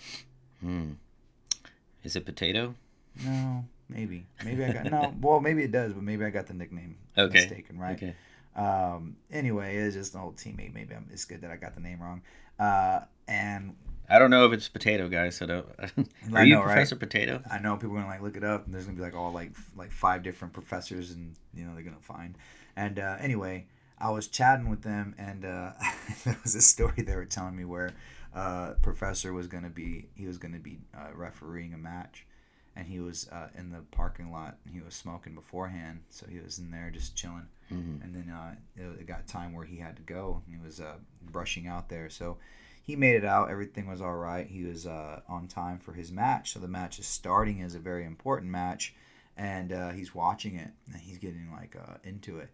Hmm. 0.60 0.94
is 2.04 2.16
it 2.16 2.26
potato 2.26 2.74
No, 3.24 3.66
maybe 3.90 4.26
maybe 4.44 4.64
I 4.66 4.72
got 4.74 4.90
no. 4.90 5.14
Well, 5.22 5.40
maybe 5.40 5.64
it 5.64 5.72
does, 5.72 5.94
but 5.94 6.04
maybe 6.04 6.26
I 6.26 6.30
got 6.32 6.48
the 6.48 6.54
nickname 6.54 6.98
Okay. 7.18 7.40
mistaken. 7.42 7.78
Right. 7.80 7.96
okay 7.96 8.16
Um, 8.56 9.18
anyway, 9.32 9.78
it's 9.78 9.96
just 9.96 10.16
an 10.16 10.22
old 10.22 10.38
teammate. 10.38 10.74
Maybe 10.74 10.96
I'm, 10.96 11.08
it's 11.14 11.26
good 11.26 11.42
that 11.42 11.52
I 11.52 11.58
got 11.58 11.76
the 11.76 11.82
name 11.82 12.02
wrong. 12.02 12.22
Uh, 12.60 13.02
and 13.28 13.76
i 14.10 14.18
don't 14.18 14.32
know 14.32 14.46
if 14.46 14.54
it's 14.54 14.70
potato 14.70 15.10
guys 15.10 15.36
so 15.36 15.46
don't 15.46 15.68
are 15.80 16.40
I 16.40 16.44
you 16.44 16.54
know, 16.56 16.62
right? 16.62 16.68
professor 16.76 16.96
potato 16.96 17.42
I 17.52 17.60
know 17.60 17.76
people 17.76 17.96
are 17.98 18.00
gonna 18.00 18.08
like 18.08 18.22
look 18.22 18.38
it 18.38 18.44
up, 18.44 18.66
and 18.66 18.74
there's 18.74 18.86
gonna 18.86 18.96
be 18.98 19.04
like 19.04 19.16
all 19.16 19.32
like 19.32 19.52
like 19.76 19.92
five 19.92 20.24
different 20.24 20.54
professors, 20.54 21.12
and 21.12 21.36
you 21.54 21.66
know 21.66 21.74
they're 21.76 21.84
gonna 21.84 21.98
find. 22.02 22.36
And 22.76 22.98
uh, 23.00 23.18
anyway, 23.20 23.66
I 24.00 24.12
was 24.12 24.28
chatting 24.28 24.70
with 24.70 24.84
them, 24.84 25.16
and 25.18 25.44
uh, 25.46 25.72
there 26.24 26.38
was 26.44 26.56
a 26.56 26.62
story 26.62 27.02
they 27.04 27.16
were 27.16 27.26
telling 27.26 27.56
me 27.56 27.66
where 27.66 27.92
uh, 28.36 28.74
professor 28.82 29.34
was 29.34 29.48
gonna 29.48 29.70
be 29.70 30.08
he 30.16 30.28
was 30.28 30.38
gonna 30.38 30.60
be 30.60 30.80
uh, 30.96 31.08
refereeing 31.16 31.74
a 31.74 31.78
match, 31.78 32.26
and 32.76 32.88
he 32.88 33.00
was 33.00 33.28
uh, 33.30 33.48
in 33.58 33.72
the 33.72 33.82
parking 33.92 34.32
lot 34.32 34.58
and 34.66 34.74
he 34.74 34.82
was 34.82 34.94
smoking 34.94 35.34
beforehand, 35.34 36.02
so 36.10 36.28
he 36.30 36.40
was 36.40 36.60
in 36.60 36.70
there 36.72 36.92
just 36.92 37.16
chilling. 37.16 37.48
Mhm. 37.72 38.02
And 38.04 38.16
then 38.16 38.30
uh, 38.34 38.56
it, 38.76 39.02
it 39.02 39.08
got 39.08 39.28
time 39.28 39.52
where 39.54 39.66
he 39.66 39.78
had 39.78 39.98
to 39.98 40.02
go. 40.04 40.42
And 40.46 40.56
he 40.56 40.64
was 40.64 40.80
uh, 40.80 40.94
rushing 41.34 41.68
out 41.68 41.90
there, 41.90 42.10
so 42.10 42.38
he 42.84 42.96
made 42.96 43.16
it 43.16 43.26
out. 43.26 43.50
Everything 43.50 43.88
was 43.88 44.00
all 44.00 44.16
right. 44.16 44.48
He 44.48 44.64
was 44.64 44.86
uh, 44.88 45.20
on 45.28 45.48
time 45.48 45.80
for 45.80 45.92
his 45.94 46.10
match. 46.12 46.54
So 46.54 46.60
the 46.60 46.68
match 46.70 47.00
is 47.00 47.08
starting 47.08 47.62
as 47.62 47.76
a 47.76 47.80
very 47.80 48.06
important 48.06 48.52
match, 48.52 48.96
and 49.36 49.74
uh, 49.74 49.90
he's 49.90 50.16
watching 50.16 50.56
it 50.56 50.70
and 50.86 51.02
he's 51.02 51.18
getting 51.18 51.52
like 51.52 51.76
uh, 51.76 51.96
into 52.04 52.38
it. 52.40 52.50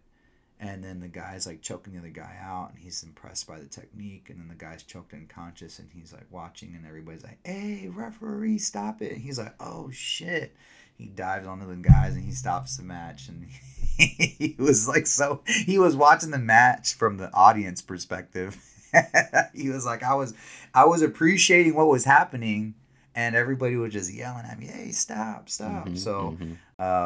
And 0.60 0.82
then 0.84 1.00
the 1.00 1.08
guy's 1.08 1.46
like 1.46 1.62
choking 1.62 1.92
the 1.92 1.98
other 1.98 2.08
guy 2.08 2.36
out, 2.40 2.70
and 2.70 2.78
he's 2.78 3.02
impressed 3.02 3.46
by 3.46 3.58
the 3.58 3.66
technique. 3.66 4.30
And 4.30 4.40
then 4.40 4.48
the 4.48 4.54
guy's 4.54 4.82
choked 4.82 5.12
unconscious, 5.12 5.78
and 5.78 5.88
he's 5.92 6.12
like 6.12 6.26
watching, 6.30 6.74
and 6.74 6.86
everybody's 6.86 7.24
like, 7.24 7.38
"Hey, 7.44 7.88
referee, 7.92 8.58
stop 8.58 9.02
it!" 9.02 9.12
And 9.12 9.20
he's 9.20 9.38
like, 9.38 9.54
"Oh 9.60 9.90
shit!" 9.90 10.54
he 10.96 11.06
dives 11.06 11.44
onto 11.44 11.66
the 11.66 11.74
guys 11.74 12.14
and 12.14 12.24
he 12.24 12.30
stops 12.30 12.76
the 12.76 12.82
match 12.84 13.26
and 13.28 13.48
he 13.98 14.54
was 14.60 14.86
like 14.86 15.08
so 15.08 15.42
he 15.44 15.76
was 15.76 15.96
watching 15.96 16.30
the 16.30 16.38
match 16.38 16.94
from 16.94 17.16
the 17.16 17.28
audience 17.34 17.82
perspective 17.82 18.56
he 19.52 19.68
was 19.70 19.84
like 19.84 20.04
i 20.04 20.14
was 20.14 20.34
i 20.72 20.84
was 20.84 21.02
appreciating 21.02 21.74
what 21.74 21.88
was 21.88 22.04
happening 22.04 22.74
and 23.12 23.34
everybody 23.34 23.74
was 23.74 23.92
just 23.92 24.14
yelling 24.14 24.44
at 24.48 24.56
me 24.56 24.66
hey 24.68 24.92
stop 24.92 25.48
stop 25.48 25.88
Mhm, 25.88 25.98
so 25.98 26.36
mhm. 26.40 26.56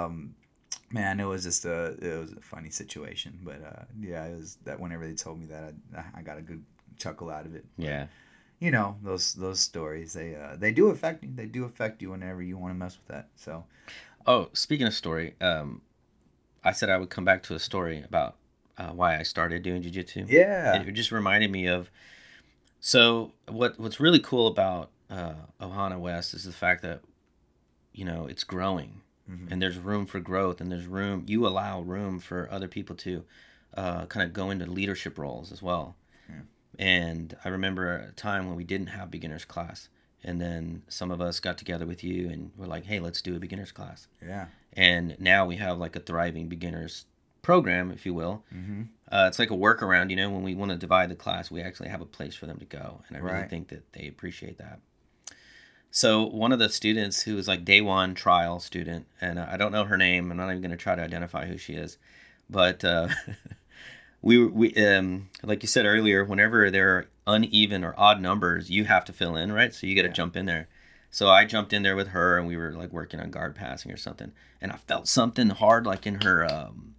um 0.07 0.34
man 0.91 1.20
it 1.20 1.24
was 1.24 1.43
just 1.43 1.64
a 1.64 1.97
it 2.01 2.18
was 2.18 2.32
a 2.32 2.41
funny 2.41 2.70
situation 2.70 3.39
but 3.43 3.62
uh 3.62 3.84
yeah 4.01 4.24
it 4.24 4.36
was 4.36 4.57
that 4.64 4.80
whenever 4.80 5.07
they 5.07 5.14
told 5.14 5.39
me 5.39 5.47
that 5.47 5.74
i, 5.97 6.20
I 6.20 6.22
got 6.22 6.39
a 6.39 6.43
good 6.43 6.64
chuckle 6.99 7.30
out 7.30 7.47
of 7.47 7.55
it 7.55 7.64
yeah, 7.76 8.07
you 8.59 8.70
know 8.70 8.97
those 9.03 9.34
those 9.34 9.61
stories 9.61 10.14
they 10.14 10.34
uh 10.34 10.57
they 10.57 10.72
do 10.72 10.89
affect 10.89 11.22
you 11.22 11.30
they 11.34 11.47
do 11.47 11.64
affect 11.64 12.03
you 12.03 12.11
whenever 12.11 12.43
you 12.43 12.57
want 12.59 12.72
to 12.74 12.78
mess 12.78 12.97
with 12.97 13.09
that 13.09 13.28
so 13.36 13.64
Oh, 14.26 14.51
speaking 14.53 14.86
of 14.86 14.93
story, 14.93 15.34
um, 15.41 15.80
I 16.62 16.72
said 16.72 16.91
I 16.91 16.99
would 16.99 17.09
come 17.09 17.24
back 17.24 17.43
to 17.45 17.55
a 17.55 17.59
story 17.59 18.03
about 18.03 18.36
uh, 18.76 18.91
why 18.91 19.18
I 19.18 19.22
started 19.22 19.62
doing 19.62 19.82
jujitsu. 19.82 20.30
yeah 20.30 20.82
It 20.82 20.93
just 20.93 21.11
reminded 21.11 21.51
me 21.51 21.66
of. 21.66 21.91
So 22.80 23.32
what 23.49 23.80
what's 23.80 24.01
really 24.01 24.20
cool 24.20 24.47
about 24.47 24.91
uh, 25.09 25.32
Ohana 25.62 25.99
West 25.99 26.34
is 26.34 26.45
the 26.45 26.53
fact 26.53 26.82
that, 26.82 27.01
you 27.95 28.05
know, 28.05 28.26
it's 28.26 28.45
growing, 28.45 29.01
Mhm. 29.29 29.53
and 29.53 29.61
there's 29.62 29.79
room 29.79 30.07
for 30.07 30.20
growth, 30.20 30.61
and 30.61 30.70
there's 30.72 30.87
room. 30.87 31.24
You 31.26 31.47
allow 31.47 31.81
room 31.83 32.18
for 32.18 32.49
other 32.51 32.68
people 32.68 32.97
to, 32.97 33.24
uh, 33.74 34.07
kind 34.07 34.24
of 34.26 34.33
go 34.33 34.51
into 34.51 34.64
leadership 34.66 35.18
roles 35.18 35.53
as 35.53 35.61
well. 35.62 35.97
Yeah. 36.29 36.41
And 36.79 37.37
I 37.45 37.49
remember 37.49 37.95
a 37.95 38.12
time 38.12 38.47
when 38.47 38.57
we 38.57 38.64
didn't 38.64 38.89
have 38.89 39.11
beginners 39.11 39.45
class, 39.45 39.89
and 40.24 40.41
then 40.41 40.83
some 40.89 41.11
of 41.11 41.20
us 41.20 41.41
got 41.41 41.59
together 41.59 41.87
with 41.87 42.03
you, 42.03 42.29
and 42.31 42.51
we're 42.57 42.66
like, 42.66 42.87
hey, 42.87 43.01
let's 43.01 43.20
do 43.22 43.37
a 43.37 43.39
beginners 43.39 43.72
class 43.72 44.09
yeah 44.22 44.47
and 44.74 45.16
now 45.18 45.47
we 45.47 45.57
have 45.57 45.79
like 45.79 45.97
a 45.97 46.01
thriving 46.01 46.47
beginners 46.49 47.07
program 47.41 47.91
if 47.91 48.05
you 48.05 48.12
will 48.12 48.45
mm-hmm. 48.55 48.83
uh, 49.11 49.24
it's 49.26 49.39
like 49.39 49.51
a 49.51 49.55
workaround 49.57 50.11
you 50.11 50.16
know 50.16 50.29
when 50.29 50.43
we 50.43 50.55
want 50.55 50.70
to 50.70 50.76
divide 50.76 51.09
the 51.09 51.14
class 51.16 51.51
we 51.51 51.62
actually 51.62 51.89
have 51.89 52.03
a 52.03 52.07
place 52.07 52.35
for 52.35 52.45
them 52.47 52.59
to 52.59 52.66
go 52.66 53.01
and 53.09 53.16
i 53.16 53.20
really 53.20 53.35
Right. 53.41 53.49
think 53.51 53.68
that 53.68 53.91
they 53.95 54.07
appreciate 54.07 54.59
that 54.59 54.81
so 55.91 56.22
one 56.24 56.53
of 56.53 56.59
the 56.59 56.68
students 56.68 57.22
who 57.22 57.34
was 57.34 57.49
like 57.49 57.64
day 57.64 57.80
one 57.80 58.14
trial 58.14 58.61
student 58.61 59.07
and 59.20 59.39
i 59.41 59.57
don't 59.57 59.72
know 59.72 59.84
her 59.84 59.97
name 59.97 60.30
i'm 60.30 60.36
not 60.36 60.49
even 60.51 60.61
going 60.61 60.70
to 60.70 60.76
try 60.76 60.95
to 60.95 61.03
identify 61.03 61.47
who 61.47 61.57
she 61.57 61.74
is 61.74 61.97
but 62.51 62.84
uh, 62.84 63.09
we 64.22 64.45
we 64.47 64.74
um 64.76 65.28
like 65.43 65.62
you 65.62 65.68
said 65.68 65.86
earlier 65.86 66.24
whenever 66.24 66.70
there 66.70 66.97
are 66.97 67.07
uneven 67.26 67.84
or 67.84 67.95
odd 67.97 68.20
numbers 68.20 68.70
you 68.70 68.84
have 68.84 69.05
to 69.05 69.12
fill 69.12 69.36
in 69.36 69.53
right? 69.53 69.74
So 69.74 69.86
you 69.86 69.95
got 69.95 70.03
to 70.03 70.09
Yeah. 70.09 70.14
jump 70.14 70.36
in 70.36 70.47
there. 70.47 70.68
So 71.11 71.28
i 71.28 71.45
jumped 71.45 71.72
in 71.72 71.82
there 71.82 71.97
with 71.97 72.09
her 72.09 72.39
and 72.39 72.47
we 72.47 72.57
were 72.57 72.72
like 72.72 72.93
working 72.93 73.20
on 73.20 73.30
guard 73.30 73.55
passing 73.55 73.93
or 73.93 73.97
something 73.97 74.32
and 74.61 74.72
i 74.72 74.76
felt 74.76 75.09
something 75.09 75.51
hard 75.51 75.86
like 75.86 76.07
in 76.07 76.20
her 76.22 76.45
um 76.45 76.95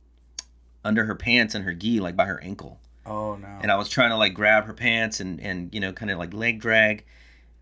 under 0.83 1.05
her 1.05 1.15
pants 1.15 1.53
and 1.55 1.65
her 1.65 1.73
gi 1.73 1.99
like 1.99 2.15
by 2.15 2.25
her 2.25 2.41
ankle. 2.41 2.79
Oh 3.05 3.35
no. 3.35 3.47
And 3.61 3.71
I 3.71 3.75
was 3.75 3.89
trying 3.89 4.11
to 4.11 4.17
like 4.17 4.33
grab 4.33 4.65
her 4.65 4.73
pants 4.73 5.19
and 5.19 5.39
and 5.41 5.73
you 5.73 5.79
know 5.79 5.91
kind 5.93 6.11
of 6.11 6.17
like 6.17 6.33
leg 6.33 6.59
drag, 6.59 7.05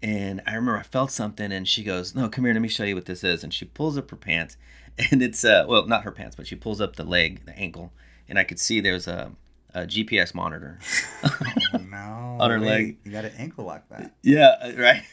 and 0.02 0.42
I 0.46 0.52
remember 0.56 0.78
I 0.78 0.84
felt 0.84 1.12
something, 1.12 1.52
and 1.52 1.68
she 1.68 1.84
goes, 1.84 2.14
"No, 2.16 2.30
come 2.30 2.46
here, 2.46 2.54
let 2.54 2.62
me 2.62 2.68
show 2.68 2.84
you 2.84 2.96
what 2.96 3.06
this 3.06 3.24
is," 3.24 3.44
and 3.44 3.54
she 3.54 3.66
pulls 3.66 3.98
up 3.98 4.10
her 4.12 4.18
pants, 4.18 4.58
and 5.12 5.22
it's 5.22 5.44
uh 5.44 5.66
well 5.68 5.86
not 5.88 6.04
her 6.04 6.12
pants, 6.12 6.36
but 6.36 6.48
she 6.48 6.56
pulls 6.56 6.82
up 6.82 6.96
the 6.96 7.04
leg, 7.04 7.46
the 7.46 7.58
ankle, 7.58 7.92
and 8.30 8.38
I 8.38 8.44
could 8.44 8.60
see 8.60 8.80
there's 8.80 9.08
a, 9.08 9.32
a 9.74 9.82
GPS 9.82 10.34
monitor. 10.36 10.80
oh, 11.24 11.78
no 11.90 11.98
on 12.40 12.52
her 12.52 12.60
wait, 12.60 12.66
leg. 12.68 12.98
you 13.04 13.12
got 13.12 13.26
an 13.26 13.34
ankle 13.38 13.66
like 13.66 13.88
that 13.90 14.14
yeah, 14.24 14.56
uh, 14.62 14.72
right. 14.78 15.04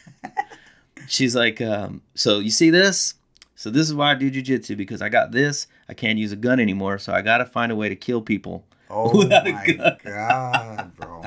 She's 1.07 1.35
like, 1.37 1.61
um, 1.61 2.01
so 2.15 2.39
you 2.39 2.51
see 2.51 2.71
this? 2.71 3.15
So 3.57 3.69
this 3.71 3.87
is 3.89 3.95
why 3.95 4.13
I 4.13 4.15
do 4.15 4.31
jujitsu 4.31 4.77
because 4.77 5.03
I 5.03 5.09
got 5.09 5.33
this. 5.33 5.67
I 5.89 5.95
can't 5.95 6.19
use 6.19 6.33
a 6.33 6.37
gun 6.37 6.59
anymore, 6.61 6.99
so 6.99 7.13
I 7.13 7.21
got 7.21 7.39
to 7.39 7.45
find 7.45 7.71
a 7.71 7.77
way 7.77 7.89
to 7.89 7.97
kill 7.97 8.21
people. 8.23 8.65
oh 8.91 9.19
Without 9.19 9.47
a 9.47 9.53
my 9.53 9.97
god 10.03 10.97
bro 10.97 11.25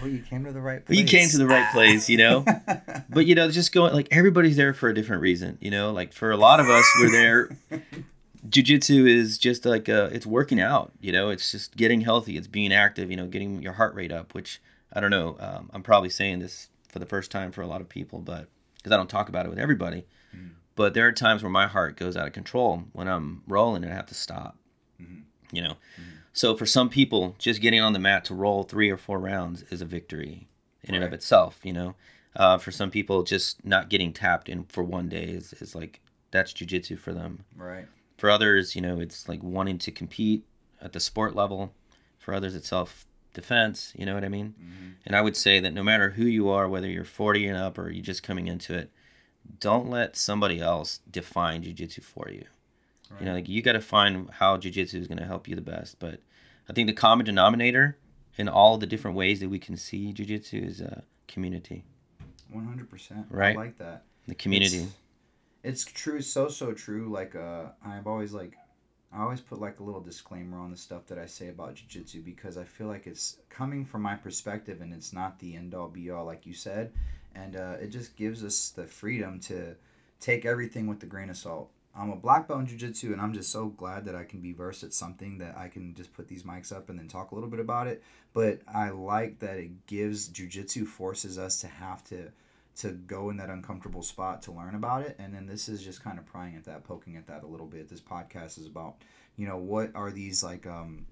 well, 0.00 0.10
you 0.10 0.22
came 0.22 0.44
to 0.44 0.52
the 0.52 0.60
right 0.60 0.84
place 0.84 0.98
You 0.98 1.04
came 1.04 1.28
to 1.28 1.38
the 1.38 1.46
right 1.46 1.70
place, 1.72 2.08
you 2.08 2.16
know. 2.18 2.44
but 3.10 3.26
you 3.26 3.34
know 3.34 3.50
just 3.50 3.72
going 3.72 3.92
like 3.92 4.08
everybody's 4.10 4.56
there 4.56 4.72
for 4.74 4.88
a 4.88 4.94
different 4.94 5.22
reason 5.22 5.58
you 5.60 5.70
know 5.70 5.92
like 5.92 6.12
for 6.12 6.30
a 6.30 6.36
lot 6.36 6.60
of 6.60 6.68
us 6.68 6.84
we're 7.00 7.10
there 7.10 7.50
jiu-jitsu 8.48 9.06
is 9.06 9.36
just 9.38 9.64
like 9.66 9.88
uh 9.88 10.08
it's 10.12 10.24
working 10.26 10.60
out 10.60 10.92
you 11.00 11.12
know 11.12 11.28
it's 11.28 11.50
just 11.52 11.76
getting 11.76 12.00
healthy 12.00 12.36
it's 12.38 12.46
being 12.46 12.72
active 12.72 13.10
you 13.10 13.16
know 13.16 13.26
getting 13.26 13.60
your 13.62 13.74
heart 13.74 13.94
rate 13.94 14.10
up 14.12 14.32
which 14.34 14.60
i 14.94 15.00
don't 15.00 15.10
know 15.10 15.36
um, 15.40 15.68
i'm 15.74 15.82
probably 15.82 16.08
saying 16.08 16.38
this 16.38 16.68
for 16.88 16.98
the 16.98 17.06
first 17.06 17.30
time 17.30 17.52
for 17.52 17.60
a 17.60 17.66
lot 17.66 17.80
of 17.82 17.88
people 17.88 18.18
but 18.18 18.48
because 18.76 18.92
i 18.92 18.96
don't 18.96 19.10
talk 19.10 19.28
about 19.28 19.44
it 19.46 19.48
with 19.50 19.58
everybody 19.58 20.04
Mm. 20.34 20.50
but 20.76 20.94
there 20.94 21.04
are 21.08 21.12
times 21.12 21.42
where 21.42 21.50
my 21.50 21.66
heart 21.66 21.96
goes 21.96 22.16
out 22.16 22.28
of 22.28 22.32
control 22.32 22.84
when 22.92 23.08
i'm 23.08 23.42
rolling 23.48 23.82
and 23.82 23.92
i 23.92 23.96
have 23.96 24.06
to 24.06 24.14
stop 24.14 24.56
Mhm. 25.02 25.22
you 25.50 25.60
know 25.60 25.74
so 26.32 26.56
for 26.56 26.66
some 26.66 26.88
people 26.88 27.34
just 27.38 27.60
getting 27.60 27.80
on 27.80 27.92
the 27.92 27.98
mat 27.98 28.24
to 28.26 28.34
roll 28.34 28.62
three 28.62 28.90
or 28.90 28.96
four 28.96 29.18
rounds 29.18 29.62
is 29.70 29.80
a 29.80 29.84
victory 29.86 30.48
in 30.82 30.94
and 30.94 31.04
of 31.04 31.12
itself 31.12 31.60
you 31.62 31.72
know? 31.72 31.94
Uh, 32.36 32.56
for 32.58 32.70
some 32.70 32.90
people 32.90 33.22
just 33.24 33.64
not 33.64 33.88
getting 33.90 34.12
tapped 34.12 34.48
in 34.48 34.62
for 34.64 34.84
one 34.84 35.08
day 35.08 35.24
is, 35.24 35.52
is 35.54 35.74
like 35.74 36.00
that's 36.30 36.52
jujitsu 36.52 36.96
for 36.96 37.12
them. 37.12 37.44
Right. 37.56 37.86
For 38.18 38.30
others 38.30 38.74
you 38.76 38.80
know 38.82 39.00
it's 39.00 39.28
like 39.28 39.42
wanting 39.42 39.78
to 39.78 39.90
compete 39.90 40.44
at 40.80 40.92
the 40.92 41.00
sport 41.00 41.34
level. 41.34 41.72
For 42.18 42.32
others 42.34 42.54
it's 42.54 42.68
self 42.68 43.06
defense 43.32 43.92
you 43.96 44.04
know 44.04 44.14
what 44.14 44.24
i 44.24 44.28
mean? 44.28 44.54
Mhm. 44.60 44.94
and 45.06 45.14
i 45.14 45.20
would 45.20 45.36
say 45.36 45.60
that 45.60 45.72
no 45.72 45.84
matter 45.84 46.10
who 46.10 46.24
you 46.24 46.48
are 46.48 46.68
whether 46.68 46.88
you're 46.88 47.04
40 47.04 47.46
and 47.46 47.56
up 47.56 47.78
or 47.78 47.88
you're 47.88 48.02
just 48.04 48.24
coming 48.24 48.48
into 48.48 48.74
it 48.76 48.90
don't 49.60 49.88
let 49.88 50.16
somebody 50.16 50.60
else 50.60 50.98
define 51.08 51.62
jiu-jitsu 51.62 52.02
for 52.02 52.28
you 52.28 52.44
you 53.18 53.26
know 53.26 53.34
like 53.34 53.48
you 53.48 53.60
got 53.62 53.72
to 53.72 53.80
find 53.80 54.30
how 54.30 54.56
jiu-jitsu 54.56 54.98
is 54.98 55.06
going 55.08 55.18
to 55.18 55.26
help 55.26 55.48
you 55.48 55.54
the 55.56 55.60
best 55.62 55.98
but 55.98 56.20
i 56.68 56.72
think 56.72 56.86
the 56.86 56.92
common 56.92 57.26
denominator 57.26 57.96
in 58.36 58.48
all 58.48 58.78
the 58.78 58.86
different 58.86 59.16
ways 59.16 59.40
that 59.40 59.48
we 59.48 59.58
can 59.58 59.76
see 59.76 60.12
jiu-jitsu 60.12 60.56
is 60.56 60.80
uh, 60.80 61.00
community. 61.26 61.84
100% 62.54 63.24
Right. 63.30 63.56
i 63.56 63.58
like 63.58 63.78
that. 63.78 64.04
The 64.26 64.34
community. 64.34 64.86
It's 65.62 65.84
true 65.84 66.20
so 66.22 66.48
so 66.48 66.72
true 66.72 67.08
like 67.10 67.34
uh 67.34 67.64
i've 67.84 68.06
always 68.06 68.32
like 68.32 68.56
i 69.12 69.20
always 69.22 69.40
put 69.40 69.60
like 69.60 69.80
a 69.80 69.82
little 69.82 70.00
disclaimer 70.00 70.58
on 70.58 70.70
the 70.70 70.76
stuff 70.76 71.06
that 71.08 71.18
i 71.18 71.26
say 71.26 71.48
about 71.48 71.74
jiu-jitsu 71.74 72.22
because 72.22 72.56
i 72.56 72.64
feel 72.64 72.86
like 72.86 73.06
it's 73.06 73.36
coming 73.50 73.84
from 73.84 74.02
my 74.02 74.14
perspective 74.14 74.80
and 74.80 74.92
it's 74.92 75.12
not 75.12 75.38
the 75.38 75.56
end 75.56 75.74
all 75.74 75.88
be 75.88 76.10
all 76.10 76.24
like 76.24 76.46
you 76.46 76.54
said 76.54 76.92
and 77.34 77.56
uh, 77.56 77.76
it 77.80 77.88
just 77.88 78.16
gives 78.16 78.42
us 78.42 78.70
the 78.70 78.84
freedom 78.86 79.38
to 79.38 79.74
take 80.18 80.44
everything 80.44 80.86
with 80.86 81.02
a 81.02 81.06
grain 81.06 81.28
of 81.30 81.36
salt 81.36 81.70
i'm 81.96 82.10
a 82.10 82.16
black 82.16 82.46
belt 82.46 82.60
in 82.60 82.66
jiu-jitsu 82.66 83.12
and 83.12 83.20
i'm 83.20 83.32
just 83.32 83.50
so 83.50 83.66
glad 83.66 84.04
that 84.04 84.14
i 84.14 84.24
can 84.24 84.40
be 84.40 84.52
versed 84.52 84.82
at 84.82 84.92
something 84.92 85.38
that 85.38 85.56
i 85.56 85.68
can 85.68 85.94
just 85.94 86.12
put 86.12 86.28
these 86.28 86.44
mics 86.44 86.72
up 86.74 86.88
and 86.88 86.98
then 86.98 87.08
talk 87.08 87.30
a 87.30 87.34
little 87.34 87.50
bit 87.50 87.60
about 87.60 87.86
it. 87.86 88.02
But 88.32 88.60
i 88.72 88.90
like 88.90 89.40
that 89.40 89.56
it 89.58 89.86
gives 89.86 90.28
jiu-jitsu 90.28 90.86
forces 90.86 91.38
us 91.38 91.60
to 91.60 91.66
have 91.66 92.04
to 92.04 92.30
to 92.76 92.92
go 92.92 93.30
in 93.30 93.36
that 93.36 93.50
uncomfortable 93.50 94.02
spot 94.02 94.42
to 94.42 94.52
learn 94.52 94.74
about 94.74 95.02
it. 95.02 95.16
And 95.18 95.34
then 95.34 95.46
this 95.46 95.68
is 95.68 95.82
just 95.82 96.02
kind 96.02 96.18
of 96.18 96.24
prying 96.24 96.56
at 96.56 96.64
that 96.64 96.84
poking 96.84 97.16
at 97.16 97.26
that 97.26 97.42
a 97.42 97.46
little 97.46 97.66
bit. 97.66 97.88
This 97.88 98.00
podcast 98.00 98.58
is 98.58 98.66
about 98.66 98.96
you 99.36 99.46
know 99.46 99.56
what 99.56 99.90
are 99.94 100.10
these 100.10 100.42
like 100.42 100.66
um 100.66 101.06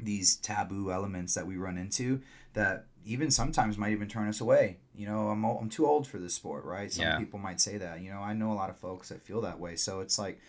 these 0.00 0.36
taboo 0.36 0.90
elements 0.90 1.34
that 1.34 1.46
we 1.46 1.56
run 1.56 1.78
into 1.78 2.20
that 2.54 2.86
even 3.04 3.30
sometimes 3.30 3.76
might 3.78 3.92
even 3.92 4.08
turn 4.08 4.28
us 4.28 4.40
away. 4.40 4.78
You 4.94 5.06
know 5.06 5.28
i'm, 5.28 5.44
I'm 5.44 5.68
too 5.68 5.86
old 5.86 6.06
for 6.06 6.18
this 6.18 6.34
sport 6.34 6.64
right? 6.64 6.92
Some 6.92 7.04
Yeah. 7.04 7.18
people 7.18 7.38
might 7.38 7.60
say 7.60 7.78
that. 7.78 8.00
You 8.00 8.10
know 8.10 8.20
i 8.20 8.32
know 8.32 8.52
a 8.52 8.54
lot 8.54 8.70
of 8.70 8.76
folks 8.78 9.08
that 9.10 9.22
feel 9.22 9.40
that 9.42 9.58
way. 9.60 9.76
So 9.76 10.00
it's 10.00 10.18
like 10.18 10.40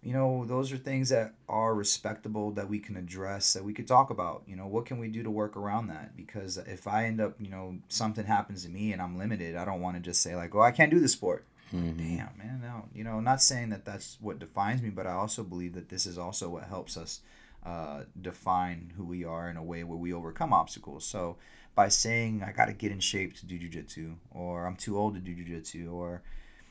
you 0.00 0.12
know 0.12 0.44
those 0.44 0.72
are 0.72 0.76
things 0.76 1.08
that 1.08 1.34
are 1.48 1.74
respectable 1.74 2.52
that 2.52 2.68
we 2.68 2.78
can 2.78 2.96
address 2.96 3.52
that 3.54 3.64
we 3.64 3.72
could 3.74 3.88
talk 3.88 4.10
about. 4.10 4.42
You 4.46 4.54
know 4.54 4.66
what 4.66 4.86
can 4.86 4.98
we 4.98 5.08
do 5.08 5.22
to 5.24 5.30
work 5.30 5.56
around 5.56 5.88
that? 5.88 6.16
Because 6.16 6.56
if 6.56 6.86
i 6.86 7.04
end 7.04 7.20
up 7.20 7.34
you 7.40 7.50
know 7.50 7.78
something 7.88 8.24
happens 8.24 8.62
to 8.64 8.68
me 8.70 8.92
and 8.92 9.02
i'm 9.02 9.18
limited 9.18 9.56
i 9.56 9.64
don't 9.64 9.80
want 9.80 9.96
to 9.96 10.02
just 10.02 10.22
say 10.22 10.36
like 10.36 10.54
oh 10.54 10.60
i 10.60 10.70
can't 10.70 10.90
do 10.90 11.00
the 11.00 11.08
sport. 11.08 11.44
Mhm. 11.72 11.98
damn 11.98 12.30
man 12.38 12.60
no. 12.62 12.84
You 12.94 13.04
know 13.04 13.20
not 13.20 13.42
saying 13.42 13.68
that 13.70 13.84
that's 13.84 14.16
what 14.20 14.38
defines 14.38 14.80
me 14.82 14.88
but 14.90 15.06
i 15.06 15.12
also 15.12 15.42
believe 15.42 15.74
that 15.74 15.88
this 15.90 16.06
is 16.06 16.16
also 16.16 16.48
what 16.48 16.64
helps 16.64 16.96
us 16.96 17.20
uh, 17.64 18.02
define 18.20 18.92
who 18.96 19.04
we 19.04 19.24
are 19.24 19.48
in 19.50 19.56
a 19.56 19.62
way 19.62 19.84
where 19.84 19.98
we 19.98 20.12
overcome 20.12 20.52
obstacles. 20.52 21.04
So 21.04 21.36
by 21.78 21.86
saying 21.86 22.42
i 22.44 22.50
got 22.50 22.64
to 22.64 22.72
get 22.72 22.90
in 22.90 22.98
shape 22.98 23.36
to 23.36 23.46
do 23.46 23.56
jiu-jitsu 23.56 24.12
or 24.32 24.66
i'm 24.66 24.74
too 24.74 24.98
old 24.98 25.14
to 25.14 25.20
do 25.20 25.32
jiu-jitsu 25.32 25.88
or 25.92 26.22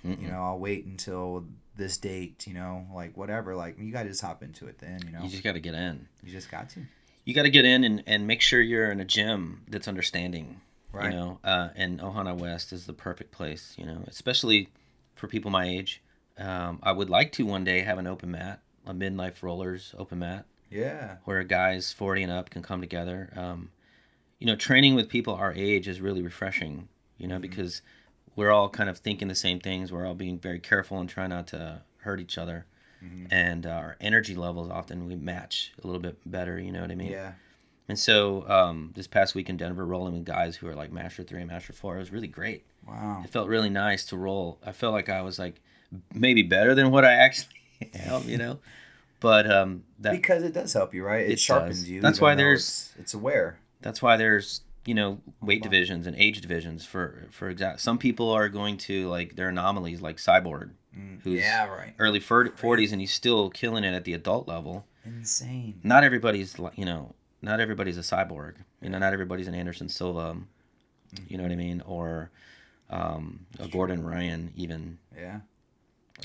Mm-mm. 0.05 0.21
you 0.21 0.27
know 0.27 0.43
i'll 0.43 0.59
wait 0.59 0.83
until 0.83 1.45
this 1.77 1.97
date 1.97 2.45
you 2.45 2.53
know 2.53 2.85
like 2.93 3.15
whatever 3.15 3.55
like 3.55 3.79
you 3.79 3.93
gotta 3.93 4.09
just 4.09 4.21
hop 4.21 4.43
into 4.43 4.67
it 4.67 4.79
then 4.79 4.99
you 5.05 5.13
know? 5.13 5.23
You 5.23 5.29
just 5.29 5.43
got 5.43 5.53
to 5.53 5.61
get 5.61 5.75
in. 5.75 6.09
You 6.23 6.31
just 6.33 6.51
got 6.51 6.69
to. 6.71 6.81
You 7.23 7.33
got 7.33 7.43
to 7.43 7.49
get 7.49 7.63
in 7.63 7.85
and, 7.85 8.03
and 8.05 8.27
make 8.27 8.41
sure 8.41 8.59
you're 8.59 8.91
in 8.91 8.99
a 8.99 9.05
gym 9.05 9.63
that's 9.69 9.87
understanding 9.87 10.59
right. 10.91 11.05
you 11.05 11.17
know? 11.17 11.39
Uh, 11.41 11.69
and 11.77 12.01
ohana 12.01 12.37
west 12.37 12.73
is 12.73 12.85
the 12.85 12.93
perfect 12.93 13.31
place 13.31 13.75
you 13.77 13.85
know? 13.85 14.03
Especially 14.07 14.67
for 15.15 15.29
people 15.29 15.51
my 15.51 15.69
age. 15.69 16.01
Um, 16.37 16.79
i 16.83 16.91
would 16.91 17.09
like 17.09 17.31
to 17.33 17.45
one 17.45 17.63
day 17.63 17.79
have 17.79 17.97
an 17.97 18.07
open 18.07 18.31
mat 18.31 18.59
a 18.85 18.93
midlife 18.93 19.41
rollers 19.41 19.95
open 19.97 20.19
mat 20.19 20.45
yeah 20.69 21.17
where 21.25 21.43
guys 21.43 21.93
40 21.93 22.23
and 22.23 22.31
up 22.31 22.49
can 22.49 22.61
come 22.61 22.81
together 22.81 23.31
um, 23.35 23.69
you 24.39 24.47
know 24.47 24.55
training 24.55 24.95
with 24.95 25.09
people 25.09 25.33
our 25.33 25.53
age 25.53 25.87
is 25.87 26.01
really 26.01 26.21
refreshing 26.21 26.87
you 27.17 27.27
know 27.27 27.37
Mhm. 27.37 27.41
because 27.41 27.81
we're 28.35 28.51
all 28.51 28.69
kind 28.69 28.89
of 28.89 28.99
thinking 28.99 29.27
the 29.27 29.35
same 29.35 29.59
things 29.59 29.91
we're 29.91 30.05
all 30.05 30.13
being 30.13 30.37
very 30.37 30.59
careful 30.59 30.99
and 30.99 31.09
trying 31.09 31.29
not 31.29 31.47
to 31.47 31.81
hurt 32.01 32.19
each 32.19 32.37
other, 32.37 32.65
Mhm. 33.03 33.27
and 33.31 33.65
uh, 33.65 33.69
our 33.71 33.97
energy 33.99 34.35
levels 34.35 34.69
often 34.69 35.07
we 35.07 35.15
match 35.15 35.73
a 35.83 35.87
little 35.87 35.99
bit 36.01 36.17
better. 36.25 36.59
You 36.59 36.71
know 36.71 36.81
what 36.81 36.91
I 36.91 36.95
mean? 36.95 37.11
Yeah. 37.11 37.33
And 37.89 37.97
so 37.99 38.47
um, 38.49 38.91
this 38.95 39.07
past 39.07 39.33
week 39.35 39.49
in 39.49 39.57
Denver, 39.57 39.85
rolling 39.85 40.13
with 40.13 40.23
guys 40.25 40.55
who 40.55 40.67
are 40.67 40.75
like 40.75 40.91
Master 40.91 41.23
Three 41.23 41.39
and 41.41 41.49
Master 41.49 41.73
Four, 41.73 41.95
it 41.95 41.99
was 41.99 42.11
really 42.11 42.27
great. 42.27 42.63
Wow. 42.87 43.21
It 43.25 43.29
felt 43.31 43.47
really 43.49 43.69
nice 43.69 44.05
to 44.05 44.17
roll. 44.17 44.59
I 44.65 44.71
felt 44.71 44.93
like 44.93 45.09
I 45.09 45.21
was 45.21 45.37
like 45.39 45.59
maybe 46.13 46.43
better 46.43 46.73
than 46.75 46.91
what 46.91 47.03
I 47.05 47.13
actually 47.13 47.55
am, 47.95 48.23
you 48.29 48.37
know. 48.37 48.59
But 49.19 49.49
um, 49.49 49.83
that 49.99 50.11
because 50.11 50.43
it 50.43 50.53
does 50.53 50.73
help 50.73 50.93
you, 50.93 51.03
right? 51.03 51.25
It, 51.25 51.31
It 51.33 51.39
sharpens 51.39 51.79
does. 51.79 51.89
you. 51.89 52.01
That's 52.01 52.21
why 52.21 52.35
there's- 52.35 52.91
it's, 52.91 52.99
it's 52.99 53.13
aware. 53.13 53.59
that's 53.81 54.01
why 54.01 54.15
there's 54.17 54.61
you 54.85 54.93
know 54.93 55.19
weight 55.41 55.61
divisions 55.63 56.05
and 56.07 56.15
age 56.17 56.39
divisions 56.41 56.85
for 56.85 57.25
for 57.31 57.49
exact. 57.49 57.81
Some 57.81 57.97
people 57.97 58.29
are 58.31 58.47
going 58.49 58.77
to 58.77 59.07
like 59.09 59.35
they're 59.35 59.49
anomalies 59.49 60.01
like 60.01 60.17
Cyborg, 60.17 60.71
Mm, 60.97 61.21
Who's- 61.23 61.41
yeah, 61.41 61.67
right. 61.67 61.93
early 61.99 62.19
forties, 62.19 62.91
and 62.91 63.01
he's 63.01 63.13
still 63.13 63.49
killing 63.49 63.83
it 63.83 63.93
at 63.93 64.03
the 64.05 64.13
adult 64.13 64.47
level. 64.47 64.85
Insane. 65.05 65.79
Not 65.83 66.03
everybody's 66.03 66.57
like 66.59 66.77
you 66.77 66.85
know 66.85 67.15
not 67.41 67.59
everybody's 67.59 67.97
a 67.97 68.01
cyborg. 68.01 68.55
You 68.81 68.89
know, 68.89 68.97
not 68.99 69.13
everybody's 69.13 69.47
an 69.47 69.55
Anderson 69.55 69.89
Silva. 69.89 70.37
You 71.27 71.37
know 71.37 71.43
what 71.43 71.51
I 71.51 71.55
mean? 71.55 71.81
Or 71.85 72.29
um, 72.89 73.45
a 73.59 73.67
Gordon 73.67 74.03
Ryan 74.05 74.51
even. 74.55 74.97
Yeah. 75.15 75.39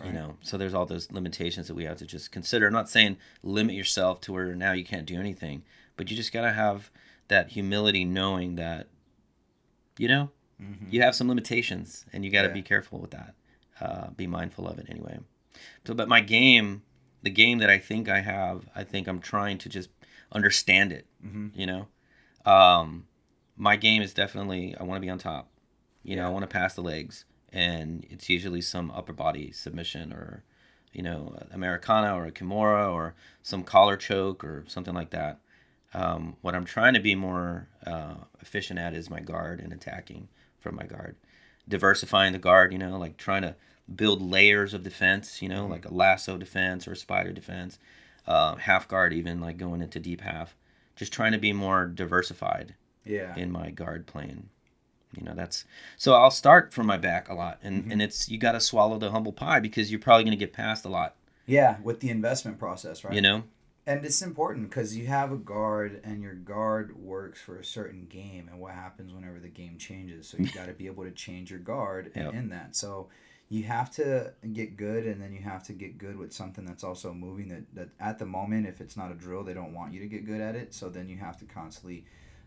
You 0.04 0.12
know 0.12 0.36
so 0.42 0.56
there's 0.56 0.72
all 0.74 0.86
those 0.86 1.10
limitations 1.12 1.68
that 1.68 1.74
we 1.74 1.84
have 1.84 1.98
to 1.98 2.06
just 2.06 2.32
consider. 2.32 2.66
I'm 2.66 2.72
not 2.72 2.88
saying 2.88 3.18
limit 3.42 3.74
yourself 3.74 4.20
to 4.22 4.32
where 4.32 4.54
now 4.54 4.72
you 4.72 4.84
can't 4.84 5.06
do 5.06 5.18
anything 5.20 5.62
but 5.96 6.10
you 6.10 6.16
just 6.16 6.32
got 6.32 6.42
to 6.42 6.52
have 6.52 6.90
that 7.28 7.50
humility 7.50 8.04
knowing 8.04 8.54
that 8.56 8.88
you 9.98 10.08
know 10.08 10.30
Mhm. 10.60 10.92
you 10.92 11.02
have 11.02 11.14
some 11.14 11.28
limitations 11.28 12.06
and 12.12 12.24
you 12.24 12.30
got 12.30 12.42
to 12.42 12.48
Yeah. 12.48 12.54
be 12.54 12.62
careful 12.62 12.98
with 13.00 13.10
that. 13.10 13.34
Uh, 13.80 14.10
be 14.10 14.26
mindful 14.26 14.68
of 14.68 14.78
it 14.78 14.86
anyway. 14.88 15.18
So 15.86 15.92
but 15.94 16.08
my 16.08 16.20
game 16.20 16.82
the 17.22 17.30
game 17.30 17.58
that 17.58 17.70
i 17.70 17.78
think 17.78 18.08
i 18.08 18.20
have 18.20 18.68
i 18.74 18.82
think 18.82 19.06
i'm 19.06 19.20
trying 19.20 19.56
to 19.58 19.68
just 19.68 19.90
understand 20.32 20.90
it 20.92 21.06
Mhm. 21.24 21.50
you 21.54 21.66
know? 21.66 21.88
Um, 22.44 23.06
my 23.56 23.76
game 23.76 24.02
is 24.02 24.12
definitely 24.14 24.74
i 24.76 24.82
want 24.82 24.96
to 24.96 25.00
be 25.06 25.10
on 25.10 25.18
top. 25.18 25.50
You 26.02 26.16
know 26.16 26.26
i 26.26 26.28
want 26.30 26.42
to 26.42 26.48
pass 26.48 26.74
the 26.74 26.82
legs 26.82 27.24
and 27.52 28.06
it's 28.10 28.28
usually 28.28 28.60
some 28.60 28.90
upper 28.92 29.12
body 29.12 29.52
submission 29.52 30.12
or 30.12 30.42
you 30.92 31.02
know 31.02 31.36
americana 31.50 32.14
or 32.14 32.26
a 32.26 32.32
kimura 32.32 32.90
or 32.92 33.14
some 33.42 33.62
collar 33.62 33.96
choke 33.96 34.42
or 34.44 34.64
something 34.66 34.94
like 34.94 35.10
that. 35.10 35.38
Um, 35.94 36.36
what 36.40 36.54
i'm 36.54 36.64
trying 36.64 36.94
to 36.94 37.00
be 37.00 37.14
more 37.14 37.68
uh, 37.86 38.14
efficient 38.40 38.78
at 38.78 38.94
is 38.94 39.10
my 39.10 39.20
guard 39.20 39.60
and 39.60 39.72
attacking 39.72 40.28
from 40.58 40.76
my 40.76 40.84
guard. 40.86 41.16
Diversifying 41.68 42.32
the 42.32 42.38
guard 42.38 42.72
you 42.72 42.78
know 42.78 42.98
like 42.98 43.16
trying 43.16 43.42
to 43.42 43.54
build 43.94 44.22
layers 44.22 44.72
of 44.74 44.82
defense 44.82 45.42
you 45.42 45.48
know 45.48 45.66
like 45.66 45.84
a 45.84 45.92
lasso 45.92 46.36
defense 46.38 46.88
or 46.88 46.92
a 46.92 46.96
spider 46.96 47.32
defense 47.32 47.78
uh, 48.26 48.54
half 48.56 48.86
guard 48.88 49.12
even 49.12 49.40
like 49.40 49.56
going 49.58 49.82
into 49.82 49.98
deep 50.00 50.20
half. 50.22 50.56
Just 50.96 51.12
trying 51.12 51.32
to 51.32 51.38
be 51.38 51.52
more 51.52 51.86
diversified 51.86 52.74
Yeah. 53.04 53.34
in 53.36 53.50
my 53.50 53.70
guard 53.70 54.06
plane 54.06 54.48
you 55.16 55.22
know 55.24 55.34
that's 55.34 55.64
so 55.96 56.14
i'll 56.14 56.30
start 56.30 56.72
from 56.72 56.86
my 56.86 56.96
back 56.96 57.28
a 57.28 57.34
lot 57.34 57.58
and 57.62 57.82
mm-hmm. 57.82 57.92
and 57.92 58.02
it's 58.02 58.28
you 58.28 58.38
got 58.38 58.52
to 58.52 58.60
swallow 58.60 58.98
the 58.98 59.10
humble 59.10 59.32
pie 59.32 59.60
because 59.60 59.90
you're 59.90 60.00
probably 60.00 60.24
going 60.24 60.36
to 60.36 60.44
get 60.44 60.52
past 60.52 60.84
a 60.84 60.88
lot 60.88 61.14
Yeah, 61.46 61.76
with 61.82 62.00
the 62.00 62.08
investment 62.10 62.58
process, 62.58 63.04
right? 63.04 63.12
you 63.14 63.20
know 63.20 63.44
And 63.86 64.04
it's 64.04 64.22
important 64.22 64.70
because 64.70 64.96
you 64.96 65.06
have 65.08 65.32
a 65.32 65.36
guard, 65.36 66.00
and 66.04 66.22
your 66.22 66.34
guard 66.34 66.96
works 66.96 67.40
for 67.42 67.58
a 67.58 67.64
certain 67.64 68.06
game, 68.08 68.48
and 68.50 68.60
what 68.60 68.74
happens 68.74 69.12
whenever 69.12 69.40
the 69.40 69.48
game 69.48 69.76
changes. 69.76 70.28
So 70.28 70.38
you 70.38 70.46
got 70.54 70.66
to 70.66 70.72
be 70.72 70.86
able 70.86 71.02
to 71.04 71.10
change 71.10 71.50
your 71.50 71.58
guard 71.60 72.12
Yep. 72.14 72.32
in 72.34 72.48
that. 72.50 72.76
So 72.76 73.08
you 73.48 73.64
have 73.64 73.90
to 73.96 74.32
get 74.52 74.76
good, 74.76 75.04
and 75.06 75.20
then 75.20 75.32
you 75.32 75.42
have 75.42 75.64
to 75.64 75.72
get 75.72 75.98
good 75.98 76.16
with 76.16 76.32
something 76.32 76.64
that's 76.64 76.84
also 76.84 77.12
moving. 77.12 77.48
That 77.48 77.64
that 77.74 77.88
at 78.00 78.18
the 78.20 78.26
moment, 78.26 78.66
if 78.68 78.80
it's 78.80 78.96
not 78.96 79.10
a 79.10 79.14
drill, 79.14 79.42
they 79.44 79.52
don't 79.54 79.74
want 79.74 79.92
you 79.92 80.00
to 80.00 80.06
get 80.06 80.24
good 80.24 80.40
at 80.40 80.54
it. 80.54 80.72
So 80.74 80.88
then 80.88 81.08
you 81.08 81.16
have 81.18 81.36
to 81.38 81.44
constantly 81.44 82.04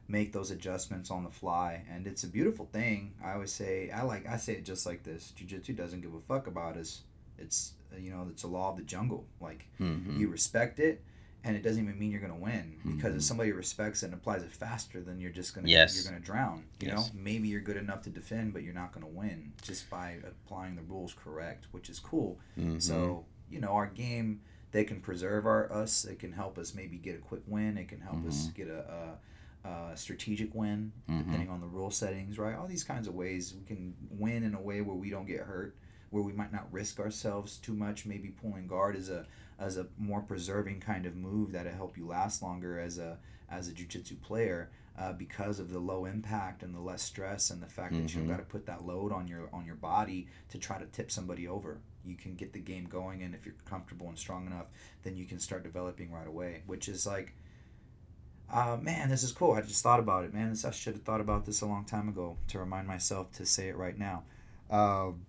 make 0.08 0.32
those 0.34 0.52
adjustments 0.52 1.10
on 1.12 1.24
the 1.24 1.30
fly, 1.32 1.84
and 1.92 2.06
it's 2.08 2.24
a 2.24 2.28
beautiful 2.28 2.66
thing. 2.72 3.14
I 3.24 3.34
always 3.34 3.52
say, 3.52 3.90
I 3.92 4.04
like, 4.04 4.28
I 4.28 4.38
say 4.38 4.54
it 4.54 4.66
just 4.66 4.86
like 4.86 5.04
this: 5.04 5.32
Jiu-Jitsu 5.36 5.74
doesn't 5.74 6.02
give 6.02 6.14
a 6.14 6.20
fuck 6.22 6.48
about 6.48 6.78
us. 6.78 7.02
It's 7.38 7.74
uh, 7.94 7.98
you 8.00 8.12
know, 8.12 8.28
it's 8.30 8.44
a 8.44 8.48
law 8.48 8.72
of 8.72 8.78
the 8.78 8.84
jungle. 8.84 9.26
Like 9.42 9.68
hmm 9.78 10.20
you 10.20 10.28
respect 10.30 10.80
it 10.80 11.04
and 11.44 11.56
it 11.56 11.62
doesn't 11.62 11.84
even 11.84 12.00
mean 12.00 12.10
you're 12.10 12.22
going 12.22 12.34
to 12.34 12.40
win 12.40 12.78
because 12.96 13.14
Mhm. 13.14 13.18
if 13.18 13.24
somebody 13.24 13.52
respects 13.52 14.02
it 14.02 14.08
and 14.08 14.14
applies 14.16 14.42
it 14.42 14.52
faster 14.52 15.02
then 15.02 15.20
you're 15.20 15.30
just 15.30 15.54
going 15.54 15.66
to 15.66 15.70
Yes. 15.70 15.94
you're 15.94 16.10
going 16.10 16.20
to 16.20 16.26
drown 16.26 16.64
you 16.80 16.88
Yes. 16.88 16.96
know 16.96 17.20
maybe 17.22 17.50
you're 17.50 17.62
good 17.62 17.78
enough 17.78 18.02
to 18.04 18.10
defend 18.10 18.54
but 18.54 18.64
you're 18.64 18.74
not 18.74 18.94
going 18.94 19.06
to 19.06 19.12
win 19.12 19.52
just 19.62 19.88
by 19.90 20.18
applying 20.26 20.76
the 20.76 20.82
rules 20.84 21.14
correct 21.14 21.68
which 21.72 21.90
is 21.90 22.00
cool 22.00 22.40
Mm-hmm. 22.58 22.80
so 22.80 23.26
you 23.50 23.60
know 23.60 23.74
our 23.74 23.86
game 23.88 24.42
they 24.72 24.84
can 24.86 25.02
preserve 25.02 25.46
our 25.46 25.72
us 25.72 26.06
it 26.06 26.18
can 26.18 26.32
help 26.32 26.58
us 26.58 26.74
maybe 26.74 26.98
get 26.98 27.14
a 27.16 27.20
quick 27.20 27.44
win 27.46 27.78
it 27.78 27.90
can 27.90 28.00
help 28.02 28.26
us 28.26 28.48
get 28.56 28.68
a, 28.70 28.80
a, 28.80 29.18
a 29.66 29.98
strategic 29.98 30.54
win 30.54 30.92
Mhm. 31.10 31.26
depending 31.26 31.50
on 31.50 31.60
the 31.60 31.68
rule 31.68 31.92
settings 31.92 32.38
right? 32.38 32.56
All 32.56 32.68
these 32.68 32.84
kinds 32.84 33.08
of 33.08 33.16
ways 33.16 33.54
we 33.54 33.64
can 33.66 33.96
win 34.10 34.44
in 34.44 34.54
a 34.54 34.62
way 34.62 34.82
where 34.82 34.96
we 34.96 35.10
don't 35.10 35.26
get 35.26 35.42
hurt 35.42 35.76
where 36.12 36.24
we 36.24 36.32
might 36.32 36.54
not 36.54 36.72
risk 36.72 37.00
ourselves 37.00 37.58
too 37.58 37.74
much. 37.74 38.06
Maybe 38.06 38.30
pulling 38.30 38.68
guard 38.68 38.96
is 38.96 39.10
a 39.10 39.26
as 39.58 39.78
a 39.78 39.88
more 39.98 40.22
preserving 40.22 40.80
kind 40.82 41.06
of 41.06 41.16
move 41.16 41.52
that'll 41.54 41.74
help 41.74 41.98
you 41.98 42.06
last 42.08 42.42
longer 42.42 42.80
as 42.80 42.98
a 42.98 43.18
as 43.50 43.68
a 43.68 43.74
jiu-jitsu 43.74 44.16
player 44.18 44.70
uh, 44.98 45.14
because 45.14 45.60
of 45.60 45.70
the 45.72 45.80
low 45.80 46.06
impact 46.06 46.64
and 46.64 46.74
the 46.74 46.80
less 46.80 47.02
stress 47.02 47.50
and 47.52 47.62
the 47.62 47.68
fact 47.68 47.94
that 47.94 48.14
you 48.14 48.20
don't 48.22 48.30
got 48.30 48.38
to 48.38 48.44
put 48.46 48.66
that 48.66 48.86
load 48.86 49.12
on 49.12 49.28
your 49.28 49.50
on 49.54 49.66
your 49.66 49.76
body 49.76 50.28
to 50.50 50.58
try 50.58 50.78
to 50.78 50.86
tip 50.88 51.10
somebody 51.12 51.48
over. 51.48 51.80
You 52.06 52.16
can 52.16 52.36
get 52.36 52.54
the 52.54 52.60
game 52.60 52.86
going 52.86 53.24
and 53.24 53.34
if 53.34 53.46
you're 53.46 53.56
comfortable 53.66 54.08
and 54.10 54.18
strong 54.18 54.46
enough 54.46 54.68
then 55.04 55.16
you 55.16 55.26
can 55.26 55.40
start 55.40 55.64
developing 55.64 56.12
right 56.12 56.28
away 56.28 56.62
which 56.68 56.88
is 56.88 57.06
like 57.08 57.34
uh, 58.56 58.78
man 58.82 59.10
this 59.10 59.22
is 59.24 59.32
cool 59.32 59.52
i 59.54 59.62
just 59.62 59.84
thought 59.84 60.00
about 60.00 60.24
it 60.24 60.34
man 60.34 60.50
this, 60.50 60.64
i 60.66 60.72
should 60.72 60.94
have 60.94 61.04
thought 61.04 61.22
about 61.22 61.46
this 61.46 61.62
a 61.62 61.66
long 61.66 61.84
time 61.86 62.08
ago 62.10 62.38
to 62.48 62.58
remind 62.60 62.88
myself 62.88 63.32
to 63.34 63.46
say 63.46 63.68
it 63.70 63.76
right 63.76 63.98
now 64.00 64.24
um, 64.72 65.26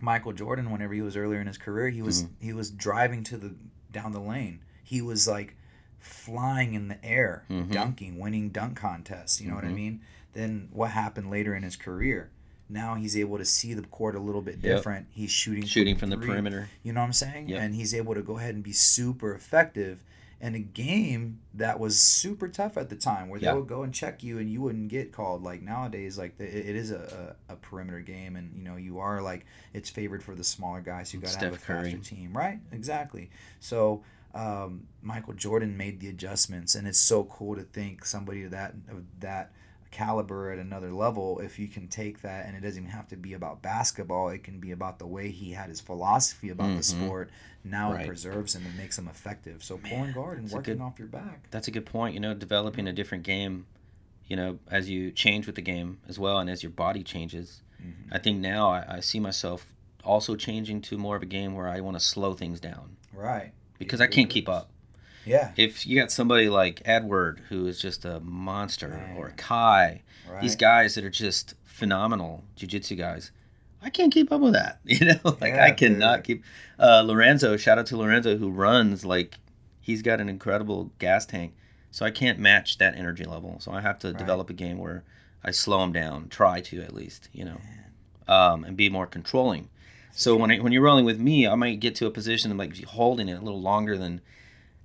Michael 0.00 0.32
Jordan, 0.32 0.70
whenever 0.70 0.92
he 0.94 1.00
was 1.00 1.16
earlier 1.16 1.40
in 1.40 1.46
his 1.46 1.56
career, 1.58 1.88
he 1.88 2.02
was 2.02 2.26
he 2.38 2.52
was 2.52 2.70
driving 2.70 3.24
to 3.24 3.36
the 3.38 3.54
down 3.90 4.12
the 4.12 4.20
lane. 4.20 4.60
He 4.84 5.00
was 5.00 5.26
like 5.26 5.56
flying 5.98 6.74
in 6.74 6.88
the 6.88 7.02
air, 7.04 7.44
Mhm. 7.50 7.70
dunking, 7.72 8.18
winning 8.18 8.50
dunk 8.50 8.76
contests. 8.76 9.40
You 9.40 9.48
know 9.48 9.54
what 9.56 9.64
I 9.64 9.68
Mhm. 9.68 9.74
mean? 9.74 10.00
Then 10.34 10.68
what 10.70 10.90
happened 10.90 11.30
later 11.30 11.54
in 11.54 11.62
his 11.62 11.76
career? 11.76 12.30
Now 12.68 12.94
he's 12.94 13.16
able 13.16 13.38
to 13.38 13.44
see 13.44 13.72
the 13.74 13.82
court 13.82 14.14
a 14.14 14.18
little 14.20 14.42
bit 14.42 14.56
Yep. 14.56 14.62
different. 14.76 15.06
He's 15.10 15.30
shooting 15.30 15.64
shooting 15.64 15.96
from 15.96 16.10
the 16.10 16.18
perimeter 16.18 16.68
You 16.82 16.92
know 16.92 17.00
what 17.00 17.06
I'm 17.06 17.12
saying? 17.14 17.48
Yep. 17.48 17.60
And 17.62 17.74
he's 17.74 17.94
able 17.94 18.14
to 18.14 18.22
go 18.22 18.38
ahead 18.38 18.54
and 18.54 18.62
be 18.62 18.72
super 18.72 19.34
effective 19.34 20.04
in 20.40 20.54
a 20.54 20.58
game 20.60 21.40
that 21.54 21.80
was 21.80 21.98
super 21.98 22.46
tough 22.48 22.76
at 22.76 22.90
the 22.90 22.96
time, 22.96 23.28
where 23.28 23.40
Yeah. 23.40 23.52
they 23.52 23.58
would 23.58 23.68
go 23.68 23.82
and 23.82 23.92
check 23.94 24.22
you 24.22 24.38
and 24.38 24.50
you 24.50 24.60
wouldn't 24.60 24.88
get 24.88 25.10
called. 25.12 25.42
Like 25.42 25.62
nowadays, 25.62 26.18
like 26.18 26.36
the, 26.38 26.44
it 26.44 26.66
it 26.70 26.76
is 26.76 26.90
a, 26.90 27.34
a, 27.48 27.54
a 27.54 27.56
perimeter 27.56 28.00
game, 28.00 28.36
and 28.36 28.54
you 28.56 28.62
know 28.62 28.76
you 28.76 28.98
are 28.98 29.22
like 29.22 29.46
it's 29.72 29.88
favored 29.90 30.22
for 30.22 30.34
the 30.34 30.44
smaller 30.44 30.80
guys. 30.80 31.14
You 31.14 31.20
got 31.20 31.32
to 31.32 31.38
have 31.46 31.54
a 31.54 31.58
Curry. 31.58 31.92
faster 31.92 32.14
team, 32.14 32.36
right? 32.36 32.58
Exactly. 32.72 33.30
So. 33.60 34.02
Um, 34.34 34.86
Michael 35.00 35.32
Jordan 35.32 35.78
made 35.78 36.00
the 36.00 36.08
adjustments, 36.10 36.74
and 36.74 36.86
it's 36.86 36.98
so 36.98 37.24
cool 37.24 37.56
to 37.56 37.62
think 37.62 38.04
somebody 38.04 38.42
of 38.42 38.50
that 38.50 38.74
of 38.90 39.04
that 39.20 39.50
caliber 39.90 40.50
at 40.50 40.58
another 40.58 40.90
level 40.92 41.38
if 41.40 41.58
you 41.58 41.68
can 41.68 41.88
take 41.88 42.22
that 42.22 42.46
and 42.46 42.56
it 42.56 42.60
doesn't 42.60 42.82
even 42.82 42.90
have 42.90 43.08
to 43.08 43.16
be 43.16 43.32
about 43.34 43.62
basketball 43.62 44.28
it 44.28 44.42
can 44.44 44.58
be 44.60 44.70
about 44.72 44.98
the 44.98 45.06
way 45.06 45.30
he 45.30 45.52
had 45.52 45.68
his 45.68 45.80
philosophy 45.80 46.48
about 46.50 46.68
the 46.76 46.80
Mhm. 46.82 46.84
sport 47.06 47.30
now 47.64 47.92
Right. 47.92 48.02
it 48.02 48.06
preserves 48.06 48.54
him 48.54 48.64
and 48.66 48.76
makes 48.76 48.96
him 48.98 49.08
effective. 49.08 49.64
So 49.64 49.78
pulling 49.78 50.12
guard 50.12 50.38
and 50.38 50.48
working 50.50 50.76
good- 50.76 50.82
off 50.82 50.98
your 50.98 51.08
back. 51.08 51.48
That's 51.50 51.66
a 51.68 51.70
good 51.70 51.86
point 51.86 52.14
you 52.14 52.20
know 52.20 52.34
developing 52.34 52.86
a 52.86 52.92
different 52.92 53.24
game 53.24 53.66
you 54.26 54.36
know 54.36 54.58
as 54.70 54.88
you 54.90 55.10
change 55.12 55.46
with 55.46 55.56
the 55.56 55.62
game 55.62 55.98
as 56.08 56.18
well 56.18 56.38
and 56.38 56.48
as 56.50 56.62
your 56.62 56.70
body 56.72 57.02
changes. 57.02 57.62
Mhm. 57.82 58.08
i 58.10 58.18
think 58.18 58.38
now 58.38 58.70
I, 58.70 58.96
I 58.96 59.00
see 59.00 59.20
myself 59.20 59.66
also 60.04 60.34
changing 60.36 60.80
to 60.82 60.96
more 60.96 61.14
of 61.16 61.22
a 61.22 61.26
game 61.26 61.54
where 61.54 61.68
i 61.68 61.80
want 61.80 61.94
to 61.96 62.00
slow 62.00 62.32
things 62.34 62.58
down. 62.60 62.96
Right. 63.12 63.52
Because 63.78 64.00
i 64.00 64.06
can't 64.06 64.30
keep 64.30 64.48
up 64.48 64.70
yeah. 65.26 65.50
If 65.56 65.86
you 65.86 65.98
got 66.00 66.10
somebody 66.10 66.48
like 66.48 66.80
edward 66.84 67.42
who 67.48 67.66
is 67.66 67.80
just 67.80 68.04
a 68.04 68.20
monster 68.20 68.88
Man. 68.88 69.16
or 69.16 69.32
kai 69.36 70.02
right. 70.30 70.40
these 70.42 70.56
guys 70.56 70.94
that 70.94 71.04
are 71.04 71.10
just 71.10 71.54
phenomenal 71.64 72.42
jiu-jitsu 72.56 72.94
guys 72.96 73.32
i 73.82 73.90
can't 73.90 74.12
keep 74.12 74.32
up 74.32 74.40
with 74.40 74.54
that 74.54 74.80
you 74.84 75.04
know? 75.04 75.20
Like 75.40 75.52
Yeah, 75.54 75.64
i 75.66 75.70
cannot 75.72 76.16
dude. 76.18 76.24
keep 76.24 76.44
uh 76.78 77.02
lorenzo 77.02 77.56
shout 77.56 77.78
out 77.78 77.86
to 77.86 77.96
lorenzo 77.96 78.36
who 78.38 78.50
runs 78.50 79.04
like 79.04 79.36
he's 79.80 80.00
got 80.02 80.20
an 80.20 80.28
incredible 80.28 80.90
gas 80.98 81.26
tank 81.26 81.54
so 81.90 82.06
i 82.06 82.10
can't 82.10 82.38
match 82.38 82.78
that 82.78 82.96
energy 82.96 83.24
level. 83.24 83.58
So 83.60 83.72
i 83.72 83.80
have 83.82 83.98
to 84.00 84.08
Right. 84.08 84.16
develop 84.18 84.48
a 84.48 84.54
game 84.54 84.78
where 84.78 85.04
i 85.44 85.50
slow 85.50 85.82
him 85.84 85.92
down 85.92 86.28
try 86.28 86.60
to 86.62 86.80
at 86.82 86.94
least 86.94 87.28
you 87.32 87.44
know? 87.44 87.60
Um, 88.28 88.64
and 88.64 88.76
be 88.76 88.88
more 88.88 89.06
controlling. 89.06 89.68
So 90.12 90.34
when, 90.34 90.50
I, 90.50 90.56
when 90.58 90.72
you're 90.72 90.82
rolling 90.82 91.04
with 91.04 91.20
me 91.20 91.46
i 91.46 91.54
might 91.54 91.78
get 91.80 91.94
to 91.96 92.06
a 92.06 92.10
position 92.10 92.50
of 92.50 92.56
like 92.56 92.82
holding 92.84 93.28
it 93.28 93.34
a 93.38 93.44
little 93.44 93.60
longer 93.60 93.96
than 93.98 94.20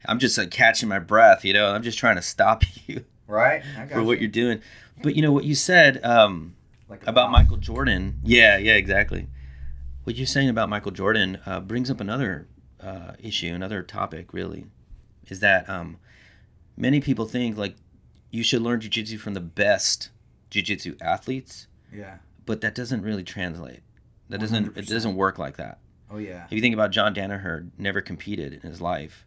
i'm 0.06 0.19
just 0.19 0.38
like 0.38 0.52
catching 0.52 0.88
my 0.90 0.99
breath 0.99 1.44
you 1.45 1.53
know 1.53 1.68
i'm 1.73 1.84
just 1.84 1.98
trying 1.98 2.15
to 2.15 2.22
stop 2.22 2.64
you 2.88 3.03
right 3.28 3.64
I 3.78 3.86
got 3.86 3.91
for 3.95 4.03
what 4.03 4.14
you. 4.18 4.22
you're 4.23 4.30
doing. 4.32 4.61
But 5.02 5.15
you 5.15 5.22
know 5.22 5.32
what 5.32 5.45
you 5.45 5.56
said 5.56 6.03
um, 6.06 6.56
like 6.90 7.02
about 7.03 7.15
bomb. 7.28 7.32
Michael 7.32 7.57
Jordan. 7.57 8.19
Yeah, 8.23 8.57
yeah, 8.57 8.73
exactly. 8.73 9.28
What 10.03 10.15
you're 10.15 10.28
saying 10.28 10.49
about 10.49 10.68
Michael 10.69 10.91
Jordan 10.91 11.40
uh, 11.45 11.60
brings 11.61 11.90
up 11.90 11.99
another 12.02 12.48
uh, 12.82 13.14
issue, 13.19 13.53
another 13.53 13.82
topic, 13.84 14.34
really, 14.34 14.65
is 15.28 15.40
that 15.40 15.68
um, 15.69 15.98
many 16.78 16.99
people 16.99 17.26
think 17.26 17.57
like 17.57 17.76
you 18.32 18.44
should 18.44 18.61
learn 18.61 18.80
jujitsu 18.82 19.18
from 19.19 19.34
the 19.34 19.40
best 19.41 20.10
jujitsu 20.52 21.02
athletes, 21.02 21.68
Yeah. 21.91 22.18
but 22.45 22.61
that 22.61 22.76
doesn't 22.76 23.02
really 23.02 23.23
translate. 23.23 23.80
That 24.30 24.40
doesn't 24.40 24.78
it 24.78 24.88
doesn't 24.88 25.15
work 25.15 25.40
like 25.40 25.57
that. 25.57 25.80
Oh 26.11 26.18
yeah. 26.18 26.45
If 26.45 26.52
you 26.52 26.61
think 26.61 26.73
about 26.76 26.91
John 26.91 27.15
Danaher, 27.15 27.69
never 27.78 28.02
competed 28.02 28.53
in 28.53 28.60
his 28.69 28.82
life. 28.82 29.26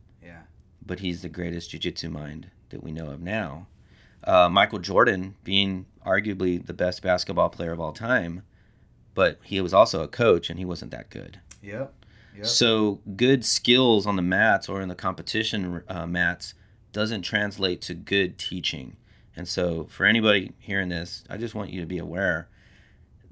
But 0.86 1.00
he's 1.00 1.22
the 1.22 1.28
greatest 1.28 1.70
jiu-jitsu 1.70 2.10
mind 2.10 2.50
that 2.70 2.82
we 2.82 2.92
know 2.92 3.10
of 3.10 3.20
now. 3.20 3.66
Uh, 4.22 4.48
Michael 4.48 4.78
Jordan 4.78 5.34
being 5.44 5.86
arguably 6.06 6.64
the 6.64 6.72
best 6.72 7.02
basketball 7.02 7.50
player 7.50 7.72
of 7.72 7.80
all 7.80 7.92
time, 7.92 8.42
but 9.14 9.38
he 9.42 9.60
was 9.60 9.74
also 9.74 10.02
a 10.02 10.08
coach 10.08 10.50
and 10.50 10.58
he 10.58 10.64
wasn't 10.64 10.90
that 10.90 11.10
good. 11.10 11.40
Yep. 11.62 11.92
Yep. 12.36 12.46
So 12.46 13.00
good 13.16 13.44
skills 13.44 14.06
on 14.06 14.16
the 14.16 14.22
mats 14.22 14.68
or 14.68 14.80
in 14.80 14.88
the 14.88 14.94
competition 14.94 15.82
uh, 15.88 16.06
mats 16.06 16.54
doesn't 16.92 17.22
translate 17.22 17.80
to 17.82 17.94
good 17.94 18.38
teaching. 18.38 18.96
And 19.36 19.46
so 19.46 19.84
for 19.90 20.04
anybody 20.06 20.52
hearing 20.58 20.88
this, 20.88 21.24
I 21.28 21.36
just 21.36 21.54
want 21.54 21.70
you 21.70 21.80
to 21.80 21.86
be 21.86 21.98
aware. 21.98 22.48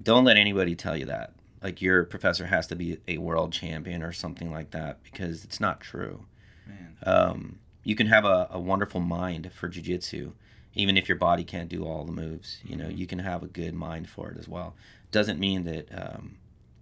Don't 0.02 0.24
let 0.24 0.36
anybody 0.36 0.74
tell 0.74 0.96
you 0.96 1.06
that. 1.06 1.32
Like 1.62 1.80
your 1.80 2.04
professor 2.04 2.46
has 2.46 2.66
to 2.68 2.76
be 2.76 2.98
a 3.06 3.18
world 3.18 3.52
champion 3.52 4.02
or 4.02 4.12
something 4.12 4.50
like 4.50 4.72
that 4.72 5.02
because 5.02 5.44
it's 5.44 5.60
not 5.60 5.80
true. 5.80 6.24
Man. 6.66 6.96
Um, 7.04 7.58
you 7.84 7.94
can 7.94 8.06
have 8.06 8.24
a, 8.24 8.48
a 8.50 8.60
wonderful 8.60 9.00
mind 9.00 9.50
for 9.52 9.68
jujitsu, 9.68 10.32
even 10.74 10.96
if 10.96 11.08
your 11.08 11.18
body 11.18 11.44
can't 11.44 11.68
do 11.68 11.84
all 11.84 12.04
the 12.04 12.12
moves. 12.12 12.58
You 12.64 12.76
know, 12.76 12.88
you 12.88 13.06
can 13.06 13.18
have 13.20 13.42
a 13.42 13.48
good 13.48 13.74
mind 13.74 14.08
for 14.08 14.30
it 14.30 14.38
as 14.38 14.48
well. 14.48 14.74
Doesn't 15.10 15.38
mean 15.38 15.64
that 15.64 15.88
um, 15.92 16.36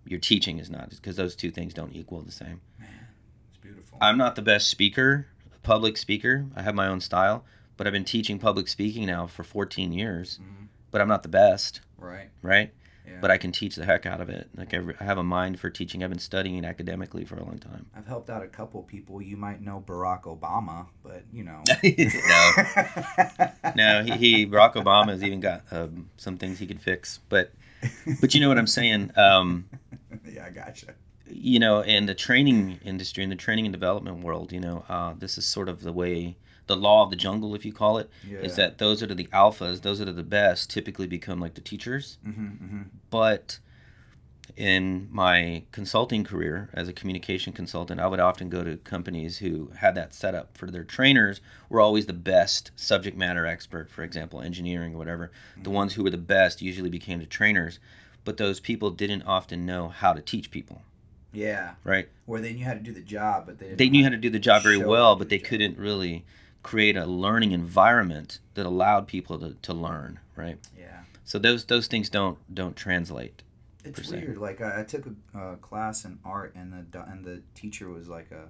your 0.05 0.20
teaching 0.20 0.59
is 0.59 0.70
not, 0.70 0.90
because 0.90 1.16
those 1.16 1.35
two 1.35 1.51
things 1.51 1.74
don't 1.74 1.94
equal 1.94 2.20
the 2.23 2.32
same. 2.32 2.61
Man, 2.78 2.89
it's 3.48 3.59
beautiful. 3.59 3.98
I'm 4.01 4.19
not 4.19 4.36
the 4.36 4.43
best 4.43 4.69
speaker, 4.69 5.27
public 5.62 5.97
speaker. 5.97 6.47
I 6.55 6.62
have 6.62 6.74
my 6.74 6.86
own 6.86 7.01
style, 7.01 7.44
but 7.77 7.86
I've 7.86 7.93
been 7.93 8.05
teaching 8.05 8.39
public 8.39 8.69
speaking 8.69 9.07
now 9.07 9.27
for 9.27 9.43
14 9.43 9.93
years. 9.93 10.39
Mhm. 10.43 10.66
But 10.90 11.01
I'm 11.01 11.09
not 11.09 11.23
the 11.23 11.28
best, 11.28 11.81
right. 11.98 12.31
right? 12.43 12.73
Yeah. 13.11 13.19
But 13.20 13.31
I 13.31 13.39
can 13.39 13.51
teach 13.51 13.74
the 13.74 13.85
heck 13.85 14.07
out 14.07 14.20
of 14.20 14.28
it. 14.28 14.49
Like 14.57 14.73
I 14.73 15.05
have 15.05 15.19
a 15.19 15.24
mind 15.24 15.59
for 15.59 15.69
teaching. 15.69 16.05
I've 16.05 16.11
been 16.11 16.20
studying 16.20 16.65
academically 16.65 17.24
for 17.24 17.37
a 17.37 17.45
long 17.45 17.59
time. 17.59 17.87
I've 17.97 18.07
helped 18.07 18.31
out 18.31 18.43
a 18.43 18.47
couple 18.47 18.82
people. 18.82 19.20
You 19.20 19.37
might 19.37 19.61
know 19.61 19.82
Barack 19.85 20.23
Obama, 20.23 20.87
but 21.03 21.24
you 21.32 21.43
know. 21.43 21.62
no, 23.74 23.74
no, 23.74 24.05
he, 24.05 24.12
he 24.12 24.47
Barack 24.47 24.74
Obama's 24.74 25.24
even 25.24 25.41
got 25.41 25.62
um, 25.73 26.11
some 26.16 26.37
things 26.37 26.61
he 26.61 26.66
could 26.66 26.81
fix. 26.81 27.19
But 27.28 27.53
but 28.20 28.35
you 28.35 28.41
know 28.41 28.49
what 28.49 28.59
I'm 28.59 28.66
saying. 28.66 29.11
Um, 29.16 29.69
yeah, 30.31 30.47
I 30.47 30.51
gotcha. 30.51 30.95
you 31.27 31.59
know, 31.59 31.81
in 31.81 32.07
the 32.07 32.15
training 32.15 32.78
industry, 32.85 33.24
in 33.24 33.31
the 33.31 33.37
training 33.37 33.66
and 33.66 33.73
development 33.73 34.23
world, 34.23 34.53
you 34.53 34.61
know, 34.61 34.85
uh, 34.89 35.15
this 35.19 35.39
is 35.39 35.47
sort 35.47 35.69
of 35.69 35.82
the 35.82 35.93
way, 35.93 36.37
the 36.71 36.77
law 36.77 37.03
of 37.05 37.11
the 37.11 37.17
jungle, 37.17 37.55
if 37.55 37.65
you 37.67 37.73
call 37.73 37.99
it, 37.99 38.09
is 38.25 38.31
Yeah. 38.59 38.65
that 38.65 38.79
those 38.79 39.01
that 39.01 39.11
are 39.11 39.15
the 39.15 39.27
alphas, 39.33 39.83
those 39.83 39.99
that 39.99 40.09
are 40.09 40.13
the 40.13 40.23
best, 40.23 40.71
typically 40.71 41.07
become 41.07 41.39
like 41.41 41.55
the 41.55 41.61
teachers. 41.61 42.17
Mm-hmm, 42.27 42.47
mm-hmm. 42.47 42.83
But 43.11 43.59
in 44.57 45.09
my 45.13 45.63
consulting 45.73 46.25
career 46.25 46.69
as 46.73 46.89
a 46.89 46.93
communication 46.93 47.53
consultant, 47.53 48.01
I 48.01 48.09
would 48.09 48.21
often 48.21 48.49
go 48.49 48.65
to 48.65 48.77
companies 48.79 49.39
who 49.39 49.71
had 49.77 49.95
that 49.95 50.13
set 50.13 50.35
up 50.35 50.57
for 50.59 50.71
their 50.71 50.83
trainers 50.85 51.41
were 51.69 51.81
always 51.81 52.07
the 52.07 52.13
best 52.13 52.71
subject 52.77 53.17
matter 53.17 53.47
expert, 53.47 53.89
for 53.91 54.03
example, 54.03 54.41
engineering 54.41 54.95
or 54.95 54.99
whatever. 54.99 55.31
The 55.63 55.71
ones 55.71 55.95
who 55.95 56.03
were 56.03 56.11
the 56.11 56.19
best 56.19 56.61
usually 56.63 56.91
became 56.91 57.21
the 57.21 57.27
trainers, 57.27 57.79
but 58.25 58.37
those 58.39 58.61
people 58.61 58.91
didn't 58.91 59.23
often 59.23 59.65
know 59.65 59.89
how 59.89 60.13
to 60.13 60.21
teach 60.21 60.51
people, 60.51 60.83
Yeah. 61.33 61.75
right? 61.85 62.09
Where 62.27 62.41
they 62.41 62.53
knew 62.53 62.65
how 62.65 62.75
to 62.75 62.81
do 62.81 62.93
the 62.93 63.01
job, 63.03 63.47
but 63.47 63.59
they 63.61 63.75
they 63.75 63.89
knew 63.89 64.03
how 64.03 64.11
to 64.11 64.17
do 64.17 64.31
the 64.31 64.41
job 64.41 64.63
very 64.65 64.79
well, 64.79 65.15
but 65.17 65.29
they 65.29 65.37
the 65.39 65.43
job. 65.45 65.49
couldn't 65.49 65.79
really 65.79 66.25
create 66.62 66.97
a 66.97 67.07
learning 67.07 67.53
environment 67.53 68.39
that 68.55 68.66
allowed 68.66 69.07
people 69.07 69.39
to, 69.39 69.55
to 69.62 69.73
learn, 69.73 70.20
right? 70.37 70.59
Yeah. 70.78 71.01
So 71.24 71.39
those 71.39 71.65
those 71.66 71.87
things 71.87 72.09
don't 72.11 72.39
don't 72.55 72.77
translate. 72.77 73.43
It's 73.85 74.11
weird. 74.11 74.37
Like 74.37 74.61
I, 74.61 74.81
I 74.81 74.85
took 74.85 75.07
a 75.07 75.39
uh, 75.39 75.57
class 75.57 76.05
in 76.05 76.19
art, 76.24 76.55
and 76.55 76.87
the 76.93 77.03
and 77.11 77.24
the 77.24 77.43
teacher 77.55 77.89
was 77.89 78.09
like, 78.09 78.31
uh, 78.32 78.49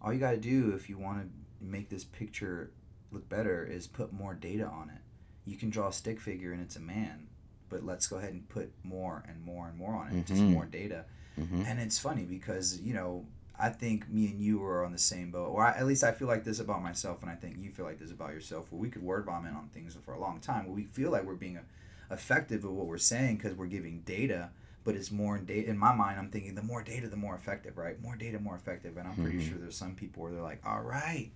"All 0.00 0.12
you 0.12 0.20
got 0.20 0.32
to 0.32 0.36
do 0.36 0.72
if 0.76 0.88
you 0.88 0.96
want 0.98 1.22
to 1.22 1.64
make 1.64 1.88
this 1.88 2.04
picture 2.04 2.70
look 3.10 3.28
better 3.28 3.64
is 3.64 3.86
put 3.86 4.12
more 4.12 4.34
data 4.34 4.64
on 4.66 4.90
it. 4.90 5.00
You 5.44 5.56
can 5.56 5.70
draw 5.70 5.88
a 5.88 5.92
stick 5.92 6.20
figure, 6.20 6.52
and 6.52 6.62
it's 6.62 6.76
a 6.76 6.80
man, 6.80 7.26
but 7.68 7.84
let's 7.84 8.06
go 8.06 8.18
ahead 8.18 8.32
and 8.32 8.48
put 8.48 8.70
more 8.84 9.24
and 9.28 9.42
more 9.42 9.66
and 9.66 9.76
more 9.76 9.94
on 9.94 10.12
it, 10.16 10.26
just 10.26 10.40
Mhm. 10.42 10.52
more 10.52 10.66
data." 10.66 11.06
hmm 11.36 11.62
And 11.62 11.80
it's 11.80 11.98
funny 11.98 12.24
because 12.24 12.80
you 12.80 12.92
know 12.94 13.24
I 13.60 13.68
think 13.68 14.08
me 14.08 14.26
and 14.28 14.40
you 14.40 14.64
are 14.64 14.84
on 14.84 14.92
the 14.92 14.98
same 14.98 15.30
boat, 15.30 15.48
or 15.48 15.62
I, 15.64 15.76
at 15.76 15.86
least 15.86 16.02
I 16.02 16.12
feel 16.12 16.28
like 16.28 16.44
this 16.44 16.60
about 16.60 16.82
myself, 16.82 17.22
and 17.22 17.30
I 17.30 17.34
think 17.34 17.56
you 17.58 17.70
feel 17.70 17.84
like 17.84 17.98
this 17.98 18.10
about 18.10 18.30
yourself. 18.32 18.70
Where 18.70 18.80
we 18.80 18.88
could 18.88 19.02
word 19.02 19.24
vomit 19.26 19.52
on 19.54 19.68
things 19.74 19.96
for 20.04 20.14
a 20.14 20.20
long 20.20 20.40
time, 20.40 20.64
where 20.66 20.74
we 20.74 20.84
feel 20.84 21.10
like 21.10 21.24
we're 21.24 21.34
being 21.34 21.58
effective 22.10 22.64
at 22.64 22.70
what 22.70 22.86
we're 22.86 22.98
saying 22.98 23.36
because 23.36 23.54
we're 23.54 23.66
giving 23.66 24.00
data, 24.00 24.50
but 24.84 24.94
it's 24.94 25.10
more 25.10 25.36
in 25.36 25.44
data. 25.44 25.68
In 25.70 25.78
my 25.78 25.94
mind, 25.94 26.18
I'm 26.18 26.30
thinking 26.30 26.54
the 26.54 26.62
more 26.62 26.82
data, 26.82 27.08
the 27.08 27.16
more 27.16 27.34
effective, 27.34 27.76
right? 27.76 28.00
More 28.02 28.16
data, 28.16 28.38
more 28.38 28.56
effective. 28.56 28.96
And 28.96 29.06
I'm 29.06 29.14
pretty 29.16 29.38
Mhm. 29.38 29.48
sure 29.48 29.58
there's 29.58 29.76
some 29.76 29.94
people 29.94 30.22
where 30.22 30.32
they're 30.32 30.42
like, 30.42 30.60
all 30.66 30.82
right, 30.82 31.30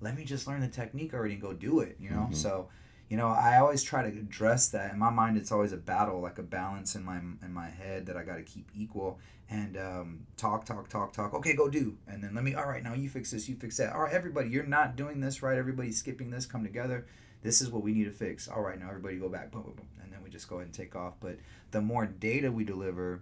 let 0.00 0.16
me 0.16 0.24
just 0.24 0.46
learn 0.46 0.60
the 0.60 0.68
technique 0.68 1.12
already 1.12 1.34
and 1.34 1.42
go 1.42 1.52
do 1.52 1.80
it, 1.80 1.96
you 2.00 2.10
know? 2.10 2.28
Mhm. 2.30 2.34
So. 2.34 2.68
You 3.10 3.18
know, 3.18 3.28
I 3.28 3.58
always 3.58 3.82
try 3.82 4.00
to 4.02 4.08
address 4.08 4.68
that. 4.70 4.90
In 4.94 4.98
my 4.98 5.10
mind, 5.10 5.36
it's 5.36 5.52
always 5.52 5.72
a 5.72 5.76
battle, 5.76 6.22
like 6.22 6.38
a 6.38 6.42
balance 6.42 6.96
in 6.96 7.04
my 7.04 7.18
in 7.18 7.52
my 7.52 7.68
head 7.68 8.06
that 8.06 8.16
I 8.16 8.24
got 8.24 8.36
to 8.36 8.42
keep 8.42 8.66
equal 8.74 9.18
and 9.54 9.76
um, 9.76 10.26
talk, 10.36 10.64
talk, 10.64 10.88
talk, 10.88 11.12
talk. 11.12 11.32
Okay, 11.34 11.54
go 11.54 11.68
do, 11.68 11.96
and 12.08 12.22
then 12.22 12.34
let 12.34 12.42
me. 12.42 12.54
All 12.54 12.66
right, 12.66 12.82
now 12.82 12.94
you 12.94 13.08
fix 13.08 13.30
this, 13.30 13.48
you 13.48 13.54
fix 13.54 13.76
that. 13.76 13.92
All 13.94 14.02
right, 14.02 14.12
everybody, 14.12 14.48
you're 14.48 14.64
not 14.66 14.96
doing 14.96 15.20
this 15.20 15.42
right. 15.42 15.56
Everybody's 15.56 15.96
skipping 15.98 16.30
this. 16.30 16.44
Come 16.46 16.64
together. 16.64 17.06
This 17.42 17.60
is 17.60 17.70
what 17.70 17.82
we 17.82 17.92
need 17.92 18.04
to 18.04 18.10
fix. 18.10 18.48
All 18.48 18.62
right, 18.62 18.78
now 18.78 18.88
everybody 18.88 19.16
go 19.16 19.28
back. 19.28 19.52
Boom, 19.52 19.62
boom, 19.62 19.74
boom, 19.76 19.86
and 20.02 20.12
then 20.12 20.20
we 20.24 20.30
just 20.30 20.48
go 20.48 20.56
ahead 20.56 20.66
and 20.66 20.74
take 20.74 20.96
off. 20.96 21.14
But 21.20 21.36
the 21.70 21.80
more 21.80 22.06
data 22.06 22.50
we 22.50 22.64
deliver, 22.64 23.20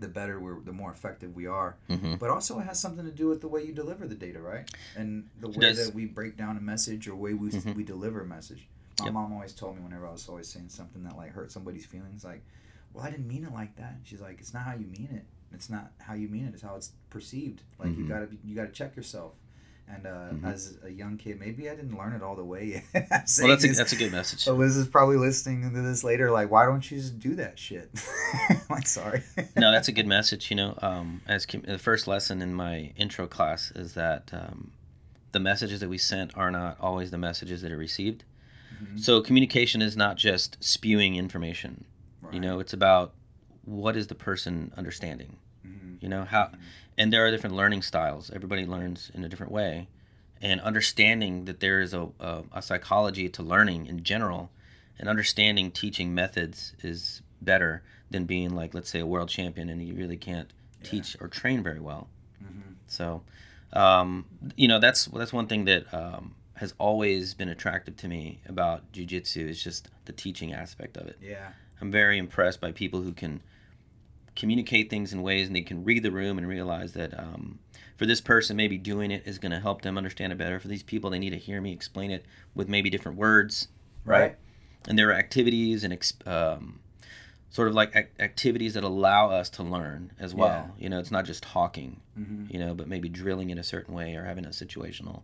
the 0.00 0.08
better 0.08 0.38
we're, 0.38 0.60
the 0.60 0.72
more 0.72 0.92
effective 0.92 1.34
we 1.34 1.46
are. 1.46 1.76
hmm 1.88 2.14
But 2.16 2.30
also, 2.30 2.60
it 2.60 2.64
has 2.64 2.78
something 2.78 3.04
to 3.04 3.10
do 3.10 3.26
with 3.28 3.40
the 3.40 3.48
way 3.48 3.64
you 3.64 3.72
deliver 3.72 4.06
the 4.06 4.14
data, 4.14 4.40
right? 4.40 4.70
And 4.94 5.28
the 5.40 5.48
way 5.48 5.72
that 5.72 5.94
we 5.94 6.04
break 6.04 6.36
down 6.36 6.56
a 6.56 6.60
message 6.60 7.08
or 7.08 7.16
way 7.16 7.34
we 7.34 7.48
Mhm. 7.50 7.74
we 7.74 7.82
deliver 7.82 8.20
a 8.20 8.26
message. 8.26 8.68
My 9.00 9.06
Yep. 9.06 9.14
mom 9.14 9.32
always 9.32 9.52
told 9.54 9.76
me 9.76 9.82
whenever 9.82 10.06
I 10.06 10.12
was 10.12 10.28
always 10.28 10.48
saying 10.48 10.68
something 10.68 11.02
that 11.04 11.16
like 11.16 11.32
hurt 11.32 11.50
somebody's 11.50 11.86
feelings, 11.86 12.24
like, 12.24 12.42
"Well, 12.92 13.04
I 13.04 13.10
didn't 13.10 13.28
mean 13.28 13.44
it 13.44 13.52
like 13.52 13.76
that." 13.76 13.96
She's 14.04 14.20
like, 14.20 14.38
"It's 14.40 14.52
not 14.54 14.62
how 14.64 14.72
you 14.74 14.86
mean 14.86 15.08
it. 15.12 15.24
It's 15.52 15.70
not 15.70 15.92
how 15.98 16.14
you 16.14 16.28
mean 16.28 16.46
it. 16.46 16.54
It's 16.54 16.62
how 16.62 16.76
it's 16.76 16.92
perceived. 17.10 17.62
Like 17.78 17.96
you 17.96 18.04
Mhm. 18.04 18.08
gotta 18.08 18.26
be, 18.26 18.38
you 18.44 18.54
gotta 18.54 18.72
check 18.72 18.96
yourself." 18.96 19.32
And 19.90 20.06
uh, 20.06 20.28
Mhm. 20.34 20.44
as 20.44 20.76
a 20.84 20.90
young 20.90 21.16
kid, 21.16 21.40
maybe 21.40 21.70
I 21.70 21.74
didn't 21.74 21.96
learn 21.96 22.12
it 22.12 22.22
all 22.22 22.36
the 22.36 22.44
way. 22.44 22.66
yet. 22.66 22.84
Well, 22.94 23.48
that's 23.48 23.64
a, 23.64 23.68
that's 23.72 23.92
a 23.92 23.96
good 23.96 24.12
message. 24.12 24.40
so 24.40 24.54
Liz 24.54 24.76
is 24.76 24.86
probably 24.86 25.16
listening 25.16 25.62
to 25.72 25.80
this 25.80 26.04
later. 26.04 26.30
Like, 26.30 26.50
why 26.50 26.66
don't 26.66 26.90
you 26.90 26.98
just 26.98 27.18
do 27.18 27.34
that 27.36 27.58
shit? 27.58 27.88
like, 28.70 28.86
sorry. 28.86 29.22
no, 29.56 29.72
that's 29.72 29.88
a 29.88 29.92
good 29.92 30.06
message. 30.06 30.50
You 30.50 30.56
know, 30.56 30.78
um, 30.82 31.22
as 31.26 31.46
com- 31.46 31.62
the 31.62 31.78
first 31.78 32.06
lesson 32.06 32.42
in 32.42 32.52
my 32.52 32.92
intro 32.96 33.26
class 33.26 33.70
is 33.70 33.94
that 33.94 34.28
um, 34.34 34.72
the 35.32 35.40
messages 35.40 35.80
that 35.80 35.88
we 35.88 35.96
sent 35.96 36.36
are 36.36 36.50
not 36.50 36.76
always 36.80 37.10
the 37.10 37.16
messages 37.18 37.62
that 37.62 37.72
are 37.72 37.76
received. 37.78 38.24
Mhm. 38.84 39.00
So 39.00 39.22
communication 39.22 39.80
is 39.80 39.96
not 39.96 40.18
just 40.18 40.62
spewing 40.62 41.16
information. 41.16 41.86
You 42.32 42.40
know, 42.40 42.60
it's 42.60 42.72
about 42.72 43.14
what 43.64 43.96
is 43.96 44.06
the 44.08 44.14
person 44.14 44.72
understanding. 44.76 45.36
Mhm. 45.66 46.02
You 46.02 46.08
know 46.08 46.24
how, 46.24 46.44
Mhm. 46.46 46.58
and 46.96 47.12
there 47.12 47.24
are 47.26 47.30
different 47.30 47.56
learning 47.56 47.82
styles. 47.82 48.30
Everybody 48.30 48.64
learns 48.66 49.10
in 49.14 49.24
a 49.24 49.28
different 49.28 49.52
way, 49.52 49.88
and 50.40 50.60
understanding 50.60 51.44
that 51.46 51.60
there 51.60 51.80
is 51.80 51.92
a, 51.94 52.08
a, 52.20 52.44
a 52.52 52.62
psychology 52.62 53.28
to 53.28 53.42
learning 53.42 53.86
in 53.86 54.02
general, 54.02 54.50
and 54.98 55.08
understanding 55.08 55.70
teaching 55.70 56.14
methods 56.14 56.74
is 56.82 57.22
better 57.40 57.82
than 58.10 58.24
being 58.24 58.54
like, 58.54 58.74
let's 58.74 58.90
say, 58.90 59.00
a 59.00 59.06
world 59.06 59.28
champion 59.28 59.68
and 59.68 59.82
you 59.82 59.94
really 59.94 60.16
can't 60.16 60.52
Yeah. 60.82 60.90
teach 60.90 61.16
or 61.20 61.28
train 61.28 61.62
very 61.62 61.80
well. 61.80 62.08
Mhm. 62.42 62.74
So, 62.86 63.22
um, 63.72 64.26
you 64.56 64.66
know, 64.68 64.78
that's 64.78 65.04
that's 65.06 65.32
one 65.32 65.46
thing 65.46 65.64
that 65.66 65.92
um, 65.92 66.34
has 66.54 66.74
always 66.78 67.34
been 67.34 67.48
attractive 67.48 67.96
to 67.98 68.08
me 68.08 68.40
about 68.46 68.90
jujitsu 68.92 69.48
is 69.48 69.62
just 69.62 69.88
the 70.06 70.12
teaching 70.12 70.52
aspect 70.52 70.96
of 70.96 71.06
it. 71.06 71.18
Yeah. 71.20 71.52
I'm 71.80 71.90
very 71.90 72.18
impressed 72.18 72.60
by 72.60 72.72
people 72.72 73.02
who 73.02 73.12
can 73.12 73.40
communicate 74.36 74.88
things 74.88 75.12
in 75.12 75.22
ways 75.22 75.46
and 75.48 75.56
they 75.56 75.62
can 75.62 75.84
read 75.84 76.02
the 76.02 76.12
room 76.12 76.38
and 76.38 76.46
realize 76.46 76.92
that 76.92 77.18
um, 77.18 77.58
for 77.96 78.06
this 78.06 78.20
person, 78.20 78.56
maybe 78.56 78.78
doing 78.78 79.10
it 79.10 79.22
is 79.26 79.38
going 79.38 79.52
to 79.52 79.60
help 79.60 79.82
them 79.82 79.98
understand 79.98 80.32
it 80.32 80.38
better. 80.38 80.60
For 80.60 80.68
these 80.68 80.82
people, 80.84 81.10
they 81.10 81.18
need 81.18 81.30
to 81.30 81.38
hear 81.38 81.60
me 81.60 81.72
explain 81.72 82.10
it 82.10 82.24
with 82.54 82.68
maybe 82.68 82.88
different 82.90 83.18
words, 83.18 83.68
right? 84.04 84.36
And 84.86 84.96
there 84.98 85.08
are 85.10 85.14
activities 85.14 85.82
and 85.82 85.92
ex- 85.92 86.14
um, 86.24 86.78
sort 87.50 87.66
of 87.68 87.74
like 87.74 87.94
ac- 87.96 88.08
activities 88.20 88.74
that 88.74 88.84
allow 88.84 89.30
us 89.30 89.50
to 89.50 89.62
learn 89.64 90.12
as 90.20 90.34
well. 90.34 90.70
You 90.78 90.88
know, 90.88 90.98
it's 91.00 91.10
not 91.10 91.24
just 91.24 91.42
talking, 91.42 92.00
Mm-hmm. 92.18 92.46
you 92.52 92.58
know, 92.58 92.74
but 92.74 92.88
maybe 92.88 93.08
drilling 93.08 93.50
in 93.50 93.58
a 93.58 93.62
certain 93.64 93.94
way 93.94 94.14
or 94.16 94.24
having 94.24 94.44
a 94.44 94.48
situational, 94.50 95.22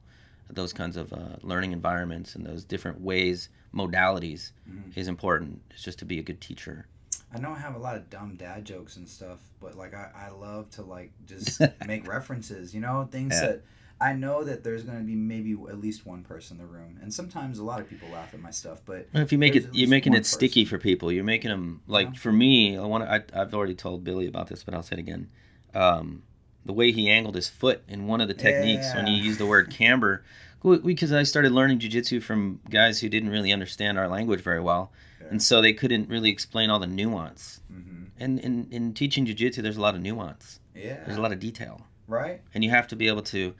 those 0.50 0.72
kinds 0.72 0.96
of 0.96 1.12
uh, 1.12 1.36
learning 1.42 1.72
environments 1.72 2.34
and 2.36 2.44
those 2.46 2.64
different 2.64 3.00
ways, 3.00 3.48
modalities 3.74 4.52
Mhm. 4.70 4.96
is 4.96 5.08
important. 5.08 5.62
It's 5.70 5.82
just 5.82 5.98
to 6.00 6.04
be 6.04 6.18
a 6.18 6.22
good 6.22 6.40
teacher. 6.40 6.86
I 7.34 7.40
know 7.40 7.50
I 7.50 7.58
have 7.58 7.74
a 7.74 7.78
lot 7.78 7.96
of 7.96 8.08
dumb 8.10 8.36
dad 8.36 8.64
jokes 8.64 8.96
and 8.96 9.08
stuff, 9.08 9.40
but 9.60 9.76
like 9.76 9.92
I, 9.94 10.10
I 10.14 10.28
love 10.30 10.70
to 10.72 10.82
like 10.82 11.12
just 11.26 11.60
make 11.86 12.06
references, 12.06 12.74
you 12.74 12.80
know, 12.80 13.08
things 13.10 13.34
Yeah. 13.34 13.46
that 13.48 13.62
I 14.00 14.12
know 14.12 14.44
that 14.44 14.64
there's 14.64 14.82
gonna 14.82 15.00
be 15.00 15.14
maybe 15.14 15.52
at 15.52 15.80
least 15.80 16.04
one 16.04 16.22
person 16.24 16.58
in 16.58 16.66
the 16.66 16.72
room, 16.72 16.98
and 17.02 17.12
sometimes 17.14 17.58
a 17.58 17.64
lot 17.64 17.80
of 17.80 17.88
people 17.88 18.08
laugh 18.10 18.34
at 18.34 18.40
my 18.40 18.50
stuff, 18.50 18.80
but 18.84 19.08
If 19.14 19.32
you 19.32 19.38
make 19.38 19.56
it, 19.56 19.66
you're 19.72 19.88
making 19.88 20.14
it 20.14 20.26
sticky 20.26 20.64
for 20.64 20.78
people. 20.78 21.10
You're 21.12 21.24
making 21.24 21.50
them 21.50 21.80
like 21.86 22.08
Yeah. 22.08 22.12
for 22.20 22.32
me. 22.32 22.76
I 22.76 22.84
want. 22.84 23.04
I, 23.04 23.22
I've 23.32 23.54
already 23.54 23.74
told 23.74 24.04
Billy 24.04 24.26
about 24.26 24.48
this, 24.48 24.62
but 24.62 24.74
I'll 24.74 24.82
say 24.82 24.94
it 24.96 24.98
again. 25.00 25.28
Um, 25.74 26.22
the 26.66 26.72
way 26.72 26.92
he 26.92 27.08
angled 27.10 27.34
his 27.34 27.48
foot 27.48 27.82
in 27.88 28.06
one 28.06 28.20
of 28.20 28.28
the 28.28 28.34
techniques 28.34 28.92
when 28.94 29.06
you 29.06 29.14
Yeah. 29.16 29.22
use 29.22 29.38
the 29.38 29.46
word 29.46 29.70
camber, 29.70 30.24
because 30.64 31.12
I 31.12 31.22
started 31.24 31.52
learning 31.52 31.78
jujitsu 31.80 32.22
from 32.22 32.60
guys 32.70 33.00
who 33.00 33.08
didn't 33.08 33.28
really 33.28 33.52
understand 33.52 33.98
our 33.98 34.08
language 34.08 34.40
very 34.40 34.60
well, 34.60 34.90
Fair. 35.18 35.28
and 35.28 35.42
so 35.42 35.60
they 35.60 35.72
couldn't 35.74 36.08
really 36.08 36.30
explain 36.30 36.70
all 36.70 36.78
the 36.78 36.86
nuance. 36.86 37.60
hmm 37.70 38.04
And 38.18 38.38
in, 38.40 38.68
in 38.70 38.94
teaching 38.94 39.26
jujitsu, 39.26 39.62
there's 39.62 39.76
a 39.76 39.80
lot 39.80 39.94
of 39.94 40.00
nuance. 40.00 40.60
Yeah, 40.74 40.98
there's 41.04 41.18
a 41.18 41.20
lot 41.20 41.32
of 41.32 41.38
detail, 41.38 41.86
right, 42.08 42.40
and 42.54 42.64
you 42.64 42.70
have 42.70 42.88
to 42.88 42.96
be 42.96 43.08
able 43.08 43.22
to 43.22 43.54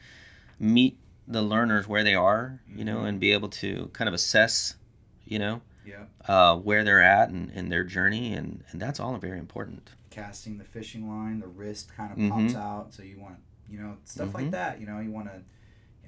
meet 0.59 0.97
the 1.29 1.43
learners 1.43 1.87
where 1.89 2.05
they 2.05 2.15
are, 2.15 2.61
you 2.75 2.85
know, 2.85 2.99
Mhm. 2.99 3.09
and 3.09 3.21
be 3.21 3.33
able 3.33 3.49
to 3.49 3.91
kind 3.93 4.09
of 4.09 4.15
assess, 4.15 4.77
you 5.27 5.39
know 5.39 5.63
yeah, 5.87 6.05
uh, 6.29 6.57
where 6.57 6.83
they're 6.85 7.03
at 7.03 7.29
and, 7.31 7.51
and 7.55 7.71
their 7.73 7.85
journey, 7.85 8.33
and, 8.35 8.63
and 8.71 8.81
that's 8.81 8.99
all 9.01 9.17
very 9.19 9.39
important. 9.39 9.91
casting 10.11 10.59
the 10.59 10.65
fishing 10.65 11.09
line, 11.09 11.41
the 11.41 11.47
wrist 11.49 11.91
kind 11.97 12.13
of 12.13 12.19
Mhm. 12.19 12.31
pops 12.31 12.55
out, 12.55 12.95
so 12.95 13.03
you 13.03 13.19
want 13.19 13.37
you 13.69 13.79
know 13.81 13.97
stuff 14.05 14.33
like 14.35 14.47
Mhm. 14.47 14.51
that, 14.53 14.81
you 14.81 14.87
know, 14.87 15.01
you 15.01 15.11
want 15.11 15.27
to. 15.27 15.43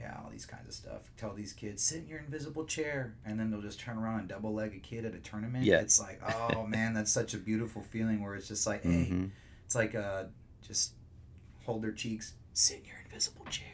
Yeah, 0.00 0.18
all 0.22 0.30
these 0.30 0.46
kinds 0.46 0.68
of 0.68 0.74
stuff. 0.74 1.10
Tell 1.16 1.32
these 1.32 1.52
kids, 1.52 1.82
sit 1.82 2.00
in 2.02 2.08
your 2.08 2.18
invisible 2.18 2.64
chair, 2.64 3.14
and 3.24 3.38
then 3.40 3.50
they'll 3.50 3.62
just 3.62 3.80
turn 3.80 3.96
around 3.98 4.20
and 4.20 4.28
double 4.28 4.52
leg 4.54 4.74
a 4.74 4.78
kid 4.78 5.04
at 5.04 5.14
a 5.14 5.18
tournament. 5.18 5.64
Yeah. 5.64 5.80
It's 5.80 5.98
like, 6.00 6.20
oh 6.52 6.66
man, 6.66 6.92
that's 6.94 7.10
such 7.10 7.34
a 7.34 7.38
beautiful 7.38 7.82
feeling 7.82 8.22
where 8.22 8.34
it's 8.34 8.48
just 8.48 8.66
like, 8.66 8.82
hey, 8.82 9.08
Mhm. 9.10 9.30
It's 9.64 9.74
like 9.74 9.94
uh, 9.96 10.24
just 10.66 10.92
hold 11.64 11.82
their 11.82 11.90
cheeks, 11.92 12.34
sit 12.52 12.78
in 12.80 12.84
your 12.84 12.96
invisible 13.04 13.44
chair, 13.46 13.66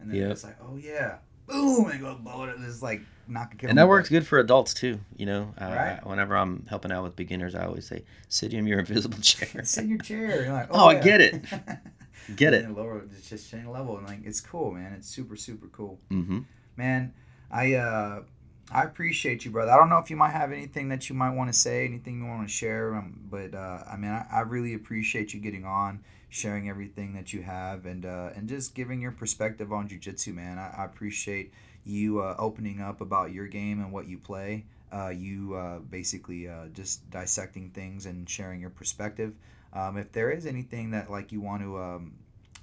and 0.00 0.10
then 0.10 0.16
Yep. 0.18 0.30
it's 0.32 0.44
like, 0.44 0.56
oh 0.60 0.76
yeah, 0.76 1.18
boom, 1.46 1.88
and 1.90 2.00
go 2.00 2.14
blow 2.16 2.44
it. 2.44 2.56
It's 2.58 2.82
like 2.82 3.00
knock 3.28 3.54
a 3.54 3.56
kid. 3.56 3.70
And 3.70 3.78
that 3.78 3.88
works 3.88 4.08
good 4.10 4.26
for 4.26 4.38
adults 4.40 4.74
too. 4.74 5.00
You 5.16 5.24
know, 5.26 5.54
uh, 5.58 5.64
Right. 5.64 6.00
whenever 6.06 6.36
I'm 6.36 6.66
helping 6.68 6.92
out 6.92 7.02
with 7.04 7.16
beginners, 7.16 7.54
I 7.54 7.64
always 7.64 7.86
say, 7.86 8.04
"Sit 8.28 8.52
in 8.52 8.66
your 8.66 8.80
invisible 8.80 9.18
chair." 9.22 9.64
sit 9.64 9.84
in 9.84 9.90
your 9.90 9.98
chair. 10.00 10.52
Like, 10.52 10.66
Oh, 10.70 10.88
I 10.88 10.94
yeah. 10.94 11.02
get 11.02 11.20
it. 11.22 11.44
Get 12.36 12.54
it? 12.54 12.70
Lower, 12.70 13.02
it's 13.16 13.28
just 13.28 13.50
change 13.50 13.66
level, 13.66 13.96
and 13.98 14.06
like 14.06 14.20
it's 14.24 14.40
cool, 14.40 14.70
man. 14.72 14.92
It's 14.92 15.08
super 15.08 15.36
super 15.36 15.66
cool, 15.68 15.98
Mm-hmm. 16.10 16.40
man. 16.76 17.12
I 17.50 17.74
uh, 17.74 18.22
I 18.70 18.84
appreciate 18.84 19.44
you, 19.44 19.50
brother. 19.50 19.70
I 19.72 19.76
don't 19.76 19.88
know 19.90 19.98
if 19.98 20.08
you 20.08 20.16
might 20.16 20.30
have 20.30 20.52
anything 20.52 20.88
that 20.88 21.08
you 21.08 21.14
might 21.14 21.30
want 21.34 21.52
to 21.52 21.58
say, 21.58 21.84
anything 21.84 22.20
you 22.22 22.26
want 22.26 22.46
to 22.48 22.52
share, 22.52 22.94
um, 22.94 23.20
but 23.30 23.54
uh, 23.54 23.82
I 23.90 23.96
mean, 23.96 24.10
I, 24.10 24.24
I 24.32 24.40
really 24.40 24.72
appreciate 24.74 25.34
you 25.34 25.40
getting 25.40 25.64
on, 25.66 26.00
sharing 26.30 26.68
everything 26.70 27.12
that 27.14 27.32
you 27.32 27.42
have, 27.42 27.84
and 27.86 28.06
uh, 28.06 28.30
and 28.34 28.48
just 28.48 28.74
giving 28.74 29.00
your 29.02 29.12
perspective 29.12 29.72
on 29.72 29.88
jujitsu, 29.88 30.32
man. 30.34 30.58
I, 30.58 30.74
I 30.78 30.84
appreciate 30.84 31.52
you 31.84 32.20
uh, 32.20 32.36
opening 32.38 32.80
up 32.80 33.00
about 33.00 33.32
your 33.32 33.46
game 33.48 33.80
and 33.80 33.92
what 33.92 34.06
you 34.06 34.16
play. 34.16 34.64
Uh, 34.92 35.08
you 35.08 35.54
uh, 35.54 35.78
basically 35.78 36.48
uh, 36.48 36.66
just 36.74 37.10
dissecting 37.10 37.70
things 37.70 38.06
and 38.06 38.28
sharing 38.28 38.60
your 38.60 38.70
perspective. 38.70 39.32
Um, 39.72 39.96
if 39.96 40.12
there 40.12 40.30
is 40.30 40.46
anything 40.46 40.90
that 40.90 41.10
like 41.10 41.32
you 41.32 41.40
want 41.40 41.62
to 41.62 41.78
um, 41.78 42.14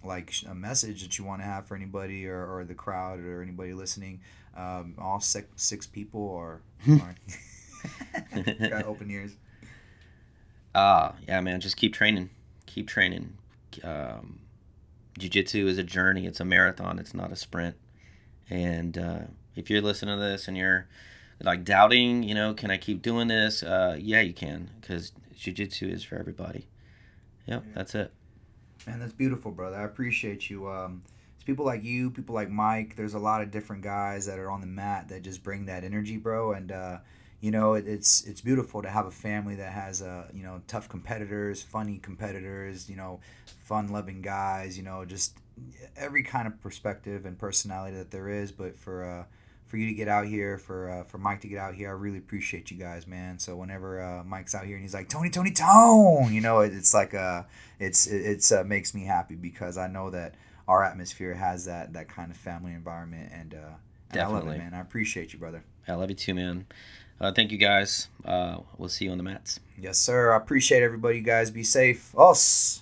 like 0.03 0.33
a 0.47 0.55
message 0.55 1.01
that 1.03 1.17
you 1.17 1.25
want 1.25 1.41
to 1.41 1.45
have 1.45 1.67
for 1.67 1.75
anybody 1.75 2.27
or, 2.27 2.45
or 2.45 2.63
the 2.63 2.75
crowd 2.75 3.19
or 3.19 3.41
anybody 3.41 3.73
listening, 3.73 4.21
um, 4.55 4.95
all 4.97 5.19
six, 5.19 5.47
six 5.55 5.87
people 5.87 6.21
or, 6.21 6.61
or 6.87 7.15
got 8.69 8.85
open 8.85 9.09
ears. 9.09 9.35
Ah, 10.75 11.15
yeah, 11.27 11.41
man. 11.41 11.59
Just 11.61 11.77
keep 11.77 11.93
training. 11.93 12.29
Keep 12.65 12.87
training. 12.87 13.37
Um, 13.83 14.39
jiu-jitsu 15.17 15.67
is 15.67 15.77
a 15.77 15.83
journey. 15.83 16.25
It's 16.25 16.39
a 16.39 16.45
marathon. 16.45 16.99
It's 16.99 17.13
not 17.13 17.31
a 17.31 17.35
sprint. 17.35 17.75
And 18.49 18.97
uh, 18.97 19.19
if 19.55 19.69
you're 19.69 19.81
listening 19.81 20.15
to 20.15 20.21
this 20.21 20.47
and 20.47 20.55
you're 20.55 20.87
like 21.41 21.63
doubting, 21.63 22.23
you 22.23 22.35
know, 22.35 22.53
can 22.53 22.69
I 22.71 22.77
keep 22.77 23.01
doing 23.01 23.27
this? 23.27 23.63
Uh, 23.63 23.97
yeah, 23.99 24.21
you 24.21 24.33
can, 24.33 24.69
because 24.79 25.11
jiu-jitsu 25.35 25.87
is 25.87 26.03
for 26.03 26.17
everybody. 26.17 26.67
Yep, 27.49 27.63
Yeah. 27.65 27.71
that's 27.75 27.95
it. 27.95 28.13
Man, 28.87 28.99
that's 28.99 29.13
beautiful, 29.13 29.51
brother. 29.51 29.75
I 29.75 29.83
appreciate 29.83 30.49
you. 30.49 30.69
Um, 30.69 31.01
it's 31.35 31.43
people 31.43 31.65
like 31.65 31.83
you, 31.83 32.11
people 32.11 32.33
like 32.35 32.49
Mike. 32.49 32.95
There's 32.95 33.13
a 33.13 33.19
lot 33.19 33.41
of 33.41 33.51
different 33.51 33.81
guys 33.81 34.25
that 34.25 34.39
are 34.39 34.49
on 34.49 34.61
the 34.61 34.67
mat 34.67 35.09
that 35.09 35.21
just 35.23 35.43
bring 35.43 35.65
that 35.65 35.83
energy, 35.83 36.17
bro. 36.17 36.53
And 36.53 36.71
uh, 36.71 36.97
you 37.41 37.51
know, 37.51 37.73
it, 37.73 37.87
it's 37.87 38.23
it's 38.25 38.41
beautiful 38.41 38.81
to 38.81 38.89
have 38.89 39.05
a 39.05 39.11
family 39.11 39.55
that 39.55 39.73
has 39.73 40.01
uh, 40.01 40.27
you 40.33 40.43
know 40.43 40.61
tough 40.67 40.87
competitors, 40.87 41.61
funny 41.61 41.97
competitors, 41.97 42.89
you 42.89 42.95
know, 42.95 43.19
fun-loving 43.63 44.21
guys. 44.21 44.77
You 44.77 44.83
know, 44.83 45.03
just 45.05 45.37
every 45.97 46.23
kind 46.23 46.47
of 46.47 46.61
perspective 46.61 47.25
and 47.25 47.37
personality 47.37 47.97
that 47.97 48.11
there 48.11 48.29
is. 48.29 48.51
But 48.51 48.77
for 48.77 49.03
uh, 49.03 49.23
for 49.69 49.77
you 49.77 49.85
to 49.85 49.93
get 49.93 50.07
out 50.07 50.25
here, 50.25 50.57
for 50.57 50.89
uh, 50.89 51.03
for 51.03 51.19
Mike 51.19 51.41
to 51.41 51.47
get 51.47 51.59
out 51.59 51.75
here, 51.75 51.89
I 51.89 51.91
really 51.91 52.17
appreciate 52.17 52.71
you 52.71 52.77
guys, 52.77 53.05
man. 53.05 53.37
So 53.37 53.55
whenever 53.55 54.01
uh, 54.01 54.23
Mike's 54.23 54.55
out 54.55 54.65
here 54.65 54.75
and 54.75 54.83
he's 54.83 54.95
like 54.95 55.07
Tony, 55.07 55.29
Tony, 55.29 55.51
Tone, 55.51 56.33
you 56.33 56.41
know, 56.41 56.61
it, 56.61 56.73
it's 56.73 56.93
like 56.93 57.13
uh, 57.13 57.43
it's 57.79 58.07
it, 58.07 58.25
it's 58.25 58.51
uh, 58.51 58.63
makes 58.63 58.93
me 58.95 59.05
happy 59.05 59.35
because 59.35 59.77
I 59.77 59.87
know 59.87 60.09
that 60.09 60.33
our 60.67 60.83
atmosphere 60.83 61.35
has 61.35 61.65
that 61.65 61.93
that 61.93 62.09
kind 62.09 62.31
of 62.31 62.37
family 62.37 62.73
environment, 62.73 63.31
and, 63.31 63.53
uh, 63.53 63.75
and 64.11 64.21
I 64.21 64.27
love 64.27 64.47
it, 64.47 64.57
man. 64.57 64.73
I 64.73 64.81
appreciate 64.81 65.33
you, 65.33 65.39
brother. 65.39 65.63
I 65.87 65.93
love 65.93 66.09
you 66.09 66.15
too, 66.15 66.33
man. 66.33 66.65
Uh, 67.21 67.31
thank 67.31 67.51
you 67.51 67.57
guys. 67.57 68.07
Uh, 68.25 68.57
we'll 68.77 68.89
see 68.89 69.05
you 69.05 69.11
on 69.11 69.17
the 69.17 69.23
mats. 69.23 69.59
Yes, 69.77 69.99
sir. 69.99 70.33
I 70.33 70.37
appreciate 70.37 70.81
everybody. 70.81 71.17
You 71.17 71.23
guys 71.23 71.51
be 71.51 71.63
safe. 71.63 72.15
Oss. 72.17 72.81